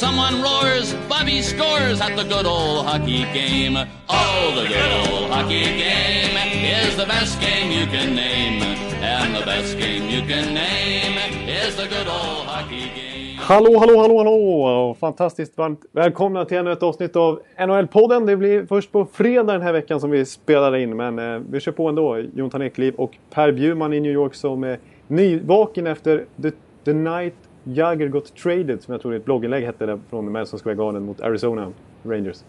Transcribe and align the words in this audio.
Someone 0.00 0.40
roars, 0.40 0.94
Bobby 1.10 1.42
scores 1.42 2.00
at 2.00 2.16
the 2.16 2.24
good 2.24 2.46
old 2.46 2.86
hockey 2.86 3.24
game. 3.34 3.76
Oh, 4.08 4.52
the 4.56 4.66
good 4.66 4.92
old 5.02 5.30
hockey 5.30 5.64
game 5.64 6.36
is 6.64 6.96
the 6.96 7.04
best 7.04 7.38
game 7.38 7.70
you 7.70 7.84
can 7.86 8.14
name. 8.14 8.62
And 9.02 9.36
the 9.36 9.44
best 9.44 9.76
game 9.76 10.08
you 10.08 10.22
can 10.22 10.54
name 10.54 11.18
is 11.46 11.76
the 11.76 11.86
good 11.86 12.08
old 12.08 12.46
hockey 12.46 12.88
game. 12.96 13.36
Hallå, 13.38 13.78
hallå, 13.78 14.00
hallå, 14.00 14.18
hallå! 14.18 14.96
Fantastiskt 15.00 15.58
varmt 15.58 15.80
välkomna 15.92 16.44
till 16.44 16.56
ännu 16.56 16.72
ett 16.72 16.82
avsnitt 16.82 17.16
av 17.16 17.40
NHL-podden. 17.58 18.26
Det 18.26 18.36
blir 18.36 18.66
först 18.66 18.92
på 18.92 19.06
fredag 19.12 19.52
den 19.52 19.62
här 19.62 19.72
veckan 19.72 20.00
som 20.00 20.10
vi 20.10 20.24
spelar 20.24 20.76
in, 20.76 20.96
men 20.96 21.18
eh, 21.18 21.40
vi 21.50 21.60
kör 21.60 21.72
på 21.72 21.88
ändå. 21.88 22.18
Jonathan 22.34 22.62
Ekliv 22.62 22.94
och 22.94 23.16
Per 23.30 23.52
Bjurman 23.52 23.92
i 23.92 24.00
New 24.00 24.12
York 24.12 24.34
som 24.34 24.64
är 24.64 24.78
nyvaken 25.08 25.86
efter 25.86 26.24
The, 26.42 26.50
the 26.84 26.92
Night 26.92 27.34
Jagger 27.64 28.08
Got 28.08 28.36
Traded, 28.36 28.82
som 28.82 28.92
jag 28.92 29.02
tror 29.02 29.14
ett 29.14 29.24
blogginlägg 29.24 29.64
hette 29.64 29.86
det, 29.86 30.00
från 30.10 30.32
Madison 30.32 30.60
Square 30.60 30.76
Garden 30.76 31.02
mot 31.02 31.20
Arizona 31.20 31.72
Rangers. 32.02 32.44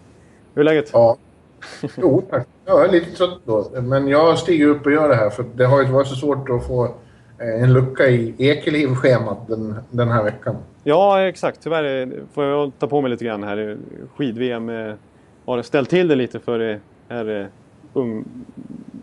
Hur 0.53 0.61
är 0.61 0.63
läget? 0.63 0.89
Ja. 0.93 1.17
Jo, 1.97 2.23
tack. 2.29 2.47
Jag 2.65 2.85
är 2.85 2.91
lite 2.91 3.11
trött 3.11 3.39
då. 3.45 3.69
Men 3.81 4.07
jag 4.07 4.37
stiger 4.37 4.67
upp 4.67 4.85
och 4.85 4.91
gör 4.91 5.09
det 5.09 5.15
här 5.15 5.29
för 5.29 5.45
det 5.55 5.65
har 5.65 5.81
ju 5.81 5.87
varit 5.87 6.07
så 6.07 6.15
svårt 6.15 6.49
att 6.49 6.67
få 6.67 6.85
eh, 6.85 7.63
en 7.63 7.73
lucka 7.73 8.07
i 8.07 8.35
Ekeliv-schemat 8.37 9.47
den, 9.47 9.75
den 9.89 10.09
här 10.09 10.23
veckan. 10.23 10.55
Ja, 10.83 11.21
exakt. 11.21 11.59
Tyvärr 11.63 12.01
eh, 12.01 12.07
får 12.33 12.43
jag 12.45 12.71
ta 12.79 12.87
på 12.87 13.01
mig 13.01 13.11
lite 13.11 13.25
grann 13.25 13.43
här. 13.43 13.77
Skid-VM 14.15 14.69
eh, 14.69 14.93
har 15.45 15.61
ställt 15.61 15.89
till 15.89 16.07
det 16.07 16.15
lite 16.15 16.39
för 16.39 16.79
här 17.09 17.49
ung 17.93 18.25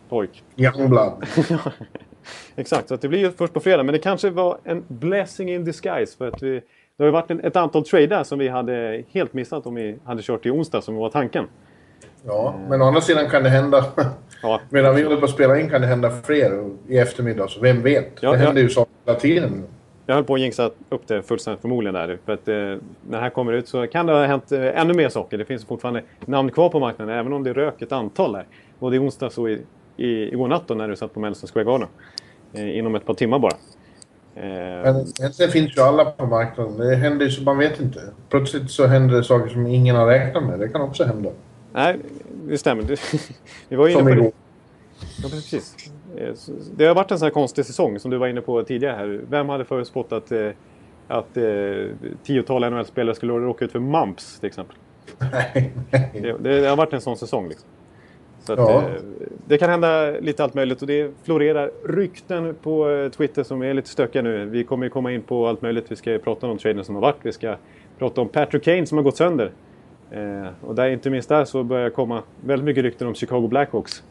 pojk. 0.09 0.43
Youngblood. 0.57 1.13
exakt, 2.57 2.89
så 2.89 2.97
det 2.97 3.09
blir 3.09 3.19
ju 3.19 3.31
först 3.31 3.53
på 3.53 3.61
fredag. 3.61 3.83
Men 3.83 3.93
det 3.93 3.99
kanske 3.99 4.31
var 4.31 4.59
en 4.65 4.85
blessing 4.89 5.51
in 5.51 5.65
disguise. 5.65 6.17
För 6.17 6.29
att 6.29 6.43
vi, 6.43 6.51
det 6.97 7.03
har 7.03 7.05
ju 7.05 7.11
varit 7.13 7.31
en, 7.31 7.41
ett 7.41 7.57
antal 7.57 7.85
trader 7.85 8.23
som 8.25 8.39
vi 8.39 8.49
hade 8.49 9.05
helt 9.11 9.33
missat 9.33 9.67
om 9.67 9.75
vi 9.75 9.99
hade 10.05 10.23
kört 10.23 10.47
i 10.47 10.51
onsdag 10.51 10.83
som 10.83 10.97
var 10.97 11.11
tanken. 11.11 11.45
Ja, 12.27 12.55
men 12.69 12.83
å 12.83 12.85
andra 12.85 13.01
sidan 13.01 13.31
kan 13.31 13.43
det 13.43 13.51
hända. 13.51 13.85
Ja. 14.43 14.61
Medan 14.71 14.97
vi 14.97 15.03
håller 15.03 15.17
på 15.17 15.25
att 15.25 15.31
spela 15.31 15.61
in 15.61 15.71
kan 15.71 15.81
det 15.81 15.87
hända 15.87 16.11
fler 16.11 16.71
i 16.89 16.99
eftermiddag. 16.99 17.49
Så 17.49 17.61
vem 17.61 17.83
vet? 17.83 18.13
Ja, 18.21 18.31
det 18.31 18.37
händer 18.37 18.63
ja. 18.63 18.69
ju 18.69 18.71
saker 18.71 18.93
hela 19.07 19.19
tiden. 19.19 19.65
Jag 20.07 20.15
höll 20.15 20.25
på 20.25 20.35
att 20.35 20.41
jinxa 20.41 20.71
upp 20.89 21.07
det 21.07 21.23
fullständigt 21.23 21.61
förmodligen 21.61 21.95
där. 21.95 22.19
För 22.25 22.33
att 22.33 22.49
eh, 22.49 22.55
när 22.55 22.81
det 23.03 23.19
här 23.19 23.31
kommer 23.31 23.53
ut 23.53 23.69
så 23.69 23.87
kan 23.87 24.07
det 24.07 24.13
ha 24.13 24.25
hänt 24.25 24.53
eh, 24.53 24.81
ännu 24.81 24.95
mer 24.95 25.09
saker. 25.09 25.39
Det 25.39 25.45
finns 25.45 25.65
fortfarande 25.65 26.03
namn 26.27 26.51
kvar 26.51 26.69
på 26.69 26.81
marknaden 26.81 27.19
även 27.19 27.33
om 27.33 27.45
det 27.45 27.53
rök 27.53 27.83
ett 27.83 27.93
antal 27.93 28.33
där. 28.33 28.47
Både 28.79 28.97
i 28.97 28.99
onsdags 28.99 29.39
och 29.39 29.51
i, 29.51 29.63
i, 29.99 30.33
igår 30.33 30.49
natt 30.49 30.63
då, 30.67 30.75
när 30.75 30.89
du 30.89 30.97
satt 30.97 31.15
på 31.15 31.21
Madison 31.21 31.49
Square 31.49 31.65
Garden. 31.65 31.89
Eh, 32.53 32.79
inom 32.79 32.95
ett 32.95 33.07
par 33.07 33.15
timmar 33.15 33.39
bara. 33.39 33.57
Eh, 34.35 34.83
Men 34.83 35.07
sen 35.07 35.51
finns 35.51 35.77
ju 35.77 35.83
alla 35.83 36.05
på 36.05 36.27
marknaden. 36.27 36.79
Det 36.79 36.97
händer 36.97 37.25
ju 37.25 37.31
så 37.31 37.43
man 37.43 37.59
vet 37.59 37.81
inte. 37.81 38.01
Plötsligt 38.29 38.71
så 38.71 38.87
händer 38.87 39.17
det 39.17 39.25
saker 39.25 39.49
som 39.49 39.67
ingen 39.67 39.97
har 39.97 40.07
räknat 40.07 40.45
med. 40.45 40.59
Det 40.59 40.69
kan 40.69 40.81
också 40.81 41.05
hända. 41.05 41.31
Nej, 41.73 41.97
det 42.49 42.59
stämmer. 42.59 42.83
Vi 43.69 43.77
var 43.77 43.89
inne 43.89 44.03
på 44.03 44.09
det. 44.09 44.33
Ja, 45.23 45.29
precis. 45.29 45.77
Eh, 46.17 46.35
det 46.77 46.85
har 46.87 46.95
varit 46.95 47.11
en 47.11 47.19
sån 47.19 47.27
här 47.27 47.31
konstig 47.31 47.67
säsong 47.67 47.99
som 47.99 48.11
du 48.11 48.17
var 48.17 48.27
inne 48.27 48.41
på 48.41 48.63
tidigare 48.63 48.97
här. 48.97 49.21
Vem 49.29 49.49
hade 49.49 49.65
förutspått 49.65 50.13
eh, 50.13 50.51
att 51.09 51.37
eh, 51.37 51.45
tiotal 52.23 52.71
NHL-spelare 52.71 53.15
skulle 53.15 53.33
råka 53.33 53.65
ut 53.65 53.73
för 53.73 53.81
mumps 53.81 54.41
till 54.41 54.47
exempel? 54.47 54.77
Nej, 55.33 55.73
nej. 55.91 56.11
Det, 56.23 56.61
det, 56.61 56.69
har 56.69 56.77
varit 56.77 56.93
en 56.93 57.01
sån 57.01 57.17
säsong 57.17 57.49
liksom. 57.49 57.69
Så 58.49 58.53
att, 58.53 58.59
ja. 58.59 58.85
det 59.47 59.59
kan 59.59 59.71
hända 59.71 60.11
lite 60.11 60.45
allt 60.45 60.55
möjligt 60.55 60.83
och 60.83 60.89
det 60.89 61.11
florerar 61.23 61.71
rykten 61.85 62.55
på 62.63 63.09
Twitter 63.17 63.43
som 63.43 63.63
är 63.63 63.75
lite 63.75 63.89
stökiga 63.89 64.23
nu. 64.23 64.45
Vi 64.45 64.65
kommer 64.65 64.87
ju 64.87 64.91
komma 64.91 65.13
in 65.13 65.23
på 65.23 65.47
allt 65.47 65.63
möjligt. 65.63 65.85
Vi 65.89 65.97
ska 65.97 66.19
prata 66.19 66.47
om 66.47 66.59
traden 66.59 66.85
som 66.85 66.95
har 66.95 67.03
varit. 67.03 67.17
Vi 67.23 67.33
ska 67.33 67.57
prata 67.99 68.21
om 68.21 68.29
Patrick 68.29 68.65
Kane 68.65 68.87
som 68.87 68.99
har 68.99 69.03
gått 69.03 69.17
sönder. 69.17 69.51
och 70.61 70.75
där, 70.75 70.89
inte 70.89 71.11
minst 71.11 71.29
där 71.29 71.45
så 71.45 71.63
börjar 71.63 71.91
komma 71.91 72.23
väldigt 72.45 72.65
mycket 72.65 72.83
rykten 72.83 73.09
om 73.09 73.15
Chicago 73.15 73.49
Blackhawks. 73.49 74.03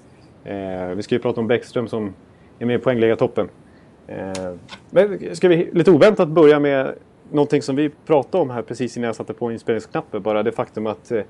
Eh, 0.44 0.96
vi 0.96 1.04
ska 1.04 1.16
ju 1.16 1.22
prata 1.22 1.42
om 1.42 1.48
Bäckström 1.48 1.88
som 1.88 2.14
är 2.60 2.66
med 2.66 2.76
i 2.76 2.84
poängläggartoppen. 2.84 3.50
Eh, 4.08 4.54
men 4.90 5.36
ska 5.36 5.48
vi 5.48 5.70
lite 5.74 5.92
oväntat 5.92 6.28
börja 6.28 6.60
med 6.60 6.94
någonting 7.32 7.62
som 7.62 7.76
vi 7.76 7.90
pratade 8.06 8.42
om 8.42 8.50
här 8.50 8.62
precis 8.62 8.98
innan 8.98 9.06
jag 9.06 9.16
satte 9.16 9.34
på 9.34 9.52
inspelningsknappen. 9.52 10.22
Bara 10.22 10.44
det 10.44 10.52
faktum 10.52 10.88
att 10.88 11.12
eh, 11.12 11.22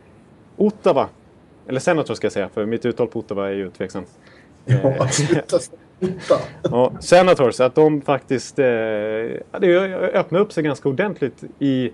Ottawa, 0.57 1.09
eller 1.67 1.79
Senator 1.79 2.13
ska 2.13 2.25
jag 2.25 2.31
säga, 2.31 2.49
för 2.49 2.65
mitt 2.65 2.85
uttal 2.85 3.07
på 3.07 3.19
Ottawa 3.19 3.49
är 3.49 3.53
ju 3.53 3.69
tveksamt. 3.69 4.09
Ja, 4.65 5.07
sluta 5.11 5.59
ja, 6.63 6.93
Senators, 6.99 7.59
att 7.59 7.75
de 7.75 8.01
faktiskt 8.01 8.59
eh, 8.59 8.65
det 9.59 9.95
öppnade 10.13 10.43
upp 10.43 10.53
sig 10.53 10.63
ganska 10.63 10.89
ordentligt 10.89 11.43
i 11.59 11.91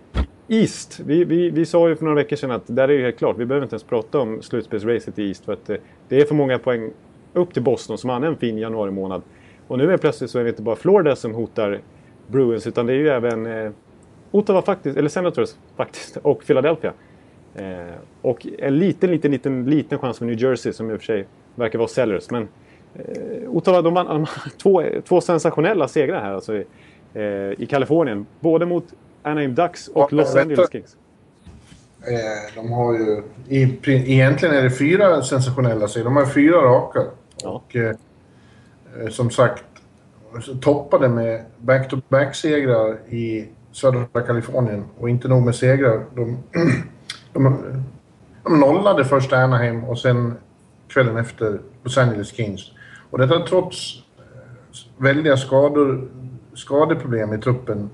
East. 0.47 0.99
Vi, 1.05 1.23
vi, 1.23 1.49
vi 1.49 1.65
sa 1.65 1.89
ju 1.89 1.95
för 1.95 2.03
några 2.03 2.15
veckor 2.15 2.35
sedan 2.35 2.51
att 2.51 2.63
där 2.65 2.83
är 2.83 2.97
det 2.97 3.03
helt 3.03 3.17
klart, 3.17 3.37
vi 3.37 3.45
behöver 3.45 3.65
inte 3.65 3.73
ens 3.73 3.83
prata 3.83 4.19
om 4.19 4.41
slutspelsracet 4.41 5.19
i 5.19 5.27
East 5.27 5.45
för 5.45 5.53
att 5.53 5.69
eh, 5.69 5.77
det 6.07 6.21
är 6.21 6.25
för 6.25 6.35
många 6.35 6.59
poäng 6.59 6.91
upp 7.33 7.53
till 7.53 7.63
Boston 7.63 7.97
som 7.97 8.09
hade 8.09 8.27
en 8.27 8.37
fin 8.37 8.57
januari 8.57 8.91
månad. 8.91 9.21
Och 9.67 9.77
nu 9.77 9.93
är 9.93 9.97
plötsligt 9.97 10.29
så 10.31 10.39
är 10.39 10.43
det 10.43 10.49
inte 10.49 10.61
bara 10.61 10.75
Florida 10.75 11.15
som 11.15 11.33
hotar 11.33 11.79
Bruins 12.27 12.67
utan 12.67 12.85
det 12.85 12.93
är 12.93 12.97
ju 12.97 13.09
även 13.09 13.45
eh, 13.45 13.71
Ottawa 14.31 14.61
faktiskt, 14.61 14.97
eller 14.97 15.09
Senators 15.09 15.49
faktiskt, 15.77 16.17
och 16.17 16.45
Philadelphia. 16.45 16.93
Eh, 17.55 17.95
och 18.21 18.47
en 18.59 18.79
liten, 18.79 19.11
liten, 19.11 19.31
liten, 19.31 19.65
liten 19.65 19.99
chans 19.99 20.17
för 20.17 20.25
New 20.25 20.41
Jersey 20.41 20.73
som 20.73 20.91
i 20.91 20.93
och 20.93 20.97
för 20.97 21.05
sig 21.05 21.25
verkar 21.55 21.79
vara 21.79 21.87
sellers. 21.87 22.31
Men 22.31 22.47
eh, 22.95 23.49
Ottawa, 23.49 23.81
de 23.81 23.93
vann 23.93 24.27
två, 24.61 24.83
två 25.07 25.21
sensationella 25.21 25.87
segrar 25.87 26.21
här 26.21 26.33
alltså 26.33 26.55
i, 26.55 26.65
eh, 27.13 27.23
i 27.61 27.67
Kalifornien. 27.69 28.25
Både 28.39 28.65
mot 28.65 28.85
Anaheim 29.21 29.55
Ducks 29.55 29.87
och 29.87 30.07
ja, 30.11 30.17
Los 30.17 30.35
Angeles 30.35 30.71
Kings. 30.71 30.97
Eh, 32.07 32.55
de 32.55 32.71
har 32.71 32.93
ju... 32.93 33.23
I, 33.47 33.79
egentligen 33.85 34.55
är 34.55 34.63
det 34.63 34.71
fyra 34.71 35.21
sensationella 35.21 35.87
serier. 35.87 36.05
De 36.05 36.15
har 36.15 36.25
fyra 36.25 36.57
raka. 36.57 37.03
Ja. 37.43 37.49
Och 37.49 37.75
eh, 37.75 37.95
eh 39.01 39.09
som 39.09 39.29
sagt, 39.29 39.63
toppade 40.61 41.09
med 41.09 41.41
back-to-back-segrar 41.57 42.97
i 43.09 43.45
södra 43.71 44.21
Kalifornien. 44.27 44.83
Och 44.99 45.09
inte 45.09 45.27
nog 45.27 45.45
med 45.45 45.55
segrar. 45.55 46.05
De, 46.15 46.37
de, 47.33 47.57
de 48.43 48.59
nollade 48.59 49.05
först 49.05 49.33
Anaheim 49.33 49.83
och 49.83 49.99
sen 49.99 50.33
kvällen 50.87 51.17
efter 51.17 51.59
Los 51.83 51.97
Angeles 51.97 52.35
Kings. 52.35 52.71
Och 53.09 53.17
detta 53.17 53.39
trots 53.39 54.03
eh, 54.17 55.03
väldiga 55.03 55.37
skador, 55.37 56.07
skadeproblem 56.53 57.33
i 57.33 57.37
truppen 57.37 57.89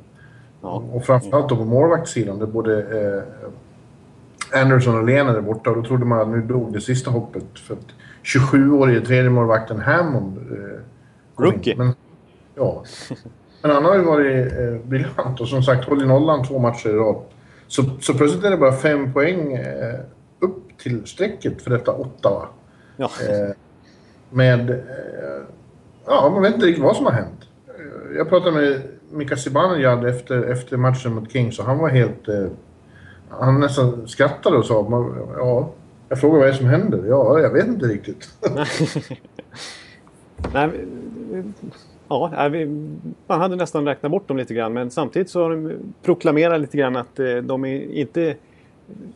Ja. 0.62 0.84
Och 0.92 1.06
framförallt 1.06 1.50
då 1.50 1.56
på 1.56 1.66
målvaktssidan 1.66 2.40
där 2.40 2.46
både 2.46 2.82
eh, 2.82 4.62
Anderson 4.62 4.98
och 4.98 5.06
Lena 5.06 5.38
är 5.38 5.42
borta. 5.42 5.70
Och 5.70 5.76
då 5.76 5.84
trodde 5.84 6.06
man 6.06 6.20
att 6.20 6.28
nu 6.28 6.42
dog 6.42 6.74
det 6.74 6.82
sista 6.82 7.12
hoppet. 7.12 7.60
För 7.60 7.74
att 7.74 7.88
27-årige 8.24 9.02
tredje 9.02 9.30
målvakten 9.30 9.80
Hammond 9.80 10.38
eh, 10.38 10.80
Rookie. 11.44 11.76
Men, 11.78 11.94
ja. 12.56 12.84
Men 13.62 13.72
han 13.72 13.86
har 13.86 13.96
ju 13.96 14.04
varit 14.04 14.52
eh, 14.52 14.88
briljant 14.88 15.42
och 15.42 15.48
som 15.48 15.64
sagt 15.64 15.86
hållit 15.86 16.08
nollan 16.08 16.46
två 16.46 16.60
matcher 16.60 16.90
i 16.90 16.94
rad. 16.94 17.22
Så, 17.70 17.84
så 18.02 18.14
plötsligt 18.14 18.44
är 18.44 18.52
det 18.52 18.58
bara 18.58 18.74
fem 18.74 19.14
poäng 19.14 19.54
eh, 19.54 20.00
upp 20.40 20.78
till 20.78 21.06
strecket 21.06 21.62
för 21.62 21.72
detta 21.72 21.92
Ottawa. 21.92 22.48
Ja. 22.98 23.10
Eh, 23.30 23.56
med... 24.30 24.70
Eh, 24.70 25.44
ja, 26.06 26.30
man 26.34 26.42
vet 26.42 26.54
inte 26.54 26.66
riktigt 26.66 26.84
vad 26.84 26.96
som 26.96 27.06
har 27.06 27.14
hänt. 27.14 27.48
Eh, 27.68 28.18
jag 28.18 28.30
pratade 28.30 28.52
med 28.52 28.82
Mika 29.12 29.38
Zibanejad 29.38 30.06
efter, 30.06 30.44
efter 30.44 30.78
matchen 30.78 31.14
mot 31.14 31.32
Kings 31.32 31.60
och 31.60 31.66
han 31.66 31.78
var 31.78 31.90
helt... 31.90 32.28
Eh, 32.28 32.48
han 33.30 33.60
nästan 33.60 34.08
skrattade 34.08 34.58
och 34.58 34.66
sa 34.66 34.88
ja, 35.38 35.72
jag 36.10 36.20
frågade 36.20 36.40
vad 36.40 36.48
det 36.48 36.54
är 36.54 36.58
som 36.58 36.68
händer. 36.68 37.04
Ja, 37.08 37.40
jag 37.40 37.50
vet 37.50 37.68
inte 37.68 37.86
riktigt. 37.86 38.30
Nej, 40.54 40.70
ja, 42.10 42.50
man 43.28 43.42
hade 43.42 43.56
nästan 43.56 43.86
räknat 43.86 44.12
bort 44.12 44.28
dem 44.28 44.38
lite 44.38 44.54
grann 44.54 44.74
men 44.74 44.92
samtidigt 44.92 45.30
så 45.30 45.44
har 45.44 45.50
de 45.50 45.74
proklamerat 46.04 46.62
lite 46.62 46.78
grann 46.78 46.96
att 46.96 47.20
eh, 47.20 47.36
de 47.36 47.66
är 47.66 47.92
inte 47.92 48.36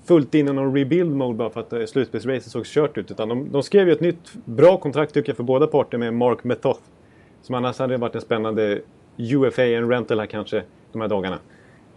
fullt 0.05 0.35
in 0.35 0.47
i 0.47 0.53
någon 0.53 0.77
rebuild 0.77 1.15
mode 1.15 1.37
bara 1.37 1.49
för 1.49 1.59
att 1.59 1.73
eh, 1.73 1.85
slutspelsracet 1.85 2.51
såg 2.51 2.65
kört 2.65 2.97
ut. 2.97 3.11
Utan 3.11 3.29
de, 3.29 3.51
de, 3.51 3.63
skrev 3.63 3.87
ju 3.87 3.93
ett 3.93 4.01
nytt 4.01 4.33
bra 4.45 4.77
kontrakt 4.77 5.13
tycker 5.13 5.29
jag 5.29 5.37
för 5.37 5.43
båda 5.43 5.67
parter 5.67 5.97
med 5.97 6.13
Mark 6.13 6.43
Metoth. 6.43 6.81
Som 7.41 7.55
annars 7.55 7.79
hade 7.79 7.97
varit 7.97 8.15
en 8.15 8.21
spännande 8.21 8.81
UFA, 9.17 9.65
en 9.65 9.89
rental 9.89 10.19
här 10.19 10.25
kanske, 10.25 10.63
de 10.91 11.01
här 11.01 11.07
dagarna. 11.07 11.37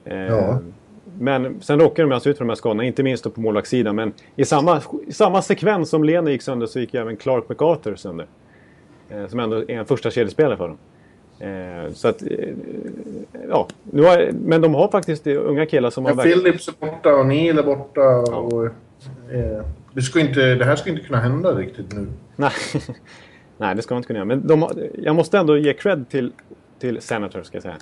Eh, 0.05 0.17
ja. 0.17 0.59
Men 1.19 1.61
sen 1.61 1.81
råkade 1.81 2.09
de 2.09 2.15
alltså 2.15 2.31
ut 2.31 2.39
för 2.39 2.45
de 2.45 2.49
här 2.49 2.57
skadorna, 2.57 2.85
inte 2.85 3.03
minst 3.03 3.35
på 3.35 3.41
målvaktssidan. 3.41 3.97
Men 3.97 4.13
i 4.37 4.45
samma, 4.45 4.81
i 5.07 5.13
samma 5.13 5.43
sekvens 5.43 5.91
som 5.91 6.05
Lena 6.05 6.31
gick 6.31 6.43
sönder 6.43 6.67
så 6.67 6.81
gick 6.81 6.95
även 6.95 7.17
Clark 7.17 7.49
MacArthur 7.49 7.97
sönder. 7.97 8.27
Eh, 9.11 9.27
som 9.27 9.41
ändå 9.41 9.57
är 9.57 9.71
en 9.71 9.87
första 9.87 10.11
kedjespelare 10.11 10.57
för 10.57 10.69
dem. 10.69 10.79
Eh, 11.39 11.93
så 11.93 12.09
att, 12.09 12.23
eh, 12.23 12.29
ja. 13.49 13.69
Nu 13.83 14.03
har, 14.03 14.31
men 14.33 14.61
de 14.61 14.75
har 14.75 14.89
faktiskt 14.89 15.27
unga 15.27 15.67
killar 15.67 15.91
som 15.91 16.05
ja, 16.05 16.15
har... 16.15 16.23
Philips 16.23 16.69
är 16.69 16.73
borta 16.81 17.15
och 17.15 17.27
Neil 17.27 17.59
är 17.59 17.63
borta. 17.63 18.01
Ja. 18.01 18.37
Och, 18.37 18.65
eh, 18.65 19.65
det, 19.93 20.03
ska 20.03 20.21
inte, 20.21 20.55
det 20.55 20.65
här 20.65 20.77
ska 20.77 20.91
inte 20.91 21.03
kunna 21.03 21.21
hända 21.21 21.51
riktigt 21.55 21.93
nu. 21.93 22.07
Nej, 22.37 22.51
Nej 23.59 23.75
det 23.75 23.83
ska 23.83 23.95
man 23.95 23.99
inte 23.99 24.07
kunna 24.07 24.19
göra. 24.19 24.25
Men 24.25 24.47
de, 24.47 24.69
jag 24.95 25.17
måste 25.17 25.39
ändå 25.39 25.57
ge 25.57 25.73
cred 25.73 26.09
till, 26.09 26.33
till 26.79 27.01
Senator, 27.01 27.43
ska 27.43 27.57
jag 27.57 27.63
säga. 27.63 27.77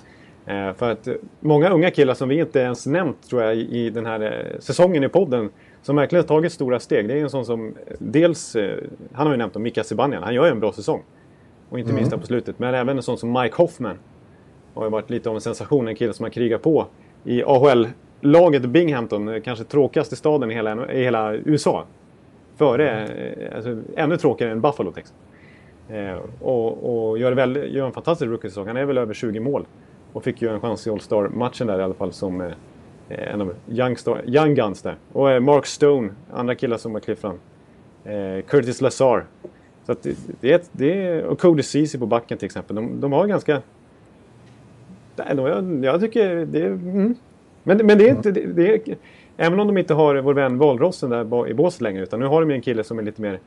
Eh, 0.45 0.73
för 0.73 0.91
att 0.91 1.07
många 1.39 1.69
unga 1.69 1.91
killar 1.91 2.13
som 2.13 2.29
vi 2.29 2.39
inte 2.39 2.59
ens 2.59 2.85
nämnt, 2.85 3.29
tror 3.29 3.43
jag, 3.43 3.55
i, 3.55 3.89
den 3.89 4.05
här 4.05 4.21
eh, 4.21 4.59
säsongen 4.59 5.03
i 5.03 5.09
podden, 5.09 5.49
som 5.85 5.95
verkligen 5.95 6.23
har 6.23 6.27
tagit 6.27 6.53
stora 6.53 6.79
steg. 6.79 7.07
Det 7.07 7.13
är 7.13 7.23
en 7.23 7.29
sån 7.29 7.45
som, 7.45 7.75
dels, 7.99 8.55
eh, 8.55 8.77
han 9.13 9.27
har 9.27 9.33
ju 9.33 9.37
nämnt 9.37 9.55
om 9.55 9.63
Mika 9.63 9.83
Zibanejad, 9.83 10.23
han 10.23 10.33
gör 10.33 10.45
ju 10.45 10.51
en 10.51 10.59
bra 10.59 10.71
säsong. 10.71 11.03
Och 11.69 11.79
inte 11.79 11.89
mm. 11.89 11.95
minst 11.95 12.11
där 12.11 12.17
på 12.17 12.25
slutet. 12.25 12.59
Men 12.59 12.73
även 12.73 12.97
en 12.97 13.03
sån 13.03 13.17
som 13.17 13.33
Mike 13.33 13.55
Hoffman. 13.55 13.97
Har 14.73 14.83
ju 14.83 14.89
varit 14.89 15.09
lite 15.09 15.29
av 15.29 15.35
en 15.35 15.41
sensation, 15.41 15.87
en 15.87 15.95
kille 15.95 16.13
som 16.13 16.23
har 16.23 16.29
krigat 16.29 16.61
på 16.61 16.87
i 17.23 17.43
AHL-laget 17.43 18.65
Binghamton, 18.65 19.41
kanske 19.41 19.65
tråkigaste 19.65 20.15
staden 20.15 20.51
i 20.51 20.53
hela, 20.53 20.91
i 20.91 21.03
hela 21.03 21.33
USA. 21.33 21.85
Före, 22.55 23.07
alltså, 23.55 23.81
ännu 23.95 24.17
tråkigare 24.17 24.51
än 24.51 24.61
Buffalo 24.61 24.91
Texas. 24.91 25.15
Eh, 25.89 26.17
och, 26.41 27.09
och 27.09 27.17
gör, 27.17 27.31
väl, 27.31 27.75
gör 27.75 27.85
en 27.85 27.91
fantastisk 27.91 28.29
rookie-säsong. 28.29 28.67
Han 28.67 28.77
är 28.77 28.85
väl 28.85 28.97
över 28.97 29.13
20 29.13 29.39
mål. 29.39 29.65
Och 30.13 30.23
fick 30.23 30.41
ju 30.41 30.49
en 30.49 30.61
chans 30.61 30.87
i 30.87 30.89
All-Star-matchen 30.89 31.67
där 31.67 31.79
i 31.79 31.83
alla 31.83 31.93
fall 31.93 32.11
som 32.11 32.41
eh, 32.41 32.51
Eh, 33.09 33.33
en 33.33 33.41
av 33.41 33.55
young, 33.67 33.95
young 34.25 34.55
Guns 34.55 34.81
där. 34.81 34.95
Och 35.11 35.31
eh, 35.31 35.39
Mark 35.39 35.65
Stone, 35.65 36.09
andra 36.33 36.55
killar 36.55 36.77
som 36.77 36.93
har 36.93 36.99
klivit 36.99 37.21
fram. 37.21 37.39
Eh, 38.03 38.41
Curtis 38.47 38.81
Lazar. 38.81 39.25
Så 39.85 39.91
att 39.91 40.03
det, 40.03 40.17
det, 40.41 40.51
är, 40.51 40.61
det 40.71 41.03
är, 41.03 41.23
och 41.23 41.39
Cody 41.39 41.63
Ceesay 41.63 41.99
på 41.99 42.05
backen 42.05 42.37
till 42.37 42.45
exempel. 42.45 42.75
De, 42.75 43.01
de 43.01 43.11
har 43.11 43.27
ganska... 43.27 43.61
Jag, 45.15 45.85
jag 45.85 45.99
tycker 46.01 46.45
det 46.45 46.61
är... 46.61 46.67
Mm. 46.67 47.15
Men, 47.63 47.77
men 47.77 47.97
det 47.97 48.09
är 48.09 48.09
inte... 48.09 48.31
Det, 48.31 48.45
det 48.45 48.73
är, 48.73 48.95
även 49.37 49.59
om 49.59 49.67
de 49.67 49.77
inte 49.77 49.93
har 49.93 50.15
vår 50.15 50.33
vän 50.33 50.57
Valrossen 50.57 51.09
där 51.09 51.47
i 51.47 51.53
båset 51.53 51.81
längre. 51.81 52.03
Utan 52.03 52.19
nu 52.19 52.25
har 52.25 52.41
de 52.41 52.51
en 52.51 52.61
kille 52.61 52.83
som 52.83 52.99
är 52.99 53.03
lite 53.03 53.21
mer 53.21 53.39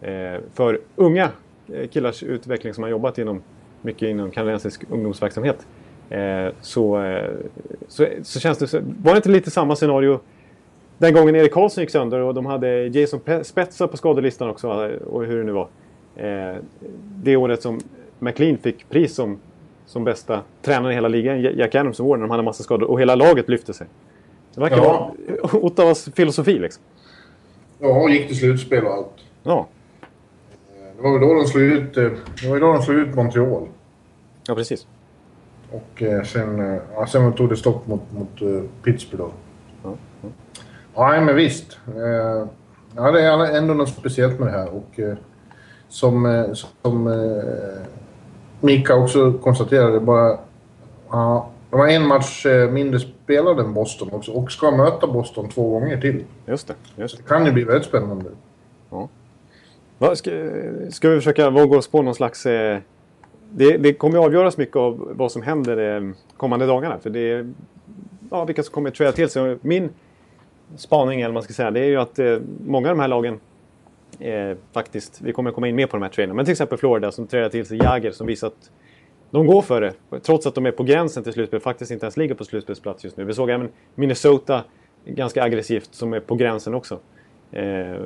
eh, 0.00 0.40
för 0.54 0.80
unga 0.96 1.30
killars 1.90 2.22
utveckling 2.22 2.74
som 2.74 2.82
har 2.82 2.90
jobbat 2.90 3.18
inom 3.18 3.42
mycket 3.82 4.08
inom 4.08 4.30
kanadensisk 4.30 4.84
ungdomsverksamhet. 4.90 5.66
Eh, 6.10 6.52
så, 6.60 7.02
eh, 7.02 7.30
så, 7.88 8.06
så, 8.22 8.40
känns 8.40 8.58
det... 8.58 8.82
Var 9.02 9.12
det 9.12 9.16
inte 9.16 9.28
lite 9.28 9.50
samma 9.50 9.76
scenario 9.76 10.20
den 10.98 11.14
gången 11.14 11.36
Erik 11.36 11.52
Karlsson 11.52 11.82
gick 11.82 11.90
sönder 11.90 12.20
och 12.20 12.34
de 12.34 12.46
hade 12.46 12.86
Jason 12.86 13.20
Spetsa 13.42 13.88
på 13.88 13.96
skadelistan 13.96 14.50
också 14.50 14.68
och 15.06 15.24
hur 15.24 15.38
det 15.38 15.44
nu 15.44 15.52
var. 15.52 15.68
Eh, 16.16 16.56
det 17.22 17.36
året 17.36 17.62
som 17.62 17.80
McLean 18.18 18.58
fick 18.58 18.88
pris 18.88 19.14
som, 19.14 19.38
som 19.86 20.04
bästa 20.04 20.42
tränare 20.62 20.92
i 20.92 20.94
hela 20.94 21.08
ligan, 21.08 21.40
Jack 21.40 21.74
Adams 21.74 22.00
Award, 22.00 22.18
när 22.18 22.26
de 22.26 22.30
hade 22.30 22.42
massa 22.42 22.62
skador 22.62 22.90
och 22.90 23.00
hela 23.00 23.14
laget 23.14 23.48
lyfte 23.48 23.74
sig. 23.74 23.86
Det 24.54 24.60
verkar 24.60 24.76
ja. 24.76 25.12
vara 25.42 25.56
Ottawas 25.64 26.08
filosofi 26.14 26.58
liksom. 26.58 26.82
Ja, 27.78 28.02
och 28.02 28.10
gick 28.10 28.28
till 28.28 28.38
slutspel 28.38 28.84
och 28.84 28.92
allt. 28.92 29.12
Ja. 29.42 29.66
Det 30.96 31.02
var 31.02 31.12
väl 31.12 31.28
då 31.28 31.34
de 31.34 31.46
slog 31.46 31.62
ut, 31.62 31.94
det 31.94 32.48
var 32.48 32.60
då 32.60 32.72
de 32.72 32.82
slog 32.82 32.98
ut 32.98 33.14
Montreal. 33.14 33.68
Ja, 34.46 34.54
precis. 34.54 34.86
Och 35.70 36.02
eh, 36.02 36.22
sen, 36.22 36.74
eh, 36.74 36.80
ja, 36.94 37.06
sen 37.06 37.32
tog 37.32 37.48
det 37.48 37.56
stopp 37.56 37.86
mot, 37.86 38.12
mot 38.12 38.42
uh, 38.42 38.62
Pittsburgh 38.82 39.24
då. 39.24 39.30
Ja, 40.94 41.14
ja. 41.14 41.20
men 41.20 41.36
visst. 41.36 41.78
Eh, 41.86 42.48
ja, 42.96 43.10
det 43.10 43.20
är 43.20 43.56
ändå 43.56 43.74
något 43.74 43.88
speciellt 43.88 44.38
med 44.38 44.48
det 44.48 44.52
här. 44.52 44.68
Och 44.68 45.00
eh, 45.00 45.16
som, 45.88 46.26
eh, 46.26 46.52
som 46.82 47.06
eh, 47.06 47.82
Mika 48.60 48.94
också 48.94 49.32
konstaterade, 49.32 50.00
bara... 50.00 50.38
Ja, 51.10 51.50
de 51.70 51.80
har 51.80 51.88
en 51.88 52.06
match 52.06 52.46
mindre 52.70 53.00
spelade 53.00 53.62
än 53.62 53.74
Boston 53.74 54.08
också 54.12 54.32
och 54.32 54.52
ska 54.52 54.70
möta 54.70 55.06
Boston 55.06 55.48
två 55.48 55.70
gånger 55.70 56.00
till. 56.00 56.24
Just 56.46 56.68
det. 56.68 56.74
Just 56.96 57.16
det. 57.16 57.22
det 57.22 57.28
kan 57.28 57.46
ju 57.46 57.52
bli 57.52 57.64
väldigt 57.64 57.88
spännande. 57.88 58.30
Ja. 58.90 59.08
Va, 59.98 60.16
ska, 60.16 60.30
ska 60.90 61.08
vi 61.08 61.16
försöka 61.16 61.50
våga 61.50 61.78
oss 61.78 61.88
på 61.88 62.02
någon 62.02 62.14
slags... 62.14 62.46
Eh, 62.46 62.78
det, 63.50 63.76
det 63.76 63.92
kommer 63.92 64.18
avgöras 64.18 64.56
mycket 64.56 64.76
av 64.76 65.12
vad 65.14 65.32
som 65.32 65.42
händer 65.42 65.76
de 65.76 66.14
kommande 66.36 66.66
dagarna. 66.66 66.98
För 66.98 67.10
det 67.10 67.20
är 67.20 67.52
ja, 68.30 68.44
vilka 68.44 68.62
som 68.62 68.72
kommer 68.72 68.90
träda 68.90 69.12
till 69.12 69.28
sig. 69.28 69.58
Min 69.62 69.90
spaning, 70.76 71.20
eller 71.20 71.34
man 71.34 71.42
ska 71.42 71.52
säga, 71.52 71.70
det 71.70 71.80
är 71.80 71.88
ju 71.88 71.96
att 71.96 72.18
eh, 72.18 72.38
många 72.66 72.90
av 72.90 72.96
de 72.96 73.00
här 73.00 73.08
lagen 73.08 73.40
eh, 74.18 74.56
faktiskt, 74.72 75.20
vi 75.20 75.32
kommer 75.32 75.50
komma 75.50 75.68
in 75.68 75.76
mer 75.76 75.86
på 75.86 75.96
de 75.96 76.02
här 76.02 76.10
traderna, 76.10 76.34
men 76.34 76.44
till 76.44 76.52
exempel 76.52 76.78
Florida 76.78 77.12
som 77.12 77.26
träder 77.26 77.48
till 77.48 77.66
sig 77.66 77.78
Jagger 77.78 78.10
som 78.10 78.26
visar 78.26 78.46
att 78.46 78.70
de 79.30 79.46
går 79.46 79.62
för 79.62 79.80
det. 79.80 80.20
Trots 80.20 80.46
att 80.46 80.54
de 80.54 80.66
är 80.66 80.70
på 80.70 80.82
gränsen 80.82 81.22
till 81.22 81.32
slutspel, 81.32 81.60
faktiskt 81.60 81.90
inte 81.90 82.06
ens 82.06 82.16
ligger 82.16 82.34
på 82.34 82.44
slutspelsplats 82.44 83.04
just 83.04 83.16
nu. 83.16 83.24
Vi 83.24 83.34
såg 83.34 83.50
även 83.50 83.68
Minnesota 83.94 84.64
ganska 85.04 85.42
aggressivt 85.42 85.94
som 85.94 86.12
är 86.12 86.20
på 86.20 86.34
gränsen 86.34 86.74
också. 86.74 86.98
Eh, 87.52 87.96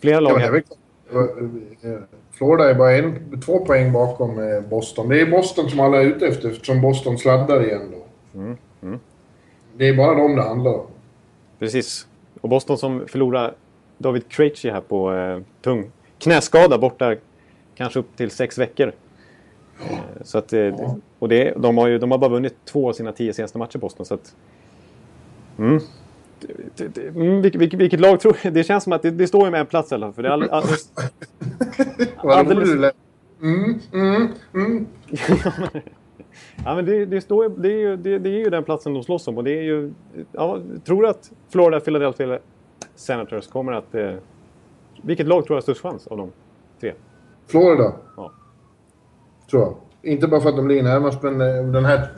flera 0.00 0.20
lag... 0.20 0.40
Ja, 0.40 1.98
Florida 2.36 2.70
är 2.70 2.74
bara 2.74 2.96
en, 2.96 3.40
två 3.40 3.58
poäng 3.58 3.92
bakom 3.92 4.38
eh, 4.38 4.60
Boston. 4.60 5.08
Det 5.08 5.20
är 5.20 5.30
Boston 5.30 5.70
som 5.70 5.80
alla 5.80 6.02
är 6.02 6.04
ute 6.04 6.26
efter 6.26 6.50
eftersom 6.50 6.80
Boston 6.80 7.18
sladdar 7.18 7.64
igen 7.64 7.92
då. 7.92 8.38
Mm, 8.38 8.56
mm. 8.82 8.98
Det 9.76 9.88
är 9.88 9.96
bara 9.96 10.14
dem 10.14 10.36
det 10.36 10.42
handlar 10.42 10.74
om. 10.74 10.86
Precis. 11.58 12.06
Och 12.40 12.48
Boston 12.48 12.78
som 12.78 13.06
förlorar 13.08 13.54
David 13.98 14.28
Krejci 14.28 14.70
här 14.70 14.80
på 14.80 15.14
eh, 15.14 15.40
tung 15.62 15.90
knäskada 16.18 16.78
borta 16.78 17.14
kanske 17.74 17.98
upp 17.98 18.16
till 18.16 18.30
sex 18.30 18.58
veckor. 18.58 18.92
Eh, 19.90 19.96
så 20.22 20.38
att, 20.38 20.52
eh, 20.52 20.74
och 21.18 21.28
det, 21.28 21.54
de, 21.56 21.78
har 21.78 21.88
ju, 21.88 21.98
de 21.98 22.10
har 22.10 22.18
bara 22.18 22.30
vunnit 22.30 22.54
två 22.64 22.88
av 22.88 22.92
sina 22.92 23.12
tio 23.12 23.32
senaste 23.32 23.58
matcher 23.58 23.78
Boston. 23.78 24.06
Så 24.06 24.14
att, 24.14 24.34
mm. 25.58 25.80
Vilket, 27.42 27.74
vilket, 27.74 28.00
lag 28.00 28.20
tror 28.20 28.36
du? 28.42 28.50
Det 28.50 28.64
känns 28.64 28.84
som 28.84 28.92
att 28.92 29.02
det, 29.02 29.10
det 29.10 29.26
står 29.26 29.44
ju 29.44 29.50
med 29.50 29.60
en 29.60 29.66
plats 29.66 29.92
i 29.92 29.94
alla 29.94 30.06
fall. 30.06 30.14
För 30.14 30.22
det 30.22 30.28
är 30.28 30.32
all, 30.32 30.50
all, 30.50 30.64
alldeles... 32.30 32.94
Mm, 33.42 33.80
mm, 33.92 34.28
mm. 34.54 34.86
ja, 36.64 36.74
men 36.74 36.86
det, 36.86 37.06
det, 37.06 37.20
står, 37.20 37.48
det, 37.48 37.68
är 37.68 37.78
ju, 37.78 37.96
det, 37.96 38.18
det, 38.18 38.30
är 38.30 38.38
ju 38.38 38.50
den 38.50 38.64
platsen 38.64 38.94
de 38.94 39.02
slåss 39.02 39.28
om. 39.28 39.38
Och 39.38 39.44
det 39.44 39.50
är 39.58 39.62
ju, 39.62 39.92
ja, 40.32 40.60
tror 40.84 41.02
du 41.02 41.08
att 41.08 41.32
Florida, 41.48 41.80
Philadelphia 41.80 42.38
Senators 42.94 43.46
kommer 43.46 43.72
att... 43.72 43.94
Eh, 43.94 44.12
vilket 45.02 45.26
lag 45.26 45.46
tror 45.46 45.48
du 45.48 45.56
har 45.56 45.60
störst 45.60 45.80
chans 45.80 46.06
av 46.06 46.16
de 46.16 46.32
tre? 46.80 46.92
Florida. 47.46 47.92
Ja. 48.16 48.32
Tror 49.50 49.62
jag. 49.62 49.74
Inte 50.02 50.28
bara 50.28 50.40
för 50.40 50.48
att 50.48 50.56
de 50.56 50.68
ligger 50.68 50.82
närmast, 50.82 51.22
men 51.22 51.40
eh, 51.40 51.72
den 51.72 51.84
här 51.84 52.08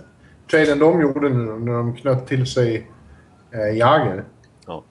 traden 0.50 0.78
de 0.78 1.00
gjorde 1.00 1.28
nu 1.28 1.58
när 1.58 1.72
de 1.72 1.96
knöt 1.96 2.26
till 2.26 2.46
sig 2.46 2.90
eh, 3.50 3.76
Jager. 3.78 4.24
Ja. 4.66 4.84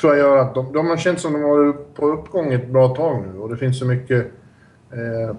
Tror 0.00 0.16
jag 0.16 0.26
gör 0.26 0.38
att 0.38 0.54
de, 0.54 0.72
de 0.72 0.86
har 0.86 0.96
känt 0.96 1.20
som 1.20 1.32
de 1.32 1.42
har 1.42 1.48
varit 1.48 1.94
på 1.94 2.06
uppgång 2.06 2.52
ett 2.52 2.68
bra 2.68 2.88
tag 2.88 3.24
nu 3.26 3.38
och 3.40 3.48
det 3.48 3.56
finns 3.56 3.78
så 3.78 3.86
mycket... 3.86 4.26
Eh, 4.92 5.36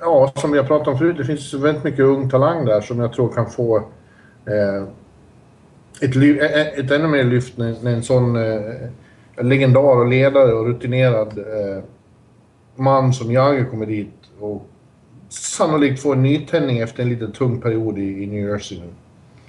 ja, 0.00 0.32
som 0.36 0.52
vi 0.52 0.58
har 0.58 0.64
pratat 0.64 0.88
om 0.88 0.98
förut, 0.98 1.16
det 1.16 1.24
finns 1.24 1.54
väldigt 1.54 1.84
mycket 1.84 2.00
ung 2.00 2.30
talang 2.30 2.64
där 2.64 2.80
som 2.80 3.00
jag 3.00 3.12
tror 3.12 3.32
kan 3.32 3.50
få 3.50 3.76
eh, 4.46 4.82
ett, 6.00 6.16
ett, 6.16 6.78
ett 6.78 6.90
ännu 6.90 7.08
mer 7.08 7.24
lyft 7.24 7.58
när, 7.58 7.76
när 7.82 7.92
en 7.92 8.02
sån 8.02 8.36
eh, 8.36 9.44
legendar 9.44 9.96
och 9.96 10.08
ledare 10.08 10.52
och 10.52 10.66
rutinerad 10.66 11.38
eh, 11.38 11.84
man 12.76 13.12
som 13.12 13.32
Jagger 13.32 13.64
kommer 13.64 13.86
dit 13.86 14.14
och 14.40 14.66
sannolikt 15.28 16.02
får 16.02 16.12
en 16.12 16.22
nytändning 16.22 16.78
efter 16.78 17.02
en 17.02 17.08
lite 17.08 17.32
tung 17.32 17.60
period 17.60 17.98
i, 17.98 18.22
i 18.22 18.26
New 18.26 18.48
Jersey 18.48 18.78
nu. 18.78 18.88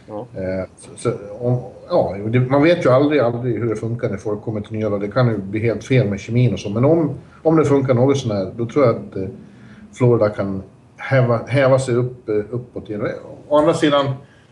Ja. 0.07 0.27
Eh, 0.35 0.69
så, 0.77 0.89
så, 0.97 1.13
om, 1.39 1.59
ja, 1.89 2.15
det, 2.27 2.39
man 2.39 2.63
vet 2.63 2.85
ju 2.85 2.89
aldrig, 2.89 3.21
aldrig 3.21 3.59
hur 3.59 3.69
det 3.69 3.75
funkar 3.75 4.09
när 4.09 4.17
folk 4.17 4.41
kommer 4.41 4.61
till 4.61 4.73
nya. 4.73 4.89
Det 4.89 5.07
kan 5.07 5.27
ju 5.27 5.37
bli 5.37 5.59
helt 5.59 5.83
fel 5.83 6.09
med 6.09 6.19
kemin 6.19 6.53
och 6.53 6.59
så. 6.59 6.69
Men 6.69 6.85
om, 6.85 7.15
om 7.43 7.55
det 7.55 7.65
funkar 7.65 7.93
något 7.93 8.17
sånär, 8.17 8.51
då 8.55 8.65
tror 8.65 8.85
jag 8.85 8.95
att 8.95 9.15
eh, 9.15 9.27
Florida 9.93 10.29
kan 10.29 10.63
häva, 10.97 11.37
häva 11.47 11.79
sig 11.79 11.95
upp, 11.95 12.29
eh, 12.29 12.35
uppåt 12.35 12.89
igen. 12.89 13.07
Å 13.47 13.57
andra 13.57 13.73
sidan 13.73 14.05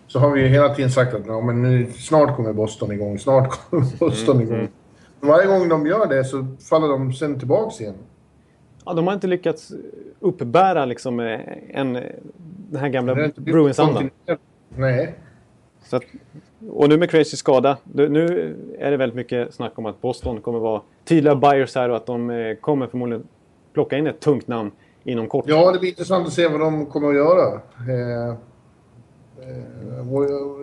så 0.07 0.19
har 0.19 0.31
vi 0.31 0.41
ju 0.41 0.47
hela 0.47 0.75
tiden 0.75 0.91
sagt 0.91 1.13
att 1.13 1.27
ja, 1.27 1.41
men 1.41 1.61
nu, 1.61 1.91
snart 1.91 2.35
kommer 2.35 2.53
Boston 2.53 2.91
igång, 2.91 3.19
snart 3.19 3.49
kommer 3.69 3.97
Boston 3.99 4.35
mm, 4.35 4.47
igång. 4.47 4.59
Mm. 4.59 4.71
Varje 5.19 5.47
gång 5.47 5.69
de 5.69 5.87
gör 5.87 6.07
det 6.07 6.23
så 6.23 6.47
faller 6.69 6.87
de 6.87 7.13
sen 7.13 7.39
tillbaks 7.39 7.81
igen. 7.81 7.95
Ja, 8.85 8.93
de 8.93 9.07
har 9.07 9.13
inte 9.13 9.27
lyckats 9.27 9.71
uppbära 10.19 10.85
liksom 10.85 11.19
en, 11.69 11.93
den 12.69 12.79
här 12.79 12.89
gamla 12.89 13.29
Bruins-andan. 13.35 14.09
Nej. 14.69 15.15
Så 15.93 15.97
att, 15.97 16.03
och 16.69 16.89
nu 16.89 16.97
med 16.97 17.09
Crazy 17.09 17.37
skada, 17.37 17.77
nu 17.93 18.55
är 18.79 18.91
det 18.91 18.97
väldigt 18.97 19.15
mycket 19.15 19.53
snack 19.53 19.71
om 19.75 19.85
att 19.85 20.01
Boston 20.01 20.41
kommer 20.41 20.59
vara 20.59 20.81
tydliga 21.05 21.35
buyers 21.35 21.75
här 21.75 21.89
och 21.89 21.95
att 21.95 22.05
de 22.05 22.29
eh, 22.29 22.55
kommer 22.55 22.87
förmodligen 22.87 23.23
plocka 23.73 23.97
in 23.97 24.07
ett 24.07 24.19
tungt 24.19 24.47
namn 24.47 24.71
inom 25.03 25.27
kort. 25.27 25.45
Ja, 25.47 25.71
det 25.71 25.79
blir 25.79 25.89
intressant 25.89 26.27
att 26.27 26.33
se 26.33 26.47
vad 26.47 26.59
de 26.59 26.85
kommer 26.85 27.09
att 27.09 27.15
göra. 27.15 27.53
Eh, 27.89 28.29
eh 28.29 28.35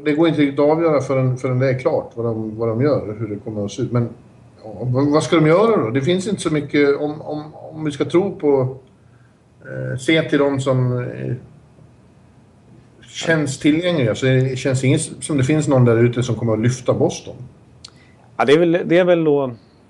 det 0.04 0.12
går 0.12 0.28
inte 0.28 0.40
riktigt 0.40 0.60
att 0.60 0.70
avgöra 0.70 1.00
förrän, 1.00 1.36
förrän 1.36 1.58
det 1.58 1.68
är 1.68 1.78
klart 1.78 2.12
vad 2.14 2.26
de, 2.26 2.58
vad 2.58 2.68
de 2.68 2.82
gör, 2.82 3.16
hur 3.18 3.28
det 3.28 3.36
kommer 3.36 3.64
att 3.64 3.70
se 3.70 3.82
ut. 3.82 3.92
Men 3.92 4.08
ja, 4.64 4.72
vad 5.12 5.22
ska 5.22 5.36
de 5.36 5.46
göra 5.46 5.76
då? 5.76 5.90
Det 5.90 6.02
finns 6.02 6.28
inte 6.28 6.40
så 6.40 6.52
mycket, 6.52 7.00
om, 7.00 7.22
om, 7.22 7.54
om 7.54 7.84
vi 7.84 7.90
ska 7.90 8.04
tro 8.04 8.36
på 8.36 8.76
eh, 9.60 9.98
se 9.98 10.22
till 10.22 10.38
de 10.38 10.60
som 10.60 10.98
eh, 10.98 11.34
känns 13.12 13.58
tillgängliga 13.58 14.14
så 14.14 14.26
det 14.26 14.58
känns 14.58 14.84
inget 14.84 15.00
som 15.00 15.36
det 15.36 15.44
finns 15.44 15.68
någon 15.68 15.84
där 15.84 15.96
ute 15.96 16.22
som 16.22 16.34
kommer 16.34 16.52
att 16.52 16.60
lyfta 16.60 16.94
Boston. 16.94 17.36
Ja, 18.36 18.44
det 18.44 18.52
är 18.52 18.58
väl, 18.58 18.82
det 18.84 18.98
är 18.98 19.04
väl 19.04 19.24
då 19.24 19.44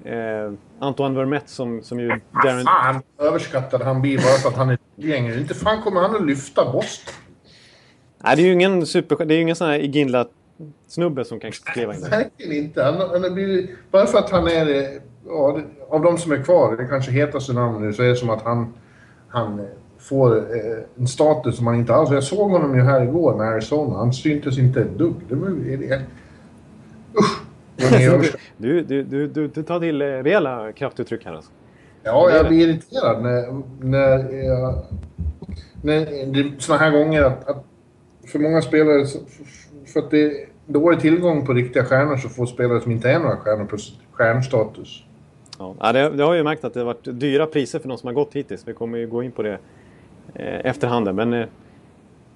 eh, 0.05 0.53
Antoine 0.79 1.15
Vermette 1.15 1.51
som, 1.51 1.83
som 1.83 2.01
ju... 2.01 2.09
Darren... 2.45 2.65
Fan, 2.65 3.03
överskattad 3.19 3.83
han 3.83 4.03
blir 4.03 4.17
bara 4.17 4.39
för 4.43 4.49
att 4.49 4.57
han 4.57 4.71
är 4.71 4.79
tillgänglig. 4.97 5.39
Inte 5.39 5.55
fan 5.55 5.83
kommer 5.83 6.01
han 6.01 6.17
att 6.17 6.27
lyfta 6.27 6.73
Boston. 6.73 7.15
Nej, 8.25 8.37
det 8.37 8.43
är 8.43 8.47
ju 8.47 8.53
ingen 8.53 8.87
super... 8.87 9.25
Det 9.25 9.35
är 9.35 9.37
ju 9.37 9.43
ingen 9.43 9.57
sån 9.57 9.69
här 9.69 9.79
Iginla 9.79 10.27
snubbe 10.89 11.25
som 11.25 11.41
kan 11.41 11.53
skriva 11.53 11.95
in 11.95 12.01
det. 12.01 12.09
Verkligen 12.09 12.65
inte. 12.65 12.83
Han, 12.83 13.23
han 13.23 13.35
blir, 13.35 13.67
bara 13.91 14.07
för 14.07 14.19
att 14.19 14.31
han 14.31 14.49
är... 14.49 15.01
Ja, 15.27 15.61
av 15.91 16.03
de 16.03 16.19
som 16.19 16.33
är 16.33 16.43
kvar, 16.43 16.77
det 16.77 16.85
kanske 16.85 17.13
hetaste 17.13 17.53
namnet 17.53 17.83
nu, 17.83 17.93
så 17.93 18.03
är 18.03 18.09
det 18.09 18.17
som 18.17 18.31
att 18.31 18.43
han, 18.43 18.75
han 19.29 19.67
får 20.01 20.37
eh, 20.37 20.79
en 20.99 21.07
status 21.07 21.57
som 21.57 21.67
han 21.67 21.77
inte 21.77 21.95
alls... 21.95 22.11
Jag 22.11 22.25
såg 22.25 22.51
honom 22.51 22.77
ju 22.77 22.83
här 22.83 23.03
igår 23.03 23.37
med 23.37 23.47
Arizona. 23.47 23.97
Han 23.97 24.13
syntes 24.13 24.59
inte 24.59 24.81
ett 24.81 24.99
dugg. 24.99 25.15
Det 25.29 25.35
var, 25.35 25.49
det, 25.49 26.03
usch! 27.19 27.47
Du, 28.57 28.83
du, 28.83 29.03
du, 29.03 29.27
du, 29.27 29.49
du 29.49 29.63
tar 29.63 29.81
till 29.81 30.03
rejäla 30.03 30.73
kraftuttryck 30.73 31.25
här 31.25 31.33
alltså. 31.33 31.51
Ja, 32.03 32.31
jag 32.31 32.49
blir 32.49 32.69
irriterad 32.69 33.23
när, 33.23 33.63
när, 33.81 34.45
jag, 34.45 34.85
när 35.83 36.27
det 36.33 36.63
såna 36.63 36.79
här 36.79 36.91
gånger 36.91 37.23
att, 37.23 37.49
att 37.49 37.65
för 38.27 38.39
många 38.39 38.63
spelare, 38.63 39.07
för 39.87 40.01
att 40.01 40.11
det 40.11 40.23
är 40.23 40.33
dålig 40.67 41.01
tillgång 41.01 41.47
på 41.47 41.53
riktiga 41.53 41.85
stjärnor 41.85 42.17
så 42.17 42.29
får 42.29 42.47
spelare 42.47 42.81
som 42.81 42.93
inte 42.93 43.11
är 43.11 43.19
några 43.19 43.37
stjärnor 43.37 43.65
plus 43.65 43.99
stjärnstatus. 44.13 45.05
Ja, 45.59 45.93
det, 45.93 46.11
det 46.11 46.23
har 46.23 46.35
ju 46.35 46.43
märkt 46.43 46.65
att 46.65 46.75
det 46.75 46.81
har 46.81 46.85
varit 46.85 47.21
dyra 47.21 47.47
priser 47.47 47.79
för 47.79 47.89
de 47.89 47.99
som 47.99 48.07
har 48.07 48.15
gått 48.15 48.35
hittills. 48.35 48.69
Vi 48.69 48.73
kommer 48.73 48.99
ju 48.99 49.07
gå 49.07 49.23
in 49.23 49.33
på 49.33 49.43
det 49.43 49.53
eh, 49.53 49.59
efterhand. 50.35 51.15
Men 51.15 51.33
eh, 51.33 51.47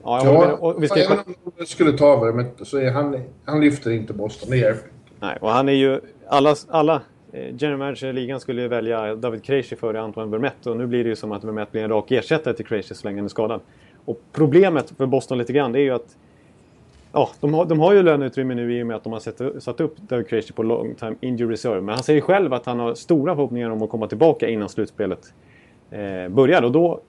ja, 0.03 0.21
ja 0.25 0.53
och 0.53 0.83
vi 0.83 0.89
ska... 0.89 1.01
även 1.01 1.19
om 1.19 1.53
det 1.59 1.67
skulle 1.67 1.93
ta 1.93 2.29
över 2.29 2.47
så 2.65 2.79
är 2.79 2.91
han, 2.91 3.21
han 3.45 3.61
lyfter 3.61 3.91
inte 3.91 4.13
Boston. 4.13 4.51
Det 4.51 4.57
hjälper. 4.57 4.91
Nej, 5.21 5.39
och 5.41 5.51
han 5.51 5.69
är 5.69 5.73
ju... 5.73 6.01
Alla, 6.29 6.55
alla 6.69 7.03
eh, 7.33 7.55
general 7.57 7.79
manager 7.79 8.07
i 8.07 8.13
ligan 8.13 8.41
skulle 8.41 8.63
ju 8.63 8.69
välja 8.69 9.15
David 9.15 9.45
Krejci 9.45 9.77
före 9.77 10.01
Antoine 10.01 10.31
Vermette 10.31 10.71
och 10.71 10.77
nu 10.77 10.87
blir 10.87 11.05
det 11.05 11.11
ju 11.11 11.17
som 11.17 11.33
att 11.33 11.45
Vermette 11.45 11.73
blir 11.73 11.83
en 11.83 11.91
rak 11.91 12.11
ersättare 12.11 12.55
till 12.55 12.67
Krejci 12.67 12.95
så 12.95 13.07
länge 13.07 13.19
han 13.19 13.25
är 13.25 13.29
skadad. 13.29 13.61
Och 14.05 14.21
problemet 14.33 14.93
för 14.97 15.07
Boston 15.07 15.39
lite 15.39 15.53
grann 15.53 15.73
det 15.73 15.79
är 15.79 15.85
ju 15.85 15.91
att 15.91 16.17
Ja, 17.17 17.31
de 17.41 17.55
har, 17.55 17.65
de 17.65 17.81
har 17.81 17.93
ju 17.93 18.03
löneutrymme 18.03 18.55
nu 18.55 18.79
i 18.79 18.83
och 18.83 18.87
med 18.87 18.97
att 18.97 19.05
de 19.05 19.13
har 19.13 19.21
satt, 19.21 19.63
satt 19.63 19.81
upp 19.81 19.97
David 19.97 20.29
Krejci 20.29 20.53
på 20.53 20.63
long 20.63 20.95
time 20.95 21.15
injury 21.21 21.53
reserve. 21.53 21.81
Men 21.81 21.95
han 21.95 22.05
säger 22.05 22.21
själv 22.21 22.53
att 22.53 22.67
han 22.67 22.81
har 22.81 22.95
stora 22.95 23.35
förhoppningar 23.35 23.71
om 23.71 23.83
att 23.83 23.91
komma 23.91 24.07
tillbaka 24.07 24.49
innan 24.49 24.69
slutspelet 24.69 25.33
eh, 25.91 26.29
börjar. 26.29 26.63
Och 26.63 26.73
då 26.73 27.01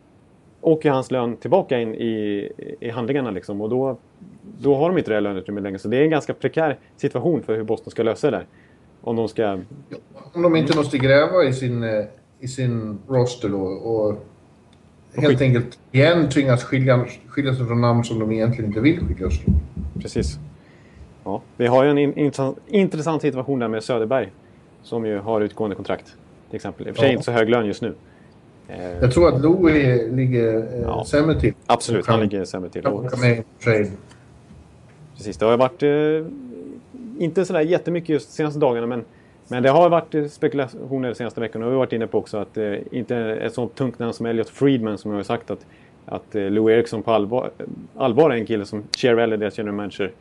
åker 0.66 0.92
hans 0.92 1.12
lön 1.12 1.38
tillbaka 1.38 1.80
in 1.80 1.96
i, 1.96 2.50
i 2.80 2.90
handlingarna 2.90 3.32
liksom. 3.32 3.62
Och 3.62 3.70
då, 3.70 3.98
då 4.60 4.76
har 4.76 4.90
de 4.90 4.98
inte 4.98 5.14
det 5.14 5.20
löneutrymme 5.20 5.62
längre. 5.62 5.80
Så 5.80 5.88
det 5.88 5.98
är 5.98 6.04
en 6.04 6.10
ganska 6.10 6.34
prekär 6.34 6.80
situation 6.98 7.44
för 7.44 7.56
hur 7.56 7.64
Boston 7.64 7.92
ska 7.92 8.04
lösa 8.04 8.32
det 8.32 8.38
där. 8.38 8.46
Om 9.02 9.16
de 9.16 9.28
ska... 9.28 9.60
Om 10.34 10.42
de 10.42 10.56
inte 10.56 10.78
måste 10.78 10.98
gräva 10.98 11.44
i 11.44 11.54
sin, 11.54 11.84
eh, 11.84 12.06
i 12.40 12.48
sin 12.48 12.98
roster 13.08 13.50
då 13.50 13.62
och 13.62 14.26
helt 15.16 15.42
enkelt 15.42 15.80
igen 15.92 16.30
tvingas 16.30 16.64
skilja, 16.64 17.06
skilja 17.28 17.56
sig 17.56 17.66
från 17.66 17.82
namn 17.82 18.04
som 18.04 18.20
de 18.20 18.32
egentligen 18.32 18.66
inte 18.66 18.80
vill 18.80 19.00
skilja 19.00 19.30
sig 19.30 19.44
från. 19.44 19.56
Precis. 20.02 20.40
Ja, 21.24 21.42
vi 21.58 21.68
har 21.68 21.84
ju 21.84 21.90
en 21.90 21.98
in, 21.98 22.34
intressant 22.68 23.22
situation 23.22 23.60
där 23.60 23.68
med 23.68 23.84
Söderberg. 23.84 24.32
Som 24.84 25.06
ju 25.06 25.18
har 25.18 25.42
utgående 25.42 25.76
kontrakt. 25.76 26.16
Till 26.50 26.56
exempel. 26.56 26.88
I 26.88 26.92
och 26.92 26.96
för 26.96 27.02
sig 27.02 27.10
ja. 27.10 27.12
inte 27.12 27.24
så 27.24 27.32
hög 27.32 27.50
lön 27.50 27.66
just 27.66 27.82
nu. 27.82 27.96
Eh, 28.70 29.00
Jag 29.02 29.12
tror 29.12 29.28
att 29.28 29.42
Louis 29.42 30.12
ligger 30.12 30.58
eh, 30.58 30.82
ja, 30.82 31.06
sämre 31.08 31.40
till. 31.40 31.54
Absolut, 31.66 32.08
han 32.08 32.20
ligger 32.20 32.46
sämre 32.46 32.70
till. 32.70 32.82
Trade. 33.64 33.92
Precis, 35.18 35.38
det 35.38 35.46
har 35.46 35.58
varit... 35.58 35.84
Eh, 35.84 36.32
inte 37.20 37.46
sådär 37.46 37.62
jättemycket 37.62 38.10
just 38.10 38.30
de 38.30 38.36
senaste 38.36 38.60
dagarna 38.60 38.88
men, 38.88 39.04
men 39.48 39.64
det 39.64 39.70
har 39.70 39.90
varit 39.90 40.32
spekulationer 40.32 41.10
de 41.10 41.16
senaste 41.16 41.42
veckorna. 41.42 41.66
Och 41.66 41.72
vi 41.72 41.74
har 41.76 41.80
varit 41.80 41.94
inne 41.94 42.08
på 42.08 42.18
också 42.18 42.38
att 42.38 42.58
eh, 42.58 42.74
inte 42.92 43.18
ett 43.18 43.54
sånt 43.54 43.76
tungt 43.76 44.00
namn 44.00 44.14
som 44.14 44.26
Elliot 44.26 44.50
Friedman 44.50 44.98
som 44.98 45.12
jag 45.12 45.18
har 45.18 45.24
sagt 45.24 45.52
att 45.52 45.66
att 46.06 46.36
eh, 46.36 46.50
Lou 46.50 46.72
Eriksson 46.72 47.04
på 47.04 47.12
allvar, 47.12 47.50
allvar 47.98 48.30
är 48.30 48.36
en 48.36 48.46
kille 48.46 48.66
som 48.66 48.84
Cherrell, 48.98 49.40
deras 49.40 49.58
general 49.58 49.76
manager, 49.76 50.12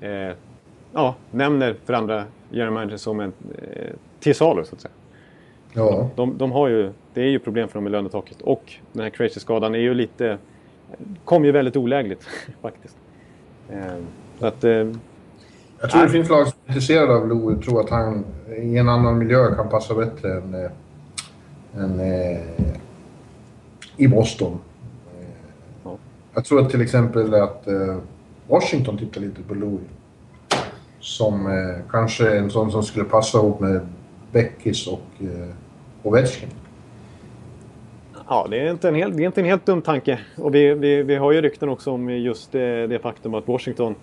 eh, 0.00 0.30
ja, 0.92 1.14
nämner 1.30 1.74
för 1.84 1.92
andra 1.92 2.24
general 2.50 2.72
managers 2.74 3.00
som 3.00 3.20
en 3.20 3.32
eh, 3.62 3.90
till 4.20 4.34
salu 4.34 4.64
så 4.64 4.74
att 4.74 4.80
säga. 4.80 4.92
Ja. 5.76 6.10
De, 6.16 6.38
de, 6.38 6.52
har 6.52 6.68
ju, 6.68 6.92
det 7.14 7.20
är 7.20 7.26
ju 7.28 7.38
problem 7.38 7.68
för 7.68 7.74
dem 7.74 7.84
med 7.84 7.92
lönetaket 7.92 8.42
och 8.42 8.72
den 8.92 9.02
här 9.02 9.10
crazy-skadan 9.10 9.74
är 9.74 9.78
ju 9.78 9.94
lite, 9.94 10.38
kom 11.24 11.44
ju 11.44 11.52
väldigt 11.52 11.76
olägligt 11.76 12.24
faktiskt. 12.62 12.96
Eh, 13.70 13.96
så 14.38 14.46
att, 14.46 14.64
eh, 14.64 14.70
jag 15.80 15.90
tror 15.90 16.02
det 16.02 16.08
finns 16.08 16.28
lag 16.28 16.48
som 16.48 16.58
är 16.64 16.70
intresserade 16.70 17.14
av 17.14 17.28
Lou 17.28 17.56
och 17.56 17.62
tror 17.62 17.80
att 17.80 17.90
han 17.90 18.24
i 18.56 18.78
en 18.78 18.88
annan 18.88 19.18
miljö 19.18 19.54
kan 19.54 19.68
passa 19.68 19.94
bättre 19.94 20.36
än, 20.36 20.54
äh, 20.54 20.70
än 21.76 22.00
äh, 22.00 22.38
i 23.96 24.08
Boston. 24.08 24.58
Jag 26.34 26.44
tror 26.44 26.64
till 26.64 26.80
exempel 26.80 27.34
att 27.34 27.66
eh, 27.66 27.96
Washington 28.48 28.98
tittar 28.98 29.20
lite 29.20 29.42
på 29.42 29.54
Louis. 29.54 29.88
Som 31.00 31.46
eh, 31.46 31.90
kanske 31.90 32.38
en 32.38 32.50
sån 32.50 32.70
som 32.70 32.82
skulle 32.82 33.04
passa 33.04 33.38
ihop 33.38 33.60
med 33.60 33.80
Beckis 34.32 34.86
och 34.86 35.08
eh, 35.20 35.54
Ovechkin. 36.04 36.48
Ja, 38.28 38.46
det 38.50 38.58
är, 38.58 38.70
inte 38.70 38.88
en 38.88 38.94
helt, 38.94 39.16
det 39.16 39.22
är 39.22 39.26
inte 39.26 39.40
en 39.40 39.46
helt 39.46 39.66
dum 39.66 39.82
tanke. 39.82 40.18
Och 40.36 40.54
vi, 40.54 40.74
vi, 40.74 41.02
vi 41.02 41.16
har 41.16 41.32
ju 41.32 41.40
rykten 41.40 41.68
också 41.68 41.90
om 41.90 42.10
just 42.10 42.52
det, 42.52 42.86
det 42.86 42.98
faktum 42.98 43.34
att 43.34 43.48
Washington 43.48 43.94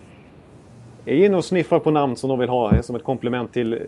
är 1.05 1.25
inne 1.25 1.37
och 1.37 1.45
sniffar 1.45 1.79
på 1.79 1.91
namn 1.91 2.15
som 2.15 2.29
de 2.29 2.39
vill 2.39 2.49
ha 2.49 2.83
som 2.83 2.95
ett 2.95 3.03
komplement 3.03 3.53
till 3.53 3.73
eh, 3.73 3.79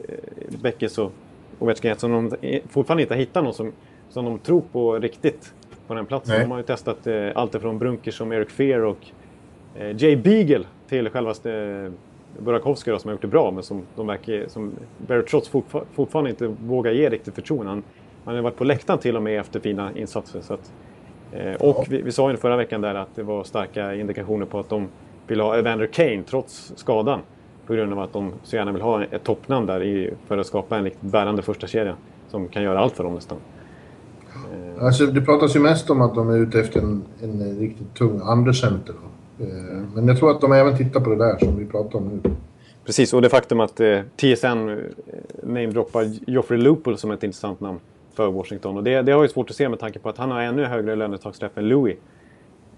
Beckis 0.62 0.98
och 0.98 1.12
Ovechkin. 1.60 1.96
Som 1.98 2.12
de 2.12 2.60
fortfarande 2.70 3.04
inte 3.04 3.16
hittat 3.16 3.44
någon 3.44 3.54
som, 3.54 3.72
som 4.10 4.26
de 4.26 4.40
tror 4.40 4.62
på 4.72 5.00
riktigt 5.00 5.54
på 5.88 5.94
den 5.94 6.06
platsen. 6.06 6.36
Nej. 6.36 6.44
De 6.44 6.52
har 6.52 6.58
ju 6.58 6.64
testat 6.64 7.08
eh, 7.08 7.30
allt 7.36 7.62
från 7.62 7.80
Brunkers 7.80 8.18
som 8.18 8.32
Eric 8.32 8.50
Fear 8.50 8.80
och 8.80 9.06
eh, 9.76 9.96
Jay 9.98 10.16
Beagle 10.16 10.66
till 10.90 11.10
självaste 11.10 11.54
eh, 11.54 11.92
Burakovsky 12.44 12.92
då, 12.92 13.00
som 13.00 13.08
har 13.08 13.14
gjort 13.14 13.22
det 13.22 13.28
bra 13.28 13.52
men 13.52 13.64
som 13.64 13.82
de 13.96 14.08
verkar, 14.08 14.48
som 14.48 14.72
Barrett 14.98 15.28
Trotz 15.28 15.48
fortfar 15.48 15.84
fortfarande 15.94 16.30
inte 16.30 16.48
vågar 16.48 16.92
ge 16.92 17.10
riktigt 17.10 17.36
förtroende. 17.36 17.70
Han, 17.70 17.84
han 18.26 18.36
har 18.36 18.42
varit 18.42 18.56
på 18.56 18.64
läktaren 18.64 19.00
till 19.00 19.16
och 19.16 19.24
med 19.24 19.40
efter 19.40 19.60
fina 19.60 19.92
insatser. 19.96 20.42
Så 20.42 20.54
att, 20.54 20.72
eh, 21.32 21.54
och 21.54 21.76
ja. 21.80 21.86
vi, 21.90 22.02
vi 22.02 22.12
sa 22.12 22.32
ju 22.32 22.38
förra 22.38 22.58
veckan 22.58 22.82
där 22.82 22.96
att 22.96 23.16
det 23.16 23.24
var 23.24 23.44
starka 23.44 23.96
indikationer 23.96 24.46
på 24.46 24.60
att 24.60 24.70
de 24.70 24.88
vill 25.28 25.40
ha 25.40 25.58
Evander 25.58 25.88
Kane 25.88 26.24
trots 26.24 26.74
skadan. 26.76 27.20
På 27.68 27.74
grund 27.74 27.94
av 27.94 28.00
att 28.00 28.14
de 28.14 28.34
så 28.44 28.56
gärna 28.56 28.72
vill 28.72 28.82
ha 28.82 29.04
ett 29.04 29.24
toppnamn 29.24 29.66
där 29.66 29.84
i, 29.84 30.14
för 30.28 30.38
att 30.38 30.48
skapa 30.48 30.78
en 30.78 30.84
riktigt 30.84 31.12
bärande 31.12 31.42
första 31.42 31.68
kedja 31.68 31.96
som 32.30 32.48
kan 32.48 32.64
göra 32.64 32.80
allt 32.80 32.96
för 32.96 33.04
dem 33.04 33.14
nästan. 33.14 33.38
Alltså, 34.80 35.06
det 35.06 35.22
pratas 35.22 35.56
ju 35.56 35.60
mest 35.60 35.90
om 35.90 36.02
att 36.02 36.16
de 36.16 36.30
är 36.30 36.38
ute 36.38 36.60
efter 36.60 36.80
en, 36.80 37.04
en 37.22 37.60
riktigt 37.60 37.94
tung 37.94 38.22
andrecenter. 38.24 38.96
Eh, 39.40 39.46
men 39.94 40.08
jag 40.08 40.18
tror 40.18 40.32
att 40.32 40.42
de 40.42 40.52
även 40.52 40.78
tittar 40.78 41.00
på 41.00 41.10
det 41.10 41.16
där 41.16 41.38
som 41.40 41.58
vi 41.58 41.66
pratar 41.66 42.00
om 42.00 42.08
nu. 42.08 42.32
Precis, 42.86 43.14
och 43.14 43.22
det 43.22 43.30
faktum 43.30 43.60
att 43.60 43.80
eh, 43.80 44.00
TSN 44.16 44.46
eh, 44.46 44.78
namedroppar 45.44 46.06
Joffrey 46.28 46.60
Lupul 46.60 46.98
som 46.98 47.12
ett 47.12 47.24
intressant 47.24 47.60
namn 47.60 47.80
för 48.14 48.32
Washington. 48.32 48.78
Och 48.78 48.84
det, 48.84 49.02
det 49.02 49.12
har 49.12 49.24
jag 49.24 49.32
svårt 49.32 49.50
att 49.50 49.56
se 49.56 49.70
med 49.70 49.80
tanke 49.80 50.00
på 50.00 50.10
att 50.10 50.18
han 50.18 50.32
har 50.32 50.42
ännu 50.42 50.66
högre 50.66 50.96
lönetaksträff 50.96 51.58
än 51.58 51.68
Louis. 51.68 51.98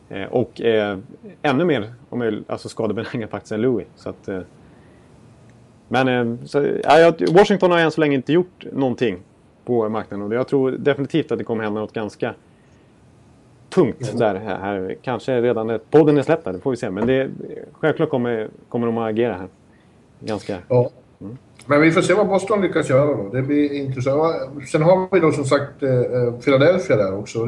Eh, 0.09 0.23
och 0.23 0.61
eh, 0.61 0.97
ännu 1.41 1.65
mer 1.65 1.93
om 2.09 2.21
jag, 2.21 2.43
alltså 2.47 2.69
skadebenägen 2.69 3.27
faktiskt 3.27 3.51
än 3.51 3.61
Louis. 3.61 3.87
Så 3.95 4.09
att, 4.09 4.27
eh, 4.27 4.39
men 5.87 6.07
eh, 6.07 6.45
så, 6.45 6.67
ja, 6.83 7.13
Washington 7.31 7.71
har 7.71 7.79
än 7.79 7.91
så 7.91 8.01
länge 8.01 8.15
inte 8.15 8.33
gjort 8.33 8.65
någonting 8.71 9.17
på 9.65 9.89
marknaden. 9.89 10.27
Och 10.27 10.33
jag 10.33 10.47
tror 10.47 10.71
definitivt 10.71 11.31
att 11.31 11.37
det 11.37 11.43
kommer 11.43 11.63
hända 11.63 11.81
något 11.81 11.93
ganska 11.93 12.33
tungt 13.69 14.01
mm. 14.01 14.19
där. 14.19 14.35
Här, 14.35 14.57
här. 14.59 14.95
Kanske 15.01 15.41
redan 15.41 15.67
när 15.67 15.77
podden 15.77 16.17
är 16.17 16.21
släppt 16.21 16.45
där, 16.45 16.53
det 16.53 16.59
får 16.59 16.71
vi 16.71 16.77
se. 16.77 16.89
Men 16.89 17.07
det, 17.07 17.29
självklart 17.71 18.09
kommer, 18.09 18.49
kommer 18.69 18.85
de 18.85 18.97
att 18.97 19.09
agera 19.09 19.33
här. 19.33 19.47
Ganska... 20.19 20.57
Ja. 20.67 20.89
Mm. 21.21 21.37
Men 21.65 21.81
vi 21.81 21.91
får 21.91 22.01
se 22.01 22.13
vad 22.13 22.27
Boston 22.27 22.61
lyckas 22.61 22.89
göra 22.89 23.05
då. 23.05 23.29
Det 23.29 23.41
blir 23.41 23.73
intressant. 23.73 24.35
Sen 24.71 24.81
har 24.81 25.07
vi 25.11 25.19
då 25.19 25.31
som 25.31 25.45
sagt 25.45 25.83
eh, 25.83 25.89
eh 25.89 26.33
Philadelphia 26.43 26.95
där 26.95 27.17
också. 27.17 27.45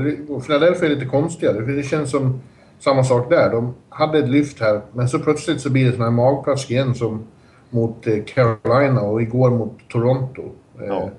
Philadelphia 0.47 0.89
är 0.89 0.95
lite 0.95 1.05
konstigare. 1.05 1.65
För 1.65 1.71
det 1.71 1.83
känns 1.83 2.11
som 2.11 2.41
samma 2.79 3.03
sak 3.03 3.29
där. 3.29 3.51
De 3.51 3.73
hade 3.89 4.19
ett 4.19 4.29
lyft 4.29 4.59
här, 4.59 4.81
men 4.93 5.09
så 5.09 5.19
plötsligt 5.19 5.61
så 5.61 5.69
blir 5.69 5.85
det 5.85 5.91
sån 5.91 6.01
här 6.01 6.11
magplask 6.11 6.71
igen 6.71 6.95
som 6.95 7.23
mot 7.69 8.07
eh, 8.07 8.23
Carolina 8.25 9.01
och 9.01 9.21
igår 9.21 9.49
mot 9.49 9.77
Toronto. 9.89 10.43
Ja 10.87 11.09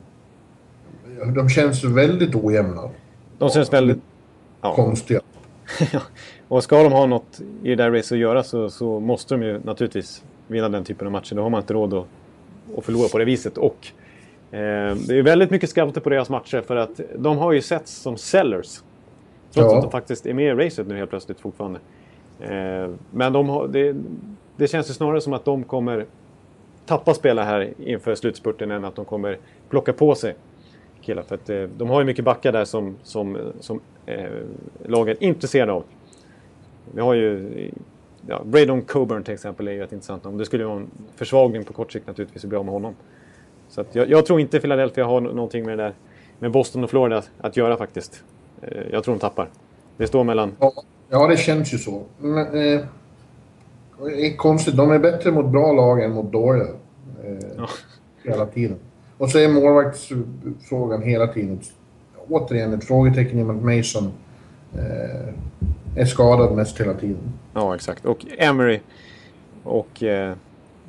de 1.34 1.48
känns 1.48 1.84
väldigt 1.84 2.34
ojämna. 2.34 2.90
De 3.38 3.50
känns 3.50 3.72
väldigt... 3.72 3.98
Ja. 4.60 4.74
Konstiga. 4.74 5.20
och 6.48 6.64
ska 6.64 6.82
de 6.82 6.92
ha 6.92 7.06
något 7.06 7.40
i 7.62 7.68
det 7.68 7.76
där 7.76 7.90
racet 7.90 8.12
att 8.12 8.18
göra 8.18 8.42
så, 8.42 8.70
så, 8.70 9.00
måste 9.00 9.34
de 9.34 9.42
ju 9.42 9.60
naturligtvis 9.64 10.24
vinna 10.46 10.68
den 10.68 10.84
typen 10.84 11.06
av 11.06 11.12
matcher. 11.12 11.34
Då 11.34 11.42
har 11.42 11.50
man 11.50 11.60
inte 11.60 11.74
råd 11.74 11.94
att, 11.94 12.06
att 12.76 12.84
förlora 12.84 13.08
på 13.08 13.18
det 13.18 13.24
viset. 13.24 13.58
Och 13.58 13.86
eh, 14.50 14.94
det 14.94 15.18
är 15.18 15.22
väldigt 15.22 15.50
mycket 15.50 15.70
scouter 15.70 16.00
på 16.00 16.10
deras 16.10 16.30
matcher 16.30 16.60
för 16.60 16.76
att 16.76 17.00
de 17.16 17.38
har 17.38 17.52
ju 17.52 17.60
setts 17.60 17.92
som 17.92 18.16
sellers. 18.16 18.82
Trots 19.52 19.72
ja. 19.72 19.76
att 19.76 19.82
de 19.82 19.90
faktiskt 19.90 20.26
är 20.26 20.34
med 20.34 20.44
i 20.44 20.66
racet 20.66 20.86
nu 20.86 20.96
helt 20.96 21.10
plötsligt 21.10 21.40
fortfarande. 21.40 21.80
Eh, 22.40 22.90
men 23.10 23.32
de 23.32 23.48
har, 23.48 23.68
det, 23.68 23.96
det 24.56 24.68
känns 24.68 24.90
ju 24.90 24.94
snarare 24.94 25.20
som 25.20 25.32
att 25.32 25.44
de 25.44 25.64
kommer 25.64 26.06
tappa 26.86 27.14
spelare 27.14 27.44
här 27.44 27.74
inför 27.78 28.14
slutspurten 28.14 28.70
än 28.70 28.84
att 28.84 28.96
de 28.96 29.04
kommer 29.04 29.38
plocka 29.68 29.92
på 29.92 30.14
sig 30.14 30.34
killar. 31.02 31.22
För 31.22 31.34
att 31.34 31.50
eh, 31.50 31.62
de 31.62 31.88
har 31.88 32.00
ju 32.00 32.06
mycket 32.06 32.24
backar 32.24 32.52
där 32.52 32.64
som, 32.64 32.96
som, 33.02 33.38
som 33.60 33.80
eh, 34.06 34.30
lagen 34.86 35.16
är 35.20 35.24
intresserade 35.24 35.72
av. 35.72 35.84
Vi 36.94 37.00
har 37.00 37.14
ju... 37.14 37.50
Ja, 38.26 38.42
Braydon 38.44 38.82
Coburn 38.82 39.22
till 39.22 39.34
exempel 39.34 39.68
är 39.68 39.72
ju 39.72 39.82
ett 39.82 39.92
intressant 39.92 40.24
namn. 40.24 40.38
Det 40.38 40.44
skulle 40.44 40.64
vara 40.64 40.76
en 40.76 40.90
försvagning 41.16 41.64
på 41.64 41.72
kort 41.72 41.92
sikt 41.92 42.06
naturligtvis 42.06 42.44
att 42.44 42.48
bli 42.48 42.58
av 42.58 42.64
med 42.64 42.74
honom. 42.74 42.94
Så 43.68 43.80
att 43.80 43.94
jag, 43.94 44.10
jag, 44.10 44.26
tror 44.26 44.40
inte 44.40 44.60
Philadelphia 44.60 45.04
har 45.04 45.20
någonting 45.20 45.66
med 45.66 45.78
det 45.78 45.84
där 45.84 45.94
med 46.38 46.50
Boston 46.50 46.84
och 46.84 46.90
Florida 46.90 47.22
att 47.38 47.56
göra 47.56 47.76
faktiskt. 47.76 48.22
Eh, 48.62 48.82
jag 48.92 49.04
tror 49.04 49.14
de 49.14 49.20
tappar. 49.20 49.48
Det 49.96 50.06
står 50.06 50.24
mellan... 50.24 50.52
Ja, 50.60 50.72
ja 51.08 51.26
det 51.26 51.36
känns 51.36 51.74
ju 51.74 51.78
så. 51.78 52.02
Men, 52.18 52.46
eh, 52.46 52.80
det 53.98 54.26
är 54.26 54.36
konstigt. 54.36 54.76
De 54.76 54.90
är 54.90 54.98
bättre 54.98 55.32
mot 55.32 55.46
bra 55.46 55.72
lag 55.72 56.02
än 56.02 56.12
mot 56.12 56.32
dåliga. 56.32 56.68
Eh, 57.24 57.38
ja. 57.56 57.68
Hela 58.22 58.46
tiden. 58.46 58.76
Och 59.18 59.30
så 59.30 59.38
är 59.38 59.48
målvaktsfrågan 59.48 61.02
hela 61.02 61.26
tiden 61.26 61.60
återigen 62.28 62.74
ett 62.74 62.84
frågetecken 62.84 63.38
i 63.38 63.42
och 63.42 63.46
med 63.46 63.56
att 63.56 63.76
Mason 63.76 64.12
eh, 64.74 65.34
är 66.00 66.04
skadad 66.04 66.56
mest 66.56 66.80
hela 66.80 66.94
tiden. 66.94 67.32
Ja, 67.54 67.74
exakt. 67.74 68.04
Och 68.04 68.26
Emery 68.38 68.80
och 69.64 70.02
eh, 70.02 70.34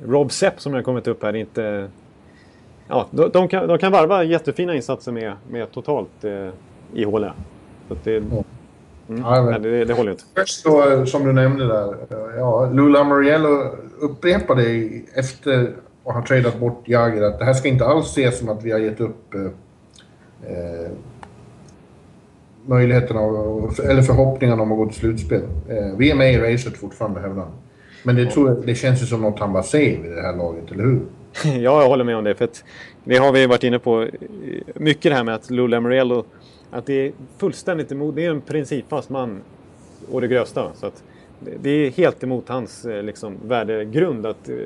Rob 0.04 0.32
Sepp 0.32 0.60
som 0.60 0.74
har 0.74 0.82
kommit 0.82 1.06
upp 1.06 1.22
här 1.22 1.36
inte... 1.36 1.88
Ja, 2.88 3.06
de, 3.10 3.30
de, 3.32 3.48
kan, 3.48 3.68
de 3.68 3.78
kan 3.78 3.92
varva 3.92 4.24
jättefina 4.24 4.74
insatser 4.74 5.12
med, 5.12 5.32
med 5.50 5.72
totalt 5.72 6.24
eh, 6.24 6.48
ihåliga. 6.94 7.34
Så 7.88 7.96
det, 8.04 8.16
mm. 8.16 8.44
ja, 9.06 9.42
men, 9.42 9.62
det, 9.62 9.84
det, 9.84 9.94
håller 9.94 10.10
inte. 10.10 10.24
Först 10.36 10.64
då, 10.64 11.06
som 11.06 11.24
du 11.24 11.32
nämnde 11.32 11.66
där, 11.66 11.94
ja, 12.36 12.70
Lula 12.72 13.04
Moriello 13.04 13.76
upprepade 14.00 14.62
efter 15.14 15.72
och 16.02 16.14
har 16.14 16.22
tradat 16.22 16.60
bort 16.60 16.88
Jagr 16.88 17.22
att 17.22 17.38
det 17.38 17.44
här 17.44 17.54
ska 17.54 17.68
inte 17.68 17.84
alls 17.84 18.06
ses 18.06 18.38
som 18.38 18.48
att 18.48 18.62
vi 18.62 18.72
har 18.72 18.78
gett 18.78 19.00
upp 19.00 19.34
eh, 19.34 19.42
eh 20.52 20.90
möjligheterna 22.66 23.20
eller 23.90 24.02
förhoppningarna 24.02 24.62
om 24.62 24.72
att 24.72 24.78
gå 24.78 24.86
till 24.86 25.00
slutspel. 25.00 25.42
Eh, 25.68 25.96
vi 25.98 26.10
är 26.10 26.14
med 26.14 26.34
i 26.34 26.38
racet 26.38 26.76
fortfarande, 26.76 27.20
hävdar 27.20 27.42
han. 27.42 27.52
Men 28.02 28.16
det, 28.16 28.26
tror 28.26 28.62
det 28.66 28.74
känns 28.74 29.02
ju 29.02 29.06
som 29.06 29.20
något 29.20 29.40
han 29.40 29.52
bara 29.52 29.62
säger 29.62 30.02
vid 30.02 30.10
det 30.10 30.22
här 30.22 30.36
laget, 30.36 30.72
eller 30.72 30.84
hur? 30.84 31.00
ja, 31.44 31.82
jag 31.82 31.88
håller 31.88 32.04
med 32.04 32.16
om 32.16 32.24
det. 32.24 32.34
För 32.34 32.44
att 32.44 32.64
det 33.04 33.16
har 33.16 33.32
vi 33.32 33.46
varit 33.46 33.64
inne 33.64 33.78
på 33.78 34.08
mycket 34.74 35.12
det 35.12 35.14
här 35.14 35.24
med 35.24 35.34
att 35.34 35.50
Lou 35.50 35.68
Lamoriello, 35.68 36.24
att 36.70 36.86
det 36.86 37.06
är 37.06 37.12
fullständigt 37.38 37.92
emot, 37.92 38.16
det 38.16 38.24
är 38.24 38.30
en 38.30 38.40
principfast 38.40 39.10
man 39.10 39.40
och 40.10 40.20
det 40.20 40.28
grövsta. 40.28 40.70
Så 40.74 40.86
att 40.86 41.02
det 41.62 41.70
är 41.70 41.90
helt 41.90 42.22
emot 42.22 42.48
hans 42.48 42.84
eh, 42.84 43.02
liksom, 43.02 43.36
värdegrund 43.44 44.26
att, 44.26 44.48
eh, 44.48 44.56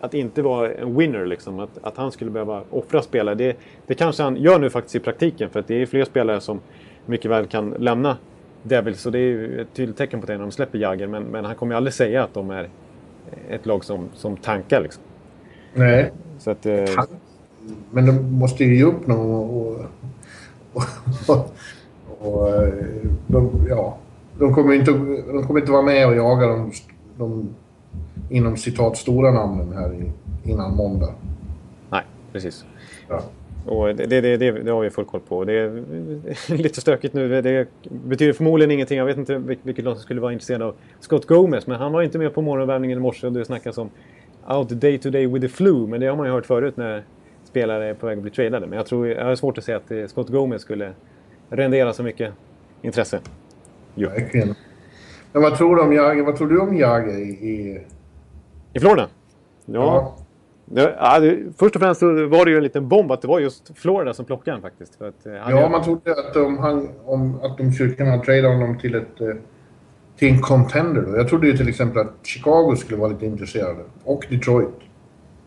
att 0.00 0.14
inte 0.14 0.42
vara 0.42 0.72
en 0.72 0.96
winner. 0.96 1.26
Liksom. 1.26 1.60
Att, 1.60 1.78
att 1.82 1.96
han 1.96 2.12
skulle 2.12 2.30
behöva 2.30 2.62
offra 2.70 3.02
spelare. 3.02 3.34
Det, 3.34 3.56
det 3.86 3.94
kanske 3.94 4.22
han 4.22 4.36
gör 4.36 4.58
nu 4.58 4.70
faktiskt 4.70 4.94
i 4.94 5.00
praktiken. 5.00 5.50
För 5.50 5.60
att 5.60 5.66
det 5.66 5.82
är 5.82 5.86
fler 5.86 6.04
spelare 6.04 6.40
som 6.40 6.60
mycket 7.06 7.30
väl 7.30 7.46
kan 7.46 7.70
lämna 7.70 8.16
Devils. 8.62 9.00
Så 9.00 9.10
det 9.10 9.18
är 9.18 9.58
ett 9.58 9.74
tydligt 9.74 9.96
tecken 9.96 10.20
på 10.20 10.26
det 10.26 10.32
när 10.32 10.40
de 10.40 10.50
släpper 10.50 10.78
Jagger. 10.78 11.06
Men, 11.06 11.22
men 11.22 11.44
han 11.44 11.54
kommer 11.54 11.72
ju 11.72 11.76
aldrig 11.76 11.94
säga 11.94 12.24
att 12.24 12.34
de 12.34 12.50
är 12.50 12.68
ett 13.48 13.66
lag 13.66 13.84
som, 13.84 14.08
som 14.14 14.36
tankar. 14.36 14.80
Liksom. 14.80 15.02
Nej. 15.74 16.12
Så 16.38 16.50
att, 16.50 16.66
eh... 16.66 16.84
Men 17.90 18.06
de 18.06 18.38
måste 18.38 18.64
ju 18.64 18.76
ge 18.76 18.84
upp 18.84 19.06
någon 19.06 19.30
och, 19.30 19.76
och, 20.72 20.84
och, 21.28 21.54
och 22.18 22.50
de, 23.26 23.66
ja, 23.68 23.98
de 24.38 24.54
kommer 24.54 24.74
inte, 24.74 24.92
de 25.32 25.46
kommer 25.46 25.60
inte 25.60 25.72
vara 25.72 25.82
med 25.82 26.06
och 26.06 26.16
jaga 26.16 26.46
de, 26.46 26.72
de 27.18 27.48
inom 28.30 28.56
citat 28.56 28.96
stora 28.96 29.32
namnen 29.32 29.72
här 29.72 29.94
i, 29.94 30.12
innan 30.50 30.76
måndag. 30.76 31.14
Nej, 31.90 32.02
precis. 32.32 32.64
Ja. 33.08 33.22
Och 33.66 33.94
det, 33.94 34.06
det, 34.06 34.20
det, 34.20 34.50
det, 34.50 34.70
har 34.70 34.80
vi 34.80 34.90
full 34.90 35.04
koll 35.04 35.20
på. 35.28 35.44
Det 35.44 35.52
är 35.52 35.82
lite 36.56 36.80
stökigt 36.80 37.14
nu. 37.14 37.42
Det 37.42 37.66
betyder 37.82 38.32
förmodligen 38.32 38.70
ingenting. 38.70 38.98
Jag 38.98 39.06
vet 39.06 39.16
inte 39.16 39.38
vilket 39.62 39.84
lag 39.84 39.96
som 39.96 40.02
skulle 40.02 40.20
vara 40.20 40.32
intresserad 40.32 40.62
av 40.62 40.74
Scott 41.00 41.26
Gomez. 41.26 41.66
Men 41.66 41.78
han 41.78 41.92
var 41.92 42.02
inte 42.02 42.18
med 42.18 42.34
på 42.34 42.42
morgonvärmningen 42.42 42.98
i 42.98 43.00
morse 43.00 43.26
och 43.26 43.32
det 43.32 43.44
snackas 43.44 43.78
om 43.78 43.90
out 44.48 44.68
day 44.68 44.98
to 44.98 45.10
day 45.10 45.26
with 45.26 45.40
the 45.40 45.48
flu. 45.48 45.86
Men 45.86 46.00
det 46.00 46.06
har 46.06 46.16
man 46.16 46.26
ju 46.26 46.32
hört 46.32 46.46
förut 46.46 46.76
när 46.76 47.04
spelare 47.44 47.86
är 47.86 47.94
på 47.94 48.06
väg 48.06 48.16
att 48.16 48.22
bli 48.22 48.30
tradade. 48.30 48.66
Men 48.66 48.76
jag 48.76 48.86
tror 48.86 49.08
jag 49.08 49.24
har 49.24 49.34
svårt 49.34 49.58
att 49.58 49.64
säga 49.64 49.76
att 49.76 50.10
Scott 50.10 50.28
Gomez 50.28 50.62
skulle 50.62 50.92
rendera 51.50 51.92
så 51.92 52.02
mycket 52.02 52.32
intresse. 52.82 53.20
Jo. 53.94 54.08
Verkligen. 54.08 54.54
Men 55.32 55.42
vad 55.42 55.56
tror 55.56 55.76
du 55.76 55.82
om 55.82 55.92
Jagr? 55.92 56.22
Vad 56.22 56.36
tror 56.36 56.48
du 56.48 56.60
om 56.60 56.76
Jagr 56.76 57.08
i, 57.08 57.22
i... 57.22 57.80
I 58.72 58.80
Florida? 58.80 59.08
Ja. 59.66 59.74
ja. 59.74 60.23
Ja 60.74 61.20
först 61.56 61.76
och 61.76 61.82
främst 61.82 62.02
var 62.02 62.44
det 62.44 62.50
ju 62.50 62.56
en 62.56 62.62
liten 62.62 62.88
bomb 62.88 63.12
att 63.12 63.22
det 63.22 63.28
var 63.28 63.40
just 63.40 63.78
Florida 63.78 64.14
som 64.14 64.24
plockade 64.24 64.56
den 64.56 64.62
faktiskt. 64.62 64.96
För 64.96 65.08
att, 65.08 65.26
eh, 65.26 65.32
ja, 65.32 65.50
jag... 65.50 65.70
man 65.70 65.82
trodde 65.82 66.10
att 66.12 66.34
de, 66.34 66.58
han, 66.58 66.88
om, 67.04 67.40
att 67.42 67.58
de 67.58 67.72
skulle 67.72 67.90
kunna 67.90 68.18
trada 68.18 68.48
honom 68.48 68.78
till, 68.78 68.94
ett, 68.94 69.20
eh, 69.20 69.28
till 70.16 70.28
en 70.28 70.40
contender. 70.40 71.02
Då. 71.02 71.16
Jag 71.16 71.28
trodde 71.28 71.46
ju 71.46 71.56
till 71.56 71.68
exempel 71.68 72.02
att 72.02 72.26
Chicago 72.26 72.76
skulle 72.76 72.98
vara 72.98 73.10
lite 73.10 73.26
intresserade. 73.26 73.80
Och 74.04 74.26
Detroit. 74.30 74.68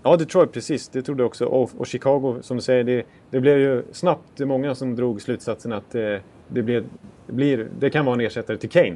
Ja, 0.04 0.16
Detroit 0.16 0.52
precis. 0.52 0.90
Det 0.90 1.02
trodde 1.02 1.24
jag 1.24 1.28
också. 1.28 1.46
Och, 1.46 1.70
och 1.78 1.88
Chicago, 1.88 2.36
som 2.42 2.58
du 2.58 2.64
säger, 2.64 2.84
det, 2.84 3.04
det 3.30 3.40
blev 3.40 3.60
ju 3.60 3.84
snabbt 3.92 4.40
många 4.40 4.76
som 4.76 4.96
drog 4.96 5.22
slutsatsen 5.22 5.74
att 5.74 5.96
eh, 5.96 6.02
det 6.48 6.62
blev 6.62 6.84
det, 7.28 7.34
blir, 7.34 7.68
det 7.80 7.90
kan 7.90 8.06
vara 8.06 8.16
en 8.16 8.22
ersättare 8.22 8.58
till 8.58 8.70
Kane. 8.70 8.96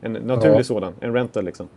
En 0.00 0.12
naturlig 0.12 0.58
ja. 0.58 0.64
sådan, 0.64 0.92
en 1.00 1.12
rental 1.12 1.44
liksom. 1.44 1.68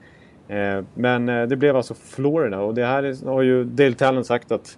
Eh, 0.48 0.84
men 0.94 1.30
eh, 1.30 1.48
det 1.48 1.56
blev 1.56 1.76
alltså 1.76 1.94
Florida 1.94 2.60
och 2.60 2.74
det 2.74 2.86
här 2.86 3.26
har 3.26 3.42
ju 3.42 3.64
Dale 3.64 3.94
Talon 3.94 4.26
sagt 4.26 4.52
att 4.52 4.78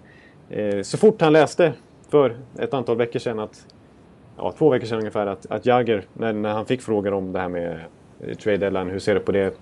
eh, 0.49 0.81
så 0.81 0.97
fort 0.97 1.21
han 1.21 1.33
läste 1.33 1.73
för 2.09 2.35
ett 2.59 2.73
antal 2.73 2.97
veckor 2.97 3.19
sedan 3.19 3.39
att 3.39 3.65
ja, 4.37 4.53
två 4.57 4.69
veckor 4.69 4.85
sedan 4.85 4.99
ungefär 4.99 5.27
att, 5.27 5.51
att 5.51 5.65
Jagger, 5.65 6.03
när, 6.13 6.33
när 6.33 6.53
han 6.53 6.65
fick 6.65 6.81
frågor 6.81 7.13
om 7.13 7.31
det 7.31 7.39
här 7.39 7.49
med 7.49 7.79
trade 8.43 8.57
deadline, 8.57 8.89
hur 8.89 8.99
ser 8.99 9.13
du 9.13 9.19
på 9.19 9.31
det? 9.31 9.57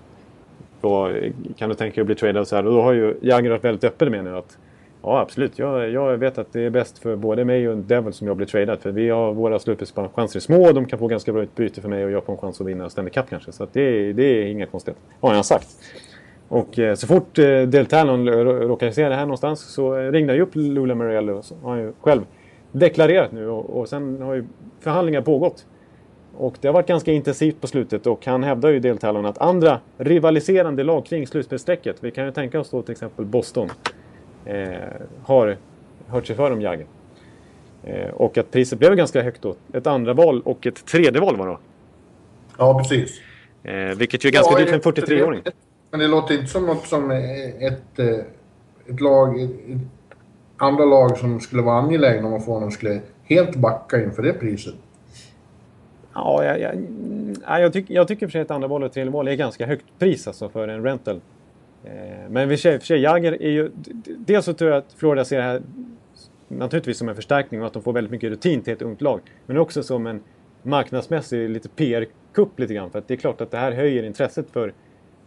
Då, 0.80 1.12
kan 1.56 1.68
du 1.68 1.74
tänka 1.74 1.94
dig 1.94 2.00
att 2.00 2.06
bli 2.06 2.14
tradad 2.14 2.40
och 2.40 2.48
så 2.48 2.56
här? 2.56 2.66
Och 2.66 2.72
då 2.72 2.82
har 2.82 2.92
ju 2.92 3.14
Jagger 3.22 3.50
varit 3.50 3.64
väldigt 3.64 3.84
öppen 3.84 4.10
med 4.10 4.24
nu 4.24 4.36
att 4.36 4.58
Ja, 5.06 5.20
absolut. 5.20 5.58
Jag, 5.58 5.90
jag 5.90 6.16
vet 6.16 6.38
att 6.38 6.52
det 6.52 6.60
är 6.60 6.70
bäst 6.70 6.98
för 6.98 7.16
både 7.16 7.44
mig 7.44 7.68
och 7.68 7.76
Devil 7.76 8.12
som 8.12 8.26
jag 8.26 8.36
blir 8.36 8.46
tradad. 8.46 8.80
För 8.80 8.92
vi 8.92 9.08
har 9.08 9.32
våra 9.32 9.58
slutspelschanser 9.58 10.38
är 10.38 10.40
små 10.40 10.66
och 10.66 10.74
de 10.74 10.86
kan 10.86 10.98
få 10.98 11.06
ganska 11.06 11.32
bra 11.32 11.42
utbyte 11.42 11.80
för 11.80 11.88
mig 11.88 12.04
och 12.04 12.10
jag 12.10 12.24
får 12.24 12.32
en 12.32 12.38
chans 12.38 12.60
att 12.60 12.66
vinna 12.66 12.90
Stanley 12.90 13.12
Cup 13.12 13.24
kanske. 13.30 13.52
Så 13.52 13.66
det, 13.72 14.12
det 14.12 14.22
är 14.22 14.46
inga 14.46 14.66
konstigheter. 14.66 15.02
Har 15.20 15.34
jag 15.34 15.44
sagt. 15.44 15.68
Och 16.48 16.78
eh, 16.78 16.94
så 16.94 17.06
fort 17.06 17.38
eh, 17.38 17.62
deltagaren 17.62 18.28
råkar 18.28 18.68
råkade 18.68 18.92
se 18.92 19.08
det 19.08 19.14
här 19.14 19.22
någonstans 19.22 19.60
så 19.60 19.94
ringde 19.94 20.36
jag 20.36 20.42
upp 20.42 20.54
Lula 20.54 20.94
Mariello. 20.94 21.42
Så 21.42 21.54
har 21.62 21.70
han 21.70 21.80
ju 21.80 21.92
själv 22.00 22.22
deklarerat 22.72 23.32
nu 23.32 23.48
och, 23.48 23.80
och 23.80 23.88
sen 23.88 24.22
har 24.22 24.34
ju 24.34 24.44
förhandlingar 24.80 25.20
pågått. 25.20 25.66
Och 26.36 26.54
det 26.60 26.68
har 26.68 26.72
varit 26.72 26.88
ganska 26.88 27.12
intensivt 27.12 27.60
på 27.60 27.66
slutet 27.66 28.06
och 28.06 28.26
han 28.26 28.42
hävdar 28.42 28.70
ju 28.70 28.80
Del 28.80 28.98
att 29.02 29.38
andra 29.38 29.80
rivaliserande 29.98 30.84
lag 30.84 31.06
kring 31.06 31.26
slutspelsstrecket, 31.26 31.96
vi 32.00 32.10
kan 32.10 32.24
ju 32.24 32.30
tänka 32.30 32.60
oss 32.60 32.70
då 32.70 32.82
till 32.82 32.92
exempel 32.92 33.24
Boston, 33.24 33.68
har 35.22 35.56
hört 36.08 36.26
sig 36.26 36.36
för 36.36 36.50
om 36.50 36.60
Jagger. 36.60 36.86
Eh, 37.84 38.10
och 38.10 38.38
att 38.38 38.50
priset 38.50 38.78
blev 38.78 38.94
ganska 38.94 39.22
högt 39.22 39.42
då. 39.42 39.54
Ett 39.72 39.86
andra 39.86 40.14
val 40.14 40.42
och 40.44 40.66
ett 40.66 40.86
tredje 40.86 41.20
val 41.20 41.36
var 41.36 41.46
det 41.46 41.56
Ja, 42.58 42.78
precis. 42.78 43.20
Eh, 43.62 43.74
vilket 43.74 44.24
ju 44.24 44.28
är 44.28 44.32
ganska 44.32 44.52
ja, 44.52 44.58
dyrt 44.58 44.68
för 44.68 44.74
en 44.74 44.80
43-åring. 44.80 45.42
Men 45.90 46.00
det 46.00 46.06
låter 46.06 46.34
inte 46.34 46.46
som 46.46 46.66
något 46.66 46.86
som 46.86 47.10
ett, 47.10 47.98
eh, 47.98 48.06
ett 48.86 49.00
lag, 49.00 49.40
ett 49.42 49.50
andra 50.56 50.84
lag 50.84 51.18
som 51.18 51.40
skulle 51.40 51.62
vara 51.62 51.78
angelägna 51.78 52.28
om 52.28 52.34
att 52.34 52.44
få 52.44 52.52
honom 52.52 52.70
skulle 52.70 53.00
helt 53.24 53.56
backa 53.56 54.02
inför 54.02 54.22
det 54.22 54.32
priset. 54.32 54.74
Ja, 56.14 56.44
jag, 56.44 56.60
jag, 56.60 57.60
jag, 57.60 57.72
tycker, 57.72 57.94
jag 57.94 58.08
tycker 58.08 58.26
för 58.26 58.32
sig 58.32 58.40
att 58.40 58.50
andra 58.50 58.68
val 58.68 58.82
och 58.82 58.92
tredje 58.92 59.12
val 59.12 59.28
är 59.28 59.34
ganska 59.34 59.66
högt 59.66 59.84
pris 59.98 60.26
alltså 60.26 60.48
för 60.48 60.68
en 60.68 60.82
rental. 60.82 61.20
Eh, 61.84 62.30
men 62.30 62.48
för 62.48 62.56
sig, 62.56 62.78
för 62.78 62.86
sig 62.86 63.00
Jagger 63.00 63.42
är 63.42 63.50
ju... 63.50 63.70
Dels 64.04 64.44
så 64.44 64.52
tror 64.52 64.70
jag 64.70 64.78
att 64.78 64.92
Florida 64.92 65.24
ser 65.24 65.36
det 65.36 65.42
här 65.42 65.62
naturligtvis 66.48 66.98
som 66.98 67.08
en 67.08 67.14
förstärkning 67.14 67.60
och 67.60 67.66
att 67.66 67.72
de 67.72 67.82
får 67.82 67.92
väldigt 67.92 68.10
mycket 68.10 68.30
rutin 68.30 68.62
till 68.62 68.72
ett 68.72 68.82
ungt 68.82 69.00
lag. 69.00 69.20
Men 69.46 69.56
också 69.56 69.82
som 69.82 70.06
en 70.06 70.20
marknadsmässig 70.62 71.50
lite 71.50 71.68
PR-kupp 71.68 72.58
lite 72.58 72.74
grann. 72.74 72.90
För 72.90 72.98
att 72.98 73.08
det 73.08 73.14
är 73.14 73.18
klart 73.18 73.40
att 73.40 73.50
det 73.50 73.58
här 73.58 73.72
höjer 73.72 74.02
intresset 74.02 74.50
för 74.50 74.72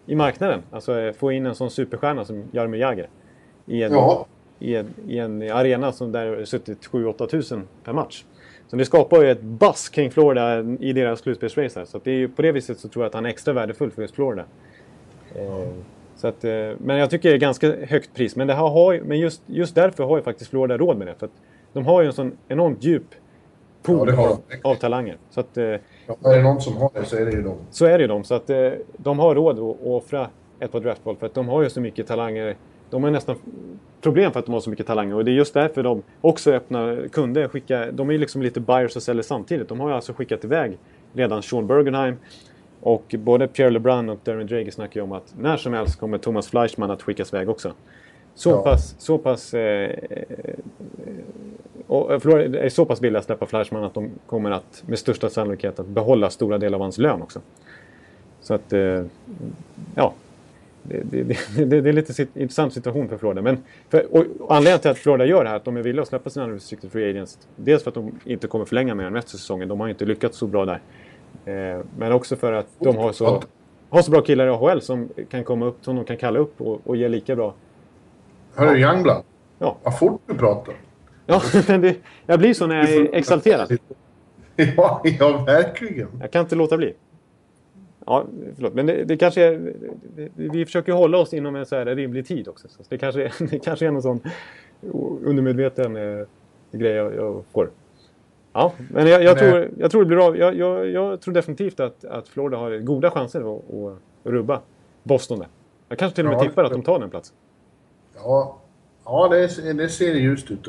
i 0.06 0.16
marknaden. 0.16 0.62
Alltså 0.72 1.00
eh, 1.00 1.14
få 1.14 1.32
in 1.32 1.46
en 1.46 1.56
sån 1.56 1.72
superstjärna 1.72 2.26
som 2.26 2.44
Jaromir 2.52 2.80
Jagr. 2.80 3.10
I 3.66 3.84
en, 3.84 3.92
ja. 3.92 4.26
i, 4.60 4.76
en, 4.76 4.88
I 5.08 5.18
en 5.18 5.42
arena 5.42 5.92
som 5.92 6.12
där 6.12 6.46
suttit 6.46 6.90
7-8 6.90 7.28
tusen 7.28 7.68
per 7.84 7.94
match. 7.94 8.24
Så 8.68 8.76
det 8.76 8.86
skapar 8.86 9.22
ju 9.22 9.32
ett 9.32 9.42
bass 9.42 9.90
kring 9.90 10.12
Florida 10.12 10.60
i 10.80 10.94
deras 10.94 11.20
slutspelsrace 11.20 11.86
Så 11.86 12.00
det 12.04 12.12
är, 12.12 12.28
på 12.28 12.42
det 12.42 12.52
viset 12.52 12.80
så 12.80 12.88
tror 12.88 13.04
jag 13.04 13.08
att 13.10 13.14
han 13.14 13.26
är 13.26 13.30
extra 13.30 13.54
värdefull 13.54 13.92
för 13.92 14.02
just 14.02 14.16
Florida. 14.16 14.46
Eh, 15.36 15.70
så 16.18 16.28
att, 16.28 16.44
eh, 16.44 16.52
men 16.78 16.98
jag 16.98 17.10
tycker 17.10 17.30
det 17.30 17.36
är 17.36 17.40
ganska 17.40 17.76
högt 17.86 18.14
pris. 18.14 18.36
Men, 18.36 18.48
det 18.48 18.54
har, 18.54 19.02
men 19.02 19.20
just, 19.20 19.42
just 19.46 19.76
därför 19.76 20.04
har 20.04 20.18
ju 20.18 20.24
faktiskt 20.24 20.50
Florida 20.50 20.78
råd 20.78 20.98
med 20.98 21.08
det. 21.08 21.16
För 21.16 21.26
att 21.26 21.32
de 21.74 21.86
har 21.86 22.02
ju 22.02 22.08
en 22.08 22.14
sån 22.14 22.38
enormt 22.48 22.84
djup 22.84 23.16
pool 23.84 24.14
ja, 24.14 24.40
av, 24.64 24.76
talanger. 24.76 25.18
Så 25.30 25.40
att, 25.40 25.58
eh, 25.58 25.64
ja, 25.64 25.80
är 26.24 26.38
det 26.38 26.44
någon 26.44 26.62
som 26.62 26.78
har 26.78 26.92
det 26.94 27.06
så 27.06 27.16
är 27.18 27.26
det 27.26 27.32
ju 27.32 27.42
de. 27.42 27.56
Så 27.72 27.86
är 27.86 27.98
det 27.98 28.02
ju 28.02 28.08
de. 28.08 28.24
Så 28.24 28.36
att 28.36 28.50
eh, 28.50 28.70
de 28.98 29.20
har 29.20 29.36
råd 29.36 29.60
att 29.60 29.78
offra 29.84 30.30
ett 30.60 30.72
par 30.72 30.80
draftval 30.80 31.16
för 31.16 31.26
att 31.26 31.34
de 31.34 31.48
har 31.48 31.64
ju 31.64 31.70
så 31.70 31.82
mycket 31.82 32.08
talanger. 32.08 32.56
De 32.90 33.04
har 33.04 33.12
nästan 33.12 33.36
problem 34.02 34.32
för 34.32 34.40
att 34.40 34.46
de 34.46 34.52
har 34.52 34.60
så 34.60 34.70
mycket 34.70 34.88
talanger 34.88 35.16
och 35.16 35.26
det 35.26 35.32
är 35.32 35.34
just 35.34 35.54
därför 35.54 35.84
de 35.84 36.04
också 36.22 36.52
öppnar, 36.52 37.08
kunde 37.08 37.50
skicka, 37.50 37.92
de 37.92 38.10
är 38.10 38.14
ju 38.14 38.20
liksom 38.20 38.42
lite 38.42 38.60
buyers 38.60 38.96
och 38.96 39.04
säljer 39.04 39.24
samtidigt. 39.24 39.70
De 39.70 39.80
har 39.80 39.90
ju 39.90 39.96
alltså 39.96 40.14
skickat 40.14 40.44
iväg 40.44 40.78
redan 41.14 41.44
Sean 41.44 41.68
Bergenheim 41.68 42.16
och 42.82 43.16
både 43.18 43.48
Pierre 43.48 43.70
LeBrun 43.70 44.10
och 44.10 44.20
Darren 44.24 44.48
Drager 44.48 44.72
snackar 44.72 45.00
ju 45.00 45.04
om 45.04 45.12
att 45.12 45.34
när 45.40 45.58
som 45.58 45.74
helst 45.74 46.00
kommer 46.00 46.18
Thomas 46.18 46.48
Fleischmann 46.48 46.92
att 46.92 47.02
skickas 47.02 47.34
iväg 47.34 47.50
också. 47.50 47.74
Så 48.36 48.50
ja. 48.50 48.64
pass, 48.64 48.96
så 49.00 49.18
pass 49.18 49.54
eh, 49.54 49.96
och 51.88 52.22
Florida 52.22 52.60
är 52.60 52.70
så 52.70 52.86
pass 52.86 53.02
villiga 53.02 53.20
att 53.20 53.26
släppa 53.26 53.46
Fleischmann 53.46 53.84
att 53.84 53.94
de 53.94 54.12
kommer 54.26 54.52
att 54.52 54.84
med 54.88 55.00
största 55.00 55.30
sannolikhet 55.30 55.80
att 55.80 55.88
behålla 55.88 56.30
stora 56.30 56.58
delar 56.58 56.76
av 56.76 56.82
hans 56.82 56.98
lön 56.98 57.22
också. 57.22 57.42
Så 58.42 58.54
att, 58.54 58.74
eh, 58.74 59.04
ja. 59.96 60.14
Det, 60.84 61.04
det, 61.04 61.24
det, 61.24 61.66
det, 61.82 61.90
är 61.90 61.94
lite 61.94 62.14
sit 62.14 62.38
intressant 62.38 62.74
situation 62.74 63.10
för 63.10 63.18
Florida. 63.18 63.42
Men 63.42 63.58
för, 63.90 64.16
och, 64.16 64.26
och 64.40 64.56
anledningen 64.56 64.80
till 64.80 64.92
att 64.92 64.98
Florida 64.98 65.26
gör 65.26 65.44
det 65.44 65.50
här, 65.50 65.56
att 65.56 65.66
de 65.66 65.78
är 65.78 65.82
villiga 65.82 66.02
att 66.02 66.08
släppa 66.08 66.30
sina 66.30 66.46
unrestricted 66.46 66.92
free 66.92 67.10
agents. 67.10 67.38
Dels 67.56 67.84
för 67.84 67.92
att 67.92 67.96
de 67.96 68.20
inte 68.26 68.48
kommer 68.48 68.66
förlänga 68.66 68.96
mer 68.96 69.06
än 69.06 69.18
av 69.18 69.22
säsongen. 69.22 69.68
De 69.68 69.80
har 69.80 69.88
inte 69.88 70.06
lyckats 70.06 70.38
så 70.38 70.48
bra 70.48 70.66
där. 70.66 70.80
Eh, 71.48 71.82
men 71.98 72.12
också 72.12 72.36
för 72.36 72.54
att 72.54 72.68
de 72.80 72.98
har 72.98 73.12
så, 73.12 73.42
har 73.90 74.02
så 74.02 74.12
bra 74.12 74.22
killar 74.22 74.48
i 74.48 74.50
AHL 74.50 74.82
som 74.82 75.10
kan 75.30 75.44
komma 75.44 75.66
upp, 75.66 75.78
som 75.82 75.96
de 75.96 76.06
kan 76.06 76.18
kalla 76.18 76.40
upp 76.40 76.62
och, 76.62 76.82
och 76.84 76.96
ge 76.96 77.08
lika 77.08 77.36
bra. 77.36 77.54
Hörru 78.56 78.78
Youngblood. 78.78 79.24
Ja. 79.60 79.78
Vad 79.84 80.00
fort 80.00 80.22
du 80.26 80.34
pratar. 80.34 80.76
Ja, 81.26 81.42
men 81.68 81.82
det, 81.82 81.96
jag 82.26 82.40
blir 82.40 82.54
så 82.54 82.68
när 82.68 82.76
jag 82.76 82.90
är 82.90 83.16
exalterad. 83.16 83.78
Ja, 84.56 85.02
ja, 85.20 85.44
verkligen. 85.48 86.08
Jag 86.22 86.32
kan 86.32 86.42
inte 86.42 86.56
låta 86.56 86.78
bli. 86.78 86.94
Ja, 88.06 88.26
förlåt. 88.56 88.74
Men 88.74 88.86
det, 88.86 89.04
det 89.04 89.18
kanske 89.18 89.44
är... 89.44 89.74
Det, 90.16 90.30
vi 90.36 90.66
försöker 90.66 90.92
hålla 90.94 91.18
oss 91.18 91.34
inom 91.34 91.56
en 91.56 91.66
så 91.66 91.76
här 91.76 91.86
rimlig 91.86 92.28
tid 92.28 92.48
också. 92.48 92.68
Så 92.68 92.84
det, 92.90 92.98
kanske, 92.98 93.32
det 93.40 93.60
kanske 93.60 93.88
är 93.88 93.92
någon 93.92 94.02
sån 94.02 94.20
undermedveten 95.24 95.96
eh, 95.96 96.26
grej 96.72 96.92
jag, 96.92 97.16
jag 97.16 97.44
får. 97.52 97.70
Ja, 98.58 98.74
men 98.90 99.08
jag, 99.08 99.24
jag 99.24 99.38
tror, 99.38 99.70
jag 99.78 99.92
tror 99.92 100.02
det 100.02 100.06
blir 100.06 100.18
bra. 100.18 100.38
Jag, 100.38 100.56
jag, 100.56 100.90
jag, 100.90 101.22
tror 101.22 101.34
definitivt 101.34 101.80
att, 101.80 102.06
att 102.06 102.28
Florida 102.28 102.58
har 102.58 102.78
goda 102.78 103.12
chanser 103.12 103.40
att, 103.40 103.74
att 103.74 103.98
rubba 104.24 104.62
Boston 105.04 105.40
där. 105.40 105.48
Jag 105.90 106.00
kanske 106.00 106.16
till 106.16 106.26
och 106.26 106.32
med 106.32 106.40
ja, 106.40 106.44
tippar 106.50 106.64
att 106.64 106.72
de 106.72 106.82
tar 106.82 107.00
den 107.00 107.10
platsen. 107.10 107.36
Ja, 108.16 108.58
ja 109.06 109.28
det, 109.32 109.74
det 109.74 109.90
ser 109.90 110.14
ljust 110.14 110.52
ut. 110.52 110.68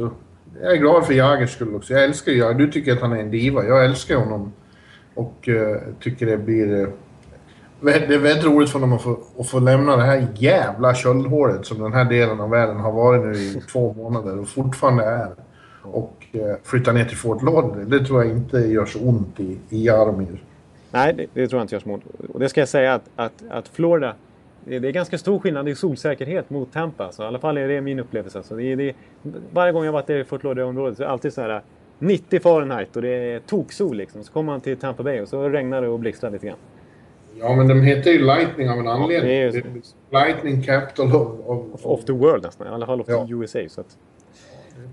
Jag 0.63 0.73
är 0.73 0.77
glad 0.77 1.07
för 1.07 1.15
Jagers 1.15 1.51
skull 1.51 1.75
också. 1.75 1.93
Jag 1.93 2.05
älskar 2.05 2.33
Jagr. 2.33 2.59
Du 2.59 2.71
tycker 2.71 2.93
att 2.93 3.01
han 3.01 3.13
är 3.13 3.21
en 3.21 3.31
diva. 3.31 3.65
Jag 3.65 3.85
älskar 3.85 4.17
honom. 4.17 4.53
Och 5.15 5.49
uh, 5.49 5.77
tycker 6.01 6.27
det 6.27 6.39
blir... 6.39 6.67
Uh, 6.67 6.89
det 7.81 8.15
är 8.15 8.19
väldigt 8.19 8.45
roligt 8.45 8.71
för 8.71 8.79
honom 8.79 8.97
att 8.97 9.03
få, 9.03 9.19
att 9.39 9.49
få 9.49 9.59
lämna 9.59 9.97
det 9.97 10.03
här 10.03 10.27
jävla 10.35 10.95
köldhålet 10.95 11.67
som 11.67 11.83
den 11.83 11.93
här 11.93 12.05
delen 12.05 12.41
av 12.41 12.51
världen 12.51 12.77
har 12.77 12.93
varit 12.93 13.25
nu 13.25 13.33
i 13.33 13.63
två 13.73 13.93
månader 13.93 14.39
och 14.39 14.49
fortfarande 14.49 15.05
är. 15.05 15.48
Och 15.93 16.27
uh, 16.35 16.41
flytta 16.63 16.93
ner 16.93 17.05
till 17.05 17.17
Fort 17.17 17.43
Lauderdale. 17.43 17.85
Det 17.85 18.05
tror 18.05 18.25
jag 18.25 18.33
inte 18.33 18.59
gör 18.59 18.87
så 18.87 18.99
ont 18.99 19.41
i, 19.41 19.59
i 19.69 19.85
Jaromir. 19.87 20.43
Nej, 20.91 21.15
det, 21.15 21.27
det, 21.35 21.49
tror 21.49 21.59
jag 21.59 21.65
inte 21.65 21.75
gör 21.75 21.81
så 21.81 21.91
ont. 21.91 22.05
Och 22.33 22.41
det 22.41 22.49
ska 22.49 22.61
jag 22.61 22.69
säga 22.69 22.95
att, 22.95 23.11
att, 23.17 23.45
att 23.51 23.69
Florida 23.69 24.15
det 24.65 24.77
är 24.77 24.93
ganska 24.93 25.19
stor 25.19 25.39
skillnad 25.39 25.69
i 25.69 25.75
solsäkerhet 25.75 26.51
mot 26.51 26.73
Tampa. 26.73 27.13
Så 27.13 27.23
I 27.23 27.27
alla 27.27 27.39
fall 27.39 27.59
är 27.59 27.69
det 27.69 27.81
min 27.81 27.99
upplevelse. 27.99 28.43
Så 28.43 28.55
det 28.55 28.77
det 28.77 28.95
varje 29.53 29.73
gång 29.73 29.85
jag 29.85 29.93
varit 29.93 30.11
i 30.11 30.25
Fort 30.25 30.45
Lauderdale-området 30.45 30.97
så 30.97 31.03
är 31.03 31.07
det 31.07 31.13
alltid 31.13 31.33
så 31.33 31.41
här 31.41 31.63
90 31.99 32.41
Fahrenheit 32.41 32.97
och 32.97 33.03
det 33.03 33.09
är 33.09 33.41
toksol 33.41 33.97
liksom. 33.97 34.25
Så 34.25 34.33
kommer 34.33 34.53
man 34.53 34.61
till 34.61 34.77
Tampa 34.77 35.03
Bay 35.03 35.21
och 35.21 35.29
så 35.29 35.49
regnar 35.49 35.83
det 35.83 35.89
och 35.89 35.99
blixtrar 35.99 36.31
lite 36.31 36.47
grann. 36.47 36.57
Ja, 37.41 37.57
men 37.57 37.69
de 37.69 37.83
heter 37.83 38.11
ju 38.11 38.19
Lightning 38.19 38.71
av 38.71 38.79
en 38.79 38.89
anledning. 38.89 39.63
Ja, 40.11 40.25
Lightning 40.25 40.63
Capital 40.63 41.07
of, 41.07 41.29
of, 41.47 41.65
of, 41.73 41.87
of, 41.87 42.05
the 42.05 42.13
World 42.13 42.45
nästan. 42.45 42.67
I 42.67 42.71
alla 42.71 42.87
fall 42.87 43.01
of 43.01 43.09
ja. 43.09 43.27
the 43.27 43.33
USA. 43.33 43.59
Så 43.69 43.81
att, 43.81 43.97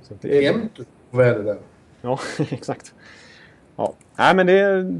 så 0.04 0.13
det 0.21 0.38
är 0.38 0.41
jämnt 0.41 0.80
väder 1.12 1.43
där. 1.43 1.58
Ja, 2.02 2.19
exakt. 2.50 2.93
Ja, 3.76 3.93
Nej, 4.15 4.36
men 4.36 4.48
det... 4.48 4.93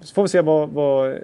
Så 0.00 0.14
får 0.14 0.22
vi 0.22 0.28
se 0.28 0.40
vad, 0.40 0.68
vad 0.68 1.18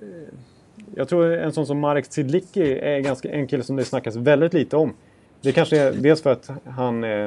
jag 0.94 1.08
tror 1.08 1.32
en 1.32 1.52
sån 1.52 1.66
som 1.66 1.78
Marek 1.78 2.06
Zidlicki 2.06 2.78
är 2.78 3.00
ganska 3.00 3.30
en 3.30 3.46
kille 3.46 3.62
som 3.62 3.76
det 3.76 3.84
snackas 3.84 4.16
väldigt 4.16 4.54
lite 4.54 4.76
om. 4.76 4.94
Det 5.40 5.52
kanske 5.52 5.78
är 5.78 5.92
dels 5.92 6.22
för 6.22 6.32
att 6.32 6.50
han 6.64 7.04
är 7.04 7.26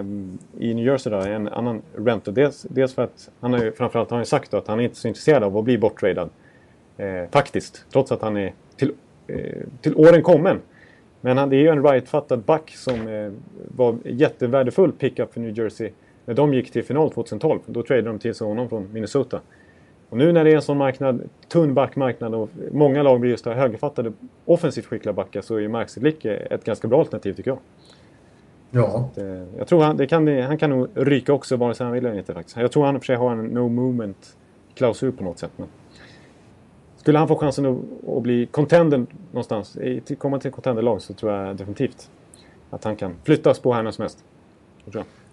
i 0.60 0.74
New 0.74 0.86
Jersey 0.86 1.12
då, 1.12 1.18
är 1.18 1.30
en 1.30 1.48
annan 1.48 1.82
renter. 1.96 2.32
Dels, 2.32 2.66
dels 2.70 2.94
för 2.94 3.04
att 3.04 3.30
han 3.40 3.54
har 3.54 3.64
ju, 3.64 3.72
framförallt 3.72 4.10
har 4.10 4.18
han 4.18 4.26
sagt 4.26 4.52
då 4.52 4.58
att 4.58 4.68
han 4.68 4.80
är 4.80 4.84
inte 4.84 4.96
så 4.96 5.08
intresserad 5.08 5.44
av 5.44 5.58
att 5.58 5.64
bli 5.64 5.78
borttradad. 5.78 6.30
Eh, 6.98 7.30
faktiskt. 7.32 7.86
Trots 7.92 8.12
att 8.12 8.22
han 8.22 8.38
är 8.38 8.54
till, 8.78 8.94
eh, 9.28 9.64
till 9.82 9.96
åren 9.96 10.24
kommen. 10.24 10.62
Men 11.26 11.38
han, 11.38 11.50
det 11.50 11.56
är 11.56 11.60
ju 11.60 11.68
en 11.68 11.84
right-fattad 11.84 12.38
back 12.38 12.72
som 12.76 13.08
eh, 13.08 13.32
var 13.76 13.96
jättevärdefull 14.04 14.92
pickup 14.92 15.34
för 15.34 15.42
New 15.42 15.58
Jersey 15.58 15.92
när 16.26 16.34
de 16.34 16.54
gick 16.54 16.72
till 16.72 16.84
final 16.84 17.12
2012. 17.12 17.60
Då 17.66 17.84
tradade 17.84 18.08
de 18.08 18.20
till 18.20 18.36
sig 18.36 18.48
honom 18.48 18.70
från 18.70 18.94
Minnesota. 18.94 19.40
Och 20.10 20.18
nu 20.18 20.32
när 20.32 20.44
det 20.44 20.52
är 20.52 20.56
en 20.56 20.62
sån 20.62 20.78
marknad, 20.78 21.30
tunn 21.48 21.74
backmarknad 21.74 22.36
och 22.36 22.50
många 22.72 23.04
lag 23.04 23.20
blir 23.20 23.32
just 23.32 23.46
högerfattade 23.46 24.12
offensivt 24.46 24.86
skickliga 24.86 25.14
backar 25.14 25.42
så 25.42 25.56
är 25.56 25.68
Mark 25.68 25.90
Sedlick 25.90 26.26
ett 26.26 26.64
ganska 26.64 26.88
bra 26.88 27.00
alternativ 27.00 27.34
tycker 27.34 27.52
jag. 27.52 27.60
Ja. 28.72 29.10
Att, 29.12 29.18
eh, 29.18 29.44
jag 29.58 29.68
tror 29.68 29.84
han, 29.84 30.08
kan, 30.08 30.28
han 30.28 30.58
kan 30.58 30.70
nog 30.70 30.88
ryka 30.94 31.34
också 31.34 31.56
vare 31.56 31.74
sig 31.74 31.84
han 31.84 31.94
vill 31.94 32.06
eller 32.06 32.18
inte 32.18 32.34
faktiskt. 32.34 32.58
Jag 32.58 32.72
tror 32.72 32.86
han 32.86 33.00
för 33.00 33.06
sig 33.06 33.16
har 33.16 33.32
en 33.32 33.46
no 33.46 33.70
movement 33.70 34.36
klausul 34.76 35.12
på 35.12 35.24
något 35.24 35.40
sätt. 35.40 35.52
Men 35.56 35.68
skulle 37.06 37.20
han 37.20 37.28
få 37.28 37.36
chansen 37.36 37.66
att, 37.66 38.10
att 38.18 38.24
bli 38.24 38.46
contender 38.46 39.06
någonstans, 39.32 39.78
komma 40.18 40.40
till 40.40 40.52
contenderlag 40.52 41.02
så 41.02 41.14
tror 41.14 41.32
jag 41.32 41.56
definitivt 41.56 42.10
att 42.70 42.84
han 42.84 42.96
kan 42.96 43.14
flyttas 43.24 43.60
på 43.60 43.74
här 43.74 43.84
när 43.84 43.92
som 43.92 44.02
helst. 44.02 44.24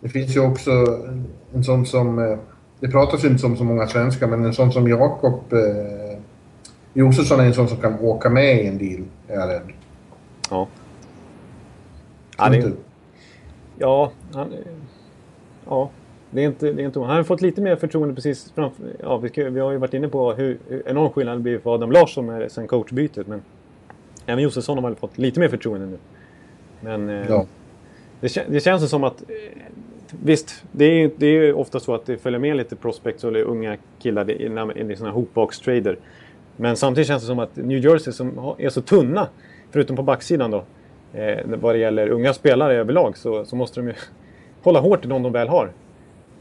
Det 0.00 0.08
finns 0.08 0.36
ju 0.36 0.40
också 0.40 0.70
en 1.54 1.64
sån 1.64 1.86
som 1.86 2.18
eh, 2.18 2.38
det 2.80 2.88
pratas 2.88 3.24
inte 3.24 3.46
om 3.46 3.56
så 3.56 3.64
många 3.64 3.86
svenskar, 3.86 4.26
men 4.26 4.44
en 4.44 4.54
sån 4.54 4.72
som 4.72 4.88
Jakob 4.88 5.52
eh, 5.52 6.18
Josefsson 6.92 7.40
är 7.40 7.44
en 7.44 7.54
sån 7.54 7.68
som 7.68 7.78
kan 7.78 8.00
åka 8.00 8.30
med 8.30 8.64
i 8.64 8.66
en 8.66 8.78
deal, 8.78 9.04
är 9.28 9.34
jag 9.34 9.48
rädd. 9.48 9.72
Ja. 10.50 10.68
Ja, 12.38 12.48
det, 12.48 12.72
ja, 13.78 14.12
han, 14.32 14.54
ja, 15.66 15.90
det 16.34 16.42
är 16.42 16.46
inte, 16.46 16.72
det 16.72 16.82
är 16.82 16.86
inte 16.86 17.00
Han 17.00 17.16
har 17.16 17.22
fått 17.22 17.40
lite 17.40 17.60
mer 17.60 17.76
förtroende 17.76 18.14
precis 18.14 18.52
framför... 18.54 18.84
Ja, 19.02 19.16
vi, 19.16 19.28
ska, 19.28 19.50
vi 19.50 19.60
har 19.60 19.72
ju 19.72 19.78
varit 19.78 19.94
inne 19.94 20.08
på 20.08 20.32
hur, 20.32 20.58
hur 20.68 20.82
enorm 20.86 21.10
skillnad 21.10 21.38
det 21.38 21.42
blir 21.42 21.58
för 21.58 21.74
Adam 21.74 21.92
Larsson 21.92 22.26
med, 22.26 22.52
sen 22.52 22.66
coachbytet. 22.66 23.26
Men 23.26 23.42
även 24.26 24.44
Josefsson 24.44 24.78
har 24.78 24.88
väl 24.88 24.96
fått 24.96 25.18
lite 25.18 25.40
mer 25.40 25.48
förtroende 25.48 25.86
nu. 25.86 25.98
Men 26.80 27.08
eh, 27.08 27.28
ja. 27.28 27.46
det, 28.20 28.46
det 28.48 28.60
känns 28.60 28.90
som 28.90 29.04
att 29.04 29.22
eh, 29.22 29.36
visst, 30.22 30.64
det 30.72 30.84
är, 30.84 31.10
det 31.16 31.26
är 31.26 31.52
ofta 31.52 31.80
så 31.80 31.94
att 31.94 32.06
det 32.06 32.16
följer 32.16 32.40
med 32.40 32.56
lite 32.56 32.76
prospects 32.76 33.24
eller 33.24 33.42
unga 33.42 33.76
killar 33.98 34.30
i, 34.30 34.32
i, 34.32 34.46
i 34.46 34.96
sådana 34.96 35.14
här 35.14 35.20
hoopbox-trader. 35.20 35.96
Men 36.56 36.76
samtidigt 36.76 37.08
känns 37.08 37.22
det 37.22 37.26
som 37.26 37.38
att 37.38 37.56
New 37.56 37.84
Jersey 37.84 38.12
som 38.12 38.54
är 38.58 38.68
så 38.68 38.80
tunna, 38.80 39.28
förutom 39.70 39.96
på 39.96 40.02
backsidan 40.02 40.50
då, 40.50 40.64
eh, 41.12 41.38
vad 41.46 41.74
det 41.74 41.78
gäller 41.78 42.08
unga 42.08 42.34
spelare 42.34 42.74
överlag 42.74 43.16
så, 43.16 43.44
så 43.44 43.56
måste 43.56 43.80
de 43.80 43.86
ju 43.86 43.94
hålla 44.62 44.80
hårt 44.80 45.04
i 45.04 45.08
de 45.08 45.22
de 45.22 45.32
väl 45.32 45.48
har. 45.48 45.70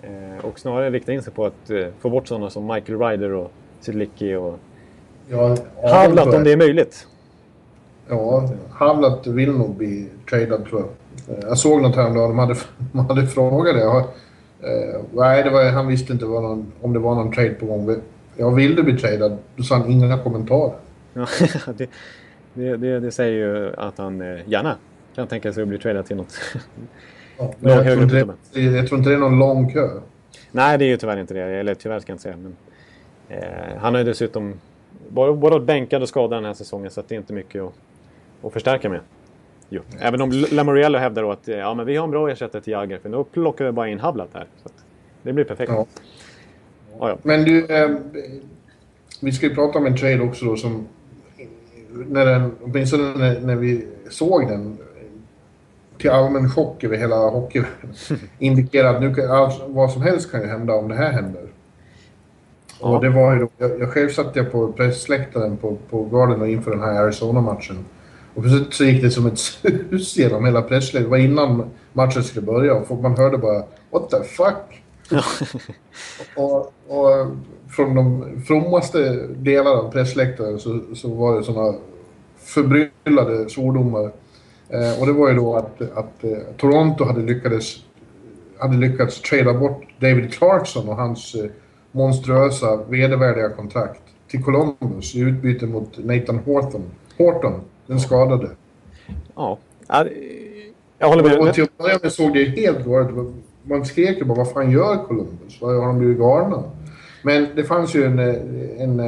Eh, 0.02 0.46
och 0.46 0.60
snarare 0.60 0.90
rikta 0.90 1.14
in 1.14 1.22
sig 1.22 1.34
på 1.34 1.46
att 1.46 1.70
eh, 1.70 1.88
få 2.00 2.10
bort 2.10 2.28
sådana 2.28 2.50
som 2.50 2.68
Michael 2.68 3.00
Ryder 3.00 3.34
och 3.34 3.52
Sidlicki 3.80 4.36
och 4.36 4.60
ja, 5.30 5.58
Havlat 5.84 6.34
om 6.34 6.44
det 6.44 6.52
är 6.52 6.58
möjligt. 6.58 7.08
Ja, 8.08 8.50
Havlat 8.72 9.28
vill 9.28 9.52
nog 9.52 9.76
bli 9.76 10.08
tradad 10.30 10.66
tror 10.66 10.82
jag. 10.82 10.90
Eh, 11.38 11.44
jag 11.48 11.58
såg 11.58 11.82
något 11.82 11.96
häromdagen, 11.96 12.30
de 12.30 12.40
hade, 12.40 12.56
de 12.94 13.06
hade 13.06 13.28
frågat 13.28 13.76
det. 13.76 14.06
Uh, 14.64 15.02
nej, 15.14 15.44
det 15.44 15.50
var, 15.50 15.70
han 15.70 15.88
visste 15.88 16.14
inte 16.14 16.26
någon, 16.26 16.72
om 16.82 16.94
det 16.94 17.00
var 17.00 17.16
någon 17.16 17.32
trade 17.32 17.50
på 17.50 17.66
gång. 17.66 17.96
Jag 18.38 18.56
vill 18.56 18.76
du 18.76 18.84
bli 18.84 18.98
tradad? 18.98 19.38
Då 19.56 19.64
sa 19.64 19.76
han 19.76 19.92
inga 19.92 20.18
kommentarer. 20.18 20.74
Ja, 21.14 21.28
det, 21.78 21.90
det, 22.54 22.78
det, 22.78 23.00
det, 23.00 23.12
säger 23.12 23.32
ju 23.32 23.74
att 23.78 23.98
han 23.98 24.22
eh, 24.22 24.50
gärna 24.50 24.76
kan 25.16 25.28
tänka 25.28 25.54
sig 25.54 25.64
att 25.64 25.70
bli 25.70 25.78
tradad 25.78 26.06
till 26.06 26.18
något 26.18 26.34
ja, 27.42 27.54
men 27.60 27.74
jag, 27.74 27.84
tror 27.84 28.04
inte 28.04 28.16
det, 28.52 28.62
jag 28.62 28.88
tror 28.88 28.98
inte 28.98 29.10
det 29.10 29.16
är 29.16 29.20
någon 29.20 29.40
lång 29.40 29.74
kö. 29.74 29.90
Nej, 30.52 30.78
det 30.78 30.86
är 30.86 30.88
ju 30.88 30.98
tyvärr 30.98 31.20
inte 31.20 31.34
det. 31.34 31.42
Eller 31.42 31.76
tyvärr 31.76 32.00
ska 32.00 32.12
jag 32.12 32.16
inte 32.16 32.24
säga. 32.24 32.38
Men, 32.38 32.56
eh, 33.30 33.78
han 33.78 33.94
har 33.94 34.00
ju 34.00 34.06
dessutom 34.06 34.54
både, 35.10 35.34
både 35.34 35.60
bänkad 35.60 36.02
och 36.02 36.10
skadad 36.10 36.38
den 36.38 36.46
här 36.46 36.54
säsongen 36.54 36.92
så 36.92 37.04
det 37.08 37.16
är 37.16 37.20
inte 37.20 37.34
mycket 37.34 37.62
att, 37.62 37.74
att 38.44 38.54
förstärka 38.54 38.90
med. 38.90 39.00
Jo. 39.70 39.82
Även 40.00 40.22
om 40.22 40.32
Lamoriello 40.52 40.98
hävdar 40.98 41.24
då 41.24 41.32
att 41.32 41.48
ja, 41.48 41.74
men 41.74 41.86
vi 41.86 41.96
har 41.96 42.04
en 42.04 42.12
bra 42.12 42.30
ersättare 42.30 42.62
till 42.62 42.74
Jagger 42.74 42.98
för 42.98 43.10
då 43.10 43.24
plockar 43.24 43.66
vi 43.66 43.72
bara 43.72 43.88
in 43.88 44.00
Hablat 44.00 44.30
här. 44.34 44.46
Så 44.64 44.70
det 45.22 45.34
blir 45.34 45.46
perfekt. 45.46 45.72
Ja. 45.72 45.86
Ja, 47.00 47.10
ja. 47.10 47.18
Men 47.24 47.44
du, 47.44 47.66
eh, 47.66 47.90
vi 49.22 49.32
ska 49.32 49.46
ju 49.46 49.56
prata 49.56 49.80
om 49.80 49.86
en 49.86 49.98
trade 49.98 50.22
också 50.22 50.46
då 50.46 50.56
som... 50.56 50.88
När 52.08 52.26
den, 52.26 52.56
åtminstone 52.62 53.18
när, 53.18 53.40
när 53.42 53.56
vi 53.56 53.88
såg 54.10 54.48
den 54.48 54.78
till 56.02 56.10
allmän 56.10 56.50
chock 56.50 56.84
över 56.84 56.98
hela 56.98 57.16
hockey 57.16 57.64
indikerar 58.40 58.96
att 58.96 59.02
nu 59.02 59.16
kan, 59.16 59.32
alltså, 59.32 59.68
vad 59.68 59.92
som 59.92 60.02
helst 60.02 60.32
kan 60.32 60.42
ju 60.42 60.48
hända 60.48 60.74
om 60.74 60.88
det 60.88 60.96
här 60.96 61.12
händer. 61.12 61.48
Ja. 62.82 62.88
Och 62.88 63.02
det 63.02 63.10
var 63.10 63.34
ju 63.34 63.40
då, 63.40 63.50
jag, 63.58 63.80
jag 63.80 63.90
själv 63.90 64.10
satt 64.10 64.36
jag 64.36 64.52
på 64.52 64.72
pressläktaren 64.72 65.58
på, 65.58 65.78
på 65.90 66.04
Garden 66.04 66.50
inför 66.50 66.72
den 66.72 66.82
här 66.82 67.04
Arizona-matchen. 67.04 67.86
Och 68.34 68.44
plötsligt 68.44 68.74
så 68.74 68.84
gick 68.84 69.02
det 69.02 69.12
som 69.12 69.28
ett 69.28 69.40
sus 69.40 70.18
genom 70.18 70.46
hela 70.46 70.62
pressläktaren. 70.62 71.04
Det 71.04 71.10
var 71.10 71.18
innan 71.18 71.70
matchen 71.94 72.24
skulle 72.24 72.46
börja 72.46 72.76
och 72.76 73.02
man 73.02 73.18
hörde 73.18 73.38
bara 73.38 73.64
“What 73.92 74.10
the 74.10 74.24
fuck?” 74.24 74.84
och, 76.36 76.74
och, 76.88 77.28
från 77.70 77.96
de 77.96 78.42
frommaste 78.48 79.28
delarna 79.28 79.78
av 79.78 79.92
pressläktaren 79.92 80.60
så, 80.60 80.80
så 80.96 81.08
var 81.08 81.38
det 81.38 81.44
såna 81.44 81.74
förbryllade 82.38 83.50
svordomar. 83.50 84.12
Eh, 84.74 85.00
och 85.00 85.06
det 85.06 85.14
var 85.14 85.30
ju 85.30 85.36
då 85.36 85.56
att, 85.56 85.82
att 85.82 86.24
eh, 86.24 86.38
Toronto 86.58 87.04
hade 87.06 87.22
lyckats, 87.22 87.84
hade 88.60 88.78
lyckats 88.78 89.22
trada 89.22 89.54
bort 89.54 89.84
David 90.00 90.34
Clarkson 90.34 90.90
och 90.90 90.96
hans 90.96 91.36
eh, 91.36 91.50
monstruösa, 91.92 92.76
vedervärdiga 92.90 93.50
kontrakt 93.50 94.02
till 94.28 94.44
Columbus 94.44 95.16
i 95.16 95.20
utbyte 95.20 95.66
mot 95.66 95.98
Nathan 95.98 96.40
Horton, 96.46 96.84
Horton 97.18 97.62
den 97.88 98.00
skadade. 98.00 98.50
Ja, 99.36 99.58
jag 100.98 101.08
håller 101.08 101.24
med. 101.24 101.40
Och 101.40 101.54
till 101.54 101.68
börja 101.78 102.00
med 102.04 102.12
såg 102.12 102.34
det 102.34 102.44
helt 102.44 102.86
galet 102.86 103.34
Man 103.64 103.86
skrek 103.86 104.18
ju 104.18 104.26
bara, 104.26 104.38
vad 104.38 104.52
fan 104.52 104.72
gör 104.72 105.06
Columbus? 105.08 105.62
Vad 105.62 105.76
har 105.76 105.88
de 105.88 106.00
blivit 106.00 106.18
galna? 106.18 106.64
Men 107.24 107.48
det 107.56 107.64
fanns 107.64 107.96
ju 107.96 108.04
en, 108.04 108.20
en, 108.20 109.00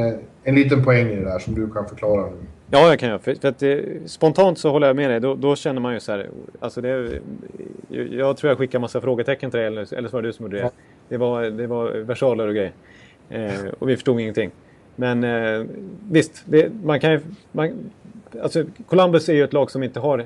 en 0.44 0.56
liten 0.56 0.84
poäng 0.84 1.08
i 1.08 1.16
det 1.16 1.24
där 1.24 1.40
som 1.40 1.56
du 1.56 1.70
kan 1.70 1.86
förklara 1.86 2.26
nu. 2.26 2.48
Ja, 2.74 2.90
jag 2.90 3.00
kan 3.00 3.10
göra. 3.10 3.20
För, 3.20 3.36
för 3.36 3.48
att, 3.48 3.64
eh, 3.64 3.78
spontant 4.06 4.60
så 4.60 4.70
håller 4.70 4.88
jag 4.88 4.96
med 4.96 5.10
dig. 5.10 5.20
Då, 5.20 5.36
då 5.36 5.56
känner 5.56 5.82
man 5.82 5.94
ju 5.94 6.00
så 6.00 6.12
här. 6.12 6.30
Alltså 6.60 6.82
det, 6.82 7.20
jag 8.12 8.38
tror 8.38 8.52
jag 8.52 8.58
skickade 8.58 8.82
massa 8.82 9.02
frågetecken 9.02 9.52
till 9.52 9.58
dig, 9.58 9.68
eller, 9.68 9.94
eller 9.94 10.10
så 10.10 10.18
var 10.18 10.22
det 10.22 10.28
du 10.28 10.34
som 10.34 10.46
gjorde 10.46 10.58
det. 10.58 10.64
Ja. 10.64 10.72
Det, 11.10 11.18
var, 11.18 11.44
det 11.44 11.68
var 11.68 11.90
versaler 11.92 12.48
och 12.48 12.54
grejer. 12.54 12.72
Eh, 13.30 13.52
och 13.80 13.90
vi 13.90 13.96
förstod 13.96 14.20
ingenting. 14.20 14.52
Men 14.96 15.24
eh, 15.24 15.66
visst, 16.10 16.44
det, 16.46 16.72
man 16.84 17.00
kan 17.00 17.12
ju... 17.12 17.20
Man, 17.52 17.92
alltså 18.42 18.64
Columbus 18.88 19.30
är 19.30 19.34
ju 19.34 19.44
ett 19.44 19.54
lag 19.54 19.72
som 19.72 19.84
inte 19.84 20.00
har, 20.00 20.20
eh, 20.20 20.26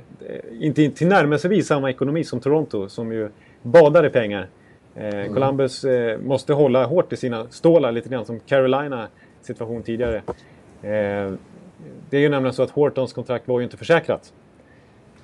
inte 0.60 0.90
tillnärmelsevis 0.90 1.68
samma 1.68 1.90
ekonomi 1.90 2.24
som 2.24 2.40
Toronto, 2.40 2.90
som 2.90 3.12
ju 3.12 3.30
badar 3.62 4.06
i 4.06 4.10
pengar. 4.10 4.48
Eh, 4.96 5.08
mm. 5.08 5.34
Columbus 5.34 5.84
eh, 5.84 6.20
måste 6.20 6.54
hålla 6.54 6.86
hårt 6.86 7.14
i 7.14 7.18
sina 7.18 7.46
stålar, 7.50 7.92
lite 7.92 8.10
grann 8.10 8.26
som 8.26 8.40
Carolina 8.40 9.08
situation 9.42 9.84
tidigare. 9.84 10.22
Eh, 12.08 12.10
det 12.10 12.18
är 12.18 12.22
ju 12.22 12.30
nämligen 12.30 12.54
så 12.54 12.64
att 12.64 12.70
Hortons 12.70 13.14
kontrakt 13.14 13.48
var 13.48 13.60
ju 13.60 13.64
inte 13.64 13.78
försäkrat. 13.78 14.34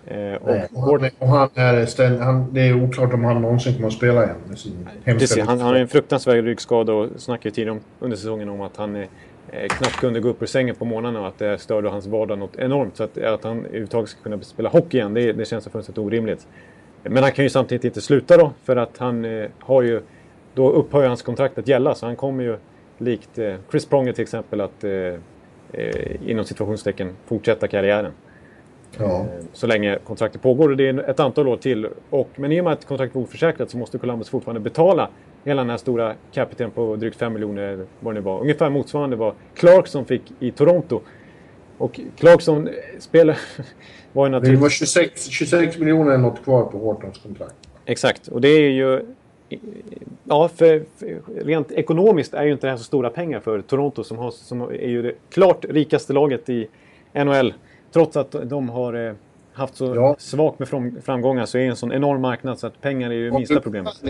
Eh, 0.07 0.33
och, 0.33 1.01
Nej, 1.01 1.11
och, 1.19 1.27
han, 1.27 1.49
är 1.55 1.85
ställ, 1.85 2.19
han, 2.19 2.53
det 2.53 2.61
är 2.61 2.83
oklart 2.83 3.13
om 3.13 3.23
han 3.23 3.41
någonsin 3.41 3.73
kommer 3.73 3.87
att 3.87 3.93
spela 3.93 4.23
igen 4.23 4.35
med 4.47 4.59
sin 4.59 4.89
Precis, 5.03 5.37
han, 5.37 5.47
han 5.47 5.59
har 5.59 5.75
en 5.75 5.87
fruktansvärd 5.87 6.45
ryggskada 6.45 6.93
och 6.93 7.09
snackade 7.17 7.49
ju 7.49 7.51
tidigare 7.51 7.79
under 7.99 8.17
säsongen 8.17 8.49
om 8.49 8.61
att 8.61 8.77
han 8.77 8.95
eh, 8.95 9.07
knappt 9.67 9.99
kunde 9.99 10.19
gå 10.19 10.29
upp 10.29 10.41
ur 10.41 10.45
sängen 10.45 10.75
på 10.75 10.85
morgnarna 10.85 11.21
och 11.21 11.27
att 11.27 11.39
det 11.39 11.57
störde 11.57 11.89
hans 11.89 12.07
vardag 12.07 12.37
något 12.39 12.55
enormt. 12.55 12.97
Så 12.97 13.03
att, 13.03 13.17
att 13.17 13.43
han 13.43 13.65
överhuvudtaget 13.65 14.09
ska 14.09 14.23
kunna 14.23 14.41
spela 14.41 14.69
hockey 14.69 14.97
igen, 14.97 15.13
det, 15.13 15.33
det 15.33 15.45
känns 15.45 15.67
fullständigt 15.67 15.97
orimligt. 15.97 16.47
Men 17.03 17.23
han 17.23 17.31
kan 17.31 17.45
ju 17.45 17.49
samtidigt 17.49 17.85
inte 17.85 18.01
sluta 18.01 18.37
då, 18.37 18.51
för 18.63 18.75
att 18.75 18.97
han 18.97 19.25
eh, 19.25 19.49
har 19.59 19.81
ju... 19.81 20.01
Då 20.55 20.71
upphör 20.71 21.07
hans 21.07 21.21
kontrakt 21.21 21.57
att 21.57 21.67
gälla, 21.67 21.95
så 21.95 22.05
han 22.05 22.15
kommer 22.15 22.43
ju 22.43 22.57
likt 22.97 23.37
eh, 23.37 23.55
Chris 23.71 23.85
Pronger 23.85 24.13
till 24.13 24.21
exempel 24.21 24.61
att 24.61 24.83
eh, 25.71 26.29
inom 26.29 26.45
situationstecken 26.45 27.09
fortsätta 27.25 27.67
karriären. 27.67 28.11
Ja. 28.97 29.19
Eh, 29.19 29.45
så 29.53 29.67
länge 29.67 29.99
kontraktet 30.03 30.41
pågår 30.41 30.69
och 30.69 30.77
det 30.77 30.87
är 30.87 31.09
ett 31.09 31.19
antal 31.19 31.47
år 31.47 31.57
till. 31.57 31.87
Och, 32.09 32.29
men 32.35 32.51
i 32.51 32.59
och 32.59 32.63
med 32.63 32.73
att 32.73 32.85
kontraktet 32.85 33.15
var 33.15 33.21
oförsäkrat 33.21 33.69
så 33.69 33.77
måste 33.77 33.97
Columbus 33.97 34.29
fortfarande 34.29 34.59
betala 34.59 35.09
hela 35.43 35.61
den 35.61 35.69
här 35.69 35.77
stora 35.77 36.13
capiten 36.31 36.71
på 36.71 36.95
drygt 36.95 37.17
5 37.17 37.33
miljoner 37.33 37.85
vad 37.99 38.15
det 38.15 38.21
var. 38.21 38.41
Ungefär 38.41 38.69
motsvarande 38.69 39.15
vad 39.15 39.33
Clarkson 39.55 40.05
fick 40.05 40.21
i 40.39 40.51
Toronto. 40.51 41.01
Och 41.77 41.99
Clarkson 42.17 42.69
spelar... 42.99 43.37
var 44.13 44.25
ju 44.25 44.31
naturligtvis... 44.31 44.59
Det 44.59 44.61
var 44.61 44.69
26, 45.05 45.25
26 45.27 45.77
miljoner 45.77 46.17
något 46.17 46.43
kvar 46.43 46.63
på 46.63 46.77
Hortons 46.77 47.17
kontrakt. 47.17 47.55
Exakt, 47.85 48.27
och 48.27 48.41
det 48.41 48.47
är 48.47 48.69
ju 48.69 49.05
ja, 50.23 50.47
för, 50.47 50.83
för, 50.97 51.21
rent 51.45 51.71
ekonomiskt 51.71 52.33
är 52.33 52.43
ju 52.43 52.51
inte 52.51 52.67
det 52.67 52.71
här 52.71 52.77
så 52.77 52.83
stora 52.83 53.09
pengar 53.09 53.39
för 53.39 53.61
Toronto 53.61 54.03
som, 54.03 54.17
har, 54.17 54.31
som 54.31 54.61
är 54.61 54.87
ju 54.87 55.01
det 55.01 55.13
klart 55.29 55.65
rikaste 55.69 56.13
laget 56.13 56.49
i 56.49 56.67
NHL. 57.13 57.53
Trots 57.91 58.17
att 58.17 58.35
de 58.43 58.69
har 58.69 59.07
eh, 59.07 59.13
haft 59.53 59.75
så 59.75 59.95
ja. 59.95 60.15
svagt 60.19 60.59
med 60.59 60.67
framgångar 61.03 61.45
så 61.45 61.57
är 61.57 61.61
det 61.61 61.67
en 61.67 61.75
sån 61.75 61.91
enorm 61.91 62.21
marknad 62.21 62.59
så 62.59 62.67
att 62.67 62.81
pengar 62.81 63.09
är 63.09 63.13
ju 63.13 63.29
om 63.29 63.37
minsta 63.37 63.59
problemet. 63.59 64.03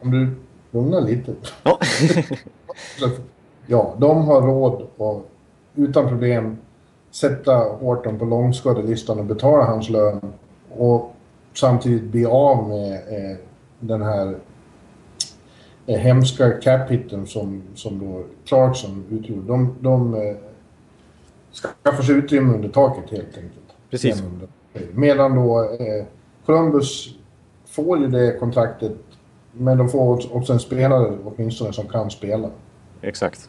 Om 0.00 0.10
du 0.10 0.28
lugnar 0.70 1.00
lite. 1.00 1.34
Ja. 1.62 1.78
ja, 3.66 3.94
de 3.98 4.24
har 4.24 4.42
råd 4.42 4.86
att 4.98 5.22
utan 5.74 6.08
problem 6.08 6.56
sätta 7.10 7.54
Horton 7.54 8.18
på 8.18 8.24
långskadelistan 8.24 9.18
och 9.18 9.24
betala 9.24 9.64
hans 9.64 9.90
lön 9.90 10.32
och 10.70 11.14
samtidigt 11.54 12.02
bli 12.02 12.26
av 12.26 12.68
med 12.68 12.92
eh, 12.92 13.36
den 13.80 14.02
här 14.02 14.36
hemska 15.86 16.50
cap-hitten 16.50 17.26
som, 17.26 17.62
som 17.74 17.98
då 17.98 18.24
Clarkson 18.44 19.04
utgjorde. 19.10 19.48
De, 19.48 19.76
de 19.80 20.14
eh, 20.14 20.36
skaffar 21.82 22.02
sig 22.02 22.14
utrymme 22.14 22.54
under 22.54 22.68
taket 22.68 23.10
helt 23.10 23.36
enkelt. 23.36 23.66
Precis. 23.90 24.22
Medan 24.92 25.36
då 25.36 25.62
eh, 25.62 26.04
Columbus 26.46 27.14
får 27.66 27.98
ju 27.98 28.06
det 28.06 28.38
kontraktet 28.38 28.96
men 29.52 29.78
de 29.78 29.88
får 29.88 30.36
också 30.36 30.52
en 30.52 30.60
spelare 30.60 31.18
åtminstone 31.24 31.72
som 31.72 31.88
kan 31.88 32.10
spela. 32.10 32.50
Exakt. 33.00 33.48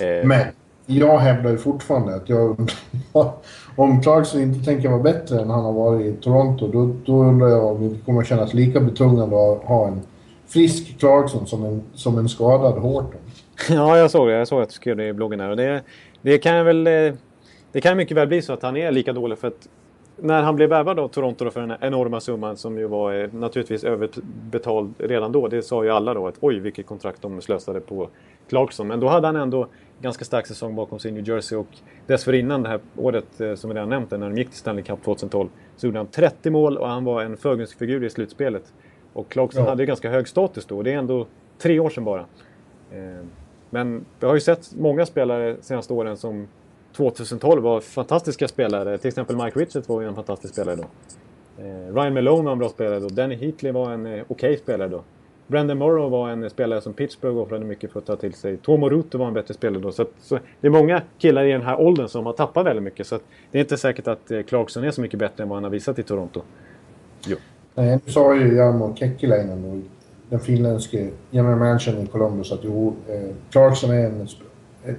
Eh... 0.00 0.26
Men 0.26 0.46
jag 0.86 1.18
hävdar 1.18 1.50
ju 1.50 1.58
fortfarande 1.58 2.14
att 2.14 2.28
jag, 2.28 2.70
om 3.76 4.02
Clarkson 4.02 4.40
inte 4.40 4.64
tänker 4.64 4.88
vara 4.88 5.02
bättre 5.02 5.40
än 5.40 5.50
han 5.50 5.64
har 5.64 5.72
varit 5.72 6.06
i 6.06 6.12
Toronto 6.22 6.68
då, 6.68 6.94
då 7.04 7.22
undrar 7.24 7.48
jag 7.48 7.64
om 7.64 7.88
det 7.88 8.04
kommer 8.04 8.20
att 8.20 8.26
kännas 8.26 8.54
lika 8.54 8.80
betungande 8.80 9.52
att 9.52 9.64
ha 9.64 9.86
en 9.86 10.00
frisk 10.52 10.98
Clarkson 10.98 11.46
som 11.46 11.64
en, 11.64 11.82
som 11.94 12.18
en 12.18 12.28
skadad 12.28 12.78
Horton. 12.78 13.20
Ja, 13.68 13.98
jag 13.98 14.10
såg 14.10 14.28
det. 14.28 14.34
Jag 14.34 14.48
såg 14.48 14.62
att 14.62 14.68
du 14.68 14.74
skrev 14.74 14.96
det 14.96 15.06
i 15.06 15.12
bloggen 15.12 15.40
här. 15.40 15.50
Och 15.50 15.56
det, 15.56 15.82
det 16.22 16.38
kan 16.38 16.64
väl... 16.64 16.86
Eh, 16.86 17.12
det 17.72 17.80
kan 17.80 17.96
mycket 17.96 18.16
väl 18.16 18.28
bli 18.28 18.42
så 18.42 18.52
att 18.52 18.62
han 18.62 18.76
är 18.76 18.92
lika 18.92 19.12
dålig 19.12 19.38
för 19.38 19.48
att 19.48 19.68
när 20.16 20.42
han 20.42 20.56
blev 20.56 20.68
värvad 20.68 20.98
av 20.98 21.08
Toronto 21.08 21.50
för 21.50 21.60
den 21.60 21.76
enorma 21.80 22.20
summan 22.20 22.56
som 22.56 22.78
ju 22.78 22.86
var 22.86 23.14
eh, 23.14 23.32
naturligtvis 23.32 23.84
överbetald 23.84 24.94
redan 24.98 25.32
då. 25.32 25.48
Det 25.48 25.62
sa 25.62 25.84
ju 25.84 25.90
alla 25.90 26.14
då 26.14 26.26
att 26.26 26.34
oj 26.40 26.58
vilket 26.58 26.86
kontrakt 26.86 27.22
de 27.22 27.40
slösade 27.40 27.80
på 27.80 28.08
Clarkson. 28.48 28.86
Men 28.86 29.00
då 29.00 29.08
hade 29.08 29.26
han 29.26 29.36
ändå 29.36 29.66
ganska 30.00 30.24
stark 30.24 30.46
säsong 30.46 30.74
bakom 30.74 30.98
sig 30.98 31.10
i 31.10 31.14
New 31.14 31.28
Jersey 31.28 31.58
och 31.58 31.66
dessförinnan 32.06 32.62
det 32.62 32.68
här 32.68 32.80
året 32.96 33.40
eh, 33.40 33.54
som 33.54 33.70
vi 33.70 33.76
redan 33.76 33.88
nämnt 33.88 34.10
när 34.10 34.18
de 34.18 34.38
gick 34.38 34.48
till 34.48 34.58
Stanley 34.58 34.84
Cup 34.84 35.04
2012 35.04 35.48
så 35.76 35.86
gjorde 35.86 35.98
han 35.98 36.06
30 36.06 36.50
mål 36.50 36.78
och 36.78 36.88
han 36.88 37.04
var 37.04 37.22
en 37.22 37.36
förgrundsfigur 37.36 38.04
i 38.04 38.10
slutspelet. 38.10 38.72
Och 39.12 39.28
Clarkson 39.28 39.64
ja. 39.64 39.70
hade 39.70 39.86
ganska 39.86 40.10
hög 40.10 40.28
status 40.28 40.66
då 40.66 40.76
och 40.76 40.84
det 40.84 40.92
är 40.92 40.98
ändå 40.98 41.26
tre 41.58 41.80
år 41.80 41.90
sedan 41.90 42.04
bara. 42.04 42.24
Eh, 42.92 43.24
men 43.70 44.04
vi 44.20 44.26
har 44.26 44.34
ju 44.34 44.40
sett 44.40 44.74
många 44.76 45.06
spelare 45.06 45.52
de 45.52 45.62
senaste 45.62 45.92
åren 45.92 46.16
som 46.16 46.48
2012 46.96 47.62
var 47.62 47.80
fantastiska 47.80 48.48
spelare. 48.48 48.98
Till 48.98 49.08
exempel 49.08 49.36
Mike 49.36 49.60
Richards 49.60 49.88
var 49.88 50.00
ju 50.00 50.08
en 50.08 50.14
fantastisk 50.14 50.54
spelare 50.54 50.76
då. 50.76 50.84
Eh, 51.62 51.94
Ryan 51.94 52.14
Malone 52.14 52.44
var 52.44 52.52
en 52.52 52.58
bra 52.58 52.68
spelare 52.68 53.00
då. 53.00 53.08
Danny 53.08 53.34
Heatley 53.34 53.72
var 53.72 53.92
en 53.92 54.06
okej 54.06 54.24
okay 54.28 54.56
spelare 54.56 54.88
då. 54.88 55.02
Brandon 55.50 55.78
Morrow 55.78 56.10
var 56.10 56.30
en 56.30 56.50
spelare 56.50 56.80
som 56.80 56.92
Pittsburgh 56.92 57.38
offrade 57.38 57.64
mycket 57.64 57.92
för 57.92 57.98
att 57.98 58.06
ta 58.06 58.16
till 58.16 58.34
sig. 58.34 58.56
Tomo 58.56 58.88
Ruto 58.88 59.18
var 59.18 59.26
en 59.26 59.34
bättre 59.34 59.54
spelare 59.54 59.82
då. 59.82 59.92
Så, 59.92 60.02
att, 60.02 60.12
så 60.20 60.38
det 60.60 60.66
är 60.66 60.70
många 60.70 61.02
killar 61.18 61.44
i 61.44 61.52
den 61.52 61.62
här 61.62 61.80
åldern 61.80 62.08
som 62.08 62.26
har 62.26 62.32
tappat 62.32 62.66
väldigt 62.66 62.82
mycket. 62.82 63.06
Så 63.06 63.18
det 63.50 63.58
är 63.58 63.60
inte 63.60 63.76
säkert 63.76 64.08
att 64.08 64.30
eh, 64.30 64.42
Clarkson 64.42 64.84
är 64.84 64.90
så 64.90 65.00
mycket 65.00 65.18
bättre 65.18 65.42
än 65.42 65.48
vad 65.48 65.56
han 65.56 65.64
har 65.64 65.70
visat 65.70 65.98
i 65.98 66.02
Toronto. 66.02 66.42
Jo. 67.26 67.36
Nej, 67.80 67.98
nu 68.06 68.12
sa 68.12 68.34
ju 68.34 68.56
Jarmo 68.56 68.94
Kekkiläinen, 68.94 69.84
den 70.28 70.40
finländske 70.40 71.08
general 71.30 71.58
managern 71.58 72.02
i 72.02 72.06
Columbus, 72.06 72.52
att 72.52 72.60
jo, 72.62 72.94
eh, 73.08 73.34
Clarkson 73.50 73.90
är 73.90 74.06
en... 74.06 74.28
Eh, 74.84 74.94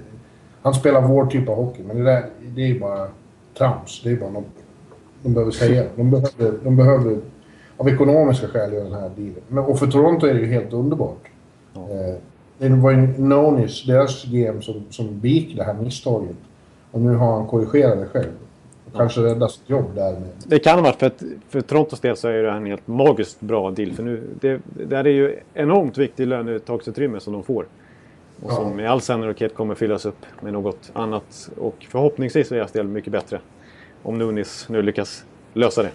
han 0.62 0.74
spelar 0.74 1.00
vår 1.00 1.26
typ 1.26 1.48
av 1.48 1.56
hockey, 1.56 1.82
men 1.82 1.96
det, 1.96 2.04
där, 2.04 2.24
det 2.54 2.70
är 2.70 2.80
bara 2.80 3.08
trams. 3.58 4.00
Det 4.04 4.10
är 4.10 4.16
bara 4.16 4.30
något 4.30 4.44
de 5.22 5.34
behöver 5.34 5.52
säga. 5.52 5.84
De 5.96 6.10
behöver, 6.10 6.58
de 6.64 6.76
behöver 6.76 7.18
av 7.76 7.88
ekonomiska 7.88 8.46
skäl 8.48 8.72
göra 8.72 8.84
den 8.84 8.92
här 8.92 9.10
dealen. 9.16 9.42
Men, 9.48 9.64
och 9.64 9.78
för 9.78 9.86
Toronto 9.86 10.26
är 10.26 10.34
det 10.34 10.40
ju 10.40 10.46
helt 10.46 10.72
underbart. 10.72 11.28
Ja. 11.74 11.80
Eh, 11.80 12.14
det 12.58 12.68
var 12.68 12.90
ju 12.90 12.96
Nonis, 13.18 13.84
deras 13.86 14.24
GM, 14.24 14.62
som, 14.62 14.84
som 14.90 15.20
begick 15.20 15.56
det 15.56 15.64
här 15.64 15.74
misstaget. 15.74 16.36
Och 16.90 17.00
nu 17.00 17.14
har 17.14 17.32
han 17.32 17.46
korrigerat 17.46 17.98
det 17.98 18.06
själv. 18.06 18.32
Kanske 18.96 19.20
räddat 19.20 19.50
sitt 19.52 19.70
jobb 19.70 19.94
därmed. 19.94 20.28
Det 20.46 20.58
kan 20.58 20.74
ha 20.74 20.82
varit 20.82 20.98
för 20.98 21.06
att 21.06 21.22
för 21.48 21.60
Torontos 21.60 22.00
del 22.00 22.16
så 22.16 22.28
är 22.28 22.42
det 22.42 22.50
en 22.50 22.66
helt 22.66 22.86
magiskt 22.86 23.40
bra 23.40 23.70
deal. 23.70 23.92
För 23.92 24.02
nu, 24.02 24.28
det, 24.40 24.60
det 24.64 24.96
är 24.96 25.04
ju 25.04 25.38
enormt 25.54 25.98
viktigt 25.98 26.28
lönetagsutrymme 26.28 27.20
som 27.20 27.32
de 27.32 27.42
får. 27.42 27.66
Och 28.42 28.50
ja. 28.50 28.54
som 28.54 28.80
i 28.80 28.86
all 28.86 29.00
sannolikhet 29.00 29.54
kommer 29.54 29.74
fyllas 29.74 30.06
upp 30.06 30.26
med 30.40 30.52
något 30.52 30.90
annat. 30.92 31.50
Och 31.56 31.86
förhoppningsvis 31.90 32.48
för 32.48 32.56
deras 32.56 32.72
del 32.72 32.88
mycket 32.88 33.12
bättre. 33.12 33.40
Om 34.02 34.18
Nunis 34.18 34.66
nu 34.68 34.82
lyckas 34.82 35.24
lösa 35.54 35.82
det. 35.82 35.90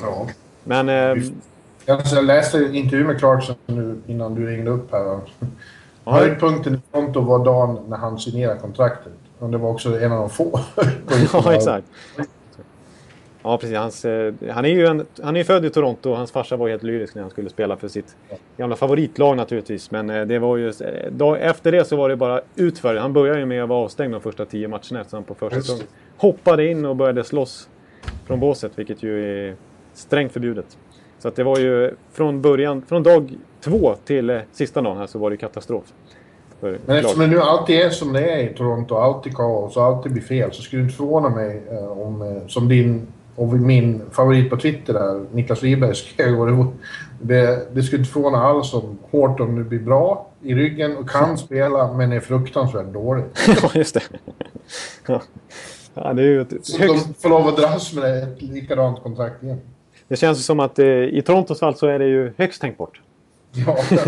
Ja. 0.00 0.26
Men... 0.64 0.88
Eh, 0.88 1.24
jag 1.86 2.24
läste 2.24 2.58
en 2.58 2.74
intervju 2.74 3.04
med 3.06 3.18
Clarkson 3.18 3.56
nu 3.66 4.00
innan 4.06 4.34
du 4.34 4.46
ringde 4.46 4.70
upp 4.70 4.92
här. 4.92 5.20
Höjdpunkten 6.04 6.74
i 6.74 6.78
Toronto 6.92 7.20
var 7.20 7.44
dagen 7.44 7.78
när 7.88 7.96
han 7.96 8.18
signerade 8.18 8.60
kontraktet. 8.60 9.12
Och 9.38 9.50
det 9.50 9.58
var 9.58 9.70
också 9.70 10.00
en 10.00 10.12
av 10.12 10.18
de 10.18 10.30
få 10.30 10.60
Ja, 11.32 11.54
exakt. 11.54 11.86
Ja, 13.46 13.58
precis. 13.58 13.76
Hans, 13.76 14.04
eh, 14.04 14.34
han 14.50 14.64
är 14.64 14.68
ju 14.68 14.86
en, 14.86 15.06
han 15.22 15.36
är 15.36 15.44
född 15.44 15.64
i 15.64 15.70
Toronto 15.70 16.10
och 16.10 16.16
hans 16.16 16.32
farsa 16.32 16.56
var 16.56 16.68
helt 16.68 16.82
lyrisk 16.82 17.14
när 17.14 17.22
han 17.22 17.30
skulle 17.30 17.50
spela 17.50 17.76
för 17.76 17.88
sitt 17.88 18.16
gamla 18.56 18.76
favoritlag 18.76 19.36
naturligtvis. 19.36 19.90
Men 19.90 20.10
eh, 20.10 20.26
det 20.26 20.38
var 20.38 20.56
ju, 20.56 20.68
eh, 20.68 21.48
efter 21.48 21.72
det 21.72 21.84
så 21.84 21.96
var 21.96 22.08
det 22.08 22.16
bara 22.16 22.40
utför. 22.56 22.96
Han 22.96 23.12
började 23.12 23.40
ju 23.40 23.46
med 23.46 23.62
att 23.62 23.68
vara 23.68 23.84
avstängd 23.84 24.14
de 24.14 24.20
första 24.20 24.44
tio 24.44 24.68
matcherna 24.68 25.00
eftersom 25.00 25.16
han 25.16 25.24
på 25.24 25.34
försäsong 25.34 25.78
hoppade 26.16 26.66
in 26.66 26.84
och 26.84 26.96
började 26.96 27.24
slåss 27.24 27.68
från 28.26 28.40
båset, 28.40 28.72
vilket 28.74 29.02
ju 29.02 29.48
är 29.48 29.56
strängt 29.92 30.32
förbjudet. 30.32 30.78
Så 31.18 31.28
att 31.28 31.36
det 31.36 31.44
var 31.44 31.58
ju 31.58 31.94
från 32.12 32.42
början, 32.42 32.82
från 32.82 33.02
dag 33.02 33.30
två 33.60 33.94
till 34.04 34.40
sista 34.52 34.82
dagen 34.82 34.96
här 34.96 35.06
så 35.06 35.18
var 35.18 35.30
det 35.30 35.36
katastrof. 35.36 35.84
Men 36.60 36.96
eftersom 36.96 37.20
det 37.20 37.26
nu 37.26 37.40
alltid 37.40 37.76
är 37.76 37.90
som 37.90 38.12
det 38.12 38.30
är 38.30 38.38
i 38.38 38.54
Toronto, 38.54 38.94
alltid 38.94 39.36
kaos 39.36 39.76
och 39.76 39.84
alltid 39.84 40.12
blir 40.12 40.22
fel, 40.22 40.52
så 40.52 40.62
skulle 40.62 40.82
det 40.82 40.84
inte 40.84 40.96
förvåna 40.96 41.28
mig 41.28 41.62
eh, 41.70 42.00
om, 42.00 42.22
eh, 42.22 42.46
som 42.46 42.68
din 42.68 43.06
och 43.36 43.48
min 43.48 44.02
favorit 44.10 44.50
på 44.50 44.56
Twitter 44.56 44.92
där, 44.92 45.24
Niklas 45.32 45.62
Wiberg, 45.62 45.94
skrev 45.94 46.66
det, 47.20 47.74
det 47.74 47.82
skulle 47.82 48.00
inte 48.00 48.12
förvåna 48.12 48.38
alls 48.38 48.74
om 48.74 48.98
Horton 49.10 49.54
nu 49.54 49.64
blir 49.64 49.78
bra 49.78 50.30
i 50.42 50.54
ryggen 50.54 50.96
och 50.96 51.10
kan 51.10 51.38
spela, 51.46 51.92
men 51.92 52.12
är 52.12 52.20
fruktansvärt 52.20 52.92
dålig. 52.92 53.24
ja, 53.62 53.70
just 53.74 53.94
det. 53.94 54.02
ja, 55.94 56.12
det 56.12 56.22
är 56.22 56.26
ju 56.26 56.40
ett 56.40 56.66
så 56.66 56.78
högst... 56.78 57.06
de 57.06 57.14
får 57.14 57.28
lov 57.28 57.48
att 57.48 57.56
dras 57.56 57.92
med 57.92 58.22
ett 58.22 58.42
likadant 58.42 59.02
kontrakt 59.02 59.42
igen. 59.42 59.60
Det 60.08 60.16
känns 60.16 60.46
som 60.46 60.60
att 60.60 60.78
eh, 60.78 60.86
i 60.86 61.22
Torontos 61.26 61.60
fall 61.60 61.74
så 61.74 61.86
är 61.86 61.98
det 61.98 62.06
ju 62.06 62.32
högst 62.36 62.60
tänkbart. 62.60 63.00
Ja, 63.52 63.76
det 63.90 64.00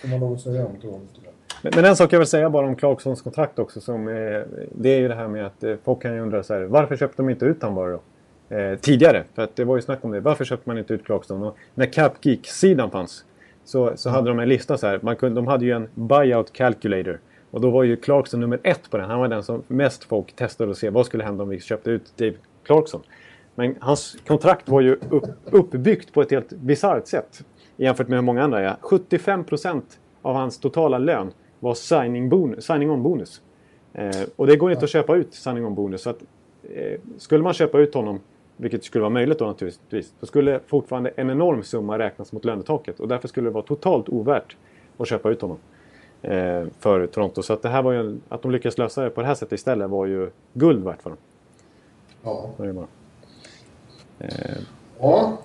får 0.00 0.08
man 0.08 0.20
lov 0.20 0.32
att 0.32 0.40
säga 0.40 0.66
om 0.66 0.76
Toronto. 0.80 1.20
Men 1.72 1.84
en 1.84 1.96
sak 1.96 2.12
jag 2.12 2.18
vill 2.18 2.28
säga 2.28 2.50
bara 2.50 2.66
om 2.66 2.76
Clarksons 2.76 3.22
kontrakt 3.22 3.58
också. 3.58 3.80
Som, 3.80 4.08
eh, 4.08 4.14
det 4.72 4.88
är 4.88 4.98
ju 4.98 5.08
det 5.08 5.14
här 5.14 5.28
med 5.28 5.46
att 5.46 5.64
eh, 5.64 5.74
folk 5.84 6.02
kan 6.02 6.14
ju 6.14 6.20
undra 6.20 6.42
så 6.42 6.54
här, 6.54 6.62
varför 6.62 6.96
köpte 6.96 7.22
de 7.22 7.30
inte 7.30 7.44
ut 7.44 7.62
honom 7.62 7.74
bara 7.74 7.90
då? 7.90 8.00
Eh, 8.56 8.78
tidigare. 8.78 9.24
För 9.34 9.42
att 9.42 9.56
det 9.56 9.64
var 9.64 9.76
ju 9.76 9.82
snack 9.82 10.04
om 10.04 10.10
det. 10.10 10.20
Varför 10.20 10.44
köpte 10.44 10.68
man 10.68 10.78
inte 10.78 10.94
ut 10.94 11.04
Clarkson? 11.04 11.42
Och 11.42 11.56
när 11.74 11.86
CapGeek-sidan 11.86 12.90
fanns 12.90 13.24
så, 13.64 13.92
så 13.96 14.10
hade 14.10 14.28
de 14.28 14.38
en 14.38 14.48
lista 14.48 14.78
så 14.78 14.86
här. 14.86 14.98
Man 15.02 15.16
kunde, 15.16 15.34
de 15.34 15.46
hade 15.46 15.64
ju 15.64 15.72
en 15.72 15.88
buyout 15.94 16.52
calculator. 16.52 17.20
Och 17.50 17.60
då 17.60 17.70
var 17.70 17.82
ju 17.82 17.96
Clarkson 17.96 18.40
nummer 18.40 18.60
ett 18.62 18.90
på 18.90 18.96
den. 18.96 19.10
Han 19.10 19.18
var 19.18 19.28
den 19.28 19.42
som 19.42 19.62
mest 19.68 20.04
folk 20.04 20.36
testade 20.36 20.70
att 20.70 20.78
se 20.78 20.90
vad 20.90 21.06
skulle 21.06 21.24
hända 21.24 21.42
om 21.42 21.48
vi 21.48 21.60
köpte 21.60 21.90
ut 21.90 22.16
Dave 22.16 22.34
Clarkson. 22.66 23.00
Men 23.54 23.76
hans 23.80 24.16
kontrakt 24.26 24.68
var 24.68 24.80
ju 24.80 24.94
upp, 25.10 25.24
uppbyggt 25.44 26.12
på 26.12 26.22
ett 26.22 26.30
helt 26.30 26.50
bisarrt 26.50 27.06
sätt 27.06 27.44
jämfört 27.76 28.08
med 28.08 28.18
hur 28.18 28.24
många 28.24 28.42
andra 28.42 28.60
är. 28.60 28.76
75% 28.82 29.82
av 30.22 30.34
hans 30.34 30.58
totala 30.58 30.98
lön 30.98 31.32
var 31.64 31.74
signing, 31.74 32.28
bonus, 32.28 32.64
signing 32.64 32.90
on 32.90 33.02
bonus. 33.02 33.42
Eh, 33.92 34.10
och 34.36 34.46
det 34.46 34.56
går 34.56 34.72
inte 34.72 34.84
att 34.84 34.90
köpa 34.90 35.16
ut 35.16 35.34
signing 35.34 35.66
on 35.66 35.74
bonus. 35.74 36.02
Så 36.02 36.10
att, 36.10 36.22
eh, 36.62 37.00
skulle 37.18 37.44
man 37.44 37.54
köpa 37.54 37.78
ut 37.78 37.94
honom, 37.94 38.20
vilket 38.56 38.84
skulle 38.84 39.02
vara 39.02 39.10
möjligt 39.10 39.38
då 39.38 39.46
naturligtvis, 39.46 40.14
så 40.20 40.26
skulle 40.26 40.60
fortfarande 40.66 41.10
en 41.16 41.30
enorm 41.30 41.62
summa 41.62 41.98
räknas 41.98 42.32
mot 42.32 42.44
lönetaket. 42.44 43.00
Och 43.00 43.08
därför 43.08 43.28
skulle 43.28 43.48
det 43.48 43.52
vara 43.52 43.64
totalt 43.64 44.08
ovärt 44.08 44.56
att 44.96 45.08
köpa 45.08 45.30
ut 45.30 45.40
honom 45.40 45.58
eh, 46.22 46.64
för 46.78 47.06
Toronto. 47.06 47.42
Så 47.42 47.52
att, 47.52 47.62
det 47.62 47.68
här 47.68 47.82
var 47.82 47.92
ju, 47.92 48.18
att 48.28 48.42
de 48.42 48.50
lyckades 48.50 48.78
lösa 48.78 49.02
det 49.02 49.10
på 49.10 49.20
det 49.20 49.26
här 49.26 49.34
sättet 49.34 49.52
istället 49.52 49.90
var 49.90 50.06
ju 50.06 50.30
guld 50.52 50.84
värt 50.84 51.02
för 51.02 51.10
dem. 51.10 51.18
Ja. 52.22 52.50
Det 52.56 52.72
bara. 52.72 52.86
Eh. 54.18 54.56
Ja. 55.00 55.38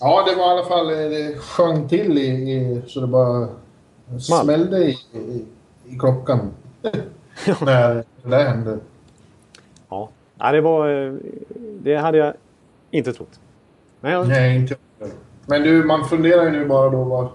Ja, 0.00 0.24
det 0.28 0.36
var 0.36 0.48
i 0.48 0.58
alla 0.58 0.64
fall, 0.64 0.90
eh, 0.90 0.96
det 0.96 1.38
sjöng 1.38 1.88
till 1.88 2.18
i, 2.18 2.26
i 2.26 2.82
så 2.86 3.00
det 3.00 3.06
bara 3.06 3.48
smällde 4.20 4.84
i, 4.84 4.98
i, 5.12 5.44
i 5.86 5.98
klockan. 5.98 6.50
när 7.64 8.04
det 8.22 8.36
hände. 8.36 8.78
Ja, 9.88 10.08
ja 10.38 10.52
det 10.52 10.60
var, 10.60 11.06
eh, 11.06 11.14
det 11.82 11.96
hade 11.96 12.18
jag 12.18 12.34
inte 12.90 13.12
trott. 13.12 13.40
Men 14.00 14.12
jag... 14.12 14.28
Nej, 14.28 14.56
inte 14.56 14.76
Men 15.46 15.62
du, 15.62 15.84
man 15.84 16.04
funderar 16.04 16.44
ju 16.44 16.50
nu 16.50 16.66
bara 16.66 16.90
då 16.90 17.04
vad, 17.04 17.28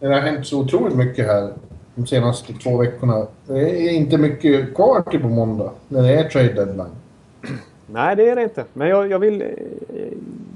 det 0.00 0.06
har 0.06 0.20
hänt 0.20 0.46
så 0.46 0.60
otroligt 0.60 0.96
mycket 0.96 1.26
här 1.26 1.52
de 1.94 2.06
senaste 2.06 2.52
två 2.52 2.76
veckorna. 2.76 3.26
Det 3.46 3.88
är 3.88 3.90
inte 3.90 4.18
mycket 4.18 4.74
kvar 4.74 5.02
till 5.10 5.20
på 5.20 5.28
måndag 5.28 5.70
när 5.88 6.02
det 6.02 6.14
är 6.14 6.28
trade 6.28 6.52
deadline. 6.52 6.90
Nej, 7.86 8.16
det 8.16 8.28
är 8.28 8.36
det 8.36 8.42
inte. 8.42 8.64
Men 8.72 8.88
jag, 8.88 9.10
jag 9.10 9.18
vill... 9.18 9.44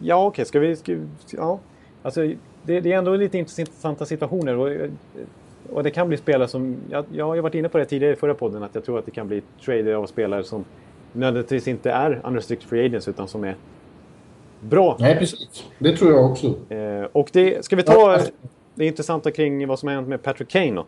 Ja, 0.02 0.26
okej. 0.26 0.44
Ska 0.44 0.58
vi... 0.58 0.76
Ska, 0.76 0.96
ja. 1.30 1.58
Alltså, 2.02 2.20
det, 2.62 2.80
det, 2.80 2.92
är 2.92 2.98
ändå 2.98 3.16
lite 3.16 3.38
intressanta 3.38 4.06
situationer. 4.06 4.90
Och, 5.72 5.82
det 5.82 5.90
kan 5.90 6.08
bli 6.08 6.16
spelare 6.16 6.48
som... 6.48 6.76
Jag, 6.90 7.04
jag 7.12 7.26
har 7.26 7.36
varit 7.36 7.54
inne 7.54 7.68
på 7.68 7.78
det 7.78 7.84
tidigare 7.84 8.12
i 8.12 8.16
förra 8.16 8.34
podden 8.34 8.62
att 8.62 8.74
jag 8.74 8.84
tror 8.84 8.98
att 8.98 9.04
det 9.04 9.10
kan 9.10 9.28
bli 9.28 9.42
trader 9.64 9.94
av 9.94 10.06
spelare 10.06 10.44
som 10.44 10.64
nödvändigtvis 11.12 11.68
inte 11.68 11.90
är 11.90 12.20
unrestricted 12.24 12.68
free 12.68 12.86
agents 12.86 13.08
utan 13.08 13.28
som 13.28 13.44
är 13.44 13.56
bra. 14.60 14.96
Nej, 15.00 15.18
precis. 15.18 15.64
Det 15.78 15.96
tror 15.96 16.12
jag 16.12 16.30
också. 16.30 16.54
Eh, 16.68 17.06
och 17.12 17.30
det, 17.32 17.64
ska 17.64 17.76
vi 17.76 17.82
ta 17.82 18.20
det 18.74 18.86
intressanta 18.86 19.30
kring 19.30 19.66
vad 19.66 19.78
som 19.78 19.86
har 19.86 19.94
hänt 19.94 20.08
med 20.08 20.22
Patrick 20.22 20.48
Kane 20.48 20.72
då? 20.72 20.86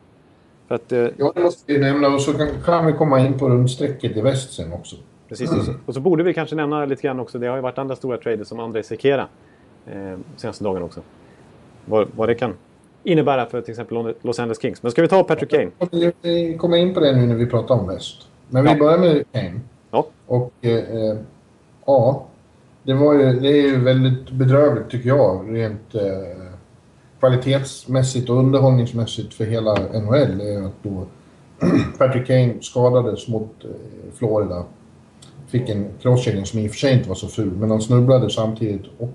För 0.68 0.74
att, 0.74 0.92
eh, 0.92 0.98
ja, 1.16 1.32
det 1.34 1.42
måste 1.42 1.72
vi 1.72 1.78
nämna 1.78 2.08
och 2.08 2.20
så 2.20 2.32
kan, 2.32 2.48
kan 2.64 2.86
vi 2.86 2.92
komma 2.92 3.20
in 3.20 3.38
på 3.38 3.48
rundstrecket 3.48 4.16
i 4.16 4.20
väst 4.20 4.52
sen 4.52 4.72
också. 4.72 4.96
Precis. 5.28 5.52
Och 5.52 5.64
så, 5.64 5.72
och 5.86 5.94
så, 5.94 6.00
borde 6.00 6.22
vi 6.22 6.34
kanske 6.34 6.56
nämna 6.56 6.84
lite 6.84 7.02
grann 7.02 7.20
också, 7.20 7.38
det 7.38 7.46
har 7.46 7.56
ju 7.56 7.62
varit 7.62 7.78
andra 7.78 7.96
stora 7.96 8.16
traders 8.16 8.48
som 8.48 8.60
Andrei 8.60 8.82
Sekera 8.82 9.28
eh, 9.86 10.18
senaste 10.36 10.64
dagen 10.64 10.82
också. 10.82 11.00
Vad, 11.84 12.08
vad 12.16 12.28
det 12.28 12.34
kan 12.34 12.54
innebära 13.04 13.46
för 13.46 13.60
till 13.60 13.72
exempel 13.72 14.14
Los 14.22 14.38
Angeles 14.38 14.62
Kings. 14.62 14.82
Men 14.82 14.92
ska 14.92 15.02
vi 15.02 15.08
ta 15.08 15.24
Patrick 15.24 15.50
Kane? 15.50 15.70
Vi 16.22 16.56
kommer 16.58 16.76
in 16.76 16.94
på 16.94 17.00
det 17.00 17.16
nu 17.16 17.26
när 17.26 17.34
vi 17.34 17.46
pratar 17.46 17.74
om 17.74 17.86
väst. 17.86 18.16
Men 18.48 18.64
vi 18.64 18.70
ja. 18.70 18.76
börjar 18.76 18.98
med 18.98 19.24
Kane. 19.32 19.60
Ja. 19.90 20.06
Och 20.26 20.52
eh, 20.60 20.72
eh, 20.72 21.16
ja, 21.86 22.26
det, 22.82 22.94
var 22.94 23.14
ju, 23.14 23.40
det 23.40 23.48
är 23.48 23.62
ju 23.62 23.80
väldigt 23.80 24.30
bedrövligt 24.30 24.90
tycker 24.90 25.08
jag. 25.08 25.46
Rent 25.48 25.94
eh, 25.94 26.02
kvalitetsmässigt 27.18 28.30
och 28.30 28.36
underhållningsmässigt 28.36 29.34
för 29.34 29.44
hela 29.44 29.74
NHL. 29.74 30.40
Är 30.40 30.66
att 30.66 30.82
då 30.82 31.06
Patrick 31.98 32.26
Kane 32.26 32.54
skadades 32.60 33.28
mot 33.28 33.64
eh, 33.64 33.70
Florida 34.14 34.64
fick 35.50 35.68
en 35.68 35.88
crosscheckning 36.02 36.46
som 36.46 36.58
i 36.58 36.66
och 36.66 36.70
för 36.70 36.78
sig 36.78 36.92
inte 36.92 37.08
var 37.08 37.16
så 37.16 37.28
ful, 37.28 37.52
men 37.52 37.70
han 37.70 37.80
snubblade 37.80 38.30
samtidigt 38.30 38.86
och 38.98 39.10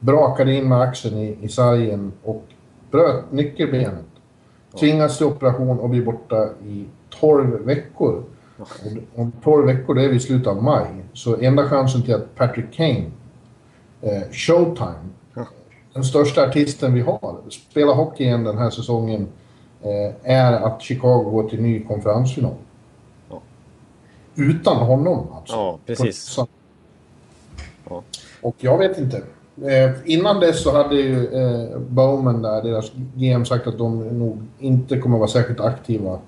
brakade 0.00 0.54
in 0.54 0.68
med 0.68 0.80
axeln 0.80 1.18
i, 1.18 1.38
i 1.42 1.48
sargen 1.48 2.12
och 2.22 2.44
bröt 2.90 3.32
nyckelbenet. 3.32 4.04
Tvingas 4.80 5.18
till 5.18 5.26
operation 5.26 5.78
och 5.78 5.90
blir 5.90 6.04
borta 6.04 6.48
i 6.64 6.84
12 7.10 7.64
veckor. 7.64 8.24
Om 9.14 9.32
12 9.42 9.66
veckor, 9.66 9.94
det 9.94 10.04
är 10.04 10.08
vi 10.08 10.16
i 10.16 10.20
slutet 10.20 10.46
av 10.46 10.62
maj. 10.62 10.86
Så 11.12 11.36
enda 11.36 11.68
chansen 11.68 12.02
till 12.02 12.14
att 12.14 12.34
Patrick 12.34 12.72
Kane, 12.72 13.10
eh, 14.00 14.22
Showtime, 14.30 15.08
den 15.92 16.04
största 16.04 16.46
artisten 16.48 16.94
vi 16.94 17.00
har, 17.00 17.36
spelar 17.50 17.94
hockey 17.94 18.24
igen 18.24 18.44
den 18.44 18.58
här 18.58 18.70
säsongen, 18.70 19.28
eh, 19.82 20.32
är 20.32 20.52
att 20.52 20.82
Chicago 20.82 21.30
går 21.30 21.48
till 21.48 21.62
ny 21.62 21.84
konferensfinal 21.84 22.54
utan 24.36 24.76
honom. 24.76 25.32
Alltså. 25.32 25.56
Ja, 25.56 25.78
precis. 25.86 26.38
Ja. 27.88 28.02
Och 28.40 28.56
jag 28.58 28.78
vet 28.78 28.98
inte. 28.98 29.22
Eh, 29.64 29.90
innan 30.04 30.40
dess 30.40 30.62
så 30.62 30.72
hade 30.72 30.94
ju 30.94 31.26
eh, 31.26 31.78
Bowman 31.78 32.42
där, 32.42 32.62
deras 32.62 32.92
GM, 33.14 33.44
sagt 33.44 33.66
att 33.66 33.78
de 33.78 34.18
nog 34.18 34.38
inte 34.58 34.98
kommer 34.98 35.18
vara 35.18 35.28
särskilt 35.28 35.60
aktiva 35.60 36.18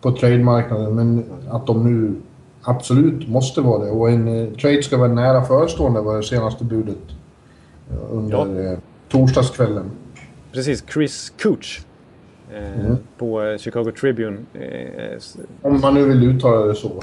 på 0.00 0.12
trademarknaden, 0.12 0.94
men 0.94 1.24
att 1.50 1.66
de 1.66 1.84
nu 1.84 2.14
absolut 2.62 3.28
måste 3.28 3.60
vara 3.60 3.84
det. 3.84 3.90
Och 3.90 4.10
en 4.10 4.28
eh, 4.28 4.54
trade 4.54 4.82
ska 4.82 4.96
vara 4.96 5.12
nära 5.12 5.44
förestående 5.44 6.00
var 6.00 6.16
det 6.16 6.22
senaste 6.22 6.64
budet 6.64 7.02
eh, 7.90 7.96
under 8.10 8.62
ja. 8.62 8.72
Eh, 8.72 8.78
torsdagskvällen. 9.08 9.90
Precis, 10.52 10.84
Chris 10.92 11.32
Cooch 11.42 11.80
eh, 12.54 12.80
mm. 12.80 12.96
på 13.18 13.56
Chicago 13.60 13.90
Tribune. 14.00 14.38
Om 15.62 15.80
man 15.80 15.94
nu 15.94 16.04
vill 16.04 16.36
uttala 16.36 16.66
det 16.66 16.74
så. 16.74 17.02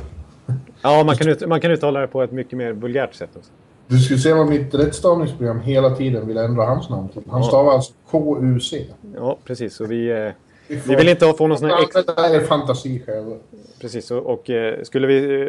Ja, 0.82 1.04
man 1.04 1.16
kan, 1.16 1.28
ut, 1.28 1.48
man 1.48 1.62
kan 1.62 1.72
uttala 1.72 2.00
det 2.00 2.08
på 2.08 2.24
ett 2.24 2.32
mycket 2.32 2.58
mer 2.58 2.74
vulgärt 2.74 3.14
sätt 3.14 3.30
också. 3.36 3.52
Du 3.88 4.00
skulle 4.00 4.20
se 4.20 4.34
vad 4.34 4.48
mitt 4.48 4.74
rättstavningsprogram 4.74 5.60
hela 5.60 5.96
tiden 5.96 6.28
vill 6.28 6.38
ändra 6.38 6.66
hans 6.66 6.90
namn 6.90 7.10
till. 7.10 7.22
Han 7.30 7.44
stavar 7.44 7.74
alltså 7.74 7.94
K-U-C. 8.12 8.86
Ja, 9.16 9.38
precis. 9.46 9.80
Och 9.80 9.92
vi, 9.92 10.10
eh, 10.10 10.32
vi 10.68 10.96
vill 10.96 11.10
inte 11.10 11.34
få 11.34 11.48
någon 11.48 11.58
sån 11.58 11.70
här... 11.70 11.84
Ex... 11.84 11.94
Det 11.94 12.22
är 12.22 12.46
fantasi 12.46 13.04
själva. 13.06 13.36
Precis, 13.82 14.12
och, 14.12 14.26
och 14.26 14.50
eh, 14.50 14.84
skulle 14.84 15.08
vi 15.08 15.42
eh, 15.42 15.48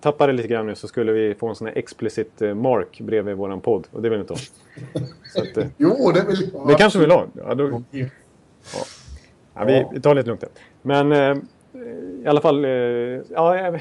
tappa 0.00 0.26
det 0.26 0.32
lite 0.32 0.48
grann 0.48 0.66
nu 0.66 0.74
så 0.74 0.88
skulle 0.88 1.12
vi 1.12 1.34
få 1.34 1.48
en 1.48 1.54
sån 1.54 1.66
här 1.66 1.78
explicit 1.78 2.42
eh, 2.42 2.54
mark 2.54 3.00
bredvid 3.00 3.36
våran 3.36 3.60
podd. 3.60 3.86
Och 3.90 4.02
det 4.02 4.08
vill 4.08 4.18
vi 4.18 4.20
inte 4.20 4.34
ha. 4.34 4.40
att, 5.42 5.72
jo, 5.76 6.12
det 6.14 6.24
vill 6.28 6.50
jag 6.52 6.68
Det 6.68 6.74
kanske 6.74 6.98
vi 6.98 7.04
vill 7.04 7.12
ha. 7.12 7.26
Ja, 7.34 7.54
då, 7.54 7.82
ja. 7.90 8.06
Ja, 9.54 9.64
vi, 9.64 9.86
vi 9.92 10.00
tar 10.00 10.14
lite 10.14 10.28
lugnt 10.28 10.44
Men 10.82 11.12
i 12.24 12.26
alla 12.26 12.40
fall, 12.40 12.64
eh, 12.64 12.70
ja 13.30 13.74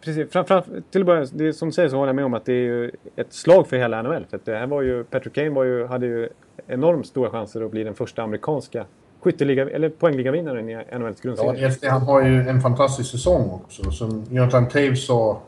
precis. 0.00 0.32
Framför, 0.32 0.64
till 0.90 1.00
att 1.00 1.06
börja 1.06 1.26
det 1.32 1.52
som 1.52 1.68
du 1.68 1.72
säger 1.72 1.88
så 1.88 1.96
håller 1.96 2.08
jag 2.08 2.16
med 2.16 2.24
om 2.24 2.34
att 2.34 2.44
det 2.44 2.52
är 2.52 2.64
ju 2.64 2.90
ett 3.16 3.32
slag 3.32 3.66
för 3.66 3.76
hela 3.76 4.02
NHL. 4.02 4.26
För 4.30 4.40
det 4.44 4.56
här 4.56 4.66
var 4.66 4.82
ju, 4.82 5.04
Patrick 5.04 5.34
Kane 5.34 5.50
var 5.50 5.64
ju, 5.64 5.86
hade 5.86 6.06
ju 6.06 6.28
enormt 6.66 7.06
stora 7.06 7.30
chanser 7.30 7.64
att 7.64 7.70
bli 7.70 7.84
den 7.84 7.94
första 7.94 8.22
amerikanska 8.22 8.84
skytteliga, 9.20 9.70
eller 9.70 9.88
poängligavinnaren 9.88 10.68
i 10.68 10.98
NHLs 10.98 11.20
grundserie. 11.20 11.76
Ja, 11.82 11.90
han 11.90 12.02
har 12.02 12.22
ju 12.22 12.48
en 12.48 12.60
fantastisk 12.60 13.10
säsong 13.10 13.50
också. 13.50 13.90
Som 13.90 14.24
Jonathan 14.30 14.68
Taves 14.68 15.06
sa 15.06 15.40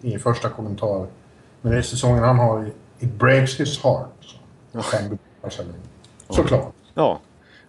i 0.00 0.18
första 0.18 0.48
kommentaren. 0.48 1.06
Men 1.60 1.72
det 1.72 1.78
är 1.78 1.82
säsongen 1.82 2.22
han 2.22 2.38
har, 2.38 2.66
it 2.98 3.12
breaks 3.12 3.60
his 3.60 3.82
heart. 3.82 4.08
Så. 4.20 4.36
Såklart. 6.28 6.72
Ja, 6.94 7.20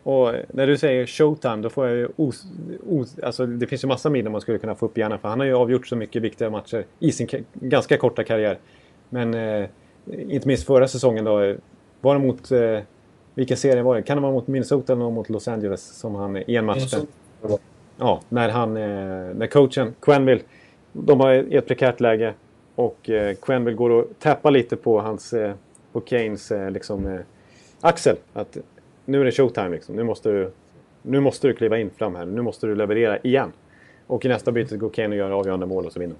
och 0.05 0.31
när 0.53 0.67
du 0.67 0.77
säger 0.77 1.05
Showtime 1.05 1.55
då 1.55 1.69
får 1.69 1.87
jag 1.87 1.97
ju 1.97 2.07
os, 2.15 2.43
os, 2.89 3.19
alltså 3.19 3.45
det 3.45 3.67
finns 3.67 3.83
ju 3.83 3.87
massa 3.87 4.09
minnen 4.09 4.31
man 4.31 4.41
skulle 4.41 4.57
kunna 4.57 4.75
få 4.75 4.85
upp 4.85 4.97
i 4.97 5.01
hjärnan 5.01 5.19
för 5.19 5.29
han 5.29 5.39
har 5.39 5.47
ju 5.47 5.53
avgjort 5.53 5.87
så 5.87 5.95
mycket 5.95 6.21
viktiga 6.21 6.49
matcher 6.49 6.85
i 6.99 7.11
sin 7.11 7.27
ganska 7.53 7.97
korta 7.97 8.23
karriär. 8.23 8.57
Men 9.09 9.33
eh, 9.33 9.69
inte 10.27 10.47
minst 10.47 10.65
förra 10.65 10.87
säsongen 10.87 11.25
då, 11.25 11.55
var 12.01 12.15
det 12.15 12.21
mot, 12.21 12.51
eh, 12.51 12.79
vilken 13.33 13.57
serie 13.57 13.83
var 13.83 13.95
det? 13.95 14.01
Kan 14.01 14.17
det 14.17 14.21
vara 14.21 14.31
mot 14.31 14.47
Minnesota 14.47 14.93
eller 14.93 15.09
mot 15.09 15.29
Los 15.29 15.47
Angeles 15.47 15.99
som 15.99 16.15
han 16.15 16.37
i 16.37 16.55
en 16.55 16.65
match 16.65 16.93
Ja, 17.97 18.21
när 18.29 18.49
han, 18.49 18.77
eh, 18.77 19.35
när 19.35 19.47
coachen 19.47 19.95
Quenville, 20.01 20.41
de 20.93 21.19
har 21.19 21.55
ett 21.55 21.67
prekärt 21.67 21.99
läge 21.99 22.33
och 22.75 23.09
eh, 23.09 23.35
Quenville 23.35 23.77
går 23.77 23.89
och 23.89 24.05
tappar 24.19 24.51
lite 24.51 24.75
på 24.75 25.01
hans, 25.01 25.33
eh, 25.33 25.53
på 25.91 26.01
Kanes 26.01 26.51
eh, 26.51 26.71
liksom 26.71 27.07
eh, 27.07 27.19
axel. 27.81 28.15
Att 28.33 28.57
nu 29.05 29.21
är 29.21 29.25
det 29.25 29.31
showtime 29.31 29.69
liksom. 29.69 29.95
Nu 29.95 30.03
måste 30.03 30.29
du, 30.29 30.51
nu 31.01 31.19
måste 31.19 31.47
du 31.47 31.53
kliva 31.53 31.77
in 31.77 31.89
fram 31.89 32.15
här. 32.15 32.25
Nu 32.25 32.41
måste 32.41 32.67
du 32.67 32.75
leverera 32.75 33.17
igen. 33.19 33.51
Och 34.07 34.25
i 34.25 34.27
nästa 34.27 34.51
byte 34.51 34.77
går 34.77 34.89
Kane 34.89 35.09
och 35.09 35.15
gör 35.15 35.31
avgörande 35.31 35.65
mål 35.65 35.85
och 35.85 35.91
så 35.91 35.99
vinner. 35.99 36.15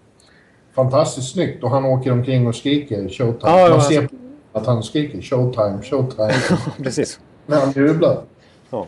Fantastiskt 0.76 1.32
snyggt. 1.34 1.64
Och 1.64 1.70
han 1.70 1.86
åker 1.86 2.12
omkring 2.12 2.48
och 2.48 2.56
skriker 2.56 3.10
showtime. 3.10 3.52
Ja, 3.52 3.70
Man 3.70 3.82
ser 3.82 4.10
att 4.52 4.66
han 4.66 4.84
skriker 4.84 5.22
showtime, 5.22 5.82
showtime. 5.82 6.34
Precis. 6.84 7.20
När 7.46 7.60
han 7.60 7.72
jublar. 7.72 8.22
Ja. 8.76 8.88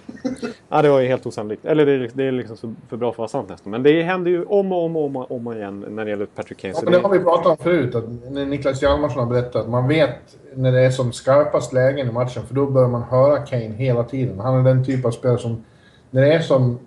ja, 0.70 0.82
det 0.82 0.90
var 0.90 1.00
ju 1.00 1.08
helt 1.08 1.26
osannolikt. 1.26 1.66
Eller 1.66 1.86
det 1.86 1.92
är, 1.92 2.10
det 2.14 2.24
är 2.24 2.32
liksom 2.32 2.76
för 2.90 2.98
bra 2.98 3.12
för 3.12 3.14
att 3.14 3.18
vara 3.18 3.28
sant 3.28 3.50
nästan. 3.50 3.72
Men 3.72 3.84
det 3.84 4.04
händer 4.04 4.32
ju 4.32 4.44
om 4.44 4.72
och 4.72 4.86
om 4.86 4.96
och 4.96 5.06
om, 5.06 5.16
och 5.16 5.32
om 5.32 5.54
igen 5.54 5.86
när 5.90 6.06
det 6.06 6.12
gäller 6.12 6.26
Patrick 6.26 6.58
Kane. 6.58 6.74
Ja, 6.76 6.82
men 6.84 6.94
det 6.94 7.00
har 7.00 7.10
vi 7.10 7.20
pratat 7.20 7.46
om 7.46 7.58
förut. 7.58 7.96
Att 7.96 8.32
Niklas 8.32 8.82
Hjalmarsson 8.82 9.20
har 9.20 9.34
berättat. 9.34 9.70
Man 9.70 9.88
vet 9.88 10.38
när 10.56 10.72
det 10.72 10.82
är 10.82 10.92
som 10.92 11.12
skarpast 11.12 11.74
lägen 11.74 12.10
i 12.10 12.12
matchen. 12.12 12.44
För 12.48 12.56
då 12.56 12.66
börjar 12.66 12.90
man 12.90 13.04
höra 13.04 13.38
Kane 13.38 13.76
hela 13.76 14.04
tiden. 14.04 14.40
Han 14.40 14.60
är 14.60 14.64
den 14.64 14.86
typ 14.86 15.06
av 15.06 15.12
spelare 15.12 15.38
som... 15.38 15.64
När 16.12 16.22
det 16.22 16.34
är 16.34 16.40
som 16.40 16.80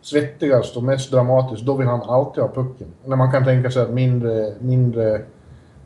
svettigast 0.00 0.76
och 0.76 0.82
mest 0.82 1.10
dramatiskt, 1.10 1.66
då 1.66 1.74
vill 1.74 1.86
han 1.86 2.02
alltid 2.02 2.42
ha 2.42 2.52
pucken. 2.52 2.86
När 3.04 3.16
man 3.16 3.32
kan 3.32 3.44
tänka 3.44 3.70
sig 3.70 3.82
att 3.82 3.90
mindre, 3.90 4.52
mindre 4.58 5.14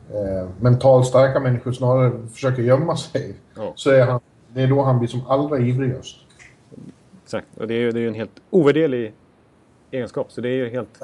eh, 0.09 0.47
mentalt 0.59 1.07
starka 1.07 1.39
människor 1.39 1.71
snarare 1.71 2.11
försöker 2.33 2.61
gömma 2.61 2.97
sig. 2.97 3.35
Ja. 3.55 3.73
Så 3.75 3.89
är 3.91 4.05
han, 4.05 4.19
det 4.47 4.61
är 4.61 4.67
då 4.67 4.81
han 4.81 4.99
blir 4.99 5.09
som 5.09 5.27
allra 5.27 5.59
ivrigast. 5.59 6.15
Exakt, 7.31 7.57
och 7.57 7.67
det 7.67 7.73
är 7.73 7.79
ju 7.79 7.91
det 7.91 7.99
är 7.99 8.07
en 8.07 8.13
helt 8.13 8.41
ovärderlig 8.49 9.13
egenskap. 9.91 10.31
Så 10.31 10.41
det 10.41 10.49
är 10.49 10.53
ju 10.53 10.69
helt... 10.69 11.01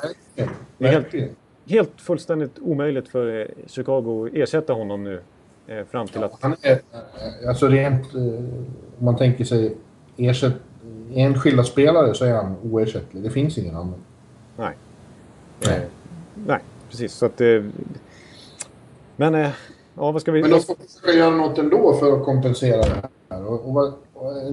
Det 0.78 0.86
är 0.86 0.92
helt, 0.92 1.32
helt 1.66 2.02
fullständigt 2.02 2.60
omöjligt 2.60 3.08
för 3.10 3.40
eh, 3.40 3.46
Chicago 3.68 4.26
att 4.26 4.34
ersätta 4.34 4.74
honom 4.74 5.04
nu. 5.04 5.22
Eh, 5.68 5.86
fram 5.86 6.08
till 6.08 6.24
att... 6.24 6.32
Han 6.42 6.56
är, 6.62 6.72
eh, 6.72 7.50
alltså 7.50 7.68
rent... 7.68 8.16
Om 8.16 9.06
man 9.06 9.18
tänker 9.18 9.46
sig 9.46 9.78
ersätt, 10.18 10.54
enskilda 11.14 11.64
spelare 11.64 12.14
så 12.14 12.26
är 12.26 12.34
han 12.34 12.56
oersättlig. 12.64 13.24
Det 13.24 13.30
finns 13.30 13.58
ingen 13.58 13.76
annan. 13.76 14.04
Nej. 14.58 14.76
Nej, 15.66 15.88
nej 16.48 16.60
precis. 16.90 17.14
Så 17.14 17.26
att... 17.26 17.42
Men... 19.16 19.34
Ja, 19.96 20.12
vad 20.12 20.22
ska 20.22 20.32
vi... 20.32 20.42
Men 20.42 20.52
de 20.52 20.62
får 20.62 20.76
försöka 20.76 21.18
göra 21.18 21.36
något 21.36 21.58
ändå 21.58 21.94
för 21.94 22.18
att 22.18 22.26
kompensera 22.26 22.82
det 22.82 23.10
här. 23.30 23.46
Och, 23.46 23.68
och 23.68 23.74
vad, 23.74 23.94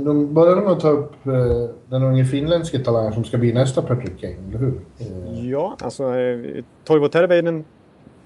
de 0.04 0.34
började 0.34 0.60
med 0.60 0.72
att 0.72 0.80
ta 0.80 0.88
upp 0.88 1.26
eh, 1.26 1.70
den 1.88 2.02
unge 2.02 2.24
finländske 2.24 2.78
talangen 2.78 3.12
som 3.12 3.24
ska 3.24 3.38
bli 3.38 3.52
nästa 3.52 3.82
Patrick 3.82 4.20
Kane, 4.20 4.36
eller 4.48 4.58
hur? 4.58 4.80
Eh. 4.98 5.50
Ja, 5.50 5.76
alltså 5.80 6.16
eh, 6.16 6.64
Toivo 6.84 7.08
Terveinen... 7.08 7.64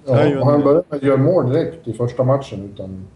Ja, 0.05 0.19
en... 0.19 0.37
han 0.37 0.61
började 0.61 0.83
med 0.89 0.97
att 0.97 1.03
göra 1.03 1.17
mål 1.17 1.49
direkt 1.49 1.87
i 1.87 1.93
första 1.93 2.23
matchen 2.23 2.69
utan, 2.73 3.07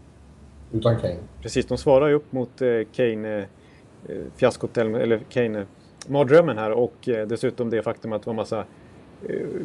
utan 0.72 0.96
Kane. 0.96 1.16
Precis, 1.42 1.66
de 1.66 1.78
svarar 1.78 2.08
ju 2.08 2.14
upp 2.14 2.32
mot 2.32 2.62
eh, 2.62 2.68
Kane, 2.92 3.38
eh, 3.38 4.14
fiaskot, 4.36 4.78
eller 4.78 5.18
Kane, 5.28 5.66
mardrömmen 6.08 6.58
här 6.58 6.70
och 6.70 6.94
dessutom 7.26 7.70
det 7.70 7.82
faktum 7.82 8.12
att 8.12 8.22
det 8.22 8.26
var 8.26 8.34
massa 8.34 8.64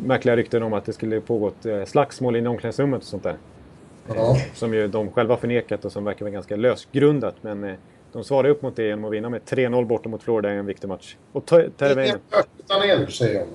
märkliga 0.05 0.36
rykten 0.36 0.64
om 0.64 0.74
att 0.74 0.86
det 0.86 0.93
skulle 0.93 1.22
pågått 1.22 1.66
slagsmål 1.86 2.36
i 2.36 2.47
omklädningsrummet 2.47 3.01
och 3.01 3.07
sånt 3.07 3.24
där. 3.24 3.36
Ja. 4.07 4.36
Som 4.53 4.74
ju 4.74 4.88
de 4.88 5.12
själva 5.12 5.38
förnekat 5.38 5.86
och 5.86 5.91
som 5.91 6.03
verkar 6.03 6.26
vara 6.26 6.34
ganska 6.34 6.55
lösgrundat. 6.55 7.36
Men 7.41 7.76
de 8.14 8.24
svarade 8.24 8.49
upp 8.49 8.62
mot 8.62 8.76
det 8.76 8.84
genom 8.84 9.05
att 9.05 9.12
vinna 9.12 9.30
med 9.30 9.41
3-0 9.41 9.86
borta 9.86 10.10
mot 10.10 10.24
Florida 10.24 10.53
i 10.53 10.57
en 10.57 10.66
viktig 10.66 10.88
match. 10.88 11.16
Och 11.32 11.45
Terveinen... 11.45 12.20
Utan 12.60 12.89
eld, 12.89 13.14
säger 13.14 13.36
jag. 13.36 13.45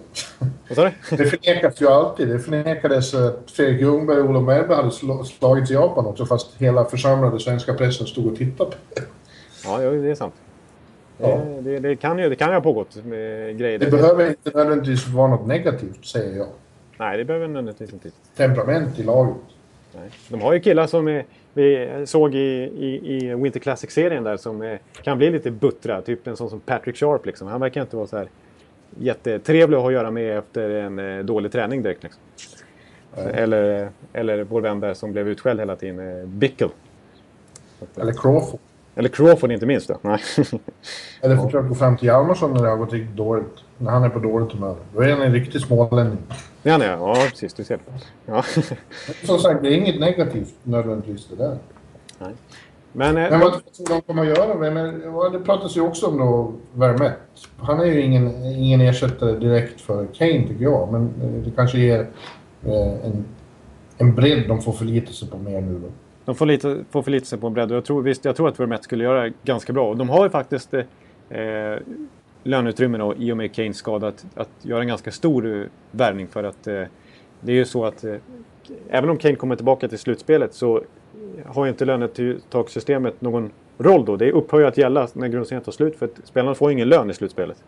Vad 0.68 0.76
sa 0.76 0.84
du? 1.10 1.16
Det 1.16 1.26
förnekas 1.26 1.82
ju 1.82 1.88
alltid. 1.88 2.28
Det 2.28 2.38
förnekades 2.38 3.14
att 3.14 3.50
Fredrik 3.50 3.80
Ljungberg 3.80 4.20
och 4.20 4.28
Olof 4.28 4.46
Mellberg 4.46 4.76
hade 4.76 5.24
slagits 5.24 5.70
i 5.70 5.74
Japan 5.74 6.06
också 6.06 6.26
fast 6.26 6.56
hela 6.56 6.84
församlade 6.84 7.40
svenska 7.40 7.74
pressen 7.74 8.06
stod 8.06 8.26
och 8.26 8.36
tittade 8.36 8.70
på 8.70 8.76
det. 8.94 9.02
Ja, 9.64 9.78
det 9.78 10.10
är 10.10 10.14
sant. 10.14 10.34
Ja. 11.18 11.26
Det, 11.36 11.60
det, 11.60 11.78
det, 11.78 11.96
kan 11.96 12.18
ju, 12.18 12.28
det 12.28 12.36
kan 12.36 12.48
ju 12.48 12.54
ha 12.54 12.60
pågått 12.60 13.04
med 13.04 13.58
grejer. 13.58 13.78
Det 13.78 13.90
behöver 13.90 14.28
inte 14.28 14.50
nödvändigtvis 14.54 15.08
vara 15.08 15.28
något 15.28 15.46
negativt, 15.46 16.06
säger 16.06 16.36
jag. 16.36 16.46
Nej, 16.98 17.18
det 17.18 17.24
behöver 17.24 17.48
nödvändigtvis 17.48 17.92
inte. 17.92 18.10
Temperament 18.36 18.98
i 18.98 19.02
laget. 19.02 19.36
Nej. 19.92 20.10
De 20.28 20.40
har 20.40 20.52
ju 20.52 20.60
killar 20.60 20.86
som 20.86 21.08
är, 21.08 21.24
vi 21.54 21.88
såg 22.06 22.34
i, 22.34 22.38
i, 22.38 23.16
i 23.16 23.34
Winter 23.34 23.60
Classic-serien 23.60 24.24
där 24.24 24.36
som 24.36 24.78
kan 25.02 25.18
bli 25.18 25.30
lite 25.30 25.50
buttra. 25.50 26.02
Typ 26.02 26.26
en 26.26 26.36
sån 26.36 26.50
som 26.50 26.60
Patrick 26.60 26.96
Sharp 26.96 27.26
liksom. 27.26 27.48
Han 27.48 27.60
verkar 27.60 27.80
inte 27.80 27.96
vara 27.96 28.06
så 28.06 28.16
här 28.16 28.28
jättetrevlig 28.98 29.76
att 29.76 29.82
ha 29.82 29.88
att 29.88 29.94
göra 29.94 30.10
med 30.10 30.38
efter 30.38 30.70
en 30.70 30.98
eh, 30.98 31.24
dålig 31.24 31.52
träning 31.52 31.82
direkt. 31.82 32.02
Liksom. 32.02 32.22
Eller, 33.16 33.88
eller 34.12 34.44
vår 34.44 34.60
vän 34.60 34.80
där 34.80 34.94
som 34.94 35.12
blev 35.12 35.28
utskälld 35.28 35.60
hela 35.60 35.76
tiden, 35.76 36.18
eh, 36.18 36.26
Bickle. 36.26 36.68
Eller 37.96 38.12
Crawford. 38.12 38.60
Eller 38.94 39.08
Crawford 39.08 39.52
inte 39.52 39.66
minst 39.66 39.88
då. 39.88 39.98
Nej. 40.00 40.18
Eller 41.20 41.36
försök 41.36 41.68
gå 41.68 41.74
fram 41.74 41.96
till 41.96 42.06
Hjalmarsson 42.06 42.52
när 42.52 42.62
det 42.62 42.68
har 42.68 42.76
gått 42.76 42.92
riktigt 42.92 43.16
dåligt. 43.16 43.64
När 43.78 43.90
han 43.90 44.04
är 44.04 44.08
på 44.08 44.18
dåligt 44.18 44.52
humör. 44.52 44.76
Då 44.94 45.00
är 45.00 45.10
han 45.10 45.22
en 45.22 45.32
riktig 45.32 45.60
smålänning. 45.60 46.18
Ja, 46.66 46.78
nej, 46.78 46.88
ja, 46.88 47.14
precis. 47.30 47.54
Du 47.54 47.64
ser 47.64 47.76
det. 47.76 47.82
Ja. 48.26 48.42
Som 49.24 49.38
sagt, 49.38 49.62
det 49.62 49.68
är 49.68 49.76
inget 49.76 50.00
negativt 50.00 50.54
nödvändigtvis 50.62 51.26
det 51.26 51.36
där. 51.36 51.58
Nej. 52.18 52.32
Men, 52.92 53.16
eh, 53.16 53.30
men 53.30 53.40
vad 53.40 53.52
tror 53.52 53.88
de 53.88 54.00
kommer 54.00 54.22
att 54.22 54.38
göra? 54.38 54.70
Men, 54.70 55.00
det 55.32 55.38
pratas 55.38 55.76
ju 55.76 55.80
också 55.80 56.06
om 56.06 56.18
då 56.18 56.52
Vermette. 56.72 57.16
Han 57.58 57.80
är 57.80 57.84
ju 57.84 58.00
ingen, 58.00 58.44
ingen 58.44 58.80
ersättare 58.80 59.38
direkt 59.38 59.80
för 59.80 60.06
Kane 60.06 60.48
tycker 60.48 60.62
jag. 60.62 60.92
Men 60.92 61.02
eh, 61.02 61.44
det 61.44 61.50
kanske 61.56 61.78
ger 61.78 62.00
eh, 62.64 63.06
en, 63.06 63.24
en 63.98 64.14
bredd 64.14 64.48
de 64.48 64.62
får 64.62 64.72
förlita 64.72 65.12
sig 65.12 65.30
på 65.30 65.38
mer 65.38 65.60
nu 65.60 65.78
då. 65.78 65.88
De 66.24 66.34
får, 66.34 66.46
lite, 66.46 66.84
får 66.90 67.02
förlita 67.02 67.26
sig 67.26 67.38
på 67.38 67.46
en 67.46 67.54
bredd 67.54 67.70
och 67.70 67.76
jag 67.76 67.84
tror, 67.84 68.02
visst, 68.02 68.24
jag 68.24 68.36
tror 68.36 68.48
att 68.48 68.60
Vermette 68.60 68.84
skulle 68.84 69.04
göra 69.04 69.32
ganska 69.44 69.72
bra. 69.72 69.90
Och 69.90 69.96
de 69.96 70.08
har 70.08 70.24
ju 70.24 70.30
faktiskt 70.30 70.74
eh, 70.74 70.80
löneutrymme 72.44 72.98
då, 72.98 73.14
i 73.14 73.32
och 73.32 73.36
med 73.36 73.54
Kanes 73.54 73.76
skada 73.76 74.08
att, 74.08 74.26
att 74.34 74.50
göra 74.62 74.80
en 74.80 74.88
ganska 74.88 75.10
stor 75.10 75.56
eh, 75.56 75.66
värvning 75.90 76.28
för 76.28 76.44
att 76.44 76.66
eh, 76.66 76.82
det 77.40 77.52
är 77.52 77.56
ju 77.56 77.64
så 77.64 77.84
att 77.84 78.04
eh, 78.04 78.16
även 78.88 79.10
om 79.10 79.16
Kane 79.16 79.34
kommer 79.34 79.56
tillbaka 79.56 79.88
till 79.88 79.98
slutspelet 79.98 80.54
så 80.54 80.82
har 81.46 81.64
ju 81.64 81.70
inte 81.70 81.84
lönetakssystemet 81.84 83.20
någon 83.20 83.50
roll 83.78 84.04
då. 84.04 84.16
Det 84.16 84.32
upphör 84.32 84.60
ju 84.60 84.66
att 84.66 84.78
gälla 84.78 85.08
när 85.12 85.28
grundserien 85.28 85.64
tar 85.64 85.72
slut 85.72 85.96
för 85.96 86.06
att 86.06 86.20
spelarna 86.24 86.54
får 86.54 86.72
ingen 86.72 86.88
lön 86.88 87.10
i 87.10 87.14
slutspelet. 87.14 87.64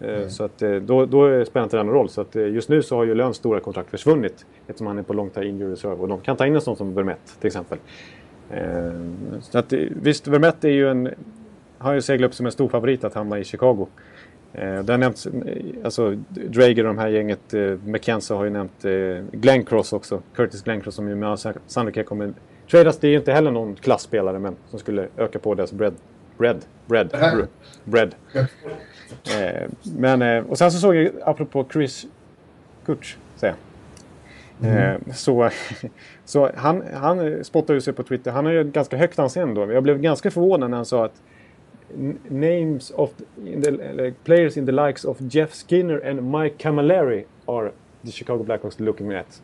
Mm. 0.00 0.30
Så 0.30 0.44
att 0.44 0.58
då, 0.82 1.06
då 1.06 1.44
spelar 1.44 1.64
inte 1.64 1.76
det 1.76 1.82
någon 1.82 1.94
roll. 1.94 2.08
Så 2.08 2.20
att 2.20 2.34
just 2.34 2.68
nu 2.68 2.82
så 2.82 2.96
har 2.96 3.04
ju 3.04 3.14
Löns 3.14 3.36
stora 3.36 3.60
kontrakt 3.60 3.90
försvunnit 3.90 4.46
eftersom 4.66 4.86
han 4.86 4.98
är 4.98 5.02
på 5.02 5.12
long 5.12 5.30
time 5.30 5.46
injury 5.46 5.72
reserve 5.72 5.94
och 5.94 6.08
de 6.08 6.20
kan 6.20 6.36
ta 6.36 6.46
in 6.46 6.54
en 6.54 6.60
sån 6.60 6.76
som 6.76 6.94
Vermette 6.94 7.32
till 7.40 7.46
exempel. 7.46 7.78
Så 9.40 9.58
att 9.58 9.72
visst, 10.02 10.28
Vermette 10.28 10.68
är 10.68 10.72
ju 10.72 10.90
en 10.90 11.10
har 11.82 11.92
ju 11.92 12.00
seglat 12.00 12.28
upp 12.28 12.34
som 12.34 12.46
en 12.46 12.52
stor 12.52 12.68
favorit 12.68 13.04
att 13.04 13.14
hamna 13.14 13.38
i 13.38 13.44
Chicago. 13.44 13.86
Eh, 14.54 14.82
det 14.82 14.92
har 14.92 14.98
nämnts, 14.98 15.28
alltså 15.84 16.16
Drager 16.28 16.84
och 16.84 16.94
de 16.94 16.98
här 16.98 17.08
gänget, 17.08 17.54
eh, 17.54 17.78
McKenzie 17.84 18.36
har 18.36 18.44
ju 18.44 18.50
nämnt 18.50 18.84
eh, 18.84 18.92
Glencross 19.32 19.92
också. 19.92 20.22
Curtis 20.34 20.62
Glencross 20.62 20.94
som 20.94 21.08
ju 21.08 21.14
med 21.14 21.28
all 21.28 21.38
sannolikhet 21.66 22.06
kommer 22.06 22.32
tradas. 22.70 22.98
Det 22.98 23.06
är 23.06 23.10
ju 23.10 23.16
inte 23.16 23.32
heller 23.32 23.50
någon 23.50 23.74
klassspelare 23.74 24.38
men 24.38 24.56
som 24.70 24.78
skulle 24.78 25.08
öka 25.16 25.38
på 25.38 25.54
deras 25.54 25.72
bread. 25.72 25.94
Bread. 26.38 26.64
Bread. 26.86 27.08
Bread. 27.10 27.48
bread. 27.84 28.14
Eh, 29.40 29.70
men, 29.82 30.22
eh, 30.22 30.44
och 30.44 30.58
sen 30.58 30.72
så 30.72 30.78
såg 30.78 30.94
jag, 30.94 31.10
apropå 31.24 31.66
Chris 31.72 32.06
Kutch, 32.86 33.16
säger 33.36 33.54
Mm. 34.62 34.76
Eh, 34.76 35.14
så, 35.14 35.50
så 36.24 36.50
han, 36.56 36.82
han 36.94 37.44
spottade 37.44 37.74
ju 37.74 37.80
sig 37.80 37.92
på 37.92 38.02
Twitter. 38.02 38.30
Han 38.30 38.44
har 38.44 38.52
ju 38.52 38.64
ganska 38.64 38.96
högt 38.96 39.18
anseende 39.18 39.66
då. 39.66 39.72
Jag 39.72 39.82
blev 39.82 40.00
ganska 40.00 40.30
förvånad 40.30 40.70
när 40.70 40.76
han 40.76 40.86
sa 40.86 41.04
att 41.04 41.22
names 42.30 42.90
of 42.90 43.10
the, 43.16 43.52
in 43.52 43.60
the, 43.60 43.70
like, 43.70 44.14
players 44.24 44.56
in 44.56 44.66
the 44.66 44.72
likes 44.72 45.04
of 45.04 45.20
Jeff 45.28 45.54
Skinner 45.54 45.98
and 45.98 46.22
Mike 46.30 46.58
Camilleri 46.58 47.24
are 47.48 47.72
the 48.04 48.12
Chicago 48.12 48.44
Blackhawks 48.44 48.80
looking 48.80 49.12
at. 49.12 49.40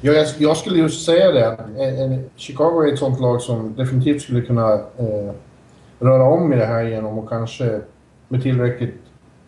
Ja, 0.00 0.12
jag, 0.12 0.26
jag 0.38 0.56
skulle 0.56 0.78
just 0.78 1.06
säga 1.06 1.32
det. 1.32 1.58
En, 1.78 2.12
en, 2.12 2.30
Chicago 2.36 2.82
är 2.82 2.92
ett 2.92 2.98
sånt 2.98 3.20
lag 3.20 3.40
som 3.40 3.74
definitivt 3.76 4.22
skulle 4.22 4.40
kunna 4.40 4.72
eh, 4.74 5.32
röra 5.98 6.24
om 6.24 6.52
i 6.52 6.56
det 6.56 6.66
här 6.66 6.84
genom 6.84 7.18
och 7.18 7.28
kanske 7.28 7.80
med 8.28 8.42
tillräckligt 8.42 8.94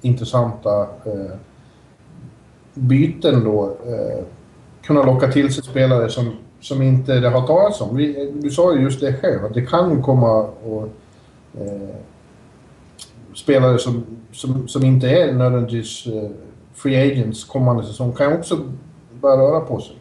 intressanta 0.03 0.81
eh, 0.81 1.37
byten 2.75 3.45
då 3.45 3.77
eh, 3.87 4.25
kunna 4.83 5.03
locka 5.03 5.33
till 5.33 5.55
sig 5.55 5.65
spelare 5.65 6.09
som, 6.09 6.37
som 6.61 6.83
inte 6.83 7.21
det 7.21 7.29
har 7.29 7.47
talats 7.47 7.81
om. 7.81 7.97
Vi, 7.97 8.33
du 8.35 8.51
sa 8.51 8.75
ju 8.75 8.83
just 8.83 9.01
det 9.01 9.13
själv, 9.13 9.45
att 9.45 9.55
det 9.55 9.67
kan 9.67 10.03
komma 10.03 10.43
och, 10.43 10.89
eh, 11.61 11.97
spelare 13.37 13.79
som, 13.79 14.05
som, 14.33 14.69
som 14.69 14.85
inte 14.85 15.09
är 15.09 15.33
nödvändigtvis 15.33 16.07
eh, 16.07 16.31
free 16.75 17.13
agents 17.13 17.45
kommande 17.45 17.85
säsong 17.85 18.13
kan 18.13 18.33
också 18.33 18.59
börja 19.21 19.37
röra 19.37 19.61
på 19.61 19.81
sig. 19.81 19.97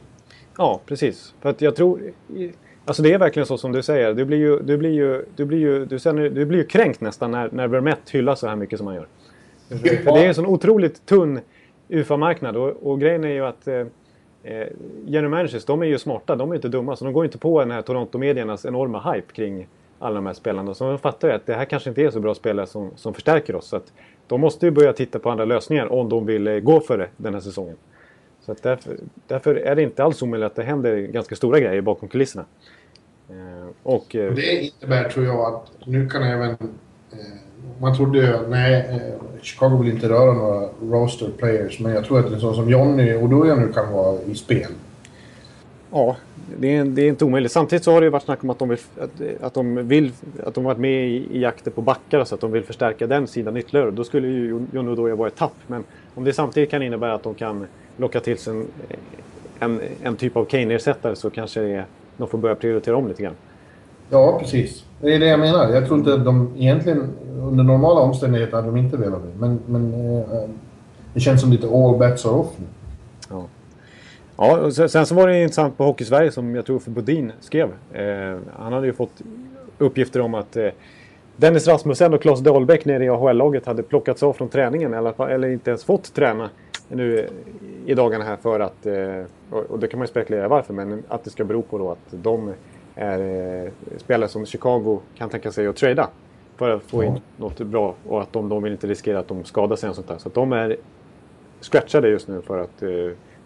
Ja, 0.57 0.81
precis. 0.86 1.33
För 1.41 1.49
att 1.49 1.61
jag 1.61 1.75
tror... 1.75 2.01
Alltså 2.86 3.03
det 3.03 3.13
är 3.13 3.19
verkligen 3.19 3.45
så 3.45 3.57
som 3.57 3.71
du 3.71 3.83
säger. 3.83 4.13
Du 4.13 4.25
blir 4.25 4.38
ju, 4.38 4.59
du 4.59 4.77
blir 4.77 4.89
ju, 4.89 5.25
du 5.36 5.45
blir 5.45 5.59
ju, 5.59 5.86
du 5.86 5.99
känner, 5.99 6.29
du 6.29 6.45
blir 6.45 6.59
ju 6.59 6.65
kränkt 6.65 7.01
nästan 7.01 7.31
när, 7.31 7.49
när 7.51 7.67
Vermette 7.67 8.17
hyllas 8.17 8.39
så 8.39 8.47
här 8.47 8.55
mycket 8.55 8.77
som 8.79 8.88
han 8.88 8.95
gör. 8.95 9.07
Ja. 9.69 9.77
För 9.77 10.11
det 10.11 10.23
är 10.23 10.27
en 10.27 10.36
sån 10.36 10.45
otroligt 10.45 11.05
tunn 11.05 11.39
UFA-marknad 11.89 12.55
och, 12.55 12.91
och 12.91 12.99
grejen 12.99 13.23
är 13.23 13.29
ju 13.29 13.45
att 13.45 13.67
eh, 13.67 13.75
eh, 14.43 14.67
general 15.05 15.29
managers, 15.29 15.65
de 15.65 15.81
är 15.81 15.86
ju 15.86 15.97
smarta, 15.97 16.36
de 16.36 16.51
är 16.51 16.55
inte 16.55 16.67
dumma. 16.67 16.95
Så 16.95 17.05
de 17.05 17.13
går 17.13 17.25
inte 17.25 17.38
på 17.38 17.59
den 17.59 17.71
här 17.71 17.81
Toronto-mediernas 17.81 18.65
enorma 18.65 19.13
hype 19.13 19.33
kring 19.33 19.67
alla 19.99 20.15
de 20.15 20.25
här 20.25 20.33
spelarna. 20.33 20.73
Så 20.73 20.89
de 20.89 20.99
fattar 20.99 21.27
ju 21.27 21.33
att 21.33 21.45
det 21.45 21.53
här 21.53 21.65
kanske 21.65 21.89
inte 21.89 22.01
är 22.01 22.11
så 22.11 22.19
bra 22.19 22.35
spelare 22.35 22.67
som, 22.67 22.91
som 22.95 23.13
förstärker 23.13 23.55
oss. 23.55 23.67
Så 23.67 23.75
att 23.75 23.91
de 24.27 24.41
måste 24.41 24.65
ju 24.65 24.71
börja 24.71 24.93
titta 24.93 25.19
på 25.19 25.29
andra 25.29 25.45
lösningar 25.45 25.91
om 25.93 26.09
de 26.09 26.25
vill 26.25 26.47
eh, 26.47 26.59
gå 26.59 26.79
för 26.79 26.97
det 26.97 27.09
den 27.17 27.33
här 27.33 27.41
säsongen. 27.41 27.75
Så 28.41 28.51
att 28.51 28.63
därför, 28.63 28.97
därför 29.27 29.55
är 29.55 29.75
det 29.75 29.83
inte 29.83 30.03
alls 30.03 30.21
omöjligt 30.21 30.45
att 30.45 30.55
det 30.55 30.63
händer 30.63 30.97
ganska 30.97 31.35
stora 31.35 31.59
grejer 31.59 31.81
bakom 31.81 32.09
kulisserna. 32.09 32.45
Eh, 33.29 33.67
och, 33.83 34.15
eh, 34.15 34.33
det 34.33 34.71
innebär, 34.81 35.09
tror 35.09 35.25
jag, 35.25 35.53
att 35.53 35.87
nu 35.87 36.09
kan 36.09 36.23
även... 36.23 36.49
Eh, 36.49 37.17
man 37.79 37.95
trodde 37.95 38.17
ju, 38.17 38.47
nej, 38.47 38.73
eh, 38.89 39.41
Chicago 39.41 39.77
vill 39.77 39.93
inte 39.93 40.09
röra 40.09 40.33
några 40.33 40.69
roster 40.81 41.29
players, 41.37 41.79
men 41.79 41.91
jag 41.91 42.05
tror 42.05 42.19
att 42.19 42.25
en 42.25 42.39
sån 42.39 42.55
som 42.55 42.69
Johnny 42.69 43.13
och 43.13 43.23
Oduya 43.23 43.55
nu 43.55 43.73
kan 43.73 43.93
vara 43.93 44.21
i 44.21 44.35
spel. 44.35 44.71
Ja, 45.91 46.15
det 46.59 46.75
är, 46.75 46.85
det 46.85 47.01
är, 47.01 47.09
inte 47.09 47.25
omöjligt. 47.25 47.51
Samtidigt 47.51 47.83
så 47.83 47.91
har 47.91 48.01
det 48.01 48.05
ju 48.05 48.11
varit 48.11 48.23
snack 48.23 48.43
om 48.43 48.49
att 48.49 48.59
de, 48.59 48.69
vill, 48.69 48.79
att, 48.99 49.41
att 49.41 49.53
de, 49.53 49.87
vill, 49.87 50.11
att 50.45 50.53
de 50.53 50.63
varit 50.63 50.77
med 50.77 51.07
i, 51.07 51.27
i 51.31 51.41
jakter 51.41 51.71
på 51.71 51.81
backar 51.81 52.23
så 52.23 52.35
att 52.35 52.41
de 52.41 52.51
vill 52.51 52.63
förstärka 52.63 53.07
den 53.07 53.27
sidan 53.27 53.57
ytterligare. 53.57 53.91
Då 53.91 54.03
skulle 54.03 54.27
ju 54.27 54.65
John 54.71 54.89
Oduya 54.89 55.15
vara 55.15 55.27
ett 55.27 55.35
tapp. 55.35 55.55
Men 55.67 55.83
om 56.15 56.23
det 56.23 56.33
samtidigt 56.33 56.71
kan 56.71 56.83
innebära 56.83 57.13
att 57.13 57.23
de 57.23 57.33
kan 57.33 57.67
locka 57.97 58.19
till 58.19 58.37
sig 58.37 58.53
en, 58.53 58.65
en, 59.59 59.81
en 60.03 60.15
typ 60.15 60.37
av 60.37 60.45
Kane-ersättare 60.45 61.15
så 61.15 61.29
kanske 61.29 61.59
det 61.59 61.71
är, 61.71 61.85
de 62.17 62.27
får 62.27 62.37
börja 62.37 62.55
prioritera 62.55 62.97
om 62.97 63.07
lite 63.07 63.23
grann. 63.23 63.35
Ja, 64.09 64.39
precis. 64.41 64.85
Det 65.01 65.15
är 65.15 65.19
det 65.19 65.25
jag 65.25 65.39
menar. 65.39 65.69
Jag 65.69 65.85
tror 65.85 65.99
inte 65.99 66.13
att 66.13 66.25
de 66.25 66.53
egentligen 66.57 67.09
under 67.41 67.63
normala 67.63 67.99
omständigheter 67.99 68.55
hade 68.55 68.67
de 68.67 68.77
inte 68.77 68.97
velat 68.97 69.23
det. 69.23 69.39
Men, 69.39 69.59
men 69.65 69.93
eh, 69.93 70.49
det 71.13 71.19
känns 71.19 71.41
som 71.41 71.51
lite 71.51 71.67
all 71.67 71.97
bets 71.97 72.25
are 72.25 72.33
off 72.33 72.51
nu. 72.57 72.65
Ja. 74.38 74.57
Och 74.57 74.73
sen 74.73 75.05
så 75.05 75.15
var 75.15 75.27
det 75.27 75.41
intressant 75.41 75.77
på 75.77 75.83
Hockey-Sverige 75.83 76.31
som 76.31 76.55
jag 76.55 76.65
tror 76.65 76.79
för 76.79 76.91
Bodin 76.91 77.31
skrev. 77.39 77.69
Eh, 77.93 78.38
han 78.57 78.73
hade 78.73 78.88
ju 78.88 78.93
fått 78.93 79.21
uppgifter 79.77 80.21
om 80.21 80.33
att 80.33 80.55
eh, 80.55 80.69
Dennis 81.38 81.67
Rasmussen 81.67 82.13
och 82.13 82.21
Claes 82.21 82.39
Dahlbäck 82.39 82.86
nere 82.86 83.05
i 83.05 83.09
AHL-laget 83.09 83.65
hade 83.65 83.83
plockats 83.83 84.23
av 84.23 84.33
från 84.33 84.49
träningen 84.49 84.93
eller, 84.93 85.29
eller 85.29 85.47
inte 85.47 85.69
ens 85.69 85.83
fått 85.83 86.13
träna 86.13 86.49
nu 86.88 87.29
i 87.86 87.93
dagarna 87.93 88.23
här 88.25 88.38
för 88.38 88.59
att, 88.59 88.86
eh, 88.86 89.23
och 89.49 89.79
det 89.79 89.88
kan 89.88 89.99
man 89.99 90.03
ju 90.03 90.09
spekulera 90.09 90.47
varför, 90.47 90.73
men 90.73 91.03
att 91.07 91.23
det 91.23 91.29
ska 91.29 91.43
bero 91.43 91.61
på 91.61 91.77
då 91.77 91.91
att 91.91 92.23
de 92.23 92.53
är 92.95 93.19
eh, 93.19 93.71
spelare 93.97 94.29
som 94.29 94.45
Chicago 94.45 94.99
kan 95.17 95.29
tänka 95.29 95.51
sig 95.51 95.67
att 95.67 95.75
trada 95.75 96.09
för 96.55 96.69
att 96.69 96.83
få 96.83 97.03
in 97.03 97.09
mm. 97.09 97.21
något 97.38 97.59
bra 97.59 97.95
och 98.07 98.21
att 98.21 98.33
de, 98.33 98.49
de 98.49 98.63
vill 98.63 98.71
inte 98.71 98.88
riskera 98.88 99.19
att 99.19 99.27
de 99.27 99.43
skadar 99.43 99.75
sig 99.75 99.89
och 99.89 99.95
sånt 99.95 100.07
där. 100.07 100.17
Så 100.17 100.27
att 100.27 100.33
de 100.33 100.53
är 100.53 100.77
scratchade 101.61 102.09
just 102.09 102.27
nu 102.27 102.41
för 102.41 102.59
att, 102.59 102.83
eh, 102.83 102.89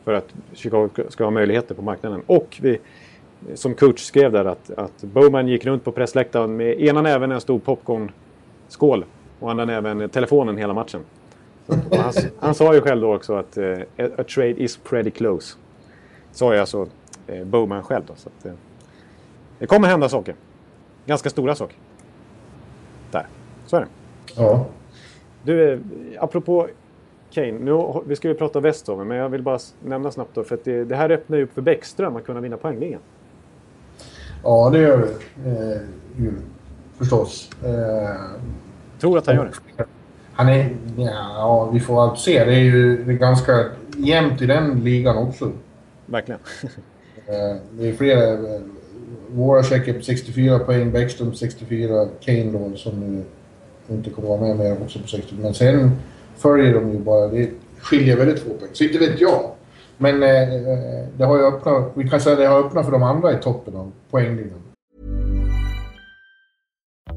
för 0.10 0.14
att 0.14 0.34
Chicago 0.54 0.90
ska 1.10 1.24
ha 1.24 1.32
möjligheter 1.32 1.76
på 1.76 1.82
marknaden. 1.82 2.22
Och 2.26 2.58
vi, 2.62 2.80
som 3.54 3.76
coach 3.76 4.02
skrev 4.02 4.32
där 4.32 4.46
att, 4.46 4.72
att 4.72 5.02
Bowman 5.02 5.48
gick 5.48 5.66
runt 5.66 5.84
på 5.84 5.92
pressläktaren 5.92 6.56
med 6.56 6.82
ena 6.82 7.02
näven 7.02 7.32
en 7.32 7.42
stor 7.42 7.60
popcornskål 7.60 9.06
och 9.40 9.52
andra 9.52 9.66
näven 9.66 10.10
telefonen 10.10 10.58
hela 10.58 10.74
matchen. 10.74 11.02
Han, 11.68 12.14
han, 12.40 12.56
sa 12.56 12.74
ju 12.74 12.82
själv 12.82 13.02
då 13.02 13.16
också 13.16 13.36
att 13.36 13.58
uh, 13.58 13.80
a 13.98 14.24
trade 14.24 14.64
is 14.64 14.78
pretty 14.78 15.12
close. 15.12 15.58
Sa 16.32 16.54
ju 16.54 16.60
alltså 16.60 16.88
uh, 17.30 17.44
Bowman 17.44 17.84
själv 17.84 18.04
då. 18.08 18.14
Så 18.16 18.30
att, 18.30 18.46
uh, 18.46 18.52
det 19.60 19.68
kommer 19.68 19.88
hända 19.88 20.10
saker. 20.10 20.36
Ganska 21.06 21.30
stora 21.30 21.56
saker. 21.56 21.78
Där. 23.12 23.28
Så 23.66 23.76
är 23.76 23.82
det. 23.82 23.88
Ja. 24.36 24.66
Du, 25.44 25.82
apropå 26.20 26.68
Kane. 27.34 27.52
Nu, 27.52 28.02
vi 28.06 28.16
ska 28.16 28.28
ju 28.28 28.34
prata 28.34 28.60
Westhoven, 28.60 29.08
men 29.08 29.18
jag 29.18 29.30
vill 29.30 29.42
bara 29.42 29.60
nämna 29.86 30.12
snabbt 30.12 30.32
då. 30.34 30.44
För 30.44 30.56
att 30.56 30.64
det, 30.64 30.84
det 30.84 30.96
här 30.96 31.10
öppnar 31.10 31.38
ju 31.38 31.44
upp 31.44 31.54
för 31.54 31.62
Bäckström 31.62 32.16
att 32.16 32.26
kunna 32.26 32.42
vinna 32.42 32.58
poängligan. 32.58 33.02
Ja, 34.44 34.70
det 34.70 34.80
gör 34.80 34.98
det. 34.98 35.50
Eh, 35.50 35.82
ju, 36.18 36.32
förstås. 36.98 37.50
Eh, 37.64 38.16
Tror 39.00 39.18
att 39.18 39.28
han 39.28 39.36
gör 39.36 39.52
det? 39.76 39.86
Han 40.34 40.50
är... 40.50 40.76
Ja, 40.98 41.70
vi 41.74 41.80
får 41.80 42.04
allt 42.04 42.20
se. 42.20 42.44
Det 42.46 42.54
är 42.54 42.60
ju 42.60 43.04
det 43.04 43.12
är 43.12 43.18
ganska 43.18 43.66
jämnt 43.98 44.42
i 44.42 44.46
den 44.46 44.84
ligan 44.84 45.18
också. 45.18 45.52
Verkligen. 46.06 46.40
Eh, 47.28 47.58
det 47.72 47.90
är 47.90 47.94
flera... 47.94 48.34
Eh, 48.34 48.62
våra 49.32 49.64
checkar 49.64 49.94
på 49.94 50.02
64 50.02 50.60
poäng, 50.60 50.92
Bäckström 50.92 51.34
64, 51.34 52.08
Kane 52.20 52.52
då 52.52 52.78
som 52.78 53.00
nu 53.00 53.24
inte 53.96 54.10
kommer 54.10 54.28
vara 54.28 54.42
med 54.42 54.58
mer 54.58 54.82
också 54.82 55.00
på 55.00 55.08
60. 55.08 55.36
Men 55.42 55.54
sen 55.54 55.92
följer 56.42 56.74
de 56.74 56.92
ju 56.92 57.00
bara. 57.00 57.28
Det 57.28 57.50
skiljer 57.80 58.18
väldigt 58.18 58.40
få 58.40 58.50
poäng. 58.50 58.70
Så 58.74 58.84
inte 58.84 59.00
vet 59.00 59.22
jag. 59.22 59.52
Men 59.98 60.24
eh, 60.24 60.54
eh, 60.54 61.08
det 61.18 61.26
har 61.26 61.38
ju 61.38 61.44
öppnat, 61.44 61.92
vi 61.94 62.10
kan 62.10 62.22
säga 62.22 62.34
att 62.34 62.40
det 62.40 62.48
har 62.48 62.60
öppnat 62.60 62.86
för 62.86 62.92
de 62.92 63.04
andra 63.04 63.34
i 63.34 63.38
toppen 63.38 63.76
av 63.76 63.92
poängligan. 64.12 64.60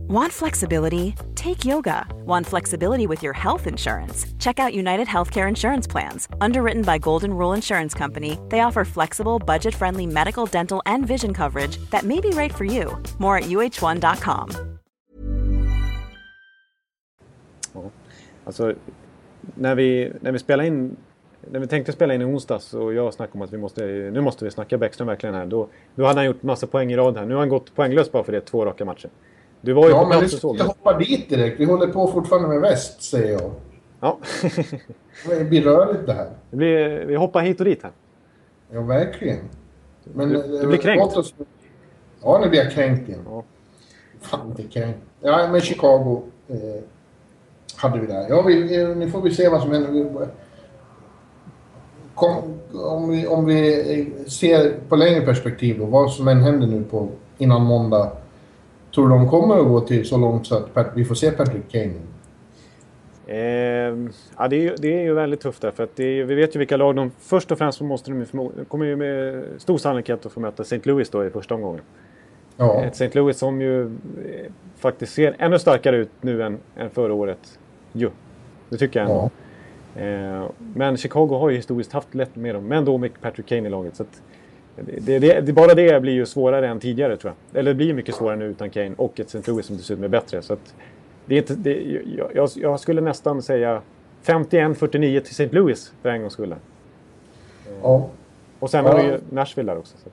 Want 0.09 0.33
flexibility? 0.33 1.15
Take 1.35 1.65
yoga. 1.65 2.07
Want 2.27 2.47
flexibility 2.47 3.07
with 3.07 3.23
your 3.23 3.33
health 3.33 3.67
insurance? 3.67 4.27
Check 4.39 4.59
out 4.59 4.75
United 4.75 5.09
Healthcare 5.09 5.49
Insurance 5.49 5.87
Plans. 5.87 6.29
Underwritten 6.41 6.83
by 6.83 6.99
Golden 6.99 7.31
Rule 7.31 7.55
Insurance 7.57 7.95
Company, 7.99 8.39
they 8.51 8.61
offer 8.61 8.85
flexible, 8.85 9.39
budget 9.39 9.75
friendly 9.75 10.07
medical, 10.07 10.45
dental, 10.45 10.83
and 10.85 11.07
vision 11.07 11.33
coverage 11.33 11.79
that 11.91 12.05
may 12.05 12.21
be 12.21 12.29
right 12.31 12.53
for 12.53 12.65
you. 12.65 12.97
More 13.19 13.39
at 13.39 13.45
uh1.com. 13.45 14.51
Alltså, 18.45 18.75
när 19.55 19.75
vi, 19.75 20.13
när 20.21 20.33
vi 20.33 20.39
spelade 20.39 20.69
in 20.69 20.97
när 21.51 21.61
vi 21.61 21.67
tänkte 21.67 21.93
spela 21.93 22.15
in 22.15 22.23
i 22.23 22.25
onsdags 22.25 22.75
och 22.75 22.95
jag 22.95 23.15
snackade 23.15 23.39
om 23.39 23.43
att 23.43 23.53
vi 23.53 23.59
måste, 23.59 23.85
nu 23.87 24.21
måste 24.21 24.45
vi 24.45 24.51
snacka 24.51 24.79
Bäckström 24.79 25.09
verkligen 25.09 25.35
här. 25.35 25.47
Då, 25.47 25.69
då 25.95 26.05
hade 26.05 26.19
han 26.19 26.27
gjort 26.27 26.43
massa 26.43 26.67
poäng 26.67 26.93
i 26.93 26.97
rad 26.97 27.17
här. 27.17 27.27
Nu 27.27 27.35
har 27.35 27.41
han 27.41 27.49
gått 27.49 27.75
poänglös 27.75 28.13
bara 28.13 28.25
för 28.25 28.33
det, 28.33 28.41
två 28.41 28.65
raka 28.65 28.85
matcher. 28.85 29.11
Du 29.61 29.73
var 29.73 29.85
ju 29.85 29.91
ja, 29.91 30.05
på 30.05 30.11
plats 30.11 30.35
och 30.35 30.41
såg 30.41 30.59
det. 30.59 30.65
hoppa 30.65 30.99
dit 30.99 31.29
direkt. 31.29 31.61
Vi 31.61 31.65
håller 31.65 31.87
på 31.87 32.07
fortfarande 32.07 32.49
med 32.49 32.61
väst, 32.61 33.03
säger 33.03 33.33
jag. 33.33 33.51
Ja. 34.01 34.19
det 35.29 35.45
blir 35.45 35.63
rörigt 35.63 36.07
det 36.07 36.13
här. 36.13 36.31
Det 36.51 36.57
blir, 36.57 37.05
vi 37.05 37.15
hoppar 37.15 37.41
hit 37.41 37.61
och 37.61 37.65
dit 37.65 37.83
här. 37.83 37.93
Ja, 38.73 38.81
verkligen. 38.81 39.39
Men, 40.05 40.29
du, 40.29 40.59
du 40.61 40.67
blir 40.67 40.79
kränkt. 40.79 41.17
Oss... 41.17 41.35
Ja, 42.23 42.41
nu 42.43 42.49
blir 42.49 42.65
jag 42.65 42.73
kränkt 42.73 43.09
igen. 43.09 43.23
Ja. 43.27 43.45
Fan, 44.21 44.49
inte 44.49 44.63
kränkt. 44.63 44.99
Ja, 45.21 45.49
men 45.53 45.61
Chicago 45.61 46.23
eh, 46.49 46.57
hade 47.77 48.01
vi 48.01 48.07
där. 48.07 48.27
Ja, 48.29 48.43
vi, 48.43 48.85
nu 48.95 49.11
får 49.11 49.23
vi 49.23 49.31
se 49.31 49.49
vad 49.49 49.63
som 49.63 49.71
händer. 49.71 50.29
Kom, 52.15 52.59
om, 52.73 53.11
vi, 53.11 53.27
om 53.27 53.45
vi 53.45 54.13
ser 54.27 54.75
på 54.89 54.97
längre 54.97 55.21
perspektiv 55.21 55.79
då, 55.79 55.85
vad 55.85 56.11
som 56.11 56.29
än 56.29 56.43
händer 56.43 56.67
nu 56.67 56.85
på, 56.85 57.09
innan 57.39 57.63
måndag 57.63 58.13
Tror 58.95 59.09
du 59.09 59.15
de 59.15 59.29
kommer 59.29 59.59
att 59.59 59.67
gå 59.67 59.81
till 59.81 60.09
så 60.09 60.19
långt 60.19 60.47
så 60.47 60.67
att 60.75 60.91
vi 60.95 61.05
får 61.05 61.15
se 61.15 61.31
Patrick 61.31 61.73
Kane? 61.73 61.93
Eh, 63.27 64.11
ja, 64.39 64.49
det, 64.49 64.57
är 64.57 64.61
ju, 64.61 64.75
det 64.79 64.95
är 64.95 65.01
ju 65.01 65.15
väldigt 65.15 65.41
tufft 65.41 65.63
där. 65.63 65.71
För 65.71 65.85
att 65.85 66.01
är, 66.01 66.25
vi 66.25 66.35
vet 66.35 66.55
ju 66.55 66.59
vilka 66.59 66.77
lag 66.77 66.97
de... 66.97 67.11
Först 67.19 67.53
och 67.53 67.59
främst 67.59 67.81
måste 67.81 68.11
de, 68.11 68.27
de 68.33 68.65
kommer 68.65 68.87
ju 68.87 68.97
med 68.97 69.45
stor 69.59 69.79
sannolikhet 69.79 70.27
att 70.27 70.33
få 70.33 70.41
möta 70.41 70.63
St. 70.63 70.81
Louis 70.83 71.11
då 71.11 71.25
i 71.25 71.31
första 71.31 71.55
omgången. 71.55 71.83
Ja. 72.57 72.85
Ett 72.85 72.93
St. 72.93 73.11
Louis 73.19 73.39
som 73.39 73.61
ju 73.61 73.83
eh, 73.85 73.89
faktiskt 74.79 75.15
ser 75.15 75.37
ännu 75.39 75.59
starkare 75.59 75.97
ut 75.97 76.11
nu 76.21 76.43
än, 76.43 76.59
än 76.77 76.91
förra 76.91 77.15
året. 77.15 77.59
Jo, 77.93 78.11
det 78.69 78.77
tycker 78.79 79.01
jag 79.01 79.11
ändå. 79.11 79.31
Ja. 79.95 80.03
Eh, 80.03 80.51
men 80.75 80.97
Chicago 80.97 81.39
har 81.39 81.51
ju 81.51 81.57
historiskt 81.57 81.93
haft 81.93 82.15
lätt 82.15 82.37
med 82.37 82.55
dem. 82.55 82.67
Men 82.67 82.85
då 82.85 82.99
med 82.99 83.21
Patrick 83.21 83.47
Kane 83.47 83.67
i 83.67 83.71
laget. 83.71 83.97
Så 83.97 84.05
det, 84.77 85.19
det, 85.19 85.41
det, 85.41 85.53
bara 85.53 85.75
det 85.75 86.03
blir 86.03 86.13
ju 86.13 86.27
svårare 86.27 86.69
än 86.69 86.81
tidigare 86.81 87.17
tror 87.17 87.33
jag. 87.51 87.59
Eller 87.59 87.71
det 87.71 87.75
blir 87.75 87.95
mycket 87.95 88.15
svårare 88.15 88.37
nu 88.37 88.45
utan 88.45 88.71
Kane 88.71 88.95
och 88.97 89.21
ett 89.21 89.35
St. 89.35 89.51
Louis 89.51 89.67
som 89.67 89.77
dessutom 89.77 90.05
är 90.05 90.09
bättre. 90.09 90.43
Så 90.43 90.57
det 91.27 91.35
är 91.35 91.39
inte, 91.39 91.55
det, 91.55 92.03
jag, 92.35 92.51
jag, 92.55 92.81
skulle 92.81 93.01
nästan 93.01 93.43
säga 93.43 93.83
51-49 94.25 95.21
till 95.21 95.31
St. 95.31 95.49
Louis 95.53 95.93
för 96.03 96.09
en 96.09 96.21
gångs 96.21 96.33
skull. 96.33 96.55
Ja. 97.83 98.09
Och 98.59 98.71
sen 98.71 98.85
ja. 98.85 98.93
har 98.93 99.03
vi 99.03 99.05
ju 99.05 99.19
Nashville 99.31 99.73
där 99.73 99.79
också. 99.79 99.97
Så. 100.05 100.11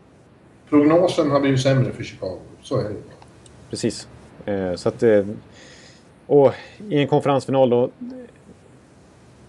Prognosen 0.70 1.32
har 1.32 1.40
blivit 1.40 1.62
sämre 1.62 1.92
för 1.92 2.04
Chicago, 2.04 2.38
så 2.62 2.78
är 2.80 2.84
det. 2.84 2.96
Precis. 3.70 4.08
Eh, 4.46 4.76
så 4.76 4.90
att... 4.90 5.04
Eh, 5.04 5.26
och 6.30 6.54
i 6.90 7.02
en 7.02 7.08
konferensfinal 7.08 7.70
då... 7.70 7.90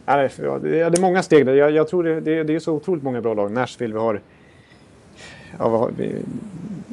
Ja, 0.06 0.16
det 0.16 0.38
är 0.78 1.00
många 1.00 1.22
steg 1.22 1.46
där. 1.46 1.54
Jag, 1.54 1.70
jag 1.70 1.88
tror 1.88 2.04
det, 2.04 2.20
det, 2.20 2.42
det, 2.42 2.54
är 2.54 2.58
så 2.58 2.72
otroligt 2.72 3.02
många 3.02 3.20
bra 3.20 3.34
lag. 3.34 3.52
Nashville, 3.52 3.94
vi 3.94 4.00
har... 4.00 4.20
Ja, 5.58 5.68
har 5.68 5.90
vi, 5.96 6.14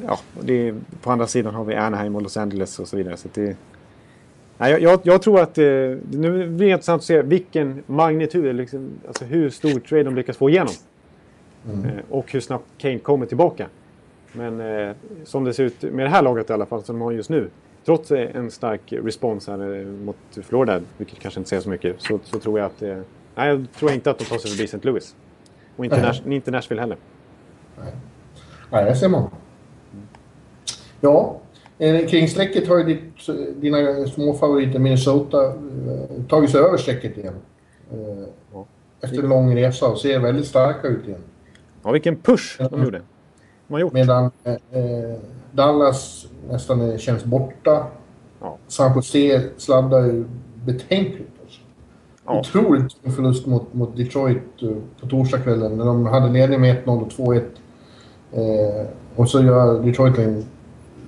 ja 0.06 0.18
det 0.40 0.74
på 1.02 1.10
andra 1.10 1.26
sidan 1.26 1.54
har 1.54 1.64
vi 1.64 1.74
Anaheim 1.74 2.16
och 2.16 2.22
Los 2.22 2.36
Angeles 2.36 2.78
och 2.78 2.88
så 2.88 2.96
vidare. 2.96 3.16
Så 3.16 3.28
det, 3.34 3.56
Nej, 4.58 4.82
jag, 4.82 5.00
jag, 5.02 5.22
tror 5.22 5.40
att 5.40 5.58
eh, 5.58 5.64
nu 6.10 6.48
blir 6.48 6.66
det 6.66 6.72
intressant 6.72 7.00
att 7.00 7.06
se 7.06 7.22
vilken 7.22 7.82
magnitud, 7.86 8.56
liksom, 8.56 8.90
alltså 9.06 9.24
hur 9.24 9.50
stor 9.50 9.80
trade 9.80 10.02
de 10.02 10.14
lyckas 10.14 10.36
få 10.36 10.50
igenom. 10.50 10.74
Mm. 11.72 11.84
Eh, 11.84 11.92
och 12.10 12.32
hur 12.32 12.40
snabbt 12.40 12.64
Kane 12.78 12.98
kommer 12.98 13.26
tillbaka. 13.26 13.66
Men 14.32 14.60
eh, 14.60 14.94
som 15.24 15.44
det 15.44 15.54
ser 15.54 15.64
ut 15.64 15.82
med 15.82 16.06
det 16.06 16.10
här 16.10 16.22
laget 16.22 16.50
i 16.50 16.52
alla 16.52 16.66
fall, 16.66 16.82
som 16.82 16.98
de 16.98 17.02
har 17.02 17.12
just 17.12 17.30
nu. 17.30 17.48
Trots 17.88 18.10
en 18.10 18.50
stark 18.50 18.92
respons 18.92 19.46
här 19.46 19.80
eh, 19.80 19.86
mot 19.86 20.16
Florida, 20.42 20.80
vilket 20.96 21.18
kanske 21.18 21.40
inte 21.40 21.48
säger 21.50 21.62
så 21.62 21.70
mycket, 21.70 22.02
så, 22.02 22.18
så 22.24 22.38
tror 22.38 22.58
jag 22.58 22.66
att... 22.66 22.82
Eh, 22.82 22.98
nej, 23.34 23.48
jag 23.48 23.66
tror 23.78 23.90
inte 23.90 24.10
att 24.10 24.18
de 24.18 24.24
tar 24.24 24.38
sig 24.38 24.50
förbi 24.50 24.64
St. 24.64 24.78
Louis. 24.82 25.16
Och 25.76 25.84
inte, 25.84 26.02
Nash, 26.02 26.32
inte 26.32 26.50
Nashville 26.50 26.80
heller. 26.80 26.96
Nej, 27.78 27.92
nej 28.70 28.84
det 28.84 28.96
ser 28.96 29.08
man. 29.08 29.30
Ja, 31.00 31.40
Eh, 31.78 32.06
kring 32.06 32.28
strecket 32.28 32.68
har 32.68 32.78
ju 32.78 32.84
ditt, 32.84 33.26
dina 33.60 34.06
småfavoriter 34.06 34.78
Minnesota 34.78 35.46
eh, 35.46 36.24
tagit 36.28 36.50
sig 36.50 36.60
över 36.60 36.76
strecket 36.76 37.18
igen. 37.18 37.34
Efter 39.00 39.18
en 39.18 39.28
lång 39.28 39.56
resa 39.56 39.88
och 39.88 39.98
ser 39.98 40.18
väldigt 40.18 40.46
starka 40.46 40.88
ut 40.88 41.08
igen. 41.08 41.20
Ja, 41.82 41.90
vilken 41.90 42.16
push 42.16 42.62
de 42.70 42.84
gjorde. 42.84 43.02
De 43.68 43.74
har 43.74 43.80
gjort. 43.80 43.92
Medan 43.92 44.30
eh, 44.44 44.58
Dallas 45.52 46.26
nästan 46.50 46.98
känns 46.98 47.24
borta. 47.24 47.86
Ja. 48.40 48.56
San 48.66 48.94
Jose 48.94 49.42
sladdar 49.56 50.04
ju 50.04 50.24
betänkligt. 50.64 51.30
Alltså. 51.42 51.60
Ja. 52.26 52.40
Otroligt 52.40 52.92
förlust 53.16 53.46
mot, 53.46 53.74
mot 53.74 53.96
Detroit 53.96 54.42
på 55.00 55.06
torsdagskvällen 55.06 55.76
när 55.76 55.84
de 55.84 56.06
hade 56.06 56.32
ledning 56.32 56.60
med 56.60 56.84
1-0 56.84 57.02
och 57.02 57.08
2-1. 57.08 57.42
Eh, 58.32 58.86
och 59.16 59.30
så 59.30 59.42
gör 59.42 59.82
Detroit 59.82 60.18
en 60.18 60.44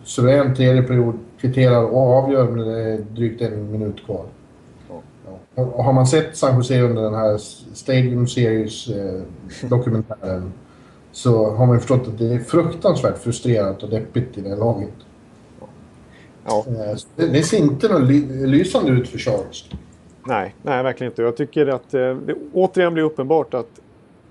suverän 0.05 0.55
tredje 0.55 0.83
period, 0.83 1.15
kvitterar 1.41 1.85
och 1.85 2.01
avgör 2.01 2.51
när 2.51 2.65
det 2.65 2.81
är 2.81 2.99
drygt 2.99 3.43
en 3.43 3.73
minut 3.73 4.05
kvar. 4.05 4.25
Ja. 4.89 5.03
Och 5.55 5.85
har 5.85 5.93
man 5.93 6.07
sett 6.07 6.37
San 6.37 6.57
Jose 6.57 6.81
under 6.81 7.03
den 7.03 7.15
här 7.15 7.39
Stadium 7.75 8.27
Series-dokumentären 8.27 10.43
eh, 10.43 10.49
så 11.13 11.51
har 11.51 11.67
man 11.67 11.79
förstått 11.79 12.09
att 12.09 12.19
det 12.19 12.35
är 12.35 12.39
fruktansvärt 12.39 13.19
frustrerat 13.19 13.83
och 13.83 13.91
deppigt 13.91 14.39
i 14.39 14.41
det 14.41 14.57
laget. 14.57 14.93
Ja. 16.45 16.65
Eh, 16.69 16.97
det, 17.17 17.27
det 17.27 17.43
ser 17.43 17.59
inte 17.59 17.89
något 17.89 18.11
lysande 18.49 18.91
ut 18.91 19.09
för 19.09 19.19
Charles. 19.19 19.65
Nej, 20.27 20.55
nej, 20.63 20.83
verkligen 20.83 21.13
inte. 21.13 21.23
Jag 21.23 21.37
tycker 21.37 21.67
att 21.67 21.95
eh, 21.95 22.17
det 22.17 22.35
återigen 22.53 22.95
blir 22.95 23.05
uppenbart 23.05 23.55
att 23.55 23.81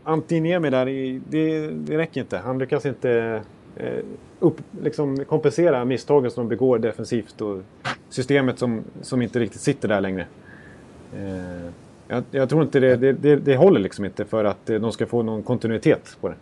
Antiniemi 0.03 0.69
där, 0.69 0.86
det, 1.30 1.67
det 1.67 1.97
räcker 1.97 2.21
inte. 2.21 2.38
Han 2.38 2.59
lyckas 2.59 2.86
inte 2.86 3.41
eh, 3.75 4.03
upp, 4.39 4.57
liksom 4.82 5.25
kompensera 5.25 5.86
misstagen 5.86 6.32
som 6.32 6.43
de 6.43 6.49
begår 6.49 6.80
defensivt 6.80 7.41
och 7.41 7.61
systemet 8.09 8.59
som, 8.59 8.84
som 9.01 9.21
inte 9.21 9.39
riktigt 9.39 9.61
sitter 9.61 9.88
där 9.88 10.01
längre. 10.01 10.25
Eh, 11.15 11.71
jag, 12.07 12.23
jag, 12.32 12.49
tror 12.49 12.63
inte 12.63 12.80
det, 12.80 12.95
det, 12.95 13.13
det, 13.13 13.36
det, 13.36 13.55
håller 13.55 13.80
liksom 13.80 14.05
inte 14.05 14.25
för 14.25 14.45
att 14.45 14.65
de 14.65 14.91
ska 14.91 15.05
få 15.05 15.23
någon 15.23 15.43
kontinuitet 15.43 16.17
på 16.21 16.30
det. 16.30 16.36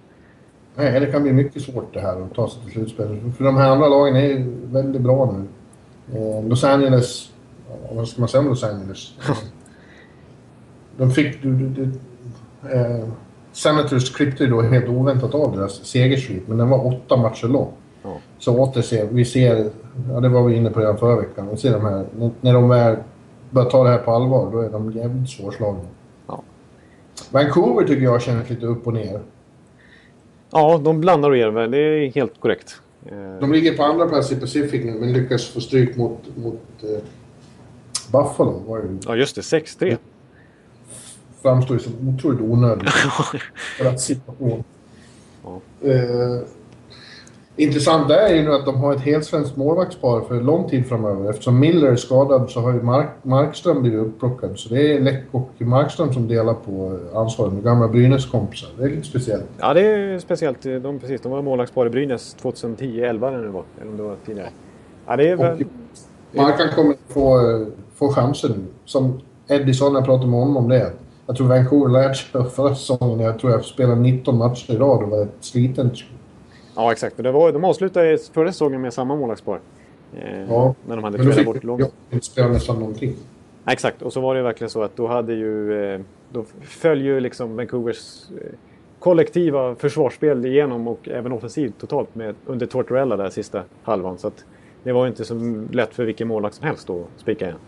Nej, 0.79 0.99
det 0.99 1.05
kan 1.05 1.23
bli 1.23 1.33
mycket 1.33 1.61
svårt 1.61 1.93
det 1.93 1.99
här 1.99 2.21
att 2.21 2.33
ta 2.33 2.49
sig 2.49 2.61
till 2.63 2.71
slutspel. 2.71 3.31
För 3.37 3.45
de 3.45 3.57
här 3.57 3.69
andra 3.69 3.87
lagen 3.87 4.15
är 4.15 4.45
väldigt 4.71 5.01
bra 5.01 5.35
nu. 5.37 5.47
Eh, 6.17 6.47
Los 6.47 6.63
Angeles, 6.63 7.31
vad 7.91 8.07
ska 8.07 8.21
man 8.21 8.29
säga 8.29 8.41
om 8.41 8.47
Los 8.47 8.63
Angeles? 8.63 9.13
de 10.97 11.11
fick... 11.11 11.43
Du, 11.43 11.55
du, 11.55 11.67
du, 11.69 11.91
eh, 12.73 13.07
Senators 13.51 14.15
klippte 14.15 14.43
ju 14.43 14.49
då 14.49 14.61
helt 14.61 14.87
oväntat 14.87 15.35
av 15.35 15.57
deras 15.57 15.85
segersvit, 15.85 16.47
men 16.47 16.57
den 16.57 16.69
var 16.69 16.87
åtta 16.87 17.17
matcher 17.17 17.47
lång. 17.47 17.71
Ja. 18.03 18.17
Så 18.39 18.57
åter 18.57 19.07
vi 19.11 19.25
ser, 19.25 19.69
ja 20.09 20.19
det 20.19 20.29
var 20.29 20.43
vi 20.43 20.55
inne 20.55 20.69
på 20.69 20.79
redan 20.79 20.97
förra 20.97 21.15
veckan, 21.15 21.47
vi 21.51 21.57
ser 21.57 21.73
de 21.73 21.85
här, 21.85 22.05
när 22.41 22.53
de 22.53 22.69
väl 22.69 22.97
börjar 23.49 23.69
ta 23.69 23.83
det 23.83 23.89
här 23.89 23.97
på 23.97 24.11
allvar, 24.11 24.51
då 24.51 24.59
är 24.59 24.69
de 24.69 24.91
jävligt 24.91 25.29
svårslagna. 25.29 25.81
Ja. 26.27 26.41
Vancouver 27.31 27.87
tycker 27.87 28.03
jag 28.03 28.21
känns 28.21 28.49
lite 28.49 28.65
upp 28.65 28.87
och 28.87 28.93
ner. 28.93 29.21
Ja, 30.51 30.81
de 30.83 31.01
blandar 31.01 31.29
och 31.29 31.37
ger 31.37 31.49
väl, 31.49 31.71
det 31.71 31.77
är 31.77 32.11
helt 32.11 32.39
korrekt. 32.39 32.81
Eh. 33.05 33.39
De 33.39 33.53
ligger 33.53 33.77
på 33.77 33.83
andra 33.83 34.07
plats 34.07 34.31
i 34.31 34.35
Pacific 34.35 34.85
nu, 34.85 34.91
men 34.91 35.13
lyckas 35.13 35.47
få 35.47 35.61
stryk 35.61 35.95
mot, 35.95 36.19
mot 36.35 36.61
uh, 36.83 36.89
Buffalo. 38.11 38.63
Var 38.67 38.77
det? 38.77 38.99
Ja, 39.05 39.15
just 39.15 39.35
det. 39.35 39.41
6-3 39.41 39.97
framstår 41.41 41.77
ju 41.77 41.83
som 41.83 42.09
otroligt 42.09 42.41
onödigt 42.41 42.89
för 43.77 43.85
att 43.85 44.01
situation. 44.01 44.63
Ja. 45.43 45.61
Eh, 45.89 46.41
intressant 47.57 48.11
är 48.11 48.35
ju 48.35 48.43
nu 48.43 48.53
att 48.53 48.65
de 48.65 48.75
har 48.75 48.93
ett 48.93 49.01
helt 49.01 49.25
svenskt 49.25 49.57
målvaktspar 49.57 50.21
för 50.21 50.41
lång 50.41 50.69
tid 50.69 50.87
framöver. 50.87 51.29
Eftersom 51.29 51.59
Miller 51.59 51.87
är 51.87 51.95
skadad 51.95 52.49
så 52.49 52.59
har 52.59 52.73
ju 52.73 52.81
Mark, 52.81 53.09
Markström 53.21 53.81
blivit 53.81 53.99
upplockad. 53.99 54.59
Så 54.59 54.73
det 54.73 54.93
är 54.93 55.01
Läck 55.01 55.23
och 55.31 55.49
Markström 55.57 56.13
som 56.13 56.27
delar 56.27 56.53
på 56.53 56.99
ansvaret 57.13 57.53
med 57.53 57.63
gamla 57.63 57.87
Brynäs-kompisar. 57.87 58.69
Det 58.77 58.83
är 58.83 58.89
lite 58.89 59.07
speciellt. 59.07 59.45
Ja, 59.57 59.73
det 59.73 59.81
är 59.81 60.19
speciellt. 60.19 60.63
De, 60.63 60.99
precis, 60.99 61.21
de 61.21 61.31
var 61.31 61.41
målvaktspar 61.41 61.85
i 61.85 61.89
Brynäs 61.89 62.33
2010, 62.33 63.01
11 63.01 63.27
eller 63.27 63.37
nu 63.37 63.47
var. 63.47 63.63
Eller 63.81 63.91
om 63.91 63.97
det 63.97 64.03
var 64.03 64.15
tidigare. 64.25 64.49
Ja, 65.07 65.15
det 65.15 65.29
är 65.29 65.35
väl... 65.35 65.65
Markan 66.31 66.67
kommer 66.75 66.95
få, 67.07 67.65
få 67.95 68.13
chansen 68.13 68.51
nu. 68.51 68.65
Som 68.85 69.21
Edison, 69.47 69.95
jag 69.95 70.05
pratade 70.05 70.31
med 70.31 70.39
honom 70.39 70.57
om 70.57 70.69
det. 70.69 70.91
Jag 71.27 71.35
tror 71.35 71.47
Vancouver 71.47 71.89
lärde 71.89 72.15
sig 72.15 72.43
förra 72.43 72.75
säsongen. 72.75 73.19
Jag 73.19 73.39
tror 73.39 73.51
jag 73.51 73.65
spelade 73.65 74.01
19 74.01 74.37
matcher 74.37 74.73
i 74.73 74.77
rad 74.77 75.03
och 75.03 75.09
var 75.09 75.27
sliten. 75.39 75.91
Ja, 76.77 76.91
exakt. 76.91 77.17
Det 77.17 77.31
var, 77.31 77.51
de 77.51 77.63
avslutade 77.63 78.17
förra 78.33 78.51
säsongen 78.51 78.81
med 78.81 78.93
samma 78.93 79.15
målvaktspar. 79.15 79.59
Eh, 80.15 80.41
ja, 80.49 80.75
när 80.87 80.95
de 80.95 81.03
hade 81.03 81.17
tradat 81.17 81.45
bort 81.45 81.63
långt. 81.63 81.93
inte 82.11 82.25
spela 82.25 82.47
nästan 82.47 82.79
någonting. 82.79 83.15
exakt, 83.67 84.01
och 84.01 84.13
så 84.13 84.21
var 84.21 84.35
det 84.35 84.41
verkligen 84.41 84.69
så 84.69 84.83
att 84.83 84.95
då 84.95 85.07
hade 85.07 85.33
ju... 85.33 85.83
Eh, 85.83 85.99
då 86.31 86.45
föll 86.61 87.01
ju 87.01 87.19
liksom 87.19 87.55
Vancouvers 87.55 88.31
eh, 88.31 88.51
kollektiva 88.99 89.75
försvarsspel 89.75 90.45
igenom 90.45 90.87
och 90.87 91.09
även 91.09 91.31
offensivt 91.31 91.73
totalt 91.79 92.15
med, 92.15 92.35
under 92.45 92.65
Tortorella 92.65 93.17
där 93.17 93.29
sista 93.29 93.63
halvan. 93.83 94.17
Så 94.17 94.27
att 94.27 94.45
det 94.83 94.91
var 94.91 95.07
inte 95.07 95.25
så 95.25 95.63
lätt 95.71 95.93
för 95.93 96.05
vilken 96.05 96.27
målvakt 96.27 96.55
som 96.55 96.67
helst 96.67 96.89
att 96.89 97.07
spika 97.17 97.45
igen. 97.45 97.59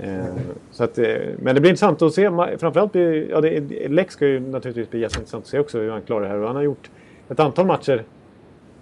Eh, 0.00 0.42
så 0.70 0.84
att, 0.84 0.98
eh, 0.98 1.16
men 1.38 1.54
det 1.54 1.60
blir 1.60 1.70
intressant 1.70 2.02
att 2.02 2.14
se. 2.14 2.30
Framförallt 2.58 2.92
blir, 2.92 3.30
ja, 3.30 3.40
det, 3.40 3.88
Lex 3.88 4.14
ska 4.14 4.26
ju 4.26 4.40
naturligtvis 4.40 4.90
bli 4.90 5.00
jätteintressant 5.00 5.44
att 5.44 5.50
se 5.50 5.58
också 5.58 5.78
hur 5.78 5.90
han 5.90 6.02
klarar 6.02 6.22
det 6.22 6.28
här. 6.28 6.38
Och 6.38 6.46
han 6.46 6.56
har 6.56 6.62
gjort 6.62 6.90
ett 7.28 7.40
antal 7.40 7.66
matcher 7.66 8.04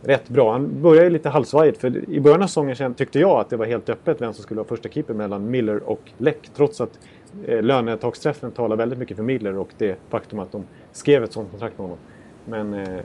rätt 0.03 0.29
bra. 0.29 0.53
Han 0.53 0.83
började 0.83 1.11
lite 1.11 1.29
halvsvajigt. 1.29 1.79
För 1.79 2.11
i 2.11 2.21
början 2.21 2.43
av 2.43 2.47
säsongen 2.47 2.95
tyckte 2.95 3.19
jag 3.19 3.41
att 3.41 3.51
det 3.51 3.57
var 3.57 3.67
helt 3.67 3.89
öppet 3.89 4.21
vem 4.21 4.33
som 4.33 4.43
skulle 4.43 4.59
vara 4.59 4.69
första 4.69 4.89
keeper 4.89 5.15
mellan 5.15 5.51
Miller 5.51 5.89
och 5.91 6.01
Leck. 6.19 6.51
Trots 6.57 6.81
att 6.81 6.99
eh, 7.45 7.63
lönetaksträffen 7.63 8.51
talar 8.51 8.77
väldigt 8.77 8.99
mycket 8.99 9.17
för 9.17 9.25
Miller 9.25 9.59
och 9.59 9.69
det 9.79 9.97
faktum 10.09 10.39
att 10.39 10.53
de 10.53 10.65
skrev 10.93 11.25
ett 11.25 11.33
sånt 11.33 11.51
kontrakt 11.51 11.79
med 11.79 11.85
honom. 11.85 11.99
Men 12.45 12.75
eh, 12.75 13.01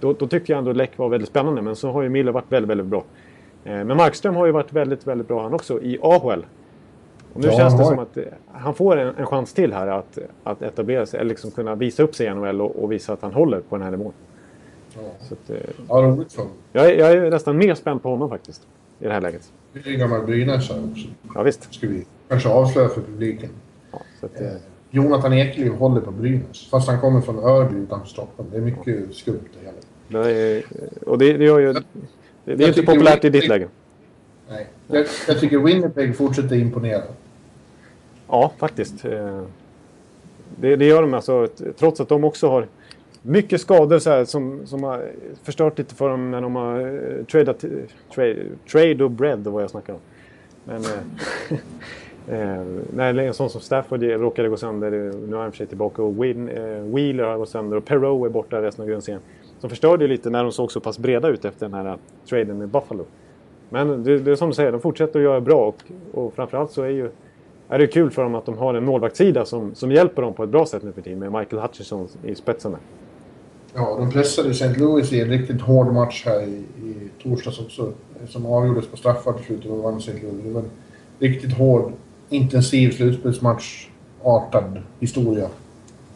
då, 0.00 0.12
då, 0.12 0.26
tyckte 0.26 0.52
jag 0.52 0.58
ändå 0.58 0.72
Leck 0.72 0.98
var 0.98 1.08
väldigt 1.08 1.28
spännande. 1.28 1.62
Men 1.62 1.76
så 1.76 1.90
har 1.90 2.02
ju 2.02 2.08
Miller 2.08 2.32
varit 2.32 2.52
väldigt, 2.52 2.70
väldigt 2.70 2.86
bra. 2.86 3.04
Eh, 3.64 3.84
men 3.84 3.96
Markström 3.96 4.36
har 4.36 4.46
ju 4.46 4.52
varit 4.52 4.72
väldigt, 4.72 5.06
väldigt 5.06 5.28
bra 5.28 5.42
han 5.42 5.54
också 5.54 5.82
i 5.82 5.98
AHL. 6.02 6.46
Och 7.34 7.40
nu 7.40 7.46
ja, 7.46 7.56
känns 7.56 7.78
det 7.78 7.84
som 7.84 7.98
att 7.98 8.16
eh, 8.16 8.24
han 8.52 8.74
får 8.74 8.96
en, 8.96 9.14
en, 9.16 9.26
chans 9.26 9.54
till 9.54 9.72
här 9.72 9.86
att, 9.86 10.18
att 10.44 10.62
etablera 10.62 11.06
sig, 11.06 11.20
eller 11.20 11.28
liksom 11.28 11.50
kunna 11.50 11.74
visa 11.74 12.02
upp 12.02 12.14
sig 12.14 12.26
i 12.26 12.34
NHL 12.34 12.60
och, 12.60 12.82
och 12.84 12.92
visa 12.92 13.12
att 13.12 13.22
han 13.22 13.32
håller 13.32 13.60
på 13.60 13.76
den 13.76 13.84
här 13.84 13.90
nivån. 13.90 14.12
Ja, 14.94 15.00
så 15.28 15.34
att, 15.34 15.50
eh, 15.50 15.70
ja 15.88 15.94
roligt 15.94 16.32
för 16.32 16.46
jag, 16.72 16.98
jag 16.98 17.12
är 17.12 17.30
nästan 17.30 17.56
mer 17.56 17.74
spänd 17.74 18.02
på 18.02 18.10
honom 18.10 18.28
faktiskt. 18.28 18.62
I 19.00 19.04
det 19.04 19.12
här 19.12 19.20
läget. 19.20 19.52
Det 19.72 19.90
är 19.90 19.96
gammal 19.96 20.26
brynäsare 20.26 20.78
också. 20.92 21.08
Ja, 21.34 21.42
visst. 21.42 21.74
Ska 21.74 21.86
vi 21.86 22.04
kanske 22.28 22.48
avslöja 22.48 22.88
för 22.88 23.00
publiken. 23.00 23.50
Ja, 23.92 24.02
så 24.20 24.26
att, 24.26 24.40
eh, 24.40 24.46
eh 24.46 24.52
Jonathan 24.94 25.32
Ekeliv 25.32 25.72
håller 25.72 26.00
på 26.00 26.10
Brynäs. 26.10 26.68
Fast 26.70 26.88
han 26.88 27.00
kommer 27.00 27.20
från 27.20 27.38
Örby 27.38 27.76
utanför 27.76 28.08
Stockholm. 28.08 28.48
Det 28.52 28.56
är 28.56 28.60
mycket 28.60 29.14
skumt 29.14 29.48
det 29.60 29.66
hela. 29.66 30.24
Det 30.24 30.30
är, 30.30 30.64
och 31.06 31.18
det, 31.18 31.32
det 31.32 31.44
gör 31.44 31.58
ju... 31.58 31.72
Det, 31.72 31.82
det 32.54 32.64
är 32.64 32.68
inte 32.68 32.82
populärt 32.82 33.24
i 33.24 33.30
ditt 33.30 33.48
läge. 33.48 33.68
Nej. 34.48 34.66
Jag, 34.86 35.06
jag 35.28 35.40
tycker 35.40 35.58
Winnipeg 35.58 36.16
fortsätter 36.16 36.56
imponera. 36.56 37.02
Ja, 38.28 38.52
faktiskt. 38.58 39.04
Eh, 39.04 39.42
det, 40.60 40.76
det, 40.76 40.84
gör 40.84 41.02
de 41.02 41.14
alltså, 41.14 41.48
trots 41.78 42.00
att 42.00 42.08
de 42.08 42.24
också 42.24 42.48
har 42.48 42.66
mycket 43.22 43.60
skador 43.60 43.98
så 43.98 44.10
här, 44.10 44.24
som, 44.24 44.66
som 44.66 44.82
har 44.82 45.10
förstört 45.42 45.78
lite 45.78 45.94
för 45.94 46.08
dem 46.08 46.30
när 46.30 46.40
de 46.40 46.56
har 46.56 46.80
eh, 46.80 47.24
tradat, 47.24 47.64
trade, 48.14 48.36
trade 48.72 49.04
och 49.04 49.10
bread 49.10 49.46
och 49.46 49.52
vad 49.52 49.62
jag 49.62 49.70
snackar 49.70 49.92
om. 49.92 50.00
Men 50.64 50.82
eh, 50.84 51.58
eh, 52.58 52.64
när 52.94 53.18
en 53.18 53.34
sån 53.34 53.50
som 53.50 53.60
Stafford 53.60 54.02
eh, 54.02 54.08
råkade 54.08 54.48
gå 54.48 54.56
sönder, 54.56 54.90
nu 55.28 55.36
är 55.36 55.40
han 55.40 55.50
för 55.50 55.56
sig 55.56 55.66
tillbaka 55.66 56.02
och 56.02 56.24
Win, 56.24 56.48
eh, 56.48 56.82
Wheeler 56.94 57.24
har 57.24 57.38
gått 57.38 57.48
sönder 57.48 57.76
och 57.76 57.84
Perreault 57.84 58.26
är 58.26 58.30
borta 58.30 58.62
resten 58.62 58.82
av 58.82 58.88
grundserien. 58.88 59.22
De 59.60 59.70
förstörde 59.70 60.04
ju 60.04 60.08
lite 60.08 60.30
när 60.30 60.42
de 60.42 60.52
såg 60.52 60.72
så 60.72 60.80
pass 60.80 60.98
breda 60.98 61.28
ut 61.28 61.44
efter 61.44 61.68
den 61.68 61.74
här 61.74 61.86
eh, 61.86 61.96
traden 62.28 62.58
med 62.58 62.68
Buffalo. 62.68 63.04
Men 63.68 64.04
det, 64.04 64.18
det 64.18 64.30
är 64.30 64.36
som 64.36 64.48
du 64.48 64.54
säger, 64.54 64.72
de 64.72 64.80
fortsätter 64.80 65.18
att 65.18 65.24
göra 65.24 65.40
bra 65.40 65.66
och, 65.66 65.82
och 66.12 66.34
framförallt 66.34 66.70
så 66.70 66.82
är 66.82 66.88
ju 66.88 67.10
är 67.68 67.78
det 67.78 67.86
kul 67.86 68.10
för 68.10 68.22
dem 68.22 68.34
att 68.34 68.46
de 68.46 68.58
har 68.58 68.74
en 68.74 68.84
målvaktssida 68.84 69.44
som, 69.44 69.74
som 69.74 69.92
hjälper 69.92 70.22
dem 70.22 70.34
på 70.34 70.44
ett 70.44 70.50
bra 70.50 70.66
sätt 70.66 70.82
nu 70.82 70.92
för 70.92 71.02
tiden 71.02 71.18
med 71.18 71.32
Michael 71.32 71.62
Hutchinson 71.62 72.08
i 72.24 72.34
spetsen. 72.34 72.72
där. 72.72 72.80
Ja, 73.74 73.96
de 73.98 74.10
pressade 74.10 74.50
St. 74.50 74.74
Louis 74.80 75.12
i 75.12 75.20
en 75.20 75.28
riktigt 75.28 75.60
hård 75.60 75.92
match 75.92 76.22
här 76.26 76.40
i, 76.42 76.64
i 76.84 76.94
torsdags 77.22 77.58
också. 77.60 77.92
Som 78.28 78.46
avgjordes 78.46 78.86
på 78.86 78.96
straffar 78.96 79.32
till 79.32 79.44
slut 79.44 79.66
och 79.66 79.78
vann 79.78 79.98
St. 79.98 80.12
Louis. 80.12 80.44
Det 80.44 80.50
var 80.50 80.60
en 80.60 80.70
riktigt 81.18 81.52
hård, 81.58 81.92
intensiv 82.28 82.90
slutspelsmatch. 82.90 83.88
Artad 84.22 84.82
historia. 85.00 85.48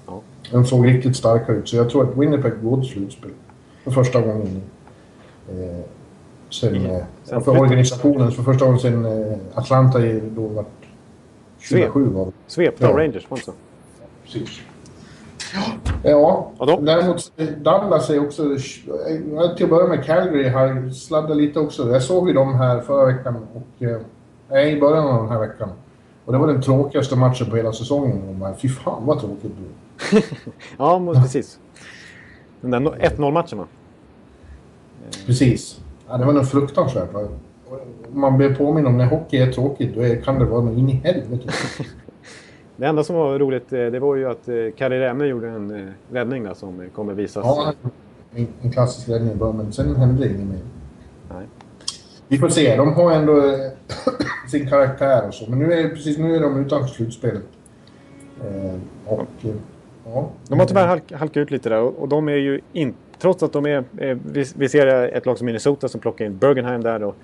Ja. 0.07 0.21
De 0.51 0.67
såg 0.67 0.87
riktigt 0.87 1.17
starka 1.17 1.53
ut, 1.53 1.69
så 1.69 1.77
jag 1.77 1.91
tror 1.91 2.11
att 2.11 2.17
Winnipeg 2.17 2.53
går 2.63 2.81
till 2.81 2.91
slutspel. 2.91 3.31
För 3.85 3.91
första 3.91 4.21
gången. 4.21 4.63
Eh, 5.51 5.85
sen, 6.51 6.75
Mm. 6.75 6.91
eh, 6.91 7.03
Sen 7.25 7.41
för 7.43 7.53
flytt- 7.53 7.61
organisationen, 7.63 8.33
för 8.33 8.43
första 8.43 8.65
gången 8.65 8.81
sen 8.81 9.05
eh, 9.05 9.37
Atlanta 9.55 9.99
då 10.37 10.47
vart 10.47 10.67
2007 11.69 12.05
var. 12.09 12.33
Svepte 12.47 12.89
av. 12.89 12.97
Rangers, 12.97 13.31
var 13.31 13.39
det 13.39 13.45
så? 13.45 13.53
Precis. 14.25 14.61
Ja, 16.03 16.51
Ja, 16.59 16.67
då. 16.67 16.81
däremot 16.81 17.33
Dallas 17.63 18.11
är 18.11 18.21
också... 18.27 18.43
Till 19.57 19.65
att 19.65 19.71
börja 19.71 19.89
med 19.89 20.05
Calgary 20.05 20.49
har 20.49 20.91
sladdat 20.91 21.37
lite 21.37 21.61
också. 21.61 21.91
Jag 21.93 22.03
såg 22.03 22.29
ju 22.29 22.35
dem 22.35 22.55
här 22.55 22.81
förra 22.81 23.07
veckan 23.07 23.37
och... 23.55 23.83
eh, 23.87 23.99
Nej, 24.51 24.77
i 24.77 24.81
början 24.81 25.07
av 25.07 25.23
den 25.23 25.33
här 25.33 25.39
veckan. 25.41 25.69
Och 26.25 26.33
det 26.33 26.39
var 26.39 26.47
den 26.47 26.63
tråkigaste 26.63 27.17
matchen 27.17 27.51
på 27.51 27.57
hela 27.57 27.73
säsongen. 27.73 28.39
Man, 28.39 28.55
Fy 28.57 28.69
fan 28.69 29.07
vad 29.07 29.21
tråkigt 29.21 29.43
det 29.43 29.49
blev. 29.49 30.23
Ja, 30.79 30.99
men 30.99 31.15
precis. 31.23 31.59
Den 32.61 32.71
där 32.71 32.81
no- 32.81 33.01
1-0-matchen 33.17 33.59
va? 33.59 33.67
Precis. 35.27 35.81
Ja, 36.09 36.17
det 36.17 36.25
var 36.25 36.33
nog 36.33 36.49
fruktansvärt. 36.49 37.09
Man 38.13 38.37
blir 38.39 38.55
påminn 38.55 38.87
om 38.87 38.99
när 38.99 39.07
hockey 39.07 39.37
är 39.37 39.53
tråkigt, 39.53 39.95
då 39.95 40.23
kan 40.25 40.39
det 40.39 40.45
vara 40.45 40.61
något 40.63 40.79
in 40.79 40.89
i 40.91 40.93
helvete. 41.05 41.49
Det 42.77 42.87
enda 42.87 43.05
som 43.05 43.17
var 43.17 43.39
roligt 43.39 43.73
eh, 43.73 43.87
det 43.87 43.99
var 43.99 44.17
ju 44.17 44.31
att 44.31 44.49
eh, 44.49 44.55
Kari 44.77 45.01
Räme 45.01 45.25
gjorde 45.27 45.49
en 45.49 45.71
eh, 45.71 45.93
räddning 46.13 46.45
där 46.45 46.55
som 46.55 46.81
eh, 46.81 46.89
kommer 46.89 47.15
visas. 47.15 47.45
Ja, 47.45 47.73
en, 48.63 48.71
klassisk 48.73 49.09
räddning 49.09 49.33
i 49.33 49.37
början, 49.37 49.57
men 49.57 49.73
sen 49.73 49.97
hände 49.97 50.23
det 50.23 50.35
inget 50.35 50.47
mer. 50.49 50.61
Nej. 51.35 51.47
Vi 52.29 52.39
får 52.39 52.49
se. 52.49 52.77
De 52.77 52.93
har 52.95 53.13
ändå 53.13 53.37
eh, 53.39 53.55
sin 54.51 54.69
karaktär 54.69 55.29
och 55.29 55.35
så. 55.35 55.51
Men 55.51 55.59
nu 55.59 55.73
är, 55.73 55.89
precis 55.89 56.19
nu 56.19 56.37
är 56.37 56.41
de 56.41 56.61
utanför 56.61 56.95
slutspelet. 56.95 57.43
Eh, 58.41 58.75
och... 59.13 59.21
eh, 59.43 59.51
Ja. 60.13 60.31
De 60.49 60.59
har 60.59 60.67
tyvärr 60.67 60.87
halk, 60.87 61.13
halkat 61.13 61.37
ut 61.37 61.51
lite 61.51 61.69
där 61.69 61.81
och, 61.81 62.09
de 62.09 62.29
är 62.29 62.37
ju 62.37 62.61
inte... 62.73 62.99
Trots 63.19 63.43
att 63.43 63.53
de 63.53 63.67
är... 63.67 63.85
Eh, 63.99 64.19
vi, 64.33 64.45
vi 64.57 64.69
ser 64.69 64.87
ett 64.87 65.27
lag 65.27 65.39
som 65.39 65.47
Minnesota 65.47 65.89
som 65.89 66.01
plockar 66.01 66.25
in 66.25 66.39
Bergenheim 66.39 66.83
där 66.83 67.03
och 67.03 67.17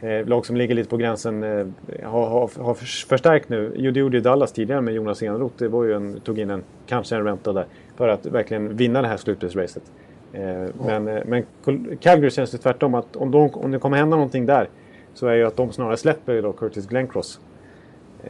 eh, 0.00 0.26
lag 0.26 0.46
som 0.46 0.56
ligger 0.56 0.74
lite 0.74 0.90
på 0.90 0.96
gränsen 0.96 1.42
eh, 1.42 1.66
har, 2.04 2.26
har, 2.28 2.50
har 2.64 2.74
förs- 2.74 3.06
förstärkt 3.08 3.48
nu. 3.48 3.72
Jo, 3.76 3.90
Det 3.90 4.00
gjorde 4.00 4.16
ju 4.16 4.20
Dallas 4.22 4.52
tidigare 4.52 4.80
med 4.80 4.94
Jonas 4.94 5.22
Enroth. 5.22 5.54
Det 5.58 5.68
var 5.68 5.84
ju 5.84 5.92
en, 5.92 6.20
tog 6.20 6.38
in 6.38 6.50
en, 6.50 6.62
kanske 6.86 7.16
en 7.16 7.24
ränta 7.24 7.52
där 7.52 7.66
för 7.96 8.08
att 8.08 8.26
verkligen 8.26 8.76
vinna 8.76 9.02
det 9.02 9.08
här 9.08 9.16
slutspelsracet. 9.16 9.82
Eh, 10.32 10.42
Men, 10.86 11.08
eh, 11.08 11.22
men 11.26 11.44
Col- 11.64 11.96
Calgary 12.00 12.30
känns 12.30 12.50
det 12.50 12.58
tvärtom 12.58 12.94
att 12.94 13.16
om, 13.16 13.30
de, 13.30 13.50
om 13.54 13.70
det 13.70 13.78
kommer 13.78 13.96
hända 13.96 14.16
någonting 14.16 14.46
där 14.46 14.68
så 15.14 15.26
är 15.26 15.34
ju 15.34 15.44
att 15.46 15.56
de 15.56 15.72
snarare 15.72 15.96
släpper 15.96 16.42
då 16.42 16.52
Curtis 16.52 16.86
Glencross. 16.86 17.40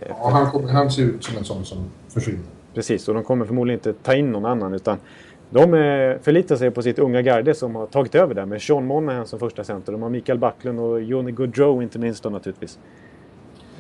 Ja, 0.08 0.28
han, 0.32 0.50
kommer- 0.50 0.68
han 0.68 0.90
ser 0.90 1.02
ut 1.02 1.24
som 1.24 1.36
en 1.38 1.44
sån 1.44 1.64
som 1.64 1.78
försvinner. 2.08 2.40
Precis, 2.74 3.08
och 3.08 3.14
de 3.14 3.22
kommer 3.24 3.44
förmodligen 3.46 3.78
inte 3.78 3.92
ta 3.92 4.14
in 4.14 4.32
någon 4.32 4.44
annan 4.46 4.74
utan 4.74 4.98
de 5.50 5.74
eh, 5.74 6.18
förlitar 6.22 6.56
sig 6.56 6.70
på 6.70 6.82
sitt 6.82 6.98
unga 6.98 7.22
garde 7.22 7.54
som 7.54 7.74
har 7.76 7.86
tagit 7.86 8.14
över 8.14 8.34
där 8.34 8.46
med 8.46 8.62
Sean 8.62 8.86
Monahan 8.86 9.26
som 9.26 9.38
första 9.38 9.64
center. 9.64 9.92
De 9.92 10.02
har 10.02 10.10
Mikael 10.10 10.38
Backlund 10.38 10.80
och 10.80 11.02
Johnny 11.02 11.32
Gaudreau 11.32 11.82
inte 11.82 11.98
minst 11.98 12.22
då 12.22 12.30
naturligtvis. 12.30 12.78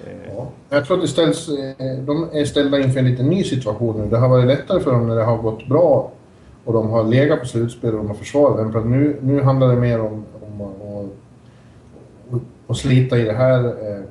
Eh, 0.06 0.12
ja. 0.36 0.48
Jag 0.70 0.86
tror 0.86 0.96
att 0.96 1.02
det 1.02 1.08
ställs, 1.08 1.48
eh, 1.48 1.98
de 2.06 2.28
är 2.32 2.44
ställda 2.44 2.78
inför 2.78 2.98
en 3.00 3.06
lite 3.10 3.22
ny 3.22 3.44
situation 3.44 4.00
nu. 4.00 4.10
Det 4.10 4.18
har 4.18 4.28
varit 4.28 4.46
lättare 4.46 4.80
för 4.80 4.92
dem 4.92 5.06
när 5.08 5.16
det 5.16 5.24
har 5.24 5.36
gått 5.36 5.68
bra 5.68 6.10
och 6.64 6.72
de 6.72 6.90
har 6.90 7.04
legat 7.04 7.40
på 7.40 7.46
slutspel 7.46 7.90
och 7.90 7.96
de 7.98 8.06
har 8.06 8.14
försvarat 8.14 8.56
den. 8.56 8.72
För 8.72 8.78
att 8.78 8.86
nu, 8.86 9.16
nu 9.20 9.40
handlar 9.42 9.68
det 9.68 9.80
mer 9.80 10.00
om, 10.00 10.24
om 10.40 10.60
att- 10.60 10.82
att- 12.34 12.40
att 12.68 12.76
slita 12.76 13.18
i 13.18 13.22
det 13.24 13.32
här 13.32 13.64
eh, 13.64 14.02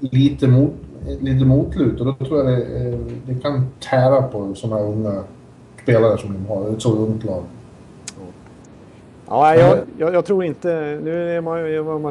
lite, 0.00 0.48
mot, 0.48 0.72
lite 1.20 1.44
motlut. 1.44 2.00
Och 2.00 2.06
då 2.06 2.24
tror 2.24 2.38
jag 2.38 2.46
det, 2.46 2.88
eh, 2.88 2.98
det 3.26 3.34
kan 3.42 3.66
tära 3.90 4.22
på 4.22 4.54
sådana 4.54 4.82
unga 4.82 5.22
spelare 5.84 6.18
som 6.18 6.32
de 6.32 6.46
har. 6.46 6.70
Ett 6.70 6.82
så 6.82 6.92
ungt 6.92 7.24
lag. 7.24 7.42
Ja, 9.26 9.56
jag, 9.56 9.78
jag, 9.98 10.14
jag 10.14 10.24
tror 10.24 10.44
inte... 10.44 11.00
Nu 11.02 11.36
är 11.36 11.40
man, 11.40 11.72
jag 11.72 11.82
var 11.82 12.08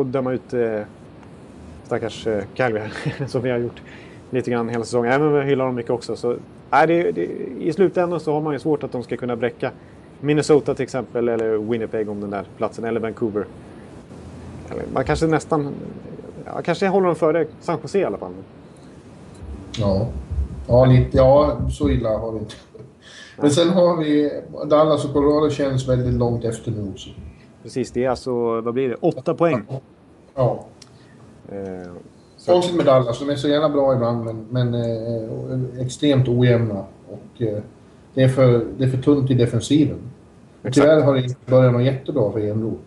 att 0.00 0.12
döma 0.12 0.32
ut 0.32 0.54
eh, 0.54 0.80
stackars 1.84 2.26
eh, 2.26 2.42
här, 2.56 2.92
som 3.26 3.42
vi 3.42 3.50
har 3.50 3.58
gjort 3.58 3.82
lite 4.30 4.50
grann 4.50 4.68
hela 4.68 4.84
säsongen. 4.84 5.12
Även 5.12 5.26
om 5.26 5.34
vi 5.34 5.42
hyllar 5.42 5.64
dem 5.64 5.74
mycket 5.74 5.90
också. 5.90 6.16
Så, 6.16 6.36
nej, 6.70 6.86
det, 6.86 7.12
det, 7.12 7.24
I 7.60 7.72
slutändan 7.72 8.20
så 8.20 8.32
har 8.32 8.40
man 8.40 8.52
ju 8.52 8.58
svårt 8.58 8.82
att 8.82 8.92
de 8.92 9.02
ska 9.02 9.16
kunna 9.16 9.36
bräcka 9.36 9.70
Minnesota 10.20 10.74
till 10.74 10.82
exempel 10.82 11.28
eller 11.28 11.56
Winnipeg 11.56 12.08
om 12.08 12.20
den 12.20 12.30
där 12.30 12.44
platsen 12.56 12.84
eller 12.84 13.00
Vancouver. 13.00 13.44
Eller, 14.70 14.84
man 14.94 15.04
kanske 15.04 15.26
nästan... 15.26 15.74
Ja, 16.46 16.62
kanske 16.62 16.88
håller 16.88 17.06
dem 17.06 17.16
före 17.16 17.46
San 17.60 17.78
Jose 17.82 17.98
i 17.98 18.04
alla 18.04 18.18
fall. 18.18 18.32
Ja. 19.78 20.06
Ja, 20.68 20.84
lite, 20.84 21.16
ja, 21.16 21.56
så 21.70 21.90
illa 21.90 22.18
har 22.18 22.32
vi 22.32 22.38
inte. 22.38 22.54
Men 23.36 23.50
sen 23.50 23.68
har 23.68 23.96
vi 23.96 24.42
Dallas 24.66 25.04
och 25.04 25.12
Colorado 25.12 25.50
känns 25.50 25.88
väldigt 25.88 26.14
långt 26.14 26.44
efter 26.44 26.70
nu 26.70 26.90
också. 26.92 27.10
Precis, 27.62 27.90
det 27.90 28.04
är 28.04 28.10
alltså, 28.10 28.60
vad 28.60 28.74
blir 28.74 28.88
det? 28.88 28.96
Åtta 29.00 29.34
poäng. 29.34 29.66
Ja. 30.34 30.66
Eh, 31.48 31.92
Konstigt 32.46 32.76
med 32.76 32.86
Dallas, 32.86 33.18
de 33.18 33.30
är 33.30 33.36
så 33.36 33.48
jävla 33.48 33.68
bra 33.68 33.94
ibland 33.94 34.24
men, 34.24 34.46
men 34.50 34.74
eh, 34.74 35.84
extremt 35.86 36.28
ojämna. 36.28 36.84
Och 37.08 37.42
eh, 37.42 37.58
det, 38.14 38.22
är 38.22 38.28
för, 38.28 38.66
det 38.78 38.84
är 38.84 38.88
för 38.88 38.98
tunt 38.98 39.30
i 39.30 39.34
defensiven. 39.34 39.98
Exakt. 40.62 40.74
tyvärr 40.74 41.00
har 41.00 41.14
det 41.14 41.22
inte 41.22 41.36
börjat 41.46 41.72
något 41.72 41.84
jättebra 41.84 42.32
för 42.32 42.40
Enroth. 42.40 42.80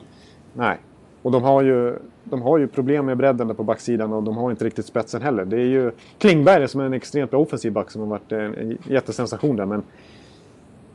nej. 0.53 0.77
Och 1.21 1.31
de 1.31 1.43
har, 1.43 1.61
ju, 1.61 1.99
de 2.23 2.41
har 2.41 2.57
ju 2.57 2.67
problem 2.67 3.05
med 3.05 3.17
bredden 3.17 3.47
där 3.47 3.55
på 3.55 3.63
backsidan 3.63 4.13
och 4.13 4.23
de 4.23 4.37
har 4.37 4.51
inte 4.51 4.65
riktigt 4.65 4.85
spetsen 4.85 5.21
heller. 5.21 5.45
Det 5.45 5.55
är 5.55 5.65
ju 5.65 5.91
Klingberg 6.17 6.67
som 6.67 6.81
är 6.81 6.85
en 6.85 6.93
extremt 6.93 7.31
bra 7.31 7.39
offensiv 7.39 7.71
back 7.71 7.91
som 7.91 8.01
har 8.01 8.07
varit 8.07 8.31
en, 8.31 8.55
en 8.55 8.77
jättesensation 8.87 9.55
där. 9.55 9.65
Men 9.65 9.83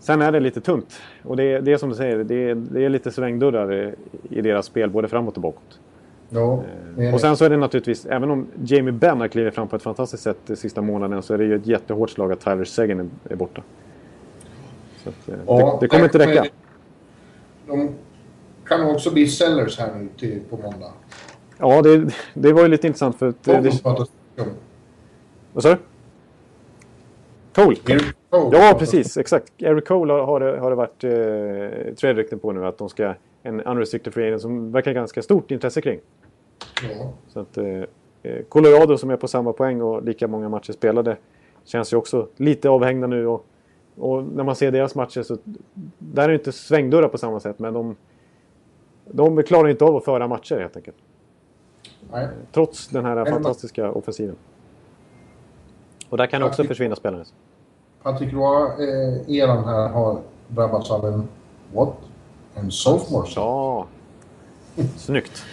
sen 0.00 0.22
är 0.22 0.32
det 0.32 0.40
lite 0.40 0.60
tunt. 0.60 1.00
Och 1.22 1.36
det, 1.36 1.42
är- 1.44 1.60
det 1.60 1.72
är 1.72 1.76
som 1.76 1.88
du 1.88 1.94
säger, 1.94 2.24
det 2.24 2.34
är, 2.50 2.54
det 2.54 2.84
är 2.84 2.88
lite 2.88 3.10
svängdörrar 3.10 3.72
i, 3.74 3.94
i 4.30 4.40
deras 4.40 4.66
spel 4.66 4.90
både 4.90 5.08
framåt 5.08 5.36
och 5.36 5.42
bakåt. 5.42 5.80
Ja, 6.28 6.62
är 6.98 7.14
Och 7.14 7.20
sen 7.20 7.36
så 7.36 7.44
är 7.44 7.50
det 7.50 7.56
naturligtvis, 7.56 8.06
även 8.06 8.30
om 8.30 8.46
Jamie 8.64 8.92
Benn 8.92 9.20
har 9.20 9.28
klivit 9.28 9.54
fram 9.54 9.68
på 9.68 9.76
ett 9.76 9.82
fantastiskt 9.82 10.22
sätt 10.22 10.36
de 10.46 10.56
sista 10.56 10.82
månaderna 10.82 11.22
så 11.22 11.34
är 11.34 11.38
det 11.38 11.44
ju 11.44 11.54
ett 11.56 11.66
jättehårt 11.66 12.10
slag 12.10 12.32
att 12.32 12.40
Tyler 12.40 12.64
Seguin 12.64 13.10
är, 13.30 13.36
borta. 13.36 13.62
Så 15.04 15.08
att, 15.08 15.28
eh, 15.28 15.34
Ja, 15.46 15.78
det, 15.80 15.86
det 15.86 15.88
kommer 15.88 16.04
inte 16.04 16.18
räcka. 16.18 16.44
De 17.66 17.88
kan 18.66 18.90
också 18.90 19.10
bli 19.12 19.26
sellers 19.26 19.78
här 19.78 19.94
nu 19.94 20.08
till, 20.18 20.40
på 20.50 20.56
måndag. 20.56 20.92
Ja, 21.58 21.82
det, 21.82 22.10
det 22.34 22.52
var 22.52 22.62
ju 22.62 22.68
lite 22.68 22.86
intressant 22.86 23.16
för 23.16 23.28
att... 23.28 23.42
De 23.44 23.52
Det, 23.52 23.70
vad 25.52 25.62
sa 25.62 25.68
du? 25.68 25.76
Cole? 27.54 27.76
Cole 28.30 28.58
Ja, 28.58 28.76
precis. 28.78 29.16
Exakt. 29.16 29.52
Eric 29.58 29.84
Cole 29.84 30.12
har, 30.12 30.20
har, 30.20 30.40
det, 30.40 30.60
har 30.60 30.70
det 30.70 30.76
varit 30.76 31.04
eh, 31.04 31.94
tre 31.94 32.14
rykten 32.14 32.38
på 32.38 32.52
nu 32.52 32.66
att 32.66 32.78
de 32.78 32.88
ska... 32.88 33.14
En 33.42 33.60
unrestricted 33.60 34.14
free 34.14 34.26
agent 34.26 34.42
som 34.42 34.72
verkar 34.72 34.92
ganska 34.92 35.22
stort 35.22 35.50
intresse 35.50 35.80
kring. 35.80 36.00
Ja. 36.82 37.12
Så 37.28 37.40
att, 37.40 37.56
eh, 37.56 37.82
eh, 38.22 38.42
Colorado 38.48 38.98
som 38.98 39.10
är 39.10 39.16
på 39.16 39.28
samma 39.28 39.52
poäng 39.52 39.82
och 39.82 40.02
lika 40.02 40.28
många 40.28 40.48
matcher 40.48 40.72
spelade 40.72 41.16
känns 41.64 41.92
ju 41.92 41.96
också 41.96 42.28
lite 42.36 42.68
avhängda 42.68 43.06
nu. 43.06 43.26
Och, 43.26 43.46
och 43.96 44.24
när 44.24 44.44
man 44.44 44.56
ser 44.56 44.70
deras 44.70 44.94
matcher 44.94 45.22
så... 45.22 45.36
Där 45.98 46.24
är 46.24 46.28
det 46.28 46.34
inte 46.34 46.52
svängdörrar 46.52 47.08
på 47.08 47.18
samma 47.18 47.40
sätt 47.40 47.58
men 47.58 47.74
de... 47.74 47.96
De 49.04 49.42
klarar 49.42 49.68
inte 49.68 49.84
av 49.84 49.96
att 49.96 50.04
föra 50.04 50.28
matcher 50.28 50.60
helt 50.60 50.76
enkelt. 50.76 50.96
Nej. 52.12 52.28
Trots 52.52 52.88
den 52.88 53.04
här 53.04 53.14
men- 53.14 53.26
fantastiska 53.26 53.90
offensiven. 53.90 54.36
Och 56.08 56.16
där 56.16 56.26
kan 56.26 56.42
också 56.42 56.64
försvinna 56.64 56.96
spelare. 56.96 57.24
Patrik 58.02 58.32
Roy-eran 58.32 59.64
här 59.64 59.88
har 59.88 60.20
drabbats 60.48 60.90
av 60.90 61.06
en... 61.06 61.28
What? 61.74 61.96
En 62.54 62.70
sophomore? 62.70 63.28
Ja. 63.36 63.86
Snyggt. 64.96 65.44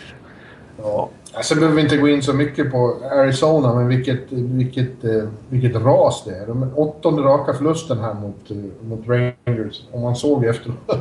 Ja. 0.77 1.09
Sen 1.43 1.57
behöver 1.57 1.75
vi 1.75 1.81
inte 1.81 1.97
gå 1.97 2.07
in 2.07 2.21
så 2.21 2.33
mycket 2.33 2.71
på 2.71 2.95
Arizona, 3.11 3.75
men 3.75 3.87
vilket, 3.87 4.31
vilket, 4.31 5.03
eh, 5.03 5.23
vilket 5.49 5.75
ras 5.75 6.23
det 6.25 6.35
är. 6.35 6.47
De 6.47 6.71
åttonde 6.75 7.21
raka 7.21 7.53
förlusten 7.53 7.99
här 7.99 8.13
mot, 8.13 8.51
eh, 8.51 8.87
mot 8.87 9.07
Rangers. 9.07 9.83
Om 9.91 10.01
man 10.01 10.15
såg 10.15 10.45
efter. 10.45 10.73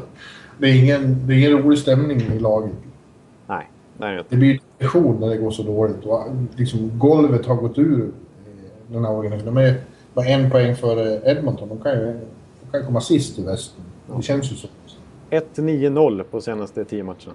Det 0.59 0.66
är 0.66 0.82
ingen, 0.82 1.26
det 1.26 1.34
är 1.34 1.38
ingen 1.38 1.62
rolig 1.62 1.78
stämning 1.78 2.20
i 2.20 2.38
laget. 2.38 2.72
Nej, 3.47 3.68
är 4.01 4.24
det 4.28 4.36
blir 4.36 4.61
depression 4.78 5.20
när 5.20 5.28
det 5.28 5.36
går 5.36 5.51
så 5.51 5.62
dåligt. 5.62 6.05
Och 6.05 6.22
liksom 6.57 6.99
golvet 6.99 7.47
har 7.47 7.55
gått 7.55 7.78
ur 7.78 8.03
eh, 8.03 8.12
den 8.86 9.05
här 9.05 9.12
organisationen. 9.12 9.55
De 9.55 9.61
är 9.61 9.80
bara 10.17 10.27
en 10.27 10.51
poäng 10.51 10.75
före 10.77 11.21
Edmonton. 11.31 11.69
De 11.69 11.79
kan 11.81 11.93
ju 11.93 12.21
de 12.61 12.71
kan 12.79 12.87
komma 12.87 13.01
sist 13.01 13.39
i 13.39 13.45
västen. 13.45 13.85
Det 14.17 14.23
känns 14.23 14.53
ju 14.53 14.57
så. 14.57 14.69
1-9-0 15.31 16.23
på 16.23 16.41
senaste 16.41 16.85
10 16.85 17.03
matcherna. 17.03 17.35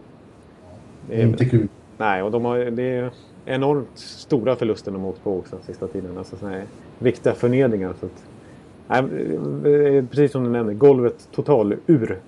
Det 1.10 1.22
är, 1.22 1.26
Inte 1.26 1.46
kul. 1.46 1.68
Nej, 1.98 2.24
och 2.24 2.32
de 2.32 2.46
har, 2.46 2.58
det 2.58 2.84
är 2.84 3.12
enormt 3.46 3.88
stora 3.96 4.56
förluster 4.56 4.92
de 4.92 5.06
åkt 5.06 5.24
på 5.24 5.38
också 5.38 5.56
sista 5.66 5.88
tiden. 5.88 6.18
Alltså 6.18 6.38
såna 6.38 6.52
här 6.52 6.64
riktiga 7.00 7.34
förnedringar. 7.34 7.94
Så 8.00 8.06
att, 8.06 8.24
nej, 8.88 10.04
precis 10.08 10.32
som 10.32 10.44
du 10.44 10.50
nämnde, 10.50 10.74
golvet 10.74 11.28
total 11.32 11.76
ur. 11.88 12.20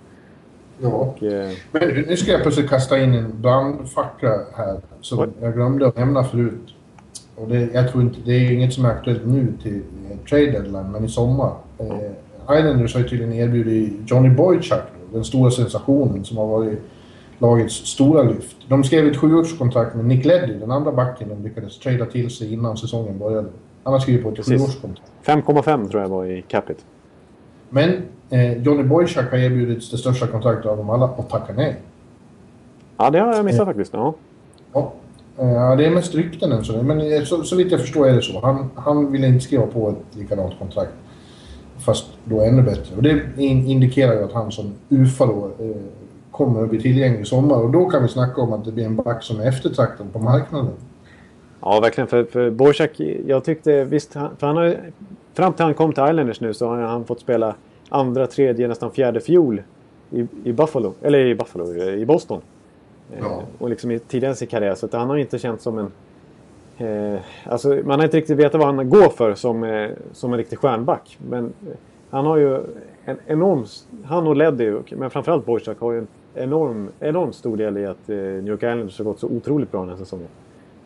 Ja. 0.81 0.87
Och, 0.89 1.23
eh, 1.23 1.51
Men 1.71 1.87
nu 1.87 2.17
ska 2.17 2.31
jag 2.31 2.41
plötsligt 2.41 2.69
kasta 2.69 2.99
in 2.99 3.13
en 3.13 3.41
brandfackla 3.41 4.39
här 4.55 4.81
som 5.01 5.17
What? 5.17 5.29
jag 5.41 5.53
glömde 5.53 5.87
att 5.87 5.97
nämna 5.97 6.23
förut. 6.23 6.75
Och 7.35 7.47
det, 7.47 7.69
jag 7.73 7.91
tror 7.91 8.03
inte, 8.03 8.19
det 8.25 8.31
är 8.31 8.51
inget 8.51 8.73
som 8.73 8.85
är 8.85 8.89
aktuellt 8.89 9.25
nu 9.25 9.53
till 9.61 9.81
eh, 10.11 10.17
trade 10.29 10.51
deadline, 10.51 10.91
men 10.91 11.05
i 11.05 11.09
sommar. 11.09 11.53
Eh, 11.77 12.57
Islanders 12.59 12.93
har 12.93 13.01
ju 13.01 13.07
tydligen 13.07 13.33
erbjudit 13.33 13.93
Johnny 14.05 14.29
Boychuk, 14.29 14.83
den 15.13 15.23
stora 15.23 15.51
sensationen 15.51 16.25
som 16.25 16.37
har 16.37 16.47
varit 16.47 16.79
lagets 17.37 17.75
stora 17.75 18.23
lyft. 18.23 18.57
De 18.67 18.83
skrev 18.83 19.07
ett 19.07 19.17
sjuårskontrakt 19.17 19.95
med 19.95 20.05
Nick 20.05 20.25
Leddy, 20.25 20.53
den 20.53 20.71
andra 20.71 20.91
backen 20.91 21.29
de 21.29 21.43
lyckades 21.43 21.79
trada 21.79 22.05
till 22.05 22.29
sig 22.29 22.53
innan 22.53 22.77
säsongen 22.77 23.19
började. 23.19 23.47
Han 23.83 23.93
har 23.93 23.99
skrivit 23.99 24.23
på 24.23 24.29
ett 24.29 24.45
sjuårskontrakt. 24.45 25.11
5,5 25.25 25.89
tror 25.89 26.01
jag 26.01 26.09
var 26.09 26.25
i 26.25 26.41
capita. 26.41 26.81
Men 27.69 28.01
eh, 28.29 28.63
Johnny 28.63 28.83
Boychuk 28.83 29.31
har 29.31 29.37
erbjudits 29.37 29.91
det 29.91 29.97
största 29.97 30.27
kontraktet 30.27 30.65
av 30.65 30.77
dem 30.77 30.89
alla 30.89 31.05
och 31.05 31.29
tackar 31.29 31.53
nej. 31.53 31.75
Ja, 32.97 33.09
det 33.09 33.19
har 33.19 33.35
jag 33.35 33.45
missat 33.45 33.59
eh, 33.59 33.65
faktiskt. 33.65 33.93
Ja. 33.93 34.13
ja. 34.73 34.93
Eh, 35.37 35.51
ja, 35.51 35.75
det 35.75 35.85
är 35.85 35.89
mest 35.89 36.15
rykten 36.15 36.51
än 36.51 36.65
så. 36.65 36.83
Men 36.83 37.01
eh, 37.01 37.23
så, 37.23 37.43
så 37.43 37.55
vitt 37.55 37.71
jag 37.71 37.81
förstår 37.81 38.07
är 38.07 38.13
det 38.13 38.21
så. 38.21 38.39
Han, 38.39 38.69
han 38.75 39.11
vill 39.11 39.23
inte 39.23 39.45
skriva 39.45 39.67
på 39.67 39.89
ett 39.89 40.17
likadant 40.17 40.53
kontrakt. 40.59 40.91
Fast 41.85 42.05
då 42.23 42.41
ännu 42.41 42.61
bättre. 42.61 42.95
Och 42.95 43.03
det 43.03 43.21
indikerar 43.37 44.13
ju 44.13 44.23
att 44.23 44.33
han 44.33 44.51
som 44.51 44.73
UFA 44.89 45.25
då 45.25 45.51
eh, 45.59 45.75
kommer 46.31 46.63
att 46.63 46.69
bli 46.69 46.81
tillgänglig 46.81 47.21
i 47.21 47.25
sommar. 47.25 47.57
Och 47.57 47.71
då 47.71 47.85
kan 47.85 48.03
vi 48.03 48.09
snacka 48.09 48.41
om 48.41 48.53
att 48.53 48.65
det 48.65 48.71
blir 48.71 48.85
en 48.85 48.95
back 48.95 49.23
som 49.23 49.39
är 49.39 49.47
eftertraktad 49.47 50.13
på 50.13 50.19
marknaden. 50.19 50.71
Ja, 51.61 51.79
verkligen. 51.79 52.07
För, 52.07 52.23
för 52.23 52.49
Borsak, 52.49 52.99
jag 53.27 53.43
tyckte 53.43 53.83
visst... 53.83 54.13
För 54.13 54.47
han 54.47 54.57
har, 54.57 54.77
fram 55.33 55.53
till 55.53 55.65
han 55.65 55.73
kom 55.73 55.93
till 55.93 56.03
Islanders 56.03 56.41
nu 56.41 56.53
så 56.53 56.67
har 56.67 56.77
han 56.77 57.05
fått 57.05 57.19
spela 57.19 57.55
andra, 57.89 58.27
tredje, 58.27 58.67
nästan 58.67 58.91
fjärde 58.91 59.21
fjol 59.21 59.61
i, 60.11 60.27
i 60.43 60.53
Buffalo. 60.53 60.93
Eller 61.01 61.19
i 61.19 61.35
Buffalo, 61.35 61.73
i 61.75 62.05
Boston. 62.05 62.41
Ja. 63.19 63.25
Eh, 63.25 63.43
och 63.57 63.69
liksom 63.69 63.91
i 63.91 63.99
tidigare 63.99 64.35
sin 64.35 64.47
karriär. 64.47 64.75
Så 64.75 64.85
att 64.85 64.93
han 64.93 65.09
har 65.09 65.17
inte 65.17 65.39
känts 65.39 65.63
som 65.63 65.77
en... 65.77 65.91
Eh, 66.77 67.19
alltså 67.45 67.67
man 67.85 67.99
har 67.99 68.03
inte 68.03 68.17
riktigt 68.17 68.37
vetat 68.37 68.61
vad 68.61 68.75
han 68.75 68.89
går 68.89 69.09
för 69.09 69.35
som, 69.35 69.63
eh, 69.63 69.89
som 70.13 70.33
en 70.33 70.37
riktig 70.37 70.59
stjärnback. 70.59 71.17
Men 71.29 71.45
eh, 71.45 71.73
han 72.09 72.25
har 72.25 72.37
ju 72.37 72.59
en 73.05 73.17
enorm... 73.27 73.65
Han 74.05 74.27
och 74.27 74.35
Leddy, 74.35 74.73
men 74.89 75.09
framförallt 75.09 75.45
Boychuk 75.45 75.79
har 75.79 75.91
ju 75.91 75.97
en 75.99 76.07
enorm, 76.35 76.89
enorm 76.99 77.33
stor 77.33 77.57
del 77.57 77.77
i 77.77 77.85
att 77.85 78.09
eh, 78.09 78.15
New 78.15 78.47
York 78.47 78.63
Islanders 78.63 78.97
har 78.97 79.05
gått 79.05 79.19
så 79.19 79.27
otroligt 79.27 79.71
bra 79.71 79.79
den 79.79 79.89
här 79.89 79.97
säsongen. 79.97 80.27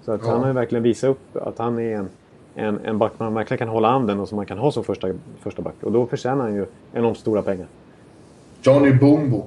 Så 0.02 0.12
att 0.12 0.22
ja. 0.24 0.32
han 0.32 0.40
har 0.40 0.48
ju 0.48 0.54
verkligen 0.54 0.84
visat 0.84 1.10
upp 1.10 1.38
att 1.38 1.58
han 1.58 1.80
är 1.80 1.96
en, 1.96 2.10
en, 2.56 2.80
en 2.86 2.98
back 2.98 3.12
man 3.18 3.34
verkligen 3.34 3.60
kan 3.60 3.68
hålla 3.68 3.90
anden 3.90 4.20
och 4.20 4.30
som 4.30 4.36
man 4.36 4.46
kan 4.46 4.58
ha 4.58 4.72
som 4.72 4.84
första, 4.84 5.08
första 5.40 5.62
back. 5.62 5.84
Och 5.84 5.92
då 5.92 6.06
förtjänar 6.06 6.44
han 6.44 6.56
ju 6.56 6.66
enormt 6.94 7.18
stora 7.18 7.42
pengar. 7.42 7.68
Johnny 8.62 8.94
Boom 8.94 9.32
Boom. 9.32 9.44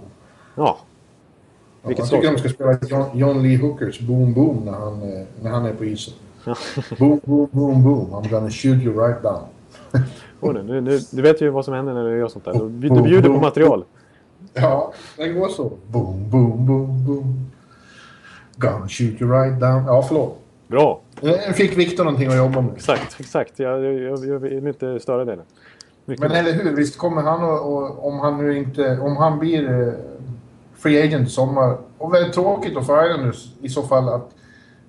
Ja. 1.82 1.90
Jag 1.96 2.10
tycker 2.10 2.32
de 2.32 2.38
ska 2.38 2.48
spela 2.48 2.78
John, 2.88 3.18
John, 3.18 3.42
Lee 3.42 3.58
Hookers 3.58 4.00
Boom 4.00 4.34
Boom 4.34 4.64
när 4.64 4.72
han, 4.72 5.02
eh, 5.02 5.26
när 5.42 5.50
han 5.50 5.66
är 5.66 5.72
på 5.72 5.84
isen. 5.84 6.14
boom, 6.98 7.20
boom, 7.24 7.48
boom, 7.52 7.82
boom. 7.82 8.10
I'm 8.10 8.30
gonna 8.30 8.50
shoot 8.50 8.82
you 8.82 9.06
right 9.06 9.22
down. 9.22 9.42
oh, 10.40 10.52
nu, 10.52 10.80
nu, 10.80 11.00
du 11.10 11.22
vet 11.22 11.40
ju 11.40 11.50
vad 11.50 11.64
som 11.64 11.74
händer 11.74 11.94
när 11.94 12.04
du 12.04 12.18
gör 12.18 12.28
sånt 12.28 12.44
där. 12.44 12.52
Du, 12.52 12.88
du 12.88 13.02
bjuder 13.02 13.28
på 13.28 13.40
material. 13.40 13.84
Ja, 14.54 14.92
den 15.16 15.34
går 15.34 15.48
så. 15.48 15.72
Boom, 15.86 16.30
boom, 16.30 16.66
boom, 16.66 17.06
boom. 17.06 17.50
Gonna 18.56 18.88
shoot 18.88 19.20
you 19.20 19.32
right 19.32 19.60
down. 19.60 19.84
Ja, 19.86 20.02
förlåt. 20.08 20.38
Bra. 20.68 21.00
Nu 21.22 21.52
fick 21.54 21.78
Viktor 21.78 22.04
någonting 22.04 22.28
att 22.28 22.36
jobba 22.36 22.60
med. 22.60 22.74
Exakt, 22.74 23.20
exakt. 23.20 23.58
Jag, 23.58 23.84
jag, 23.84 24.26
jag 24.26 24.38
vill 24.38 24.66
inte 24.66 25.00
störa 25.00 25.24
det. 25.24 25.38
Mycket 26.04 26.28
Men 26.28 26.32
eller 26.32 26.52
hur, 26.52 26.76
visst 26.76 26.98
kommer 26.98 27.22
han 27.22 27.44
och, 27.44 28.06
om 28.06 28.20
han 28.20 28.38
nu 28.38 28.56
inte, 28.56 28.98
om 28.98 29.16
han 29.16 29.38
blir 29.38 29.88
eh, 29.88 29.94
free 30.82 31.02
agent 31.02 31.28
i 31.28 31.30
sommar. 31.30 31.76
Och 31.98 32.14
väldigt 32.14 32.32
tråkigt 32.34 32.74
då 32.74 32.82
för 32.82 33.06
Islanders 33.10 33.52
i 33.62 33.68
så 33.68 33.82
fall 33.82 34.08
att 34.08 34.30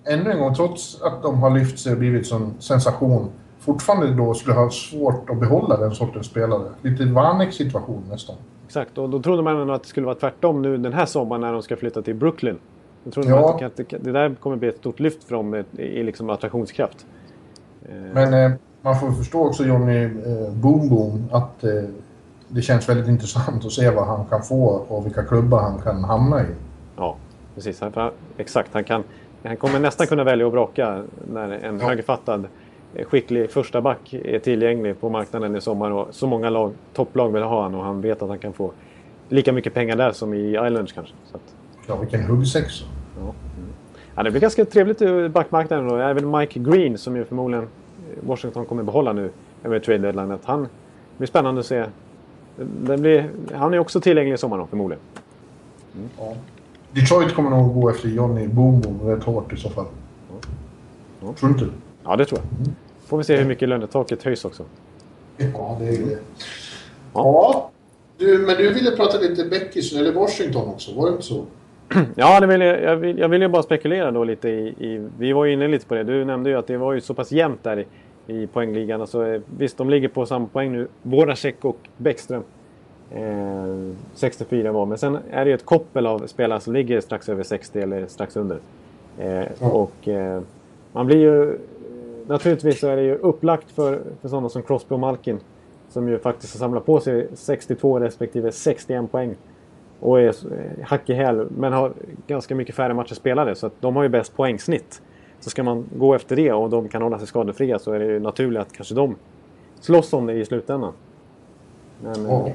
ännu 0.05 0.31
en 0.31 0.39
gång, 0.39 0.55
trots 0.55 1.01
att 1.01 1.23
de 1.23 1.39
har 1.39 1.49
lyft 1.49 1.79
sig 1.79 1.91
och 1.91 1.97
blivit 1.97 2.27
som 2.27 2.53
sensation, 2.59 3.29
fortfarande 3.59 4.13
då 4.13 4.33
skulle 4.33 4.55
ha 4.55 4.69
svårt 4.69 5.29
att 5.29 5.39
behålla 5.39 5.77
den 5.77 5.91
sortens 5.91 6.25
spelare. 6.25 6.69
Lite 6.81 7.05
Vanek 7.05 7.53
situation 7.53 8.03
nästan. 8.09 8.35
Exakt, 8.65 8.97
och 8.97 9.09
då 9.09 9.21
trodde 9.21 9.41
man 9.41 9.69
att 9.69 9.83
det 9.83 9.89
skulle 9.89 10.05
vara 10.05 10.15
tvärtom 10.15 10.61
nu 10.61 10.77
den 10.77 10.93
här 10.93 11.05
sommaren 11.05 11.41
när 11.41 11.53
de 11.53 11.61
ska 11.61 11.77
flytta 11.77 12.01
till 12.01 12.15
Brooklyn. 12.15 12.57
Då 13.03 13.11
trodde 13.11 13.29
ja. 13.29 13.41
man 13.41 13.65
att 13.65 13.77
det, 13.77 13.83
det, 13.83 14.11
där 14.11 14.35
kommer 14.35 14.55
bli 14.55 14.69
ett 14.69 14.77
stort 14.77 14.99
lyft 14.99 15.23
för 15.23 15.35
dem 15.35 15.63
i 15.77 16.03
liksom 16.03 16.29
attraktionskraft. 16.29 17.05
Men 18.13 18.33
eh, 18.33 18.51
man 18.81 18.99
får 18.99 19.11
förstå 19.11 19.47
också 19.47 19.63
Johnny 19.63 20.03
eh, 20.03 20.53
Boom 20.53 20.89
Boom 20.89 21.29
att 21.31 21.63
eh, 21.63 21.71
det 22.53 22.61
känns 22.61 22.89
väldigt 22.89 23.07
intressant 23.07 23.65
att 23.65 23.71
se 23.71 23.89
vad 23.89 24.07
han 24.07 24.25
kan 24.25 24.43
få 24.43 24.65
och 24.65 25.05
vilka 25.05 25.23
klubbar 25.23 25.61
han 25.61 25.81
kan 25.81 26.03
hamna 26.03 26.41
i. 26.41 26.45
Ja, 26.97 27.15
precis. 27.55 27.81
Exakt. 28.37 28.73
Han, 28.73 28.83
kan, 28.83 29.03
han 29.43 29.57
kommer 29.57 29.79
nästan 29.79 30.07
kunna 30.07 30.23
välja 30.23 30.47
att 30.47 30.51
braka 30.51 31.03
när 31.31 31.49
en 31.49 31.79
ja. 31.79 31.87
högerfattad 31.87 32.47
eh, 32.95 33.05
skicklig 33.05 33.51
första 33.51 33.81
back 33.81 34.13
är 34.13 34.39
tillgänglig 34.39 35.01
på 35.01 35.09
marknaden 35.09 35.55
i 35.55 35.61
sommar 35.61 35.91
och 35.91 36.07
så 36.11 36.27
många 36.27 36.49
lag, 36.49 36.73
topplag 36.93 37.33
vill 37.33 37.43
ha 37.43 37.63
honom 37.63 37.79
och 37.79 37.85
han 37.85 38.01
vet 38.01 38.21
att 38.21 38.29
han 38.29 38.39
kan 38.39 38.53
få 38.53 38.71
lika 39.29 39.53
mycket 39.53 39.73
pengar 39.73 39.95
där 39.95 40.11
som 40.11 40.33
i 40.33 40.49
Islands 40.67 40.91
kanske. 40.91 41.13
Så 41.31 41.37
att... 41.37 41.55
Ja, 41.87 41.95
vilken 41.95 42.21
huggsexa. 42.21 42.85
Ja. 43.17 43.21
Mm. 43.21 43.35
ja, 44.15 44.23
det 44.23 44.31
blir 44.31 44.41
ganska 44.41 44.65
trevligt 44.65 45.01
i 45.01 45.29
backmarknaden 45.29 45.87
då. 45.87 45.95
Även 45.95 46.31
Mike 46.31 46.59
Green 46.59 46.97
som 46.97 47.15
ju 47.15 47.25
förmodligen 47.25 47.67
Washington 48.21 48.65
kommer 48.65 48.83
behålla 48.83 49.13
nu 49.13 49.29
över 49.63 49.79
trade 49.79 49.99
deadline. 49.99 50.37
Han 50.43 50.61
det 50.61 50.69
blir 51.17 51.27
spännande 51.27 51.59
att 51.59 51.65
se 51.65 51.85
blir, 52.55 53.29
han 53.53 53.73
är 53.73 53.79
också 53.79 54.01
tillgänglig 54.01 54.33
i 54.33 54.37
sommar 54.37 54.57
då, 54.57 54.65
förmodligen. 54.65 55.01
Mm. 55.95 56.09
Ja. 56.17 56.33
Detroit 56.91 57.33
kommer 57.33 57.49
nog 57.49 57.73
gå 57.73 57.89
efter 57.89 58.09
Johnny 58.09 58.47
Boom 58.47 58.81
Boom 58.81 59.01
rätt 59.01 59.23
hårt 59.23 59.53
i 59.53 59.57
så 59.57 59.69
fall. 59.69 59.85
Ja. 61.21 61.33
Tror 61.33 61.49
du 61.49 61.53
inte? 61.53 61.67
Ja, 62.03 62.15
det 62.15 62.25
tror 62.25 62.39
jag. 62.39 62.59
Mm. 62.59 62.75
Får 63.05 63.17
vi 63.17 63.23
se 63.23 63.37
hur 63.37 63.45
mycket 63.45 63.69
lönetaket 63.69 64.23
höjs 64.23 64.45
också. 64.45 64.63
Ja, 65.37 65.77
det 65.79 65.87
är 65.87 66.05
det. 66.05 66.17
Ja. 67.13 67.71
Du, 68.17 68.37
men 68.37 68.57
du 68.57 68.73
ville 68.73 68.91
prata 68.91 69.19
lite 69.19 69.45
Beckis 69.45 69.93
eller 69.93 70.13
Washington 70.13 70.69
också, 70.69 70.95
var 70.95 71.05
det 71.05 71.11
inte 71.11 71.23
så? 71.23 71.45
Ja, 72.15 72.39
det 72.39 72.47
vill 72.47 72.61
jag, 72.61 72.81
jag, 72.81 72.95
vill, 72.95 73.17
jag 73.17 73.29
vill 73.29 73.41
ju 73.41 73.47
bara 73.47 73.63
spekulera 73.63 74.11
då 74.11 74.23
lite 74.23 74.49
i, 74.49 74.67
i, 74.67 75.09
Vi 75.17 75.33
var 75.33 75.45
ju 75.45 75.53
inne 75.53 75.67
lite 75.67 75.85
på 75.85 75.95
det. 75.95 76.03
Du 76.03 76.25
nämnde 76.25 76.49
ju 76.49 76.55
att 76.55 76.67
det 76.67 76.77
var 76.77 76.93
ju 76.93 77.01
så 77.01 77.13
pass 77.13 77.31
jämnt 77.31 77.63
där 77.63 77.79
i, 77.79 77.85
i 78.27 78.47
poängligan. 78.47 79.01
Alltså, 79.01 79.27
eh, 79.27 79.41
visst, 79.57 79.77
de 79.77 79.89
ligger 79.89 80.07
på 80.07 80.25
samma 80.25 80.47
poäng 80.47 80.71
nu. 80.71 80.87
Voracek 81.01 81.65
och 81.65 81.77
Bäckström. 81.97 82.43
Eh, 83.11 83.95
64 84.13 84.71
var. 84.71 84.85
Men 84.85 84.97
sen 84.97 85.17
är 85.31 85.45
det 85.45 85.49
ju 85.49 85.55
ett 85.55 85.65
koppel 85.65 86.07
av 86.07 86.27
spelare 86.27 86.59
som 86.59 86.73
ligger 86.73 87.01
strax 87.01 87.29
över 87.29 87.43
60 87.43 87.79
eller 87.79 88.07
strax 88.07 88.35
under. 88.35 88.57
Eh, 89.19 89.27
mm. 89.31 89.47
Och 89.59 90.07
eh, 90.07 90.41
man 90.91 91.05
blir 91.05 91.17
ju... 91.17 91.57
Naturligtvis 92.27 92.79
så 92.79 92.87
är 92.87 92.95
det 92.95 93.03
ju 93.03 93.15
upplagt 93.15 93.71
för, 93.71 94.01
för 94.21 94.29
sådana 94.29 94.49
som 94.49 94.63
Crosby 94.63 94.95
och 94.95 94.99
Malkin. 94.99 95.39
Som 95.89 96.07
ju 96.09 96.19
faktiskt 96.19 96.53
har 96.53 96.59
samlat 96.59 96.85
på 96.85 96.99
sig 96.99 97.27
62 97.33 97.99
respektive 97.99 98.51
61 98.51 99.11
poäng. 99.11 99.35
Och 99.99 100.19
är 100.19 100.27
eh, 100.27 100.83
hack 100.83 101.09
i 101.09 101.13
häl, 101.13 101.47
men 101.57 101.73
har 101.73 101.93
ganska 102.27 102.55
mycket 102.55 102.75
färre 102.75 102.93
matcher 102.93 103.13
spelade. 103.13 103.55
Så 103.55 103.67
att 103.67 103.73
de 103.79 103.95
har 103.95 104.03
ju 104.03 104.09
bäst 104.09 104.35
poängsnitt. 104.35 105.01
Så 105.41 105.49
ska 105.49 105.63
man 105.63 105.85
gå 105.95 106.13
efter 106.13 106.35
det 106.35 106.51
och 106.51 106.69
de 106.69 106.87
kan 106.87 107.01
hålla 107.01 107.17
sig 107.19 107.27
skadefria 107.27 107.79
så 107.79 107.91
är 107.91 107.99
det 107.99 108.05
ju 108.05 108.19
naturligt 108.19 108.61
att 108.61 108.73
kanske 108.73 108.95
de 108.95 109.15
slåss 109.79 110.13
om 110.13 110.25
det 110.25 110.33
i 110.33 110.45
slutändan. 110.45 110.93
Men, 112.03 112.25
ja. 112.25 112.49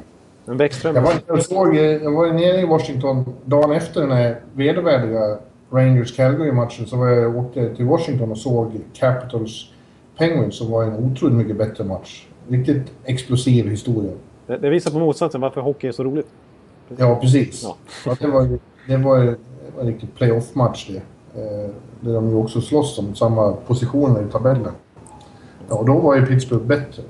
men 0.45 0.57
Bäckström... 0.57 0.95
Jag 0.95 1.03
var, 1.03 1.13
jag, 1.27 1.43
såg, 1.43 1.77
jag 1.77 2.13
var 2.13 2.33
nere 2.33 2.61
i 2.61 2.67
Washington 2.67 3.35
dagen 3.45 3.73
efter 3.73 4.01
den 4.01 4.11
här 4.11 4.41
vedervärdiga 4.53 5.39
Rangers-Calgary-matchen 5.71 6.87
så 6.87 6.97
var 6.97 7.09
jag 7.09 7.37
åkte 7.37 7.75
till 7.75 7.85
Washington 7.85 8.31
och 8.31 8.39
såg 8.39 8.81
Capitals 8.95 9.73
Penguins 10.19 10.59
som 10.59 10.71
var 10.71 10.85
en 10.85 10.95
otroligt 10.95 11.37
mycket 11.37 11.57
bättre 11.57 11.85
match. 11.85 12.27
Riktigt 12.49 12.93
explosiv 13.05 13.69
historia. 13.71 14.13
Det, 14.47 14.57
det 14.57 14.71
visar 14.71 14.91
på 14.91 14.99
motsatsen 14.99 15.41
varför 15.41 15.61
hockey 15.61 15.89
är 15.89 15.93
så 15.93 16.05
roligt. 16.05 16.29
Ja, 16.97 17.19
precis. 17.21 17.63
Ja. 17.63 18.17
det 18.21 18.27
var, 18.27 18.59
det 18.89 18.97
var, 18.97 19.19
det 19.19 19.37
var 19.77 19.81
en 19.81 19.87
riktig 19.87 20.15
playoff-match 20.15 20.91
det. 20.91 21.03
Eh, 22.07 22.13
där 22.13 22.15
de 22.15 22.31
ju 22.31 22.37
också 22.37 22.61
slåss 22.61 22.99
om 22.99 23.15
samma 23.15 23.53
positioner 23.53 24.23
i 24.23 24.33
tabellen. 24.33 24.73
Ja, 25.69 25.75
och 25.75 25.87
då 25.87 25.99
var 25.99 26.17
ju 26.17 26.27
Pittsburgh 26.27 26.65
bättre. 26.65 27.03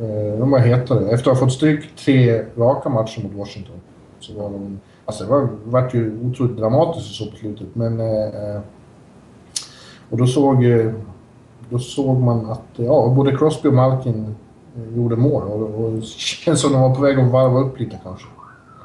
Eh, 0.00 0.38
de 0.38 0.50
var 0.50 0.58
hetare. 0.58 1.10
Efter 1.10 1.30
att 1.30 1.38
ha 1.38 1.46
fått 1.46 1.52
stryk 1.52 1.96
tre 1.96 2.44
raka 2.56 2.88
matcher 2.88 3.22
mot 3.22 3.32
Washington 3.32 3.76
så 4.20 4.34
var 4.34 4.50
de... 4.50 4.80
Alltså 5.06 5.24
det 5.24 5.30
var, 5.30 5.48
vart 5.64 5.94
ju 5.94 6.20
otroligt 6.30 6.56
dramatiskt 6.56 7.14
så 7.14 7.26
på 7.30 7.36
slutet, 7.36 7.66
men... 7.72 8.00
Eh, 8.00 8.60
och 10.10 10.18
då 10.18 10.26
såg, 10.26 10.64
då 11.70 11.78
såg 11.78 12.20
man 12.20 12.50
att 12.50 12.62
ja, 12.76 13.12
både 13.16 13.36
Crosby 13.36 13.68
och 13.68 13.74
Malkin 13.74 14.34
gjorde 14.96 15.16
mål 15.16 15.42
och, 15.42 15.84
och 15.84 16.02
känns 16.02 16.60
som 16.60 16.72
de 16.72 16.82
var 16.82 16.94
på 16.94 17.02
väg 17.02 17.18
att 17.18 17.32
varva 17.32 17.60
upp 17.60 17.80
lite 17.80 17.98
kanske. 18.02 18.26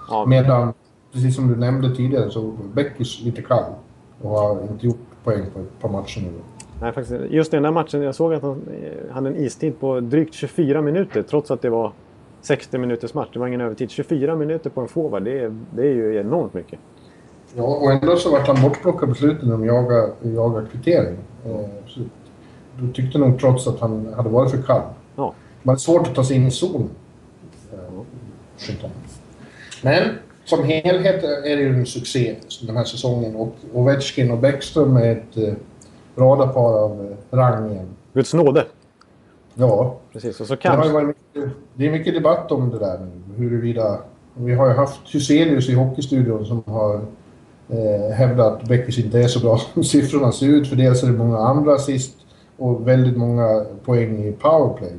Ja. 0.10 0.26
Medan, 0.26 0.74
precis 1.14 1.36
som 1.36 1.48
du 1.48 1.56
nämnde 1.56 1.96
tidigare, 1.96 2.32
så 2.32 2.54
Beckis 2.74 3.22
lite 3.22 3.42
kall. 3.42 3.64
och 4.22 4.30
har 4.30 4.62
inte 4.72 4.86
gjort 4.86 5.09
poäng 5.30 5.46
på 5.54 5.60
ett 5.60 5.80
par 5.82 5.90
matcher 5.90 6.22
nu. 6.22 6.32
Nej, 6.82 6.94
faktiskt, 6.94 7.22
just 7.32 7.52
den 7.52 7.64
där 7.64 7.72
matchen, 7.72 8.02
jag 8.02 8.16
såg 8.16 8.34
att 8.34 8.42
han 8.42 8.62
eh, 8.84 9.14
hade 9.14 9.30
en 9.30 9.36
istid 9.36 9.80
på 9.80 10.00
drygt 10.00 10.34
24 10.34 10.82
minuter 10.82 11.22
trots 11.24 11.52
att 11.52 11.62
det 11.62 11.70
var 11.70 11.92
60 12.42 12.78
minuters 12.78 13.14
match. 13.14 13.30
Det 13.34 13.40
var 13.40 13.48
ingen 13.48 13.62
övertid. 13.62 13.92
24 13.92 14.36
minuter 14.36 14.70
på 14.70 14.82
en 14.82 14.88
forward, 14.88 15.24
det 15.24 15.40
är, 15.40 15.56
det 15.76 15.82
är 15.82 15.94
ju 15.94 16.20
enormt 16.20 16.54
mycket. 16.54 16.80
Ja, 17.56 17.64
och 17.64 17.92
ändå 17.92 18.16
så 18.16 18.32
vart 18.32 18.48
han 18.48 18.62
bortplockad 18.62 19.10
på 19.10 19.16
slutet 19.16 19.44
när 19.44 19.52
de 19.52 19.66
jagade, 19.66 20.12
jagade 20.22 20.68
kvittering. 20.72 21.18
Eh, 21.46 21.66
så 21.88 22.00
du 22.80 22.92
tyckte 22.94 23.18
nog 23.18 23.40
trots 23.40 23.68
att 23.68 23.80
han 23.80 24.14
hade 24.18 24.30
varit 24.30 24.52
för 24.52 24.62
kall. 24.62 24.82
Ja. 25.16 25.34
Man 25.64 25.76
är 25.76 25.80
svårt 25.80 26.08
att 26.08 26.16
ta 26.16 26.24
sig 26.24 26.36
in 26.38 26.48
i 26.48 26.52
zonen. 26.52 26.90
Eh, 27.74 28.80
Men 29.82 30.04
som 30.50 30.64
helhet 30.64 31.24
är 31.24 31.56
det 31.56 31.62
ju 31.62 31.74
en 31.74 31.86
succé 31.86 32.36
den 32.62 32.78
här 32.78 32.84
säsongen. 32.84 33.36
Och 33.36 33.56
Ovechkin 33.74 34.32
och 34.32 34.38
Bäckström 34.38 34.98
är 34.98 35.12
ett 35.12 35.38
eh, 35.38 35.54
radarpar 36.16 36.84
av 36.84 37.16
eh, 37.32 37.38
rang 37.38 37.72
igen. 37.72 37.88
Guds 38.14 38.34
nåde. 38.34 38.66
Ja. 39.54 39.98
Precis, 40.14 40.42
och 40.42 40.48
så 40.48 40.54
Det, 40.54 40.62
kanske... 40.62 40.94
varit 40.94 41.08
mycket, 41.08 41.52
det 41.74 41.88
är 41.88 41.92
mycket 41.92 42.14
debatt 42.14 42.52
om 42.52 42.70
det 42.70 42.80
där 42.80 43.00
nu. 43.00 43.44
Huruvida... 43.44 44.00
Vi 44.34 44.54
har 44.54 44.68
ju 44.68 44.74
haft 44.74 45.00
Hyselius 45.16 45.70
i 45.70 45.74
Hockeystudion 45.74 46.46
som 46.46 46.64
har 46.66 46.96
eh, 47.70 48.12
hävdat 48.14 48.62
att 48.62 48.68
Beckis 48.68 49.00
inte 49.00 49.20
är 49.20 49.28
så 49.28 49.40
bra 49.40 49.58
som 49.74 49.84
siffrorna 49.84 50.32
ser 50.32 50.48
ut. 50.48 50.70
För 50.70 50.76
dels 50.76 51.04
är 51.04 51.08
det 51.08 51.14
många 51.14 51.38
andra 51.38 51.74
assist 51.74 52.14
och 52.58 52.88
väldigt 52.88 53.18
många 53.18 53.66
poäng 53.86 54.24
i 54.26 54.32
powerplay. 54.32 54.94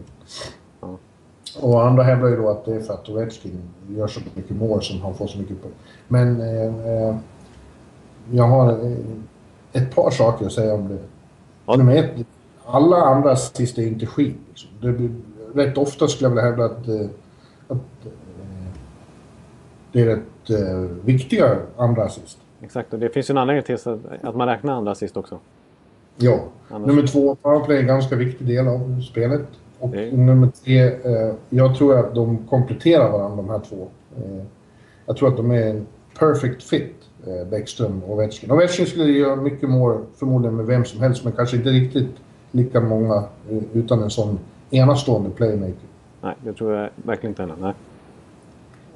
Och 1.61 1.87
andra 1.87 2.03
hävdar 2.03 2.29
ju 2.29 2.37
då 2.37 2.49
att 2.51 2.65
det 2.65 2.75
är 2.75 2.81
för 2.81 2.95
att 2.95 3.09
Ovechkin 3.09 3.61
gör 3.89 4.07
så 4.07 4.21
mycket 4.35 4.57
mål 4.57 4.83
som 4.83 5.01
han 5.01 5.15
får 5.15 5.27
så 5.27 5.39
mycket 5.39 5.63
poäng. 5.63 5.73
Men 6.09 6.41
eh, 6.41 6.87
eh, 6.93 7.17
jag 8.31 8.45
har 8.45 8.73
eh, 8.73 8.97
ett 9.73 9.95
par 9.95 10.11
saker 10.11 10.47
att 10.47 10.53
säga 10.53 10.75
om 10.75 10.89
det. 10.89 10.99
Ja. 11.67 11.77
Nummer 11.77 11.97
ett, 11.97 12.11
alla 12.67 12.97
andra 12.97 13.31
assist 13.33 13.79
är 13.79 13.87
inte 13.87 14.07
skit. 14.07 14.37
Liksom. 14.49 14.71
Det, 14.81 15.11
rätt 15.63 15.79
ofta 15.79 16.09
skulle 16.09 16.25
jag 16.29 16.31
vilja 16.31 16.45
hävda 16.45 16.65
att, 16.65 16.89
eh, 16.89 17.07
att 17.69 17.79
det 19.93 20.01
är 20.01 20.07
rätt 20.07 20.51
eh, 20.51 20.81
viktiga 21.05 21.57
andra 21.77 22.05
assist. 22.05 22.39
Exakt, 22.63 22.93
och 22.93 22.99
det 22.99 23.09
finns 23.09 23.31
ju 23.31 23.33
en 23.33 23.39
anledning 23.39 23.65
till 23.65 23.75
att, 23.75 24.25
att 24.25 24.37
man 24.37 24.49
räknar 24.49 24.73
andra 24.73 24.95
sist 24.95 25.17
också. 25.17 25.39
Ja. 26.17 26.41
Annars- 26.71 26.87
Nummer 26.87 27.07
två, 27.07 27.35
powerplay 27.35 27.77
är 27.77 27.81
en 27.81 27.87
ganska 27.87 28.17
viktig 28.17 28.47
del 28.47 28.69
av 28.69 29.01
spelet. 29.11 29.47
Och 29.81 29.89
Det- 29.89 30.17
nummer 30.17 30.49
tre, 30.65 30.83
eh, 30.83 31.35
jag 31.51 31.77
tror 31.77 31.99
att 31.99 32.15
de 32.15 32.39
kompletterar 32.51 33.11
varandra 33.13 33.37
de 33.37 33.51
här 33.51 33.59
två. 33.69 33.89
Eh, 34.17 34.43
jag 35.07 35.17
tror 35.17 35.29
att 35.29 35.37
de 35.37 35.51
är 35.51 35.67
en 35.71 35.87
perfect 36.19 36.63
fit, 36.63 36.95
eh, 37.27 37.49
Bäckström 37.51 38.03
och 38.05 38.13
Ovechkin. 38.15 38.51
Ovechkin 38.53 38.87
skulle 38.87 39.05
göra 39.13 39.37
mycket 39.37 39.69
mål 39.71 39.99
förmodligen 40.17 40.57
med 40.57 40.67
vem 40.67 40.85
som 40.85 41.01
helst, 41.01 41.25
men 41.25 41.33
kanske 41.33 41.57
inte 41.57 41.69
riktigt 41.71 42.11
lika 42.53 42.81
många 42.81 43.15
eh, 43.51 43.59
utan 43.73 44.03
en 44.03 44.11
sån 44.11 44.39
enastående 44.71 45.31
playmaker. 45.31 45.75
Nej, 46.23 46.35
det 46.45 46.53
tror 46.53 46.75
jag 46.75 46.89
verkligen 46.97 47.31
inte 47.31 47.43
heller. 47.43 47.57
Nej. 47.61 47.73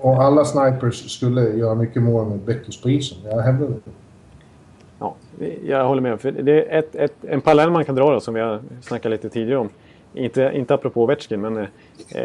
Och 0.01 0.23
alla 0.23 0.45
snipers 0.45 1.11
skulle 1.11 1.43
göra 1.49 1.75
mycket 1.75 2.03
mål 2.03 2.27
med 2.29 2.39
Beckis 2.39 2.83
på 2.83 2.91
isen. 2.91 3.19
Jag 3.25 3.41
hävdar 3.41 3.67
det. 3.69 3.75
Ja, 4.99 5.15
jag 5.65 5.89
håller 5.89 6.03
med. 6.03 6.21
För 6.21 6.33
det 6.33 6.65
är 6.73 6.79
ett, 6.79 6.95
ett, 6.95 7.15
en 7.23 7.41
parallell 7.41 7.71
man 7.71 7.85
kan 7.85 7.95
dra 7.95 8.13
då, 8.13 8.21
som 8.21 8.35
vi 8.35 8.41
har 8.41 8.61
snackat 8.83 9.11
lite 9.11 9.29
tidigare 9.29 9.59
om. 9.59 9.69
Inte, 10.15 10.51
inte 10.55 10.75
apropå 10.75 11.03
Ovechkin, 11.03 11.41
men 11.41 11.57
eh, 12.09 12.25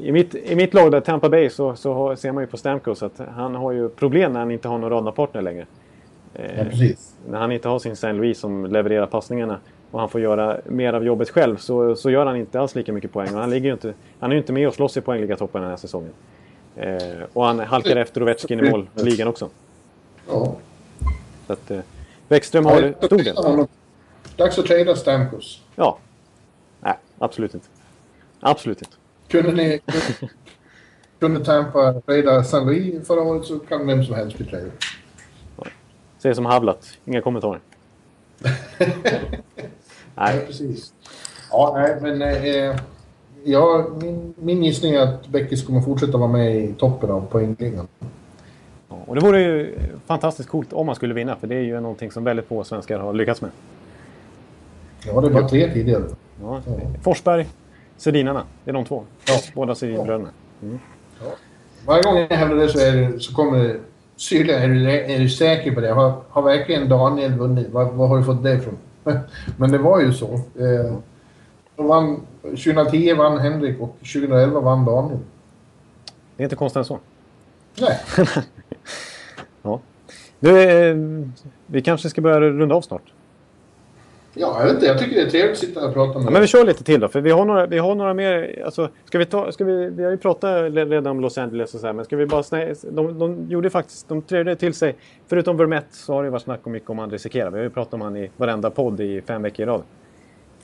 i, 0.00 0.12
mitt, 0.12 0.34
i 0.34 0.56
mitt 0.56 0.74
lag 0.74 0.92
där, 0.92 1.00
Tampa 1.00 1.28
Bay, 1.28 1.50
så, 1.50 1.76
så 1.76 1.92
har, 1.92 2.16
ser 2.16 2.32
man 2.32 2.42
ju 2.42 2.46
på 2.46 2.56
Stamkos 2.56 3.02
att 3.02 3.20
han 3.36 3.54
har 3.54 3.72
ju 3.72 3.88
problem 3.88 4.32
när 4.32 4.40
han 4.40 4.50
inte 4.50 4.68
har 4.68 4.78
någon 4.78 4.90
radarpartner 4.90 5.42
längre. 5.42 5.66
Eh, 6.34 6.58
Ja, 6.58 6.64
precis. 6.64 7.14
när 7.28 7.38
han 7.38 7.52
inte 7.52 7.68
har 7.68 7.78
sin 7.78 7.92
St. 7.92 8.12
Louis 8.12 8.38
som 8.38 8.66
levererar 8.66 9.06
passningarna 9.06 9.58
och 9.90 10.00
han 10.00 10.08
får 10.08 10.20
göra 10.20 10.60
mer 10.64 10.92
av 10.92 11.04
jobbet 11.04 11.30
själv 11.30 11.56
så, 11.56 11.96
så 11.96 12.10
gör 12.10 12.26
han 12.26 12.36
inte 12.36 12.60
alls 12.60 12.74
lika 12.74 12.92
mycket 12.92 13.12
poäng. 13.12 13.34
Och 13.34 13.40
han, 13.40 13.50
ligger 13.50 13.66
ju 13.66 13.72
inte, 13.72 13.94
han 14.20 14.30
är 14.30 14.34
ju 14.34 14.40
inte 14.40 14.52
med 14.52 14.68
och 14.68 14.74
slåss 14.74 14.96
i 14.96 15.00
poängliga-toppen 15.00 15.60
den 15.62 15.70
här 15.70 15.76
säsongen. 15.76 16.12
Eh, 16.76 16.96
och 17.32 17.44
han 17.44 17.58
halkar 17.60 17.96
efter 17.96 18.22
Ovechkin 18.22 18.60
i 18.64 18.70
målligan 18.70 19.28
också. 19.28 19.48
Ja. 20.28 20.56
Så 21.46 21.52
att, 21.52 21.70
eh, 21.70 21.78
Bäckström 22.28 22.64
har 22.64 22.94
stor 23.06 23.18
del. 23.18 23.66
Dags 24.36 24.58
att 24.58 24.66
trada 24.66 24.96
Stamkos. 24.96 25.62
Ja. 25.76 25.98
Absolut 27.18 27.54
inte. 27.54 27.66
Absolut 28.40 28.82
inte. 28.82 28.96
Kunde 29.28 29.52
ni... 29.52 29.80
kunde 31.20 31.44
Tampa 31.44 32.00
trada 32.00 32.44
San 32.44 32.66
Louis 32.66 33.06
förra 33.06 33.22
året 33.22 33.44
så 33.44 33.58
kan 33.58 33.86
vem 33.86 34.04
som 34.04 34.14
helst 34.14 34.36
bli 34.36 34.46
tradad. 34.46 34.70
Säger 36.18 36.34
som 36.34 36.46
Havlat. 36.46 36.98
Inga 37.04 37.20
kommentarer. 37.20 37.60
Nej, 38.78 39.30
Nej, 40.14 40.46
precis. 40.46 40.92
Ja, 41.50 41.72
nej, 41.76 41.98
men... 42.00 42.22
Eh, 42.22 42.76
ja, 43.44 43.86
min, 44.00 44.34
min 44.38 44.64
gissning 44.64 44.94
är 44.94 45.00
att 45.00 45.28
Beckis 45.28 45.66
kommer 45.66 45.80
fortsätta 45.80 46.18
vara 46.18 46.32
med 46.32 46.56
i 46.56 46.74
toppen 46.78 47.10
av 47.10 47.26
poängligan. 47.26 47.88
Ja, 48.88 48.96
och 49.06 49.14
det 49.14 49.20
vore 49.20 49.42
ju 49.42 49.78
fantastiskt 50.06 50.48
coolt 50.48 50.72
om 50.72 50.86
man 50.86 50.94
skulle 50.94 51.14
vinna. 51.14 51.36
För 51.36 51.46
det 51.46 51.54
är 51.54 51.60
ju 51.60 51.80
någonting 51.80 52.10
som 52.10 52.24
väldigt 52.24 52.46
få 52.46 52.64
svenskar 52.64 52.98
har 52.98 53.12
lyckats 53.12 53.40
med. 53.40 53.50
Ja, 55.06 55.20
det 55.20 55.28
var 55.28 55.48
tre 55.48 55.72
tidigare. 55.72 56.04
Ja, 56.42 56.60
Forsberg, 57.02 57.46
Sedinarna. 57.96 58.42
Det 58.64 58.70
är 58.70 58.74
de 58.74 58.84
två. 58.84 59.04
Ja. 59.26 59.34
Båda 59.54 59.74
Sedinbröderna. 59.74 60.30
Varje 61.86 62.02
gång 62.02 62.16
jag 62.16 62.36
hävdar 62.36 62.56
det 62.56 62.68
så, 62.68 62.78
det, 62.78 63.20
så 63.20 63.34
kommer 63.34 63.58
det... 63.58 63.80
Syrliga, 64.16 64.58
är 64.58 64.68
du, 64.68 64.90
är 64.90 65.18
du 65.18 65.28
säker 65.28 65.74
på 65.74 65.80
det? 65.80 65.92
Har, 65.92 66.22
har 66.28 66.42
verkligen 66.42 66.88
Daniel 66.88 67.32
vunnit? 67.32 67.68
Var 67.70 68.08
har 68.08 68.18
du 68.18 68.24
fått 68.24 68.42
det 68.42 68.52
ifrån? 68.52 68.78
Men 69.56 69.72
det 69.72 69.78
var 69.78 70.00
ju 70.00 70.12
så. 70.12 70.34
Eh, 70.34 70.94
vann, 71.76 72.20
2010 72.42 73.14
vann 73.14 73.38
Henrik 73.38 73.80
och 73.80 73.96
2011 73.98 74.60
vann 74.60 74.84
Daniel. 74.84 75.18
Det 76.36 76.42
är 76.42 76.44
inte 76.44 76.56
konstigt 76.56 76.78
än 76.78 76.84
så. 76.84 76.98
Nej. 77.80 77.98
Ja. 79.62 79.80
Du, 80.40 80.62
eh, 80.62 80.96
vi 81.66 81.82
kanske 81.82 82.10
ska 82.10 82.20
börja 82.20 82.40
runda 82.40 82.74
av 82.74 82.80
snart. 82.80 83.12
Ja, 84.40 84.56
jag 84.58 84.64
vet 84.64 84.74
inte. 84.74 84.86
Jag 84.86 84.98
tycker 84.98 85.16
det 85.16 85.22
är 85.22 85.30
trevligt 85.30 85.52
att 85.52 85.58
sitta 85.58 85.86
och 85.88 85.94
prata 85.94 86.18
med 86.18 86.26
Ja, 86.26 86.30
men 86.30 86.40
vi 86.42 86.48
kör 86.48 86.64
lite 86.64 86.84
till 86.84 87.00
då, 87.00 87.08
för 87.08 87.20
vi 87.20 87.30
har 87.30 87.44
några, 87.44 87.66
vi 87.66 87.78
har 87.78 87.94
några 87.94 88.14
mer. 88.14 88.62
Alltså, 88.64 88.88
ska 89.04 89.18
vi, 89.18 89.24
ta, 89.24 89.52
ska 89.52 89.64
vi, 89.64 89.90
vi 89.90 90.04
har 90.04 90.10
ju 90.10 90.16
pratat 90.16 90.72
redan 90.72 91.06
om 91.06 91.20
Los 91.20 91.38
Angeles 91.38 91.74
och 91.74 91.80
så 91.80 91.86
här, 91.86 91.94
men 91.94 92.04
ska 92.04 92.16
vi 92.16 92.26
bara 92.26 92.42
snä, 92.42 92.74
de, 92.90 93.18
de 93.18 93.46
gjorde 93.48 93.70
faktiskt, 93.70 94.08
de 94.08 94.22
trevde 94.22 94.56
till 94.56 94.74
sig. 94.74 94.96
Förutom 95.26 95.56
Vermette 95.56 95.96
så 95.96 96.12
har 96.12 96.24
det 96.24 96.30
varit 96.30 96.42
snack 96.42 96.60
om 96.62 96.72
mycket 96.72 96.90
om 96.90 96.98
André 96.98 97.18
Sekera. 97.18 97.50
Vi 97.50 97.56
har 97.56 97.64
ju 97.64 97.70
pratat 97.70 97.94
om 97.94 98.00
han 98.00 98.16
i 98.16 98.30
varenda 98.36 98.70
podd 98.70 99.00
i 99.00 99.20
fem 99.20 99.42
veckor 99.42 99.62
i 99.62 99.66
rad. 99.66 99.82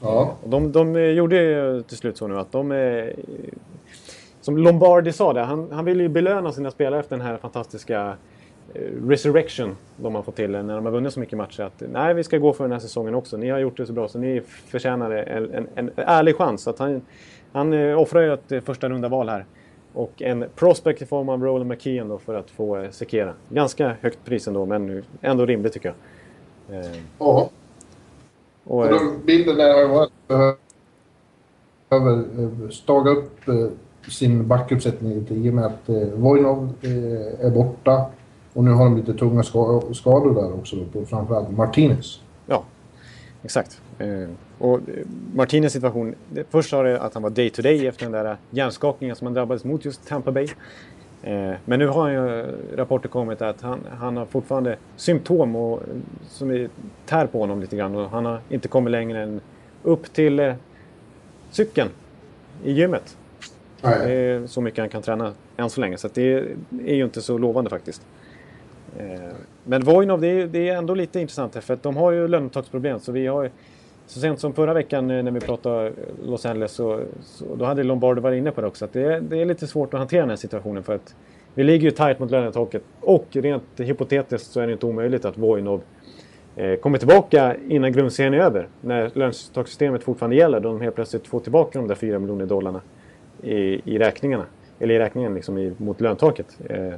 Ja. 0.01 0.37
Och 0.43 0.49
de, 0.49 0.73
de 0.73 0.97
eh, 0.97 1.03
gjorde 1.03 1.37
ju 1.37 1.83
till 1.83 1.97
slut 1.97 2.17
så 2.17 2.27
nu 2.27 2.39
att 2.39 2.53
de... 2.53 2.73
eh, 2.73 3.05
Som 4.41 4.59
Lombardi 4.59 5.13
sa 5.13 5.33
det, 5.33 5.41
han, 5.41 5.69
han 5.73 5.85
ville 5.85 6.03
ju 6.03 6.09
belöna 6.09 6.53
sina 6.53 6.71
spelare 6.71 7.01
efter 7.01 7.17
den 7.17 7.27
här 7.27 7.37
fantastiska 7.37 8.17
resurrection 9.09 9.77
de 9.97 10.15
har 10.15 10.23
fått 10.23 10.37
till 10.37 10.51
när 10.51 10.75
de 10.75 10.85
har 10.85 10.93
vunnit 10.93 11.13
så 11.13 11.21
mycket 11.21 11.39
matcher. 11.39 11.63
Att 11.63 11.83
nej, 11.93 12.15
vi 12.15 12.25
ska 12.25 12.39
gå 12.39 12.53
för 12.53 12.65
den 12.65 12.73
här 12.73 12.79
säsongen 12.79 13.15
också. 13.15 13.37
Ni 13.37 13.51
har 13.51 13.59
gjort 13.59 13.77
det 13.77 13.87
så 13.87 13.93
bra 13.93 14.09
så 14.09 14.19
ni 14.19 14.41
förtjänar 14.67 15.11
en, 15.11 15.55
en, 15.55 15.69
en 15.75 15.91
ärlig 15.97 16.37
chans. 16.37 16.69
Att 16.69 16.79
han, 16.79 17.03
han 17.53 17.73
eh, 17.73 18.01
offrar 18.01 18.23
ju 18.23 18.33
ett 18.33 18.53
eh, 18.53 18.61
första 18.61 18.89
runda 18.89 19.09
val 19.09 19.29
här. 19.29 19.45
Och 19.93 20.23
en 20.23 20.45
prospect 20.55 21.03
i 21.03 21.07
form 21.07 21.29
av 21.29 21.43
Roland 21.43 21.69
McKeon 21.69 22.09
då 22.09 22.19
för 22.19 22.35
att 22.35 22.51
få 22.51 22.77
eh, 22.77 22.91
Sekera. 22.91 23.33
Ganska 23.49 23.97
högt 24.01 24.25
pris 24.25 24.49
ändå, 24.49 24.67
men 24.67 25.03
ändå 25.21 25.47
rimligt 25.47 25.73
tycker 25.73 25.95
jag. 26.69 26.79
Eh, 26.79 26.91
ja. 27.19 27.51
och, 28.65 28.87
eh, 28.87 28.91
de, 28.91 29.27
bilden 29.27 29.57
där 29.57 29.75
har 29.75 29.81
ju 29.81 29.89
varit 29.89 30.13
behöver 31.89 32.25
eh, 32.39 32.69
staga 32.71 33.11
upp 33.11 33.49
eh, 33.49 33.67
sin 34.11 34.49
backuppsättning 34.49 35.15
lite 35.15 35.35
i 35.35 35.51
och 35.51 35.55
med 35.55 35.65
att 35.65 35.89
eh, 35.89 36.09
Vojnov 36.15 36.73
eh, 36.83 37.47
är 37.47 37.51
borta. 37.51 38.07
Och 38.55 38.65
nu 38.65 38.71
har 38.71 38.85
de 38.85 38.97
lite 38.97 39.15
tunga 39.15 39.43
ska, 39.43 39.83
skador 39.93 40.35
där 40.35 40.55
också, 40.55 40.77
då, 40.77 40.85
på 40.85 41.07
framförallt 41.07 41.51
Martinez. 41.51 42.21
Ja, 42.47 42.65
exakt. 43.43 43.81
Eh, 43.99 44.29
och 44.59 44.81
Martinez 45.35 45.73
situation, 45.73 46.15
det, 46.31 46.45
först 46.51 46.71
sa 46.71 46.83
det 46.83 47.01
att 47.01 47.15
han 47.15 47.23
var 47.23 47.31
day 47.31 47.51
to 47.51 47.63
day 47.63 47.87
efter 47.87 48.05
den 48.05 48.13
där 48.13 48.37
hjärnskakningen 48.51 49.17
som 49.17 49.27
han 49.27 49.35
drabbades 49.35 49.65
mot 49.65 49.85
just 49.85 50.09
Tampa 50.09 50.33
Bay. 50.33 50.49
Eh, 51.23 51.55
men 51.65 51.79
nu 51.79 51.87
har 51.87 52.09
ju 52.09 52.47
rapporter 52.77 53.09
kommit 53.09 53.43
att 53.43 53.61
han, 53.61 53.81
han 53.99 54.17
har 54.17 54.27
fortfarande 54.27 54.77
symptom 54.97 55.57
och, 55.57 55.81
som 56.29 56.51
är, 56.51 56.69
tär 57.07 57.27
på 57.27 57.39
honom 57.39 57.61
lite 57.61 57.77
grann 57.77 57.95
och 57.95 58.11
han 58.11 58.25
har 58.25 58.41
inte 58.49 58.69
kommit 58.69 58.91
längre 58.91 59.23
än 59.23 59.41
upp 59.83 60.13
till 60.13 60.41
eh, 60.41 60.55
cykeln 61.51 61.91
i 62.65 62.73
gymmet. 62.73 63.17
Det 63.81 63.89
Nej. 63.89 64.27
är 64.27 64.47
så 64.47 64.61
mycket 64.61 64.79
han 64.79 64.89
kan 64.89 65.03
träna 65.03 65.33
än 65.57 65.71
så 65.71 65.81
länge 65.81 65.97
så 65.99 66.09
det 66.15 66.33
är 66.87 66.95
ju 66.95 67.05
inte 67.05 67.23
så 67.23 67.39
lovande 67.39 67.71
faktiskt. 67.71 68.03
Eh, 68.99 69.35
men 69.65 69.85
Vojnov, 69.85 70.21
det 70.21 70.27
är, 70.27 70.47
det 70.47 70.69
är 70.69 70.77
ändå 70.77 70.95
lite 70.95 71.21
intressant 71.21 71.55
här 71.55 71.63
för 71.63 71.75
att 71.75 71.83
de 71.83 71.97
har 71.97 72.13
ju 72.13 72.29
lönetaksproblem. 72.29 73.01
Så 73.01 73.13
vi 73.13 73.27
har 73.27 73.51
så 74.07 74.21
sent 74.21 74.41
som 74.41 74.53
förra 74.53 74.75
veckan 74.75 75.11
eh, 75.11 75.23
när 75.23 75.31
vi 75.31 75.41
pratade 75.41 75.87
eh, 75.87 75.93
Los 76.25 76.47
Angeles 76.47 76.73
så, 76.73 77.01
så 77.23 77.55
då 77.55 77.65
hade 77.65 77.83
Lombardo 77.83 78.21
varit 78.21 78.39
inne 78.39 78.51
på 78.51 78.61
det 78.61 78.67
också. 78.67 78.85
Att 78.85 78.93
det, 78.93 79.03
är, 79.03 79.21
det 79.21 79.41
är 79.41 79.45
lite 79.45 79.67
svårt 79.67 79.95
att 79.95 80.01
hantera 80.01 80.21
den 80.21 80.31
här 80.31 80.37
situationen 80.37 80.83
för 80.83 80.95
att 80.95 81.15
vi 81.55 81.65
ligger 81.65 81.85
ju 81.85 81.91
tajt 81.91 82.19
mot 82.19 82.31
lönetaket 82.31 82.83
och 83.01 83.27
rent 83.33 83.63
hypotetiskt 83.77 84.51
så 84.51 84.61
är 84.61 84.67
det 84.67 84.73
inte 84.73 84.87
omöjligt 84.87 85.25
att 85.25 85.39
Vojnov 85.39 85.83
eh, 86.57 86.75
kommer 86.77 86.99
tillbaka 86.99 87.57
innan 87.69 87.93
grundserien 87.93 88.35
är 88.35 88.39
över, 88.39 88.69
när 88.81 89.11
lönetakssystemet 89.15 90.05
fortfarande 90.05 90.37
gäller, 90.37 90.61
då 90.61 90.69
de 90.69 90.81
helt 90.81 90.95
plötsligt 90.95 91.27
får 91.27 91.41
tillbaka 91.41 91.79
de 91.79 91.89
där 91.89 91.95
4 91.95 92.19
miljoner 92.19 92.47
dollarna 92.47 92.81
i, 93.43 93.93
i 93.95 93.99
räkningarna. 93.99 94.45
Eller 94.79 94.95
i 94.95 94.99
räkningen 94.99 95.35
liksom 95.35 95.59
i, 95.59 95.73
mot 95.77 96.01
löntaket. 96.01 96.59
Eh, 96.69 96.95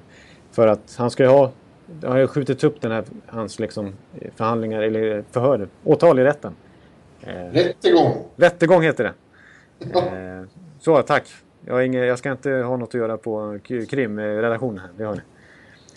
för 0.51 0.67
att 0.67 0.95
han 0.99 1.11
ska 1.11 1.23
ju 1.23 1.29
ha, 1.29 1.51
det 1.87 2.07
har 2.09 2.17
ju 2.17 2.27
skjutits 2.27 2.65
upp 2.65 2.81
den 2.81 2.93
här, 2.93 3.05
hans 3.27 3.59
liksom 3.59 3.93
förhandlingar 4.35 4.83
eller 4.83 5.25
förhör, 5.31 5.69
åtal 5.85 6.19
i 6.19 6.25
rätten. 6.25 6.55
Eh, 7.21 7.53
rättegång. 7.53 8.13
Rättegång 8.37 8.83
heter 8.83 9.05
det. 9.05 9.13
Eh, 9.99 10.49
så, 10.79 11.03
tack. 11.03 11.25
Jag, 11.67 11.87
inga, 11.87 12.05
jag 12.05 12.19
ska 12.19 12.33
inte 12.33 12.51
ha 12.51 12.77
något 12.77 12.89
att 12.89 12.95
göra 12.95 13.17
på 13.17 13.59
krimredaktionen 13.91 14.79
här, 14.79 14.91
det 14.97 15.05
har 15.05 15.15
ni. 15.15 15.21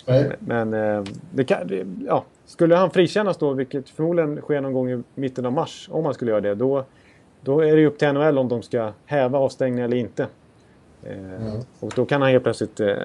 Nej. 0.05 0.35
Men 0.39 0.73
eh, 0.73 1.03
det 1.31 1.43
kan, 1.43 1.67
det, 1.67 1.87
ja, 2.07 2.25
skulle 2.45 2.75
han 2.75 2.91
frikännas 2.91 3.37
då, 3.37 3.53
vilket 3.53 3.89
förmodligen 3.89 4.41
sker 4.41 4.61
någon 4.61 4.73
gång 4.73 4.91
i 4.91 5.03
mitten 5.15 5.45
av 5.45 5.53
mars, 5.53 5.89
om 5.91 6.05
han 6.05 6.13
skulle 6.13 6.31
göra 6.31 6.41
det, 6.41 6.55
då, 6.55 6.85
då 7.41 7.59
är 7.59 7.75
det 7.75 7.85
upp 7.85 7.97
till 7.97 8.13
NHL 8.13 8.37
om 8.37 8.47
de 8.47 8.61
ska 8.61 8.91
häva 9.05 9.39
avstängningen 9.39 9.85
eller 9.85 9.97
inte. 9.97 10.27
Mm. 11.05 11.59
Och 11.79 11.91
då 11.95 12.05
kan 12.05 12.21
han 12.21 12.31
helt 12.31 12.43
plötsligt 12.43 12.79
eh, 12.79 12.97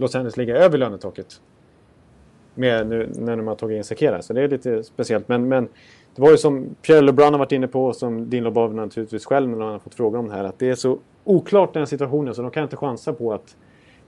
Los 0.00 0.14
Angeles 0.14 0.36
ligga 0.36 0.56
över 0.56 0.78
lönetaket. 0.78 1.40
Med 2.54 2.86
nu 2.86 3.10
när 3.14 3.36
de 3.36 3.46
har 3.46 3.54
tagit 3.54 3.76
in 3.76 3.84
Sekera. 3.84 4.22
Så 4.22 4.32
det 4.32 4.42
är 4.42 4.48
lite 4.48 4.84
speciellt. 4.84 5.28
Men, 5.28 5.48
men 5.48 5.68
det 6.14 6.22
var 6.22 6.30
ju 6.30 6.36
som 6.36 6.74
Pierre 6.82 7.00
LeBrun 7.00 7.32
har 7.32 7.38
varit 7.38 7.52
inne 7.52 7.68
på, 7.68 7.84
och 7.84 7.96
som 7.96 8.30
Dean 8.30 8.44
Lobov 8.44 8.74
naturligtvis 8.74 9.24
själv 9.24 9.48
när 9.48 9.58
han 9.58 9.72
har 9.72 9.78
fått 9.78 9.94
fråga 9.94 10.18
om 10.18 10.28
det 10.28 10.34
här, 10.34 10.44
att 10.44 10.58
det 10.58 10.70
är 10.70 10.74
så 10.74 10.98
oklart 11.24 11.74
den 11.74 11.86
situationen 11.86 12.34
så 12.34 12.42
de 12.42 12.50
kan 12.50 12.62
inte 12.62 12.76
chansa 12.76 13.12
på 13.12 13.32
att 13.32 13.56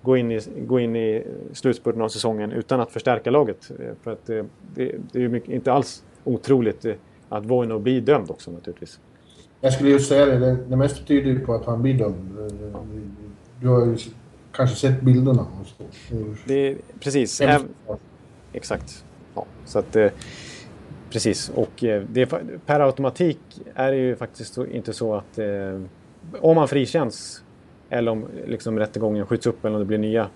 gå 0.02 0.16
in 0.16 0.32
i, 0.32 0.40
gå 0.66 0.80
in 0.80 0.96
i 0.96 1.26
slutspurten 1.52 2.02
av 2.02 2.08
säsongen 2.08 2.52
utan 2.52 2.80
att 2.80 2.90
förstärka 2.90 3.30
laget. 3.30 3.70
Eh, 3.78 3.94
för 4.02 4.10
att 4.12 4.26
det, 4.26 4.46
det, 4.74 4.94
det 5.12 5.18
är 5.18 5.22
ju 5.22 5.28
mycket, 5.28 5.50
inte 5.50 5.72
alls 5.72 6.04
otroligt 6.24 6.84
eh, 6.84 6.94
att 7.28 7.46
Voino 7.46 7.78
blir 7.78 8.00
dömd 8.00 8.30
också 8.30 8.50
naturligtvis. 8.50 9.00
Jag 9.60 9.72
skulle 9.72 9.90
just 9.90 10.08
säga 10.08 10.26
det, 10.26 10.38
det, 10.38 10.56
det 10.68 10.76
mesta 10.76 11.04
tyder 11.04 11.30
ju 11.30 11.40
på 11.40 11.54
att 11.54 11.64
han 11.64 11.82
blir 11.82 11.94
dömd. 11.94 12.52
Du 13.60 13.68
har 13.68 13.86
ju 13.86 13.96
kanske 14.52 14.76
sett 14.76 15.00
bilderna. 15.00 15.46
Det, 16.46 16.76
precis. 17.00 17.40
Äm, 17.40 17.62
exakt. 18.52 19.04
Ja, 19.34 19.46
så 19.64 19.78
att, 19.78 19.96
eh, 19.96 20.10
precis. 21.10 21.48
Och 21.48 21.84
eh, 21.84 22.02
det, 22.08 22.26
per 22.66 22.80
automatik 22.80 23.38
är 23.74 23.90
det 23.90 23.96
ju 23.96 24.16
faktiskt 24.16 24.58
inte 24.58 24.92
så 24.92 25.14
att 25.14 25.38
eh, 25.38 25.80
om 26.40 26.56
man 26.56 26.68
frikänns 26.68 27.42
eller 27.90 28.12
om 28.12 28.26
liksom, 28.46 28.78
rättegången 28.78 29.26
skjuts 29.26 29.46
upp 29.46 29.64
eller 29.64 29.74
om 29.74 29.80
det 29.80 29.86
blir 29.86 29.98
nya, 29.98 30.28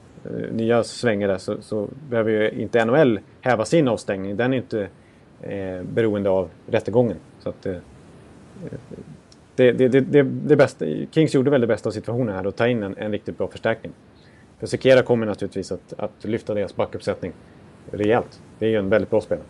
nya 0.52 0.84
svängar 0.84 1.28
där 1.28 1.38
så, 1.38 1.62
så 1.62 1.88
behöver 2.08 2.30
ju 2.30 2.50
inte 2.50 2.84
NHL 2.84 3.20
häva 3.40 3.64
sin 3.64 3.88
avstängning. 3.88 4.36
Den 4.36 4.52
är 4.52 4.56
inte 4.56 4.88
eh, 5.40 5.82
beroende 5.82 6.30
av 6.30 6.50
rättegången. 6.66 7.16
Så 7.38 7.48
att, 7.48 7.66
det, 9.56 9.72
det, 9.72 9.88
det, 9.88 10.22
det, 10.22 10.56
bästa, 10.56 10.84
Kings 11.10 11.34
gjorde 11.34 11.50
väl 11.50 11.60
det 11.60 11.66
bästa 11.66 11.88
av 11.88 11.92
situationen 11.92 12.34
här 12.34 12.46
och 12.46 12.56
ta 12.56 12.68
in 12.68 12.82
en, 12.82 12.94
en 12.98 13.12
riktigt 13.12 13.38
bra 13.38 13.48
förstärkning. 13.48 13.92
För 14.58 14.66
Sekera 14.66 15.02
kommer 15.02 15.26
naturligtvis 15.26 15.72
att, 15.72 15.92
att 15.98 16.24
lyfta 16.24 16.54
deras 16.54 16.76
backuppsättning 16.76 17.32
rejält. 17.90 18.40
Det 18.58 18.66
är 18.66 18.70
ju 18.70 18.76
en 18.76 18.88
väldigt 18.88 19.10
bra 19.10 19.20
spelare. 19.20 19.44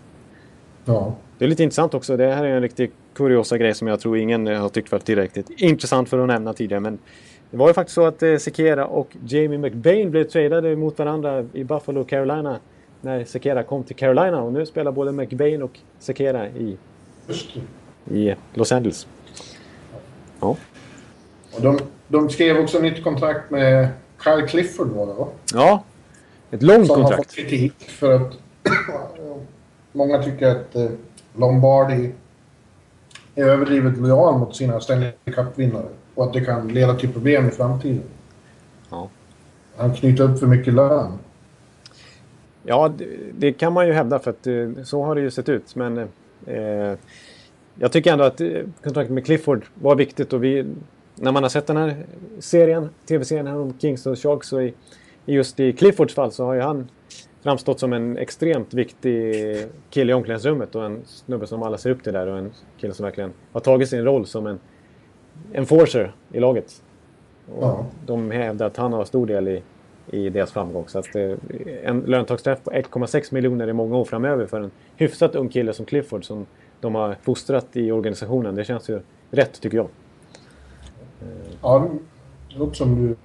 Ja. 0.85 1.15
Det 1.39 1.45
är 1.45 1.49
lite 1.49 1.63
intressant 1.63 1.95
också. 1.95 2.17
Det 2.17 2.35
här 2.35 2.45
är 2.45 2.57
en 2.57 2.63
riktigt 2.63 2.93
kuriosa 3.15 3.59
grej 3.59 3.75
som 3.75 3.89
jag 3.89 4.01
tror 4.01 4.19
ingen 4.19 4.47
har 4.47 4.69
tyckt 4.69 4.93
var 4.93 4.99
tillräckligt 4.99 5.51
intressant 5.51 6.09
för 6.09 6.19
att 6.19 6.27
nämna 6.27 6.53
tidigare. 6.53 6.81
Men 6.81 6.99
det 7.51 7.57
var 7.57 7.69
ju 7.69 7.75
faktiskt 7.75 7.95
så 7.95 8.07
att 8.07 8.23
eh, 8.23 8.37
Sekera 8.37 8.87
och 8.87 9.17
Jamie 9.27 9.59
McBain 9.59 10.11
blev 10.11 10.25
tradade 10.25 10.77
mot 10.77 10.99
varandra 10.99 11.45
i 11.53 11.65
Buffalo, 11.65 12.05
Carolina. 12.05 12.59
När 13.01 13.25
Sekera 13.25 13.63
kom 13.63 13.85
till 13.85 13.97
Carolina 13.97 14.43
och 14.43 14.53
nu 14.53 14.67
spelar 14.67 14.93
både 14.93 15.13
McBain 15.13 15.63
och 15.63 15.79
Sekera 15.99 16.49
i, 16.49 16.77
i 18.11 18.35
Los 18.55 18.73
Angeles. 18.73 19.07
Ja. 20.41 20.57
Och 21.53 21.63
de, 21.63 21.79
de 22.09 22.31
skrev 22.31 22.57
också 22.57 22.79
nytt 22.79 23.05
kontrakt 23.05 23.51
med 23.51 23.89
Kyle 24.25 24.47
Clifford 24.49 24.89
var 24.89 25.07
det 25.07 25.13
va? 25.13 25.29
Ja, 25.53 25.85
ett 26.51 26.63
långt 26.63 26.87
Som 26.87 26.97
kontrakt. 26.97 27.31
Som 27.31 27.43
har 27.43 27.45
fått 27.45 27.51
kritik 27.51 27.91
för 27.91 28.13
att 28.13 28.33
många 29.93 30.23
tycker 30.23 30.47
att 30.47 30.77
eh, 30.77 30.91
Lombardi 31.37 32.13
är 33.35 33.45
överdrivet 33.45 33.99
lojal 33.99 34.39
mot 34.39 34.57
sina 34.57 34.81
Stanley 34.81 35.13
Cup-vinnare 35.25 35.89
och 36.15 36.25
att 36.25 36.33
det 36.33 36.41
kan 36.41 36.69
leda 36.69 36.95
till 36.95 37.13
problem 37.13 37.49
i 37.49 37.51
framtiden. 37.51 38.03
Ja. 38.91 39.09
Han 39.77 39.95
knyter 39.95 40.25
upp 40.25 40.39
för 40.39 40.47
mycket 40.47 40.75
lön. 40.75 41.19
Ja, 42.63 42.93
det, 42.99 43.07
det, 43.39 43.53
kan 43.53 43.73
man 43.73 43.87
ju 43.87 43.93
hävda 43.93 44.19
för 44.19 44.31
att 44.31 44.47
eh, 44.47 44.85
så 44.85 45.05
har 45.05 45.15
det 45.15 45.21
ju 45.21 45.31
sett 45.31 45.49
ut. 45.49 45.75
Men 45.75 45.99
eh, 46.47 46.99
jag 47.79 47.93
tycker 47.93 48.13
ändå 48.13 48.25
att 48.25 48.41
eh, 48.41 48.63
kontraktet 48.83 49.15
med 49.15 49.27
Clifford 49.27 49.65
var 49.75 49.95
viktigt 49.97 50.33
och 50.33 50.45
vi, 50.45 50.67
när 51.15 51.33
man 51.33 51.43
har 51.43 51.51
sett 51.51 51.67
den 51.67 51.77
här 51.77 52.07
serien, 52.39 52.89
tv-serien 53.09 53.47
här 53.47 53.57
om 53.57 53.75
Kings 53.79 54.07
och 54.07 54.19
Sharks 54.19 54.53
och 54.53 54.63
i, 54.63 54.75
just 55.27 55.61
i 55.61 55.73
Cliffords 55.73 56.15
fall 56.15 56.33
så 56.33 56.45
har 56.45 56.55
ju 56.55 56.61
han 56.61 56.89
framstått 57.43 57.81
som 57.81 57.93
en 57.93 58.19
extremt 58.19 58.75
viktig 58.75 59.35
kille 59.91 60.13
i 60.13 60.15
omklädningsrummet 60.15 60.75
och 60.75 60.85
en 60.85 61.03
snubbe 61.05 61.47
som 61.47 61.63
alla 61.63 61.79
ser 61.79 61.91
upp 61.91 62.03
till 62.03 62.13
där 62.13 62.27
och 62.27 62.39
en 62.39 62.53
kille 62.81 62.95
som 62.95 63.05
verkligen 63.05 63.33
har 63.53 63.61
tagit 63.61 63.89
sin 63.89 64.05
roll 64.05 64.27
som 64.27 64.47
en 64.47 64.59
enforcer 65.53 66.13
i 66.33 66.41
laget. 66.41 66.83
Och 67.55 67.65
ja. 67.65 67.87
De 68.07 68.31
hävdar 68.31 68.67
att 68.67 68.77
han 68.77 68.93
har 68.93 69.05
stor 69.05 69.27
del 69.27 69.49
i, 69.49 69.63
i 70.11 70.29
deras 70.31 70.53
framgång. 70.53 70.89
Så 70.89 70.99
att 70.99 71.15
eh, 71.17 71.33
en 71.85 72.01
löntagsträff 72.01 72.65
på 72.65 72.71
1,6 72.71 73.35
miljoner 73.35 73.69
i 73.69 73.73
många 73.73 73.97
år 73.97 74.05
framöver 74.05 74.47
för 74.47 74.61
en 74.61 74.71
hyfsat 74.97 75.35
ung 75.35 75.49
kille 75.49 75.73
som 75.73 75.87
Clifford 75.87 76.25
som 76.25 76.47
de 76.81 76.95
har 76.95 77.17
fostrat 77.23 77.67
i 77.73 77.93
organisationen. 77.93 78.55
Det 78.55 78.65
känns 78.65 78.91
ju 78.91 79.01
rätt 79.31 79.61
tycker 79.61 79.77
jag. 79.77 79.89
Ja, 81.63 81.89
det 82.53 82.59
låter 82.59 82.75
som 82.75 82.95
du... 83.07 83.17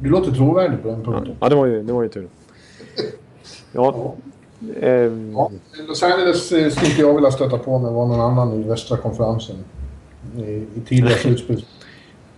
Du 0.00 0.08
låter 0.08 0.32
trovärdig 0.32 0.82
på 0.82 0.88
den 0.88 1.04
punkten. 1.04 1.36
Ja, 1.40 1.48
det 1.48 1.54
var 1.54 1.66
ju, 1.66 1.82
det 1.82 1.92
var 1.92 2.02
ju 2.02 2.08
tur. 2.08 2.28
Ja. 3.72 3.94
ja. 3.94 4.14
Eh, 4.80 5.12
ja. 5.32 5.50
Los 5.88 6.02
Angeles 6.02 6.52
eh, 6.52 6.70
skulle 6.70 7.08
jag 7.08 7.14
vilja 7.14 7.30
stöta 7.30 7.58
på 7.58 7.78
med 7.78 7.92
var 7.92 8.06
någon 8.06 8.20
annan 8.20 8.52
i 8.52 8.62
västra 8.62 8.96
konferensen. 8.96 9.56
I, 10.36 10.40
i 10.40 10.80
tidiga 10.86 11.10
slutspel. 11.10 11.64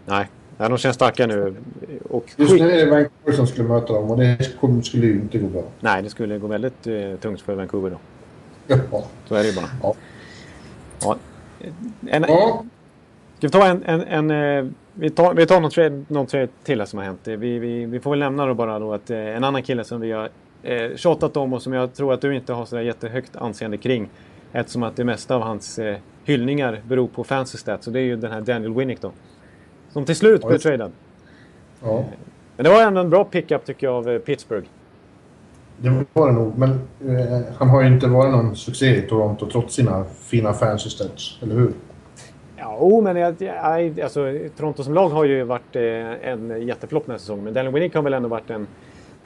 Nej, 0.07 0.26
ja, 0.59 0.68
de 0.68 0.78
känns 0.78 0.96
starka 0.96 1.26
nu. 1.26 1.55
Och 2.11 2.32
Just 2.36 2.53
nu 2.53 2.70
är 2.70 2.84
det 2.84 2.90
Vancouver 2.90 3.32
som 3.36 3.46
skulle 3.46 3.68
möta 3.68 3.92
dem 3.92 4.11
och 4.11 4.18
det 4.18 4.38
skulle 4.84 5.07
ju 5.07 5.12
inte 5.14 5.38
gå 5.38 5.46
bra. 5.46 5.62
Nej, 5.80 6.03
det 6.03 6.11
skulle 6.11 6.38
gå 6.38 6.46
väldigt 6.46 6.86
eh, 6.86 7.14
tungt 7.20 7.40
för 7.40 7.55
Vancouver 7.55 7.90
då. 7.90 7.96
Ja. 8.66 9.04
Så 9.24 9.34
är 9.34 9.42
det 9.42 9.48
ju 9.48 9.54
bara. 9.54 9.68
Ja. 9.82 9.94
ja. 11.01 11.16
En, 12.06 12.24
ja. 12.28 12.64
Ska 13.39 13.47
vi 13.47 13.51
ta 13.51 13.66
en... 13.66 13.82
en, 13.84 14.30
en 14.30 14.30
eh, 14.30 14.72
vi 14.94 15.10
tar, 15.10 15.34
vi 15.34 15.47
tar 15.47 15.60
någon, 15.60 15.70
trade, 15.70 16.05
någon 16.09 16.26
trade 16.26 16.48
till 16.64 16.86
som 16.86 16.98
har 16.98 17.06
hänt. 17.06 17.20
Vi, 17.24 17.36
vi, 17.36 17.86
vi 17.86 18.01
får 18.01 18.10
väl 18.10 18.18
nämna 18.18 18.47
då 18.47 18.55
bara 18.55 18.78
då 18.78 18.94
att 18.94 19.10
eh, 19.10 19.18
en 19.18 19.44
annan 19.44 19.62
kille 19.62 19.84
som 19.84 20.01
vi 20.01 20.12
har 20.12 20.28
eh, 20.62 20.97
tjatat 20.97 21.36
om 21.36 21.52
och 21.52 21.62
som 21.62 21.72
jag 21.72 21.94
tror 21.94 22.12
att 22.12 22.20
du 22.20 22.34
inte 22.34 22.52
har 22.52 22.64
sådär 22.64 22.82
jättehögt 22.82 23.36
anseende 23.36 23.76
kring. 23.76 24.09
Eftersom 24.52 24.82
att 24.82 24.97
det 24.97 25.05
mesta 25.05 25.34
av 25.34 25.43
hans 25.43 25.78
eh, 25.78 25.97
hyllningar 26.24 26.82
beror 26.89 27.09
på 27.09 27.24
fancy 27.24 27.59
stats. 27.59 27.86
Och 27.86 27.93
det 27.93 28.01
är 28.01 28.05
ju 28.05 28.16
den 28.16 28.32
här 28.32 28.40
Daniel 28.40 28.74
Winnick 28.74 29.01
då. 29.01 29.12
Som 29.93 30.05
till 30.05 30.16
slut 30.16 30.47
blev 30.47 30.59
tradad. 30.59 30.93
Ja. 31.82 32.05
Men 32.56 32.64
det 32.64 32.70
var 32.70 32.82
ändå 32.82 33.01
en 33.01 33.10
bra 33.10 33.24
pickup 33.24 33.64
tycker 33.64 33.86
jag 33.86 33.97
av 33.97 34.09
eh, 34.09 34.18
Pittsburgh. 34.18 34.66
Det 35.77 36.05
var 36.12 36.27
det 36.27 36.32
nog, 36.32 36.59
men 36.59 36.70
eh, 37.16 37.40
han 37.59 37.69
har 37.69 37.82
ju 37.82 37.89
inte 37.89 38.07
varit 38.07 38.32
någon 38.32 38.57
succé 38.57 38.97
i 38.97 39.03
Toronto 39.03 39.51
trots 39.51 39.74
sina 39.74 40.05
fina 40.05 40.53
fancy 40.53 40.90
stats, 40.90 41.39
eller 41.43 41.55
hur? 41.55 41.73
Ja, 42.57 43.01
men 43.01 43.16
jag, 43.16 43.35
jag, 43.39 44.01
alltså, 44.01 44.39
Toronto 44.57 44.82
som 44.82 44.94
lag 44.94 45.09
har 45.09 45.24
ju 45.24 45.43
varit 45.43 45.77
eh, 45.77 46.28
en 46.28 46.66
jätteflopp 46.66 47.07
den 47.07 47.11
här 47.11 47.19
säsongen. 47.19 47.44
Men 47.44 47.55
Daniel 47.55 47.74
Winnick 47.74 47.94
har 47.94 48.03
väl 48.03 48.15
ändå 48.15 48.28
varit 48.28 48.51
en... 48.51 48.66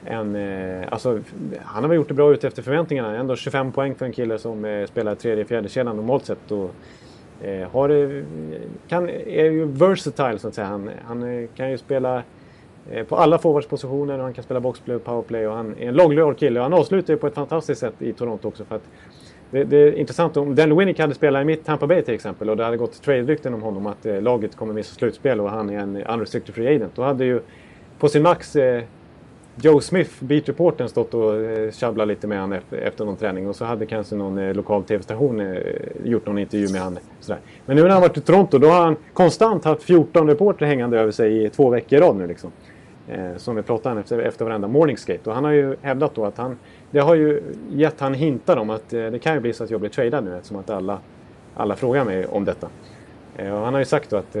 en 0.05 0.35
eh, 0.35 0.87
alltså, 0.91 1.19
han 1.63 1.83
har 1.83 1.89
väl 1.89 1.95
gjort 1.95 2.07
det 2.07 2.13
bra 2.13 2.33
ut 2.33 2.43
efter 2.43 2.61
förväntningarna. 2.61 3.17
Ändå 3.17 3.35
25 3.35 3.71
poäng 3.71 3.95
för 3.95 4.05
en 4.05 4.11
kille 4.11 4.39
som 4.39 4.65
eh, 4.65 4.85
spelar 4.85 5.15
tredje, 5.15 5.45
fjärde 5.45 5.69
kedjan 5.69 5.95
normalt 5.95 6.25
sett. 6.25 6.51
Och, 6.51 6.71
eh, 7.41 7.69
har, 7.69 7.89
eh, 7.89 8.23
kan, 8.87 9.09
är 9.09 9.43
ju 9.43 9.65
versatile 9.65 10.39
så 10.39 10.47
att 10.47 10.55
säga. 10.55 10.67
Han, 10.67 10.89
han 11.07 11.23
eh, 11.23 11.47
kan 11.55 11.71
ju 11.71 11.77
spela 11.77 12.23
Eh, 12.91 13.03
på 13.03 13.15
alla 13.15 13.37
forwardspositioner 13.37 14.17
och 14.17 14.23
han 14.23 14.33
kan 14.33 14.43
spela 14.43 14.59
boxplay 14.59 14.95
och 14.95 15.03
powerplay 15.03 15.47
och 15.47 15.55
han 15.55 15.75
är 15.79 15.87
en 15.87 15.93
långlöd 15.93 16.37
kille. 16.37 16.59
Och 16.59 16.63
han 16.63 16.73
avslutar 16.73 17.13
ju 17.13 17.17
på 17.17 17.27
ett 17.27 17.33
fantastiskt 17.33 17.81
sätt 17.81 17.93
i 17.99 18.13
Toronto 18.13 18.47
också. 18.47 18.65
För 18.65 18.75
att 18.75 18.83
det, 19.51 19.63
det, 19.63 19.77
är 19.77 19.91
intressant 19.91 20.37
om 20.37 20.55
Dan 20.55 20.77
Winnick 20.77 20.99
hade 20.99 21.13
spelat 21.13 21.41
i 21.41 21.45
mitt 21.45 21.65
Tampa 21.65 21.87
Bay 21.87 22.01
till 22.01 22.13
exempel 22.13 22.49
och 22.49 22.57
det 22.57 22.63
hade 22.63 22.77
gått 22.77 23.01
trade-rykten 23.01 23.53
om 23.53 23.61
honom 23.61 23.87
att 23.87 24.05
eh, 24.05 24.21
laget 24.21 24.55
kommer 24.55 24.73
missa 24.73 24.95
slutspel 24.95 25.39
och 25.39 25.49
han 25.49 25.69
är 25.69 25.79
en 25.79 25.97
unrestricted 25.97 26.55
free 26.55 26.75
agent. 26.75 26.91
Då 26.95 27.01
hade 27.01 27.25
ju 27.25 27.41
på 27.99 28.09
sin 28.09 28.23
max 28.23 28.55
eh, 28.55 28.83
Joe 29.61 29.81
Smith, 29.81 30.11
beatreportern, 30.19 30.89
stått 30.89 31.13
och 31.13 31.35
eh, 31.35 31.71
tjabblat 31.71 32.07
lite 32.07 32.27
med 32.27 32.39
honom 32.39 32.57
efter, 32.57 32.77
efter 32.77 33.05
någon 33.05 33.15
träning 33.15 33.47
och 33.47 33.55
så 33.55 33.65
hade 33.65 33.85
kanske 33.85 34.15
någon 34.15 34.37
eh, 34.37 34.53
lokal 34.53 34.83
tv-station 34.83 35.39
eh, 35.39 35.57
gjort 36.03 36.25
någon 36.25 36.37
intervju 36.37 36.71
med 36.71 36.81
honom. 36.81 36.99
Men 37.65 37.75
nu 37.75 37.81
när 37.81 37.89
han 37.89 38.01
varit 38.01 38.17
i 38.17 38.21
Toronto 38.21 38.57
då 38.57 38.67
har 38.67 38.83
han 38.83 38.95
konstant 39.13 39.65
haft 39.65 39.83
14 39.83 40.27
reporter 40.27 40.65
hängande 40.65 40.99
över 40.99 41.11
sig 41.11 41.45
i 41.45 41.49
två 41.49 41.69
veckor 41.69 41.99
i 41.99 42.01
rad 42.01 42.15
nu 42.15 42.27
liksom. 42.27 42.51
Eh, 43.09 43.37
som 43.37 43.55
vi 43.55 43.61
pratade 43.61 43.93
om 43.93 43.99
efter, 43.99 44.19
efter 44.19 44.45
varenda 44.45 44.67
morningskate. 44.67 45.29
Och 45.29 45.35
han 45.35 45.43
har 45.43 45.51
ju 45.51 45.75
hävdat 45.81 46.15
då 46.15 46.25
att 46.25 46.37
han... 46.37 46.57
Det 46.91 46.99
har 46.99 47.15
ju 47.15 47.41
gett 47.69 47.99
han 47.99 48.13
hintar 48.13 48.57
om 48.57 48.69
att 48.69 48.93
eh, 48.93 49.05
det 49.05 49.19
kan 49.19 49.33
ju 49.33 49.39
bli 49.39 49.53
så 49.53 49.63
att 49.63 49.69
jag 49.69 49.79
blir 49.79 49.89
tradad 49.89 50.23
nu 50.23 50.35
eftersom 50.35 50.57
att 50.57 50.69
alla, 50.69 50.99
alla 51.55 51.75
frågar 51.75 52.05
mig 52.05 52.25
om 52.25 52.45
detta. 52.45 52.69
Eh, 53.37 53.53
och 53.53 53.59
han 53.59 53.73
har 53.73 53.81
ju 53.81 53.85
sagt 53.85 54.09
då 54.09 54.17
att 54.17 54.35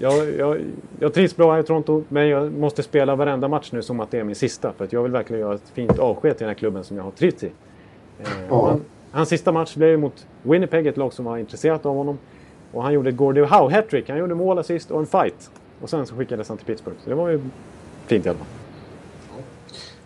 jag, 0.00 0.34
jag, 0.38 0.60
jag 0.98 1.14
trivs 1.14 1.36
bra 1.36 1.52
här 1.52 1.60
i 1.60 1.62
Toronto 1.62 2.04
men 2.08 2.28
jag 2.28 2.52
måste 2.52 2.82
spela 2.82 3.16
varenda 3.16 3.48
match 3.48 3.72
nu 3.72 3.82
som 3.82 4.00
att 4.00 4.10
det 4.10 4.18
är 4.18 4.24
min 4.24 4.34
sista. 4.34 4.72
För 4.72 4.84
att 4.84 4.92
jag 4.92 5.02
vill 5.02 5.12
verkligen 5.12 5.40
göra 5.40 5.54
ett 5.54 5.72
fint 5.74 5.98
avsked 5.98 6.36
till 6.36 6.44
den 6.44 6.48
här 6.48 6.54
klubben 6.54 6.84
som 6.84 6.96
jag 6.96 7.04
har 7.04 7.10
trivts 7.10 7.44
i. 7.44 7.50
Ja. 8.48 8.66
han, 8.66 8.84
hans 9.10 9.28
sista 9.28 9.52
match 9.52 9.74
blev 9.74 9.98
mot 9.98 10.26
Winnipeg, 10.42 10.86
ett 10.86 10.96
lag 10.96 11.12
som 11.12 11.24
var 11.24 11.38
intresserat 11.38 11.86
av 11.86 11.96
honom. 11.96 12.18
Och 12.72 12.82
han 12.82 12.92
gjorde 12.92 13.10
ett 13.10 13.16
Gordie 13.16 13.44
Howe 13.44 13.74
hattrick. 13.74 14.08
Han 14.08 14.18
gjorde 14.18 14.34
mål, 14.34 14.58
assist 14.58 14.90
och 14.90 15.00
en 15.00 15.06
fight. 15.06 15.50
Och 15.84 15.90
sen 15.90 16.06
så 16.06 16.14
skickades 16.14 16.48
han 16.48 16.58
till 16.58 16.66
Pittsburgh. 16.66 16.96
Så 17.04 17.10
det 17.10 17.16
var 17.16 17.28
ju 17.28 17.40
fint 18.06 18.26
i 18.26 18.28
alla 18.28 18.38
fall. 18.38 18.46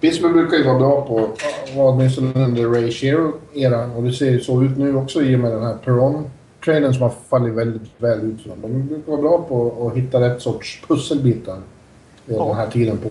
Pittsburgh 0.01 0.35
brukar 0.35 0.57
ju 0.57 0.65
vara 0.65 0.79
bra 0.79 1.07
på, 1.07 1.29
var 1.77 1.93
åtminstone 1.93 2.45
under 2.45 2.69
Ray 2.69 2.91
Shero-eran, 2.91 3.95
och 3.97 4.03
det 4.03 4.13
ser 4.13 4.31
ju 4.31 4.41
så 4.41 4.63
ut 4.63 4.79
nu 4.79 4.97
också 4.97 5.23
i 5.23 5.37
och 5.37 5.41
med 5.41 5.53
den 5.53 5.63
här 5.63 5.77
Perron-traden 5.85 6.93
som 6.93 7.03
har 7.03 7.11
fallit 7.29 7.55
väldigt 7.55 7.91
väl 7.99 8.21
ut 8.21 8.43
för 8.43 8.49
dem. 8.49 8.59
De 8.63 8.87
brukar 8.87 9.13
vara 9.13 9.23
bra 9.23 9.43
på 9.49 9.87
att 9.89 9.97
hitta 9.99 10.21
rätt 10.21 10.43
sorts 10.43 10.83
pusselbitar 10.89 11.57
eh, 11.57 12.35
Ja. 12.37 12.45
den 12.47 12.57
här 12.57 12.71
tiden 12.71 12.97
på. 12.99 13.07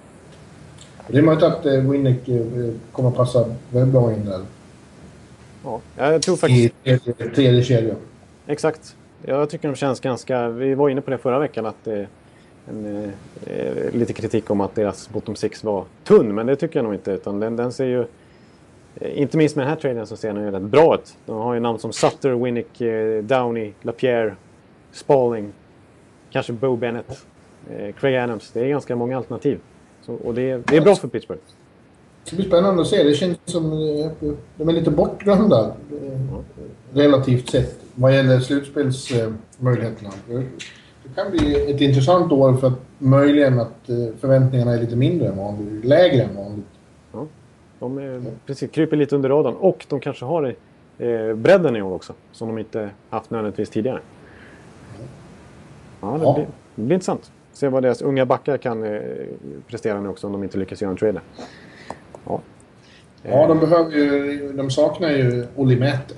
Och 0.97 1.13
det 1.13 1.17
är 1.17 1.21
möjligt 1.21 1.43
att 1.43 1.65
eh, 1.65 1.73
Winnick 1.73 2.27
eh, 2.27 2.41
kommer 2.91 3.11
passa 3.11 3.45
väldigt 3.69 3.93
bra 3.93 4.13
in 4.13 4.25
där 4.25 4.41
Ja, 5.63 5.81
jag 5.97 6.21
tror 6.21 6.35
faktiskt... 6.35 6.73
i 6.83 6.97
tredje, 6.99 7.35
tredje 7.35 7.63
kedjan. 7.63 7.95
Exakt. 8.47 8.95
Jag 9.25 9.49
tycker 9.49 9.67
de 9.67 9.75
känns 9.75 9.99
ganska... 9.99 10.49
Vi 10.49 10.73
var 10.75 10.89
inne 10.89 11.01
på 11.01 11.11
det 11.11 11.17
förra 11.17 11.39
veckan 11.39 11.65
att 11.65 11.83
det 11.83 12.07
en, 12.69 13.11
eh, 13.45 13.93
lite 13.93 14.13
kritik 14.13 14.49
om 14.49 14.61
att 14.61 14.75
deras 14.75 15.09
bottom 15.09 15.35
six 15.35 15.63
var 15.63 15.85
tunn, 16.03 16.35
men 16.35 16.45
det 16.45 16.55
tycker 16.55 16.79
jag 16.79 16.83
nog 16.83 16.93
inte. 16.93 17.11
Utan 17.11 17.39
den, 17.39 17.55
den 17.55 17.71
ser 17.71 17.85
ju... 17.85 18.05
Eh, 18.95 19.19
inte 19.21 19.37
minst 19.37 19.55
med 19.55 19.65
den 19.65 19.69
här 19.69 19.79
traden 19.81 20.07
så 20.07 20.15
ser 20.17 20.33
den 20.33 20.43
ju 20.43 20.51
rätt 20.51 20.61
bra 20.61 20.95
ut. 20.95 21.17
De 21.25 21.37
har 21.37 21.53
ju 21.53 21.59
namn 21.59 21.79
som 21.79 21.93
Sutter, 21.93 22.31
Winnick, 22.43 22.81
eh, 22.81 23.23
Downey, 23.23 23.71
LaPierre, 23.81 24.35
Spalling, 24.91 25.53
kanske 26.31 26.53
Bo 26.53 26.75
Bennett, 26.75 27.25
eh, 27.69 27.93
Craig 27.95 28.15
Adams. 28.17 28.51
Det 28.51 28.59
är 28.61 28.67
ganska 28.67 28.95
många 28.95 29.17
alternativ. 29.17 29.59
Så, 30.01 30.13
och 30.13 30.33
det, 30.33 30.49
är- 30.51 30.63
det 30.67 30.77
är 30.77 30.81
bra 30.81 30.95
för 30.95 31.07
Pittsburgh. 31.07 31.41
Det 32.23 32.27
ska 32.29 32.35
bli 32.35 32.45
spännande 32.45 32.81
att 32.81 32.87
se. 32.87 33.03
Det 33.03 33.13
känns 33.13 33.37
som 33.45 33.65
eh, 33.71 34.29
de 34.57 34.69
är 34.69 34.73
lite 34.73 34.91
bortglömda 34.91 35.65
eh, 36.01 36.37
relativt 36.93 37.49
sett 37.49 37.79
vad 37.95 38.15
gäller 38.15 38.39
slutspelsmöjligheterna. 38.39 40.09
Det 41.07 41.21
kan 41.21 41.31
bli 41.31 41.71
ett 41.71 41.81
intressant 41.81 42.31
år 42.31 42.53
för 42.53 42.67
att 42.67 42.79
möjligen 42.97 43.59
att 43.59 43.89
eh, 43.89 43.95
förväntningarna 44.19 44.73
är 44.73 44.79
lite 44.79 44.95
mindre 44.95 45.27
än 45.27 45.37
vanligt, 45.37 45.85
lägre 45.85 46.23
än 46.23 46.35
vanligt. 46.35 46.65
De 47.79 47.97
är, 47.97 48.23
precis, 48.45 48.71
kryper 48.71 48.97
lite 48.97 49.15
under 49.15 49.29
radarn 49.29 49.55
och 49.55 49.85
de 49.89 49.99
kanske 49.99 50.25
har 50.25 50.55
eh, 50.97 51.33
bredden 51.35 51.75
i 51.75 51.81
år 51.81 51.93
också. 51.95 52.13
Som 52.31 52.47
de 52.47 52.57
inte 52.57 52.89
haft 53.09 53.29
nödvändigtvis 53.31 53.69
tidigare. 53.69 53.99
Ja, 56.01 56.07
det, 56.07 56.23
Ja. 56.23 56.33
Blir, 56.33 56.47
det 56.75 56.81
blir 56.81 56.93
intressant. 56.93 57.31
Se 57.53 57.67
vad 57.67 57.83
deras 57.83 58.01
unga 58.01 58.25
backar 58.25 58.57
kan 58.57 58.83
eh, 58.83 59.01
prestera 59.67 60.01
nu 60.01 60.09
också 60.09 60.27
om 60.27 60.33
de 60.33 60.43
inte 60.43 60.57
lyckas 60.57 60.81
göra 60.81 60.91
en 60.91 60.97
trailer. 60.97 61.21
Ja. 62.27 62.41
Ja, 63.23 63.47
de 63.47 63.59
behöver 63.59 63.91
ju... 63.91 64.53
De 64.53 64.71
saknar 64.71 65.09
ju 65.09 65.45
Olimäte. 65.55 66.13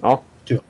ja, 0.00 0.20
Tyvärr. 0.44 0.62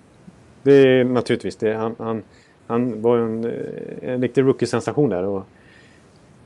det 0.62 0.72
är 0.72 1.04
naturligtvis 1.04 1.56
det. 1.56 1.74
Han, 1.74 1.94
han, 1.98 2.22
han 2.66 3.02
var 3.02 3.18
en, 3.18 3.44
eh, 3.44 4.10
en 4.12 4.22
riktig 4.22 4.42
rookie-sensation 4.42 5.10
där. 5.10 5.22
Och 5.22 5.42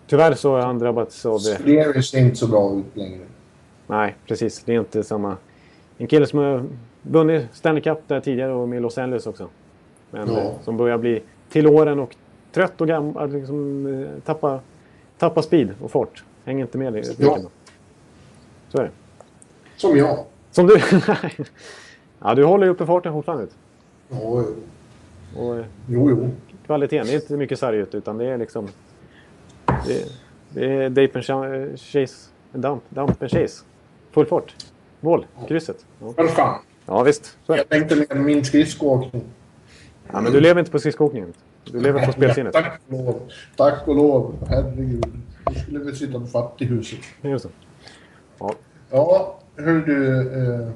tyvärr 0.06 0.34
så 0.34 0.52
har 0.52 0.60
han 0.60 0.78
drabbats 0.78 1.26
av... 1.26 1.38
Det 1.64 2.02
ser 2.02 2.18
inte 2.18 2.36
så 2.36 2.46
bra 2.48 2.74
ut 2.78 2.96
längre. 2.96 3.20
Nej, 3.86 4.16
precis. 4.26 4.62
Det 4.64 4.74
är 4.74 4.80
inte 4.80 5.04
samma... 5.04 5.36
En 5.98 6.06
kille 6.06 6.26
som 6.26 6.38
har 6.38 6.64
vunnit 7.02 7.46
Stanley 7.52 7.82
Cup 7.82 7.98
där 8.06 8.20
tidigare 8.20 8.52
och 8.52 8.68
med 8.68 8.82
Los 8.82 8.98
Angeles 8.98 9.26
också. 9.26 9.48
Men 10.10 10.28
Ja. 10.32 10.40
eh, 10.40 10.50
som 10.62 10.76
börjar 10.76 10.98
bli 10.98 11.22
till 11.50 11.66
åren 11.66 11.98
och 11.98 12.16
trött 12.52 12.80
och 12.80 12.88
gammal. 12.88 13.32
Liksom, 13.32 13.86
eh, 13.86 14.22
tappa, 14.24 14.60
tappa 15.18 15.42
speed 15.42 15.68
och 15.82 15.90
fart. 15.90 16.24
Hänger 16.44 16.64
inte 16.64 16.78
med. 16.78 16.96
i- 16.96 17.02
Ja. 17.18 17.38
Så 18.68 18.78
är 18.78 18.82
det. 18.82 18.90
Som 19.76 19.96
jag. 19.96 20.18
Som 20.50 20.66
du... 20.66 20.76
ja, 22.20 22.34
du 22.34 22.44
håller 22.44 22.64
ju 22.66 22.72
uppe 22.72 22.86
farten 22.86 23.12
fortfarande. 23.12 23.46
Ja, 24.08 24.44
Och 25.36 25.56
jo, 25.88 26.10
jo. 26.10 26.30
kvaliteten, 26.66 27.06
det 27.06 27.12
är 27.12 27.14
inte 27.14 27.36
mycket 27.36 27.58
sarg 27.58 27.76
ut 27.76 27.94
utan 27.94 28.18
det 28.18 28.24
är 28.26 28.38
liksom... 28.38 28.68
Det, 29.86 30.04
det 30.50 30.72
är 30.74 30.88
Dape 30.90 31.10
and 31.18 31.24
Cha- 31.24 31.76
Chase... 31.76 32.30
Dump, 32.52 32.82
dump 32.88 33.22
and 33.22 33.30
Chase. 33.30 33.64
Full 34.10 34.26
fart. 34.26 34.54
Mål. 35.00 35.26
Krysset. 35.48 35.86
Ja, 36.00 36.12
För 36.12 36.26
fan. 36.26 36.58
ja 36.86 37.02
visst. 37.02 37.38
Så. 37.46 37.56
Jag 37.56 37.68
tänkte 37.68 37.96
mer 37.96 38.14
min 38.14 38.44
skridskoåkning. 38.44 39.22
Ja, 40.12 40.20
men 40.20 40.32
du 40.32 40.40
lever 40.40 40.58
inte 40.60 40.70
på 40.72 40.78
skridskoåkningen. 40.78 41.32
Du 41.64 41.80
lever 41.80 42.06
på 42.06 42.12
spelsinnet. 42.12 42.52
Tack 42.52 42.80
och 42.88 42.92
lov. 42.92 43.20
Tack 43.56 43.88
och 43.88 43.96
lov. 43.96 44.34
Herregud. 44.48 45.04
Då 45.44 45.52
skulle 45.54 45.78
vi 45.78 45.94
sitta 45.94 46.20
på 46.20 46.26
fattighuset. 46.26 46.98
Just 47.22 47.44
det. 47.44 47.50
Ja, 48.38 48.54
Ja, 48.90 49.38
hör 49.56 49.74
du. 49.86 50.18
Eh, 50.64 50.68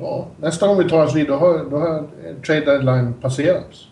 ja, 0.00 0.26
nästa 0.40 0.66
gång 0.66 0.78
vi 0.78 0.88
tar 0.88 1.04
oss 1.04 1.16
vid 1.16 1.26
då 1.26 1.34
har, 1.34 1.64
då 1.70 1.76
har 1.76 2.04
trade 2.46 2.60
deadline 2.60 3.14
passerats. 3.20 3.88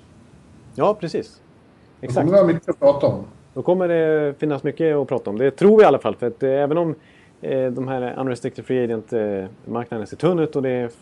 ja 0.74 0.94
precis. 0.94 1.40
Då 2.00 2.06
Exakt. 2.06 2.26
kommer 2.26 2.32
vi 2.32 2.38
ha 2.38 2.46
mycket 2.46 2.68
att 2.68 2.78
prata 2.78 3.06
om. 3.06 3.24
Då 3.54 3.62
kommer 3.62 3.88
det 3.88 4.34
finnas 4.38 4.62
mycket 4.62 4.96
att 4.96 5.08
prata 5.08 5.30
om. 5.30 5.38
Det 5.38 5.50
tror 5.50 5.76
vi 5.76 5.82
i 5.82 5.86
alla 5.86 5.98
fall. 5.98 6.16
För 6.16 6.26
att 6.26 6.42
eh, 6.42 6.50
även 6.50 6.78
om 6.78 6.94
eh, 7.40 7.70
de 7.70 7.88
här 7.88 8.18
unrestricted 8.18 8.64
free 8.64 8.84
agent-marknaden 8.84 10.06
ser 10.06 10.16
tunn 10.16 10.38
ut 10.38 10.56
och 10.56 10.62
det 10.62 10.92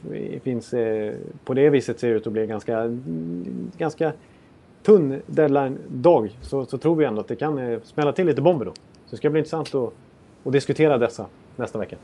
finns 0.42 0.74
eh, 0.74 1.14
på 1.44 1.54
det 1.54 1.70
viset 1.70 2.00
ser 2.00 2.08
ut 2.08 2.26
att 2.26 2.32
bli 2.32 2.46
ganska, 2.46 2.98
ganska 3.78 4.12
tunn 4.82 5.22
deadline-dag 5.26 6.30
så, 6.40 6.66
så 6.66 6.78
tror 6.78 6.96
vi 6.96 7.04
ändå 7.04 7.20
att 7.20 7.28
det 7.28 7.36
kan 7.36 7.58
eh, 7.58 7.80
smälla 7.84 8.12
till 8.12 8.26
lite 8.26 8.42
bomber 8.42 8.64
då. 8.64 8.72
Så 8.72 9.10
det 9.10 9.16
ska 9.16 9.30
bli 9.30 9.38
intressant 9.38 9.74
att, 9.74 9.92
att 10.44 10.52
diskutera 10.52 10.98
dessa 10.98 11.26
nästa 11.56 11.78
vecka. 11.78 11.96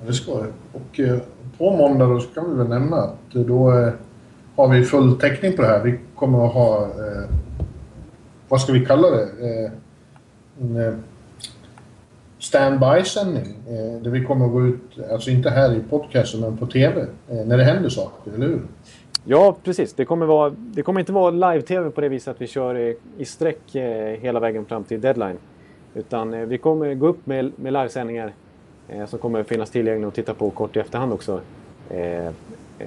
Ja, 0.00 0.06
Det 0.06 0.12
ska 0.12 0.32
det. 0.32 0.52
Och 0.72 1.00
eh, 1.00 1.18
på 1.58 1.76
måndag 1.76 2.06
då 2.06 2.20
så 2.20 2.28
kan 2.28 2.50
vi 2.50 2.56
väl 2.56 2.68
nämna 2.68 2.96
att 2.96 3.34
eh, 3.34 3.42
då 3.42 3.78
eh, 3.78 3.92
har 4.56 4.68
vi 4.68 4.84
full 4.84 5.18
täckning 5.18 5.56
på 5.56 5.62
det 5.62 5.68
här. 5.68 5.84
Vi 5.84 5.98
kommer 6.14 6.46
att 6.46 6.52
ha, 6.52 6.82
eh, 6.82 7.30
vad 8.48 8.60
ska 8.60 8.72
vi 8.72 8.86
kalla 8.86 9.10
det? 9.10 9.22
Eh, 9.22 9.70
en 10.60 11.02
standby-sändning. 12.38 13.54
Eh, 13.68 14.02
där 14.02 14.10
vi 14.10 14.24
kommer 14.24 14.46
att 14.46 14.52
gå 14.52 14.66
ut, 14.66 15.10
alltså 15.12 15.30
inte 15.30 15.50
här 15.50 15.72
i 15.74 15.80
podcasten 15.90 16.40
men 16.40 16.56
på 16.56 16.66
TV. 16.66 17.00
Eh, 17.28 17.46
när 17.46 17.56
det 17.56 17.64
händer 17.64 17.88
saker, 17.88 18.32
eller 18.32 18.46
hur? 18.46 18.62
Ja, 19.24 19.56
precis. 19.64 19.92
Det 19.92 20.04
kommer, 20.04 20.26
vara, 20.26 20.50
det 20.56 20.82
kommer 20.82 21.00
inte 21.00 21.12
vara 21.12 21.30
live-tv 21.30 21.90
på 21.90 22.00
det 22.00 22.08
viset 22.08 22.28
att 22.28 22.40
vi 22.40 22.46
kör 22.46 22.78
i, 22.78 22.96
i 23.18 23.24
sträck 23.24 23.74
eh, 23.74 24.20
hela 24.20 24.40
vägen 24.40 24.64
fram 24.64 24.84
till 24.84 25.00
deadline. 25.00 25.38
Utan 25.94 26.34
eh, 26.34 26.40
vi 26.40 26.58
kommer 26.58 26.94
gå 26.94 27.06
upp 27.06 27.26
med, 27.26 27.52
med 27.56 27.72
livesändningar 27.72 28.32
som 29.06 29.18
kommer 29.18 29.42
finnas 29.42 29.70
tillgängliga 29.70 30.08
att 30.08 30.14
titta 30.14 30.34
på 30.34 30.50
kort 30.50 30.76
i 30.76 30.80
efterhand 30.80 31.12
också. 31.12 31.40
Eh, 31.90 32.26
eh, 32.26 32.32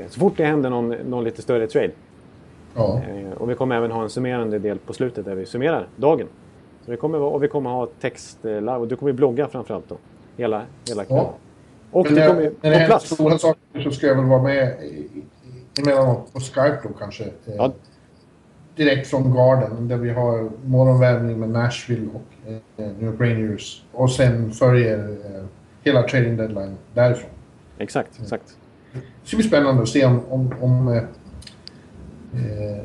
så 0.10 0.20
fort 0.20 0.34
det 0.38 0.46
händer 0.46 0.70
någon, 0.70 0.90
någon 0.90 1.24
lite 1.24 1.42
större 1.42 1.68
trade. 1.68 1.92
Ja. 2.76 3.02
Eh, 3.10 3.32
och 3.38 3.50
vi 3.50 3.56
kommer 3.56 3.76
även 3.76 3.92
ha 3.92 4.04
en 4.04 4.10
summerande 4.10 4.60
del 4.60 4.78
på 4.80 4.94
slutet 4.94 5.26
där 5.26 5.36
vi 5.36 5.46
summerar 5.46 5.88
dagen. 5.96 6.28
Så 6.86 6.92
det 6.92 6.98
kommer 6.98 7.20
och 7.20 7.44
vi 7.44 7.48
kommer 7.48 7.70
ha 7.70 7.88
text 8.02 8.46
eh, 8.46 8.52
live 8.52 8.76
och 8.76 8.88
du 8.88 8.96
kommer 8.96 9.12
blogga 9.12 9.48
framförallt 9.48 9.90
då. 9.90 9.98
Hela, 10.38 10.62
hela 10.90 11.06
kvällen. 11.06 11.24
Ja. 11.24 11.34
Och 11.92 12.06
Men 12.06 12.16
det 12.16 12.20
när, 12.22 12.28
kommer 12.28 12.42
när 12.44 12.50
på 12.50 12.58
det 12.62 12.70
händer 12.70 12.88
plats. 12.88 13.10
stora 13.10 13.38
saker 13.38 13.82
så 13.84 13.92
ska 13.92 14.08
jag 14.08 14.16
väl 14.16 14.26
vara 14.26 14.44
med 14.44 14.76
emellanåt 15.80 16.34
på 16.34 16.40
Skype 16.40 16.80
då 16.84 16.90
kanske. 17.00 17.24
Eh, 17.24 17.30
Ja. 17.58 17.72
Direkt 18.76 19.08
från 19.08 19.34
Garden 19.36 19.88
där 19.88 19.98
vi 19.98 20.10
har 20.10 20.50
morgonvärmning 20.66 21.40
med 21.40 21.50
Nashville 21.50 22.08
och 22.14 22.52
eh, 22.84 22.88
New 23.00 23.22
Rangers. 23.22 23.84
Och 23.92 24.12
sen 24.12 24.52
följer 24.52 24.98
eh, 25.00 25.44
hela 25.90 26.04
trading 26.04 26.38
deadline 26.38 26.76
därifrån. 26.94 27.30
Exakt, 27.78 28.20
exakt. 28.22 28.58
Det 28.94 29.28
ska 29.28 29.38
bli 29.38 29.48
spännande 29.48 29.82
att 29.82 29.90
se 29.90 30.06
om, 30.06 30.22
om, 30.30 30.54
om 30.62 30.88
eh, 30.88 30.98
eh, 32.34 32.84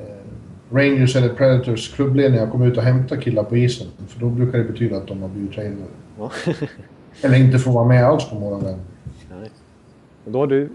Rangers 0.70 1.16
eller 1.16 1.28
Predators 1.28 1.94
klubbledningar 1.94 2.50
kommer 2.50 2.66
ut 2.66 2.76
och 2.76 2.82
hämtar 2.82 3.16
killar 3.16 3.44
på 3.44 3.56
isen. 3.56 3.86
För 4.08 4.20
då 4.20 4.28
brukar 4.28 4.58
det 4.58 4.64
betyda 4.64 4.96
att 4.96 5.06
de 5.06 5.22
har 5.22 5.28
blivit 5.28 5.52
tradade. 5.52 5.76
Ja. 6.18 6.30
Eller 7.22 7.38
inte 7.38 7.58
får 7.58 7.72
vara 7.72 7.84
med 7.84 8.04
alls 8.04 8.30
på 8.30 8.34
morgonvärmning. 8.34 8.86
Nej. 9.30 9.50
Och 10.24 10.32
då 10.32 10.38
har 10.38 10.46
du 10.46 10.68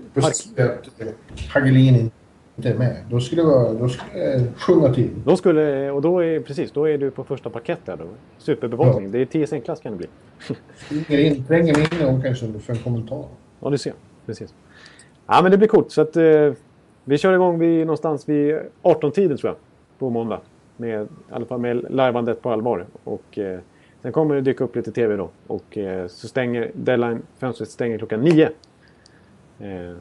eh, 0.56 1.07
Hagelin 1.49 2.11
inte 2.60 2.69
är 2.69 2.77
med. 2.77 2.95
Då 3.10 3.19
skulle 3.19 3.41
jag, 3.41 3.76
då 3.76 3.90
skulle 3.90 4.23
jag 4.23 4.41
sjunga 4.57 4.94
till. 4.94 5.10
Då 5.26 5.38
skulle, 5.38 5.91
och 5.91 6.02
då 6.02 6.19
är, 6.19 6.40
precis, 6.40 6.72
då 6.72 6.90
är 6.90 6.98
du 6.98 7.11
på 7.11 7.23
första 7.23 7.49
parkett 7.49 7.80
där 7.86 7.98
då. 7.98 8.03
Superbevakning. 8.38 9.06
Ja. 9.06 9.11
Det 9.11 9.36
är 9.36 9.45
TS 9.45 9.53
enklast 9.53 9.84
kan 9.84 9.91
det 9.91 9.98
bli. 9.98 10.07
Springer 10.76 11.23
in, 11.23 11.44
tränger 11.44 11.80
in 11.80 12.06
någon 12.07 12.22
kanske 12.22 12.60
för 12.60 12.73
en 12.73 12.80
kommentar. 12.80 13.23
Ja, 13.60 13.69
du 13.69 13.77
ser. 13.77 13.94
Precis. 14.26 14.53
Ja, 15.27 15.40
men 15.41 15.52
det 15.52 15.57
blir 15.57 15.68
coolt. 15.68 15.91
Så 15.91 16.02
att, 16.02 16.15
eh, 16.15 16.52
vi 17.03 17.18
kör 17.18 17.34
igång 17.34 17.60
vid, 17.60 17.80
någonstans 17.86 18.30
vid 18.30 18.60
18-tiden 18.81 19.38
tror 19.38 19.49
jag. 19.49 19.57
På 19.99 20.10
måndag. 20.10 20.40
Med, 20.77 21.03
I 21.03 21.07
alla 21.30 21.45
fall 21.45 21.60
med 21.60 21.76
livebandet 21.90 22.41
på 22.41 22.52
allvar. 22.52 22.86
Och, 23.03 23.38
eh, 23.38 23.60
sen 24.02 24.11
kommer 24.11 24.36
det 24.36 24.41
dyka 24.41 24.64
upp 24.64 24.76
lite 24.76 24.91
tv 24.91 25.15
då. 25.15 25.30
Och 25.48 25.77
eh, 25.77 26.07
så 26.07 26.27
stänger 26.27 26.72
deadline-fönstret 26.73 27.69
stänger 27.69 27.98
klockan 27.98 28.22
9 28.22 28.49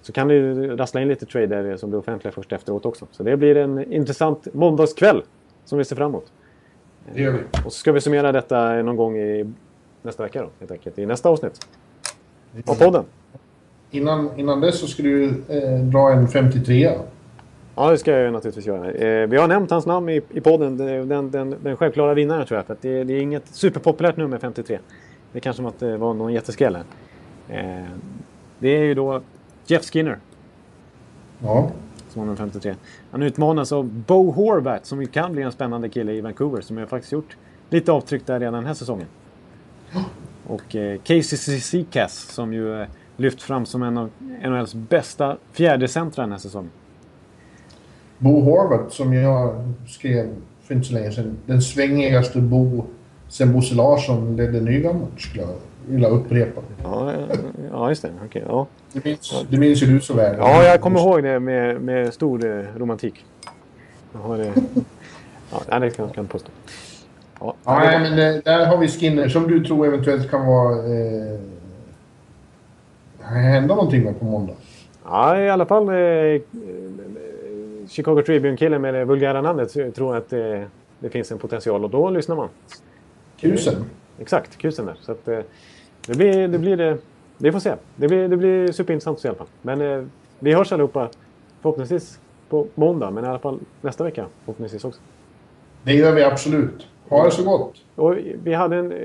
så 0.02 0.12
kan 0.12 0.28
det 0.28 0.34
ju 0.34 0.76
rassla 0.76 1.00
in 1.00 1.08
lite 1.08 1.26
trader 1.26 1.76
som 1.76 1.90
blir 1.90 2.00
offentliga 2.00 2.32
först 2.32 2.52
efteråt 2.52 2.86
också. 2.86 3.06
Så 3.10 3.22
det 3.22 3.36
blir 3.36 3.56
en 3.56 3.92
intressant 3.92 4.54
måndagskväll 4.54 5.22
som 5.64 5.78
vi 5.78 5.84
ser 5.84 5.96
fram 5.96 6.10
emot. 6.10 6.32
Det 7.14 7.22
gör 7.22 7.32
vi. 7.32 7.38
Och 7.64 7.72
så 7.72 7.78
ska 7.78 7.92
vi 7.92 8.00
summera 8.00 8.32
detta 8.32 8.82
någon 8.82 8.96
gång 8.96 9.16
i 9.18 9.52
nästa 10.02 10.22
vecka 10.22 10.42
då, 10.42 10.48
helt 10.58 10.70
enkelt. 10.70 10.98
I 10.98 11.06
nästa 11.06 11.28
avsnitt. 11.28 11.66
Av 12.66 12.74
podden. 12.74 13.04
Innan, 13.90 14.30
innan 14.36 14.60
dess 14.60 14.80
så 14.80 14.86
ska 14.86 15.02
du 15.02 15.24
eh, 15.48 15.78
dra 15.80 16.12
en 16.12 16.28
53 16.28 16.92
Ja, 17.74 17.90
det 17.90 17.98
ska 17.98 18.12
jag 18.12 18.32
naturligtvis 18.32 18.66
göra. 18.66 18.90
Eh, 18.90 19.28
vi 19.28 19.36
har 19.36 19.48
nämnt 19.48 19.70
hans 19.70 19.86
namn 19.86 20.08
i, 20.08 20.22
i 20.30 20.40
podden. 20.40 20.76
Den, 20.76 21.30
den, 21.30 21.56
den, 21.62 21.76
självklara 21.76 22.14
vinnaren 22.14 22.46
tror 22.46 22.58
jag. 22.58 22.66
För 22.66 22.74
att 22.74 22.82
det, 22.82 23.04
det 23.04 23.12
är 23.12 23.20
inget 23.20 23.46
superpopulärt 23.46 24.16
nummer 24.16 24.38
53. 24.38 24.78
Det 25.32 25.40
kanske 25.40 25.66
att 25.66 25.78
det 25.78 25.96
var 25.96 26.14
någon 26.14 26.32
jätteskräll 26.32 26.76
här. 26.76 26.84
Eh, 27.48 27.86
det 28.58 28.68
är 28.68 28.82
ju 28.82 28.94
då 28.94 29.22
Jeff 29.70 29.84
Skinner 29.92 30.18
Ja. 31.42 31.70
som 32.08 32.22
nummer 32.22 32.36
53. 32.36 32.74
Han 33.10 33.22
utmanas 33.22 33.72
av 33.72 33.84
Bo 33.84 34.30
Horvath 34.30 34.84
som 34.84 35.00
ju 35.00 35.06
kan 35.06 35.32
bli 35.32 35.42
en 35.42 35.52
spännande 35.52 35.88
kille 35.88 36.12
i 36.12 36.20
Vancouver. 36.20 36.60
Som 36.60 36.78
ju 36.78 36.86
faktiskt 36.86 37.12
gjort 37.12 37.36
lite 37.70 37.92
avtryck 37.92 38.26
där 38.26 38.40
redan 38.40 38.54
den 38.54 38.66
här 38.66 38.74
säsongen. 38.74 39.06
Och 40.46 40.76
eh, 40.76 40.98
Casey 40.98 41.22
Cizikas 41.22 42.14
som 42.14 42.52
ju 42.52 42.80
eh, 42.82 42.88
lyft 43.16 43.42
fram 43.42 43.66
som 43.66 43.82
en 43.82 43.98
av 43.98 44.10
NHLs 44.42 44.74
bästa 44.74 45.36
fjärdecentra 45.52 46.22
den 46.22 46.32
här 46.32 46.38
säsongen. 46.38 46.70
Bo 48.18 48.40
Horvath 48.40 48.88
som 48.88 49.12
jag 49.12 49.54
skrev 49.88 50.34
för 50.62 50.74
inte 50.74 50.86
så 50.86 50.94
länge 50.94 51.10
sedan. 51.12 51.36
Den 51.46 51.62
svängigaste 51.62 52.40
Bo 52.40 52.84
sen 53.28 53.52
Bosse 53.52 53.74
Larsson 53.74 54.36
ledde 54.36 54.60
Nygammalt 54.60 55.20
skulle 55.20 55.42
jag 55.42 55.54
vilja 55.88 56.08
upprepa. 56.08 56.60
Ja, 56.82 57.12
ja 57.70 57.88
just 57.88 58.02
det. 58.02 58.10
Okej, 58.24 58.44
ja. 58.46 58.66
Det 58.92 59.04
minns, 59.04 59.44
det 59.50 59.58
minns 59.58 59.82
ju 59.82 59.86
du 59.86 60.00
så 60.00 60.14
väl. 60.14 60.36
ja, 60.38 60.64
jag 60.64 60.80
kommer 60.80 61.00
ihåg 61.00 61.22
det 61.22 61.40
med, 61.40 61.80
med 61.80 62.14
stor 62.14 62.46
eh, 62.46 62.64
romantik. 62.76 63.24
Jag 64.12 64.20
har, 64.20 64.38
eh, 64.38 64.52
ja, 65.70 65.78
det 65.78 65.90
kan 65.90 66.10
jag 66.14 66.28
påstå. 66.28 66.50
Ja, 67.40 67.54
Ja, 67.64 67.98
men 67.98 68.12
eh, 68.12 68.42
där 68.44 68.66
har 68.66 68.76
vi 68.76 68.88
Skinner 68.88 69.28
som 69.28 69.48
du 69.48 69.64
tror 69.64 69.86
eventuellt 69.86 70.30
kan 70.30 70.46
vara... 70.46 70.76
Eh, 70.76 71.38
hända 73.20 73.74
någonting 73.74 74.04
med 74.04 74.18
på 74.18 74.24
måndag. 74.24 74.54
Ja, 75.04 75.40
i 75.40 75.50
alla 75.50 75.66
fall 75.66 75.88
eh, 75.88 76.40
Chicago 77.88 78.22
Tribune-killen 78.22 78.82
med 78.82 78.94
det 78.94 79.04
vulgära 79.04 79.42
namnet 79.42 79.94
tror 79.94 80.16
att 80.16 80.32
eh, 80.32 80.62
det 80.98 81.08
finns 81.10 81.32
en 81.32 81.38
potential 81.38 81.84
och 81.84 81.90
då 81.90 82.10
lyssnar 82.10 82.36
man. 82.36 82.48
Kusen. 83.40 83.84
Exakt, 84.20 84.58
kusen 84.58 84.86
där. 84.86 84.96
Så 85.00 85.12
att, 85.12 85.28
det 86.08 86.16
blir 86.16 86.48
det. 86.48 86.58
Blir 86.58 86.98
vi 87.38 87.52
får 87.52 87.60
se. 87.60 87.74
Det 87.96 88.08
blir, 88.08 88.28
det 88.28 88.36
blir 88.36 88.72
superintressant 88.72 89.16
att 89.16 89.20
se 89.20 89.28
i 89.28 89.30
alla 89.30 89.38
fall. 89.38 89.46
Men 89.62 89.80
eh, 89.80 90.04
vi 90.38 90.52
hörs 90.52 90.72
allihopa 90.72 91.08
förhoppningsvis 91.60 92.20
på 92.48 92.66
måndag, 92.74 93.10
men 93.10 93.24
i 93.24 93.26
alla 93.26 93.38
fall 93.38 93.60
nästa 93.80 94.04
vecka 94.04 94.26
förhoppningsvis 94.44 94.84
också. 94.84 95.00
Det 95.82 95.92
gör 95.92 96.12
vi 96.12 96.24
absolut. 96.24 96.86
Ha 97.08 97.24
det 97.24 97.30
så 97.30 97.42
gott. 97.44 97.84
Och 97.94 98.16
vi 98.42 98.54
hade 98.54 98.76
en, 98.76 98.92
eh, 98.92 98.98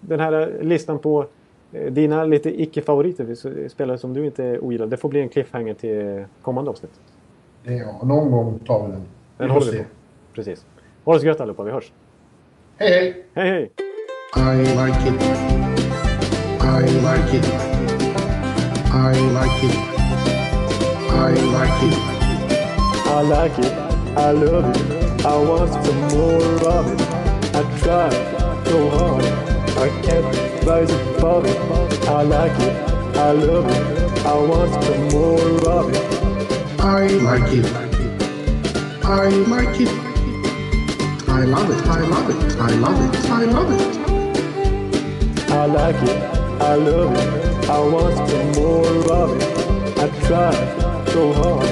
den 0.00 0.20
här 0.20 0.58
listan 0.62 0.98
på 0.98 1.26
eh, 1.72 1.92
dina 1.92 2.24
lite 2.24 2.62
icke-favoriter, 2.62 3.68
spelare 3.68 3.98
som 3.98 4.14
du 4.14 4.26
inte 4.26 4.58
ogillar. 4.58 4.86
Det 4.86 4.96
får 4.96 5.08
bli 5.08 5.20
en 5.20 5.28
cliffhanger 5.28 5.74
till 5.74 6.24
kommande 6.42 6.70
avsnitt. 6.70 6.92
Ja, 7.62 8.00
någon 8.02 8.30
gång 8.30 8.58
tar 8.58 8.86
vi 8.86 8.92
den. 8.92 9.00
Vi 9.00 9.06
Den 9.36 9.50
håller 9.50 9.72
vi 9.72 9.78
på. 9.78 9.84
Precis. 10.34 10.66
Ha 11.04 11.14
det 11.14 11.20
så 11.20 11.26
gött 11.26 11.40
allihopa, 11.40 11.62
vi 11.62 11.70
hörs. 11.70 11.92
Hej, 12.76 12.90
hej! 12.90 13.24
Hej 13.34 13.48
hej! 13.48 13.70
I 14.36 14.86
like 14.86 15.08
it. 15.08 15.59
I 16.72 16.80
like 17.08 17.34
it. 17.34 17.46
I 18.92 19.12
like 19.38 19.64
it. 19.64 19.76
I 21.10 21.30
like 21.56 21.82
it. 21.82 22.10
I 23.10 23.22
like 23.22 23.58
it, 23.58 23.72
I 24.16 24.30
love 24.30 24.74
it, 24.74 25.26
I 25.26 25.36
want 25.36 25.84
some 25.84 26.00
more 26.08 26.68
of 26.68 26.86
it. 26.92 27.00
I 27.54 27.62
try 27.80 28.08
so 28.64 28.88
hard, 28.88 29.24
I 29.76 29.88
can't 30.02 30.24
rise 30.64 30.90
above 30.90 31.44
it. 31.44 31.58
I 32.08 32.22
like 32.22 32.58
it, 32.60 32.74
I 33.16 33.32
love 33.32 33.66
it, 33.68 34.24
I 34.24 34.34
want 34.38 34.72
some 34.84 35.08
more 35.08 35.68
of 35.68 35.92
it. 35.92 36.80
I 36.80 37.08
like 37.08 37.52
it. 37.52 37.66
I 39.04 39.28
like 39.28 39.80
it. 39.80 39.90
I 41.28 41.44
love 41.44 41.70
it. 41.70 41.86
I 41.86 42.00
love 42.00 42.30
it. 42.30 42.56
I 42.58 42.70
love 42.84 43.00
it. 43.04 43.30
I 43.30 43.44
love 43.44 43.70
it. 43.80 45.50
I 45.50 45.66
like 45.66 46.02
it, 46.08 46.39
I 46.60 46.74
love 46.74 47.14
it, 47.14 47.68
I 47.68 47.80
want 47.80 48.16
some 48.28 48.52
more 48.52 49.12
of 49.12 49.30
it. 49.36 49.98
I 49.98 50.08
try 50.26 50.52
so 51.06 51.32
hard, 51.32 51.68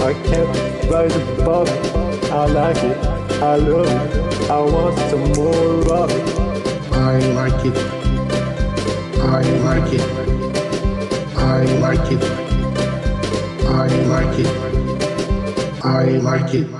I 0.00 0.12
can't 0.28 0.90
rise 0.90 1.14
above 1.14 1.68
it. 1.68 2.32
I 2.32 2.46
like 2.46 2.82
it, 2.82 2.96
I 3.42 3.56
love 3.56 3.86
it, 3.86 4.50
I 4.50 4.60
want 4.60 4.98
some 5.10 5.32
more 5.32 5.92
of 5.94 6.10
it. 6.10 6.40
I 6.92 7.18
like 7.18 7.64
it. 7.64 7.76
I 9.20 9.42
like 9.42 9.92
it. 9.92 10.00
I 11.36 11.64
like 11.84 12.12
it. 12.12 12.22
I 13.64 13.86
like 14.12 14.38
it. 14.38 14.46
I 15.84 16.04
like 16.18 16.54
it. 16.54 16.70
Like 16.70 16.79